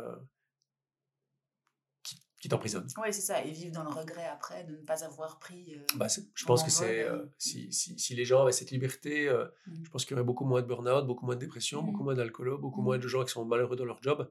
qui 2.47 2.51
t'emprisonne. 2.51 2.87
Oui, 2.99 3.13
c'est 3.13 3.23
ça. 3.23 3.45
Et 3.45 3.51
vivre 3.51 3.75
dans 3.75 3.83
le 3.83 3.91
regret 3.91 4.25
après 4.27 4.63
de 4.63 4.77
ne 4.77 4.83
pas 4.83 5.05
avoir 5.05 5.41
pris. 5.41 5.75
Euh, 5.75 5.85
bah, 5.97 6.07
je 6.09 6.45
pense 6.45 6.63
que 6.63 6.71
c'est. 6.71 7.03
Euh, 7.03 7.17
euh, 7.17 7.27
si, 7.39 7.73
si, 7.73 7.99
si, 7.99 8.15
les 8.15 8.25
gens 8.25 8.43
avaient 8.43 8.53
cette 8.53 8.71
liberté, 8.71 9.29
mmh. 9.29 9.85
je 9.85 9.91
pense 9.91 10.05
qu'il 10.05 10.13
y 10.13 10.15
aurait 10.15 10.25
beaucoup 10.25 10.45
moins 10.45 10.63
de 10.63 10.67
burn-out, 10.67 11.07
beaucoup 11.07 11.27
moins 11.27 11.35
de 11.35 11.41
dépression, 11.41 11.83
beaucoup 11.83 12.03
mmh. 12.03 12.05
moins 12.05 12.15
d'alcool, 12.15 12.57
beaucoup 12.61 12.83
moins 12.83 12.99
mmh. 12.99 13.01
de 13.01 13.09
gens 13.09 13.25
qui 13.25 13.33
sont 13.33 13.45
malheureux 13.45 13.75
dans 13.75 13.85
leur 13.85 14.01
job 14.01 14.31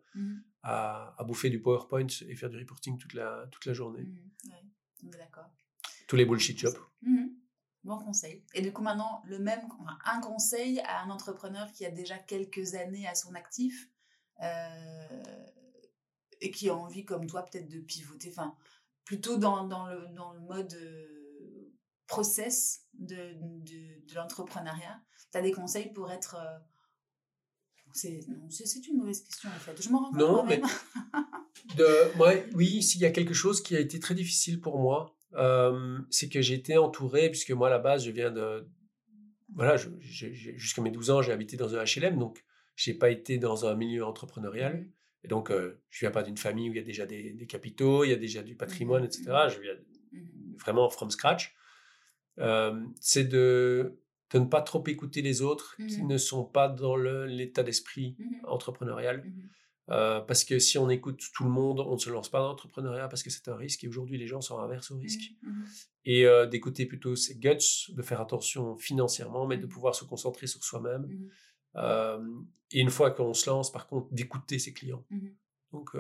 à, 0.64 1.14
à, 1.18 1.24
bouffer 1.26 1.50
du 1.50 1.62
PowerPoint 1.62 2.08
et 2.28 2.36
faire 2.36 2.50
du 2.50 2.58
reporting 2.58 2.98
toute 2.98 3.14
la, 3.14 3.48
toute 3.52 3.66
la 3.66 3.74
journée. 3.74 4.08
Oui, 4.46 5.10
d'accord. 5.10 5.50
Tous 6.08 6.16
les 6.16 6.26
bullshit 6.26 6.58
jobs. 6.58 6.78
Bon 7.84 8.00
conseil. 8.00 8.44
Et 8.54 8.62
du 8.62 8.72
coup, 8.72 8.82
maintenant, 8.82 9.22
le 9.26 9.40
même, 9.40 9.60
un 10.06 10.22
conseil 10.22 10.80
à 10.80 11.04
un 11.04 11.10
entrepreneur 11.10 11.72
qui 11.72 11.86
a 11.86 11.92
déjà 11.92 12.18
quelques 12.18 12.76
années 12.76 13.08
à 13.08 13.14
son 13.14 13.36
actif. 13.36 13.90
Euh, 14.42 15.08
et 16.46 16.52
qui 16.52 16.70
a 16.70 16.76
envie, 16.76 17.04
comme 17.04 17.26
toi, 17.26 17.44
peut-être 17.44 17.68
de 17.68 17.80
pivoter, 17.80 18.30
enfin, 18.30 18.56
plutôt 19.04 19.38
dans, 19.38 19.66
dans, 19.68 19.88
le, 19.88 20.08
dans 20.16 20.32
le 20.34 20.40
mode 20.42 20.74
euh, 20.76 21.74
process 22.08 22.86
de, 22.94 23.34
de, 23.34 24.08
de 24.08 24.16
l'entrepreneuriat, 24.16 25.02
tu 25.32 25.38
as 25.38 25.42
des 25.42 25.52
conseils 25.52 25.92
pour 25.92 26.12
être. 26.12 26.36
Euh, 26.36 26.60
c'est, 27.94 28.20
c'est 28.50 28.88
une 28.88 28.98
mauvaise 28.98 29.22
question 29.22 29.50
en 29.50 29.60
fait. 29.60 29.82
Je 29.82 29.90
m'en 29.90 30.00
rends 30.00 30.12
compte. 30.12 30.20
Non, 30.20 30.44
mais. 30.44 30.62
de, 31.78 32.20
ouais, 32.20 32.48
oui, 32.54 32.84
s'il 32.84 33.02
y 33.02 33.06
a 33.06 33.12
quelque 33.12 33.34
chose 33.34 33.64
qui 33.64 33.76
a 33.76 33.80
été 33.80 34.00
très 34.00 34.14
difficile 34.14 34.62
pour 34.62 34.80
moi, 34.80 35.18
euh, 35.34 36.00
c'est 36.12 36.30
que 36.30 36.42
j'ai 36.42 36.56
été 36.56 36.78
entouré, 36.78 37.30
puisque 37.30 37.52
moi 37.52 37.68
à 37.68 37.72
la 37.72 37.80
base, 37.80 38.06
je 38.06 38.12
viens 38.12 38.32
de. 38.32 38.68
Voilà, 39.56 39.78
jusqu'à 39.78 40.82
mes 40.82 40.92
12 40.92 41.10
ans, 41.10 41.22
j'ai 41.22 41.32
habité 41.32 41.56
dans 41.58 41.76
un 41.76 41.84
HLM, 41.84 42.20
donc 42.20 42.44
j'ai 42.76 42.94
pas 42.94 43.10
été 43.10 43.38
dans 43.38 43.66
un 43.66 43.74
milieu 43.76 44.06
entrepreneurial. 44.06 44.86
Mmh. 45.26 45.26
Et 45.26 45.28
donc, 45.28 45.52
euh, 45.52 45.82
je 45.90 46.00
viens 46.02 46.12
pas 46.12 46.24
d'une 46.24 46.38
famille 46.38 46.70
où 46.70 46.74
il 46.74 46.78
y 46.78 46.82
a 46.82 46.84
déjà 46.84 47.06
des, 47.06 47.46
capitaux, 47.48 48.04
il 48.04 48.10
y 48.10 48.14
a 48.14 48.18
déjà 48.18 48.44
du 48.44 48.56
patrimoine, 48.56 49.04
mmh. 49.04 49.06
etc. 49.06 49.24
Je 49.50 49.60
viens 49.60 49.74
mmh. 49.74 50.56
vraiment 50.58 50.90
from 50.90 51.10
scratch. 51.10 51.56
Euh, 52.40 52.84
c'est 53.00 53.24
de, 53.24 53.98
de, 54.32 54.40
ne 54.40 54.46
pas 54.46 54.62
trop 54.62 54.84
écouter 54.88 55.22
les 55.22 55.42
autres 55.42 55.76
qui 55.78 56.04
mmh. 56.04 56.08
ne 56.08 56.18
sont 56.18 56.46
pas 56.46 56.68
dans 56.68 56.96
l'état 56.96 57.64
d'esprit 57.64 58.18
entrepreneurial. 58.44 59.24
Euh, 59.92 60.20
parce 60.20 60.44
que 60.44 60.58
si 60.58 60.80
on 60.80 60.90
écoute 60.90 61.22
tout 61.32 61.44
le 61.44 61.52
monde, 61.52 61.80
on 61.80 61.94
ne 61.94 62.00
se 62.00 62.10
lance 62.10 62.30
pas 62.30 62.40
dans 62.40 62.48
l'entrepreneuriat 62.48 63.08
parce 63.08 63.22
que 63.22 63.30
c'est 63.30 63.48
un 63.50 63.56
risque 63.56 63.84
et 63.84 63.88
aujourd'hui 63.88 64.18
les 64.18 64.26
gens 64.26 64.42
sont 64.42 64.58
inverses 64.58 64.90
au 64.90 64.98
risque. 64.98 65.32
Et 66.06 66.26
d'écouter 66.52 66.86
plutôt 66.86 67.16
ses 67.16 67.36
guts, 67.36 67.90
de 67.90 68.02
faire 68.02 68.20
attention 68.20 68.78
financièrement, 68.78 69.46
mais 69.48 69.58
de 69.58 69.66
pouvoir 69.68 69.96
se 69.96 70.04
concentrer 70.04 70.48
sur 70.48 70.64
soi-même 70.64 71.08
et 71.78 72.80
une 72.80 72.90
fois 72.90 73.12
qu'on 73.12 73.34
se 73.34 73.50
lance, 73.50 73.72
par 73.72 73.88
contre, 73.88 74.08
d'écouter 74.12 74.60
ses 74.60 74.74
clients. 74.74 75.06
Mmh 75.10 75.28
Donc, 75.72 75.92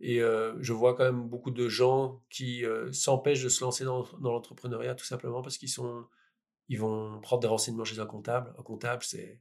et 0.00 0.18
je 0.18 0.72
vois 0.72 0.94
quand 0.94 1.04
même 1.04 1.28
beaucoup 1.28 1.50
de 1.50 1.68
gens 1.68 2.22
qui 2.30 2.64
s'empêchent 2.92 3.42
de 3.42 3.48
se 3.48 3.64
lancer 3.64 3.84
dans, 3.84 4.04
dans 4.20 4.32
l'entrepreneuriat 4.32 4.94
tout 4.94 5.04
simplement 5.04 5.42
parce 5.42 5.58
qu'ils 5.58 5.68
sont, 5.68 6.06
ils 6.68 6.78
vont 6.78 7.20
prendre 7.20 7.42
des 7.42 7.48
renseignements 7.48 7.84
chez 7.84 7.98
un 7.98 8.06
comptable. 8.06 8.54
Un 8.58 8.62
comptable, 8.62 9.02
c'est 9.02 9.40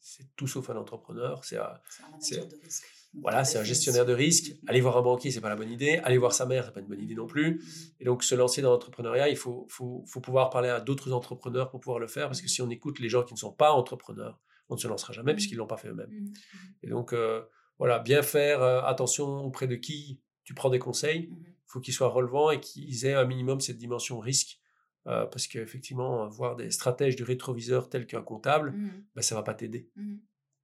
c'est 0.00 0.34
tout 0.34 0.46
sauf 0.46 0.68
un 0.70 0.76
entrepreneur. 0.76 1.44
C'est 1.44 1.58
un, 1.58 1.78
manager 2.10 2.46
de 2.48 2.56
risque. 2.56 2.86
Voilà, 3.20 3.44
c'est 3.44 3.58
un 3.58 3.64
gestionnaire 3.64 4.06
de 4.06 4.12
risque. 4.12 4.50
Mmh 4.50 4.68
Aller 4.68 4.80
voir 4.80 4.96
un 4.96 5.02
banquier, 5.02 5.30
c'est 5.30 5.40
pas 5.40 5.48
la 5.48 5.56
bonne 5.56 5.70
idée. 5.70 6.00
Aller 6.04 6.18
voir 6.18 6.32
sa 6.32 6.46
mère, 6.46 6.64
c'est 6.64 6.72
pas 6.72 6.80
une 6.80 6.86
bonne 6.86 7.00
idée 7.02 7.14
non 7.14 7.26
plus. 7.26 7.56
Mmh 7.56 7.60
et 8.00 8.04
donc, 8.04 8.24
se 8.24 8.34
lancer 8.34 8.62
dans 8.62 8.70
l'entrepreneuriat, 8.70 9.28
il 9.28 9.36
faut, 9.36 9.66
faut, 9.68 10.04
faut 10.06 10.20
pouvoir 10.20 10.50
parler 10.50 10.68
à 10.68 10.80
d'autres 10.80 11.12
entrepreneurs 11.12 11.70
pour 11.70 11.80
pouvoir 11.80 11.98
le 11.98 12.06
faire 12.06 12.28
parce 12.28 12.40
que 12.40 12.48
si 12.48 12.62
on 12.62 12.70
écoute 12.70 12.98
les 12.98 13.08
gens 13.08 13.22
qui 13.22 13.34
ne 13.34 13.38
sont 13.38 13.52
pas 13.52 13.72
entrepreneurs, 13.72 14.40
on 14.70 14.76
ne 14.76 14.80
se 14.80 14.88
lancera 14.88 15.12
jamais 15.12 15.34
puisqu'ils 15.34 15.54
ne 15.54 15.58
mmh. 15.58 15.60
l'ont 15.60 15.66
pas 15.66 15.76
fait 15.76 15.88
eux-mêmes. 15.88 16.10
Mmh, 16.10 16.24
mmh. 16.24 16.58
Et 16.84 16.88
donc, 16.88 17.12
euh, 17.12 17.42
voilà, 17.78 17.98
bien 17.98 18.22
faire 18.22 18.62
euh, 18.62 18.82
attention 18.82 19.44
auprès 19.44 19.66
de 19.66 19.76
qui 19.76 20.20
tu 20.44 20.54
prends 20.54 20.70
des 20.70 20.78
conseils. 20.78 21.30
Il 21.30 21.72
faut 21.72 21.80
qu'ils 21.80 21.94
soient 21.94 22.08
relevants 22.08 22.50
et 22.50 22.60
qu'ils 22.60 23.04
aient 23.04 23.14
un 23.14 23.24
minimum 23.24 23.60
cette 23.60 23.78
dimension 23.78 24.18
risque. 24.18 24.58
Euh, 25.06 25.26
parce 25.26 25.46
qu'effectivement, 25.46 26.28
voir 26.28 26.56
des 26.56 26.70
stratèges 26.70 27.16
du 27.16 27.22
rétroviseur 27.22 27.88
tels 27.88 28.06
qu'un 28.06 28.22
comptable, 28.22 28.74
bah, 29.14 29.22
ça 29.22 29.34
ne 29.34 29.40
va 29.40 29.42
pas 29.42 29.54
t'aider. 29.54 29.90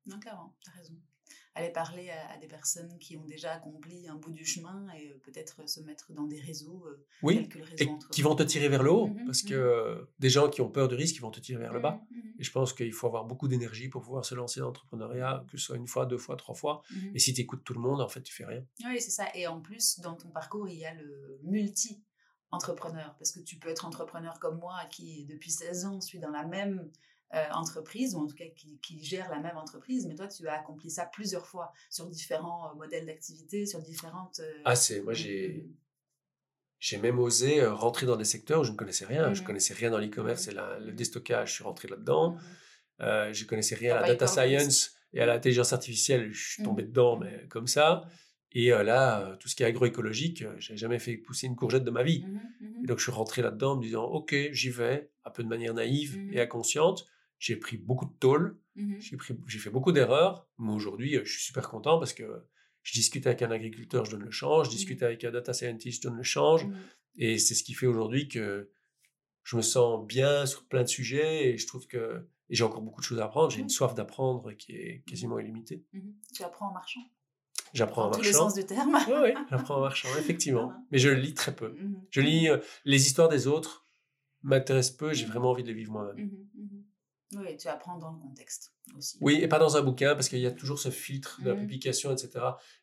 Non, 0.06 0.18
clairement, 0.20 0.56
tu 0.62 0.70
as 0.70 0.74
raison 0.74 0.94
aller 1.56 1.70
parler 1.70 2.10
à, 2.10 2.36
des 2.36 2.46
personnes 2.46 2.98
qui 2.98 3.16
ont 3.16 3.24
déjà 3.24 3.52
accompli 3.52 4.06
un 4.08 4.16
bout 4.16 4.32
du 4.32 4.44
chemin 4.44 4.86
et 4.94 5.08
euh, 5.08 5.18
peut-être 5.22 5.68
se 5.68 5.80
mettre 5.80 6.12
dans 6.12 6.24
des 6.24 6.38
réseaux 6.38 6.84
euh, 6.86 7.04
oui, 7.22 7.48
que 7.48 7.58
le 7.58 7.64
réseau 7.64 7.76
et 7.78 7.88
qui 8.10 8.22
vont 8.22 8.34
te 8.34 8.42
tirer 8.42 8.68
vers 8.68 8.82
le 8.82 8.92
haut 8.92 9.08
mmh 9.08 9.24
parce 9.24 9.42
mmh 9.42 9.48
que 9.48 10.08
des 10.18 10.28
gens 10.28 10.50
qui 10.50 10.60
ont 10.60 10.68
peur 10.68 10.88
du 10.88 10.94
risque 10.94 11.16
ils 11.16 11.22
vont 11.22 11.30
te 11.30 11.40
tirer 11.40 11.60
vers 11.60 11.72
le 11.72 11.80
bas. 11.80 12.00
Mmh 12.10 12.20
et 12.38 12.44
je 12.44 12.52
pense 12.52 12.74
qu'il 12.74 12.92
faut 12.92 13.06
avoir 13.06 13.24
beaucoup 13.24 13.48
d'énergie 13.48 13.88
pour 13.88 14.02
pouvoir 14.02 14.24
se 14.24 14.34
lancer 14.34 14.60
dans 14.60 14.66
l'entrepreneuriat 14.66 15.46
que 15.50 15.56
ce 15.56 15.66
soit 15.66 15.76
une 15.76 15.86
fois 15.86 16.04
deux 16.04 16.18
fois 16.18 16.36
trois 16.36 16.54
fois. 16.54 16.82
Et 17.14 17.18
si 17.18 17.32
tu 17.32 17.40
écoutes 17.40 17.64
tout 17.64 17.74
le 17.74 17.80
monde 17.80 18.00
en 18.02 18.08
fait 18.08 18.22
tu 18.22 18.34
fais 18.34 18.44
rien. 18.44 18.62
Oui 18.84 19.00
c'est 19.00 19.10
ça. 19.10 19.26
Et 19.34 19.46
en 19.46 19.60
plus 19.60 20.00
dans 20.00 20.14
ton 20.14 20.28
parcours 20.28 20.68
il 20.68 20.78
y 20.78 20.84
a 20.84 20.94
le 20.94 21.40
multi 21.42 22.02
entrepreneur 22.50 23.14
parce 23.18 23.32
que 23.32 23.40
tu 23.40 23.56
peux 23.56 23.70
être 23.70 23.86
entrepreneur 23.86 24.38
comme 24.38 24.58
moi 24.58 24.84
qui 24.90 25.24
depuis 25.24 25.50
16 25.50 25.86
ans 25.86 26.00
suis 26.00 26.18
dans 26.18 26.30
la 26.30 26.44
même 26.44 26.90
euh, 27.34 27.44
entreprise, 27.50 28.14
ou 28.14 28.20
en 28.20 28.26
tout 28.28 28.36
cas 28.36 28.44
qui, 28.56 28.78
qui, 28.78 29.02
gère 29.02 29.28
la 29.30 29.40
même 29.40 29.56
entreprise, 29.56 30.06
mais 30.06 30.14
toi, 30.14 30.28
tu 30.28 30.46
as 30.46 30.60
accompli 30.60 30.90
ça 30.90 31.06
plusieurs 31.06 31.44
fois 31.44 31.72
sur 31.90 32.06
différents 32.06 32.70
euh, 32.70 32.74
modèles 32.76 33.04
d'activité, 33.04 33.66
sur 33.66 33.82
différentes... 33.82 34.38
Euh, 34.38 34.62
ah, 34.64 34.76
c'est... 34.76 35.00
Moi, 35.00 35.12
j'ai... 35.12 35.68
J'ai 36.78 36.98
même 36.98 37.18
osé 37.18 37.66
rentrer 37.66 38.06
dans 38.06 38.16
des 38.16 38.24
secteurs 38.24 38.60
où 38.60 38.64
je 38.64 38.70
ne 38.70 38.76
connaissais 38.76 39.06
rien. 39.06 39.32
Je 39.34 39.40
ne 39.40 39.42
mmh 39.42 39.46
connaissais 39.46 39.74
rien 39.74 39.90
dans 39.90 39.98
l'e-commerce 39.98 40.46
et 40.46 40.52
le 40.52 40.92
déstockage. 40.92 41.48
Je 41.48 41.54
suis 41.54 41.64
rentré 41.64 41.88
là-dedans. 41.88 42.36
Je 43.00 43.42
ne 43.42 43.48
connaissais 43.48 43.74
rien 43.74 43.96
à 43.96 44.02
la 44.02 44.08
data 44.08 44.26
science 44.26 44.94
et 45.14 45.20
à 45.20 45.26
l'intelligence 45.26 45.72
artificielle. 45.72 46.30
Je 46.32 46.50
suis 46.50 46.62
tombé 46.62 46.82
dedans, 46.82 47.18
mais 47.18 47.46
comme 47.48 47.66
ça. 47.66 48.04
Et 48.52 48.68
là, 48.68 49.36
tout 49.40 49.48
ce 49.48 49.56
qui 49.56 49.62
est 49.62 49.66
agroécologique, 49.66 50.44
je 50.58 50.72
n'ai 50.72 50.76
jamais 50.76 50.98
fait 50.98 51.16
pousser 51.16 51.46
une 51.46 51.56
courgette 51.56 51.82
de 51.82 51.90
ma 51.90 52.02
vie. 52.02 52.26
Et 52.82 52.86
donc, 52.86 52.98
je 52.98 53.04
suis 53.04 53.12
rentré 53.12 53.40
là-dedans 53.40 53.72
en 53.72 53.76
me 53.76 53.82
disant, 53.82 54.04
OK, 54.04 54.36
j'y 54.52 54.68
vais, 54.68 55.10
un 55.24 55.30
peu 55.30 55.42
de 55.42 55.48
manière 55.48 55.72
naïve 55.72 56.28
et 56.30 56.42
inconsciente. 56.42 57.06
J'ai 57.38 57.56
pris 57.56 57.76
beaucoup 57.76 58.06
de 58.06 58.14
tôle, 58.18 58.58
mmh 58.76 58.94
j'ai 59.46 59.58
fait 59.58 59.70
beaucoup 59.70 59.92
d'erreurs, 59.92 60.48
mais 60.58 60.72
aujourd'hui, 60.72 61.20
je 61.24 61.30
suis 61.30 61.42
super 61.42 61.68
content 61.68 61.98
parce 61.98 62.12
que 62.12 62.44
je 62.82 62.92
discute 62.92 63.26
avec 63.26 63.42
un 63.42 63.50
agriculteur, 63.50 64.04
je 64.04 64.12
donne 64.12 64.24
le 64.24 64.30
change, 64.30 64.66
je 64.66 64.70
mmh 64.70 64.76
discute 64.76 65.02
avec 65.02 65.24
un 65.24 65.30
data 65.30 65.52
scientist, 65.52 66.02
je 66.02 66.08
donne 66.08 66.16
le 66.16 66.22
change. 66.22 66.66
Mmh 66.66 66.74
et 67.18 67.38
c'est 67.38 67.54
ce 67.54 67.64
qui 67.64 67.72
fait 67.74 67.86
aujourd'hui 67.86 68.28
que 68.28 68.70
je 69.42 69.56
me 69.56 69.62
sens 69.62 70.06
bien 70.06 70.44
sur 70.46 70.66
plein 70.66 70.82
de 70.82 70.88
sujets 70.88 71.48
et 71.48 71.56
je 71.56 71.66
trouve 71.66 71.86
que 71.86 72.28
j'ai 72.50 72.64
encore 72.64 72.82
beaucoup 72.82 73.00
de 73.00 73.06
choses 73.06 73.20
à 73.20 73.24
apprendre. 73.24 73.50
J'ai 73.50 73.60
une 73.60 73.68
soif 73.68 73.94
d'apprendre 73.94 74.52
qui 74.52 74.72
est 74.72 75.02
quasiment 75.06 75.38
illimitée. 75.38 75.84
Tu 76.34 76.42
apprends 76.42 76.68
en 76.68 76.72
marchant 76.72 77.00
J'apprends 77.72 78.06
en 78.06 78.10
marchant. 78.10 78.22
Dans 78.22 78.26
le 78.26 78.32
sens 78.32 78.54
du 78.54 78.64
terme. 78.64 78.98
oui, 79.08 79.14
oui 79.22 79.34
j'apprends 79.50 79.76
en 79.76 79.80
marchant, 79.80 80.08
effectivement. 80.18 80.72
Mais 80.90 80.98
je 80.98 81.10
lis 81.10 81.34
très 81.34 81.54
peu. 81.54 81.74
Je 82.10 82.20
lis 82.20 82.48
euh, 82.48 82.58
les 82.84 83.06
histoires 83.06 83.28
des 83.28 83.46
autres 83.46 83.86
m'intéressent 84.42 84.96
peu, 84.96 85.12
j'ai 85.12 85.26
vraiment 85.26 85.50
envie 85.50 85.62
de 85.62 85.68
les 85.68 85.74
vivre 85.74 85.92
moi-même. 85.92 86.30
Oui, 87.34 87.56
tu 87.56 87.66
apprends 87.68 87.98
dans 87.98 88.12
le 88.12 88.18
contexte 88.20 88.72
aussi. 88.96 89.18
Oui, 89.20 89.40
et 89.42 89.48
pas 89.48 89.58
dans 89.58 89.76
un 89.76 89.82
bouquin, 89.82 90.14
parce 90.14 90.28
qu'il 90.28 90.38
y 90.38 90.46
a 90.46 90.52
toujours 90.52 90.78
ce 90.78 90.90
filtre 90.90 91.40
de 91.42 91.48
la 91.48 91.54
Mhm. 91.54 91.62
publication, 91.62 92.12
etc. 92.12 92.30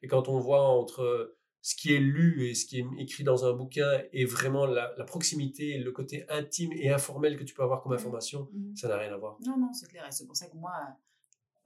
Et 0.02 0.08
quand 0.08 0.28
on 0.28 0.40
voit 0.40 0.68
entre 0.68 1.36
ce 1.62 1.76
qui 1.76 1.94
est 1.94 2.00
lu 2.00 2.46
et 2.50 2.56
ce 2.56 2.66
qui 2.66 2.80
est 2.80 2.86
écrit 3.00 3.24
dans 3.24 3.46
un 3.46 3.54
bouquin 3.54 4.02
et 4.12 4.26
vraiment 4.26 4.66
la, 4.66 4.94
la 4.98 5.06
proximité, 5.06 5.78
le 5.78 5.92
côté 5.94 6.26
intime 6.30 6.74
et 6.74 6.90
informel 6.90 7.38
que 7.38 7.44
tu 7.46 7.54
peux 7.54 7.64
avoir 7.64 7.82
comme 7.82 7.94
Mhm. 7.94 8.00
information, 8.00 8.50
Mhm. 8.52 8.76
ça 8.76 8.90
n'a 8.90 8.98
rien 8.98 9.14
à 9.14 9.18
voir. 9.18 9.38
Non, 9.46 9.58
non, 9.58 9.72
c'est 9.72 9.88
clair. 9.88 10.06
Et 10.06 10.12
c'est 10.12 10.26
pour 10.26 10.36
ça 10.36 10.48
que 10.48 10.58
moi, 10.58 10.74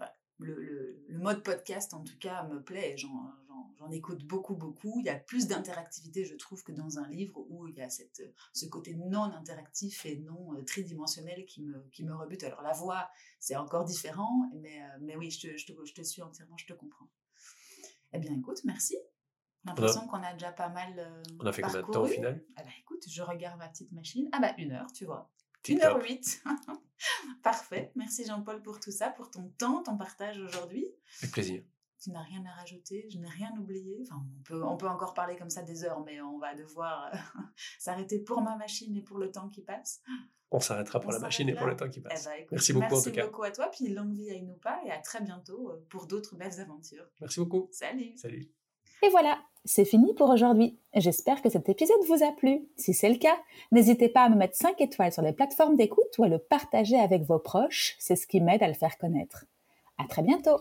euh, 0.02 0.04
ouais, 0.04 0.12
le, 0.40 0.54
le- 0.62 1.04
le 1.08 1.18
mode 1.20 1.42
podcast, 1.44 1.96
en 1.96 2.04
tout 2.04 2.18
cas, 2.20 2.44
me 2.44 2.62
plaît. 2.62 2.96
J'en, 3.80 3.92
écoute 3.92 4.24
beaucoup, 4.26 4.56
beaucoup. 4.56 5.00
Il 5.00 5.06
y 5.06 5.10
a 5.10 5.16
plus 5.16 5.48
d'interactivité, 5.48 6.26
je 6.26 6.36
trouve, 6.36 6.64
que 6.64 6.72
dans 6.72 7.00
un 7.00 7.08
livre 7.10 7.46
où 7.50 7.68
il 7.68 7.76
y 7.76 7.82
a 7.82 7.90
cette, 7.90 8.24
ce 8.54 8.66
côté 8.66 8.94
non 8.96 9.24
interactif 9.24 10.06
et 10.06 10.18
non 10.18 10.54
euh, 10.56 10.64
tridimensionnel 10.64 11.46
qui 11.46 11.62
me, 11.62 11.82
qui 11.92 12.04
me 12.04 12.14
rebute. 12.16 12.44
Alors, 12.44 12.62
la 12.62 12.74
voix, 12.74 13.10
c'est 13.40 13.56
encore 13.56 13.86
différent, 13.86 14.50
mais, 14.56 14.82
euh, 14.82 14.98
mais 15.02 15.16
oui, 15.16 15.30
je 15.32 15.48
te, 15.48 15.58
je, 15.58 15.66
te, 15.66 15.86
je 15.86 15.94
te 15.94 16.02
suis 16.02 16.22
entièrement, 16.22 16.58
je 16.58 16.66
te 16.66 16.74
comprends. 16.74 17.10
Eh 18.14 18.20
bien, 18.20 18.34
écoute, 18.34 18.62
merci. 18.64 18.96
J'ai 19.66 19.70
l'impression 19.72 20.08
qu'on 20.08 20.24
a 20.24 20.32
déjà 20.34 20.52
pas 20.52 20.70
mal. 20.70 20.98
euh, 20.98 21.24
On 21.42 21.46
a 21.46 21.52
fait 21.52 21.62
combien 21.62 21.82
de 21.82 21.92
temps 21.92 22.04
au 22.04 22.08
final? 22.08 22.42
Ah 22.56 22.64
bah 22.64 22.70
écoute, 22.80 23.04
je 23.10 23.22
regarde 23.22 23.60
ma 23.60 23.68
petite 23.68 23.92
machine. 23.92 24.30
Ah 24.32 24.40
bah 24.40 24.54
une 24.58 24.72
heure, 24.72 24.92
tu 24.94 25.04
vois. 25.06 25.30
Tip 25.62 25.80
1h08. 25.80 26.42
Parfait. 27.44 27.92
Merci 27.96 28.26
Jean-Paul 28.26 28.62
pour 28.62 28.80
tout 28.80 28.92
ça, 28.92 29.10
pour 29.10 29.30
ton 29.30 29.50
temps, 29.58 29.84
ton 29.84 29.98
partage 29.98 30.40
aujourd'hui. 30.40 30.88
Avec 31.22 31.34
plaisir. 31.34 31.64
Tu 32.00 32.12
n'as 32.12 32.22
rien 32.22 32.44
à 32.46 32.52
rajouter, 32.60 33.08
je 33.12 33.18
n'ai 33.18 33.28
rien 33.28 33.52
oublié. 33.60 34.00
Enfin, 34.04 34.22
on 34.40 34.44
peut, 34.44 34.64
on 34.64 34.78
peut 34.78 34.88
encore 34.88 35.14
parler 35.14 35.36
comme 35.36 35.50
ça 35.50 35.64
des 35.64 35.84
heures, 35.84 36.02
mais 36.06 36.22
on 36.22 36.38
va 36.38 36.54
devoir 36.56 37.10
euh, 37.14 37.18
s'arrêter 37.80 38.20
pour 38.20 38.42
ma 38.42 38.56
machine 38.56 38.96
et 38.96 39.02
pour 39.02 39.18
le 39.18 39.32
temps 39.32 39.50
qui 39.50 39.62
passe. 39.62 40.02
On 40.52 40.60
s'arrêtera 40.60 41.00
pour 41.00 41.10
On 41.10 41.14
la 41.14 41.20
machine 41.20 41.50
et 41.50 41.56
pour 41.56 41.66
le 41.68 41.76
temps 41.76 41.90
qui 41.90 42.00
Eh 42.00 42.04
passe. 42.04 42.26
ben, 42.26 42.32
écoute, 42.38 42.52
Merci 42.52 42.74
beaucoup, 42.74 42.86
en 42.86 42.90
merci 42.90 43.10
tout 43.10 43.16
cas. 43.16 43.26
beaucoup 43.26 43.44
à 43.44 43.52
toi, 43.52 43.70
puis 43.72 43.88
longue 43.90 44.14
vie 44.14 44.30
à 44.30 44.34
Inoupa 44.36 44.80
et 44.86 44.92
à 44.92 45.00
très 45.00 45.22
bientôt 45.22 45.72
euh, 45.72 45.86
pour 45.90 46.06
d'autres 46.08 46.36
belles 46.36 46.60
aventures. 46.60 47.06
Merci 47.20 47.40
beaucoup. 47.40 47.68
Salut 47.72 48.16
Salut. 48.16 48.48
Et 49.04 49.10
voilà, 49.10 49.40
c'est 49.66 49.86
fini 49.86 50.14
pour 50.14 50.30
aujourd'hui. 50.30 50.80
J'espère 50.96 51.42
que 51.42 51.50
cet 51.50 51.68
épisode 51.68 52.04
vous 52.08 52.24
a 52.24 52.32
plu. 52.32 52.68
Si 52.78 52.94
c'est 52.94 53.10
le 53.10 53.18
cas, 53.18 53.38
n'hésitez 53.72 54.10
pas 54.10 54.22
à 54.24 54.30
me 54.30 54.36
mettre 54.36 54.56
5 54.56 54.80
étoiles 54.82 55.12
sur 55.12 55.22
les 55.24 55.34
plateformes 55.34 55.76
d'écoute 55.76 56.18
ou 56.18 56.24
à 56.24 56.28
le 56.30 56.40
partager 56.40 56.98
avec 57.00 57.24
vos 57.24 57.40
proches, 57.40 57.96
c'est 58.00 58.16
ce 58.16 58.26
qui 58.28 58.40
m'aide 58.40 58.64
à 58.64 58.68
le 58.68 58.74
faire 58.74 58.98
connaître. 58.98 59.46
À 59.98 60.06
très 60.08 60.22
bientôt! 60.22 60.58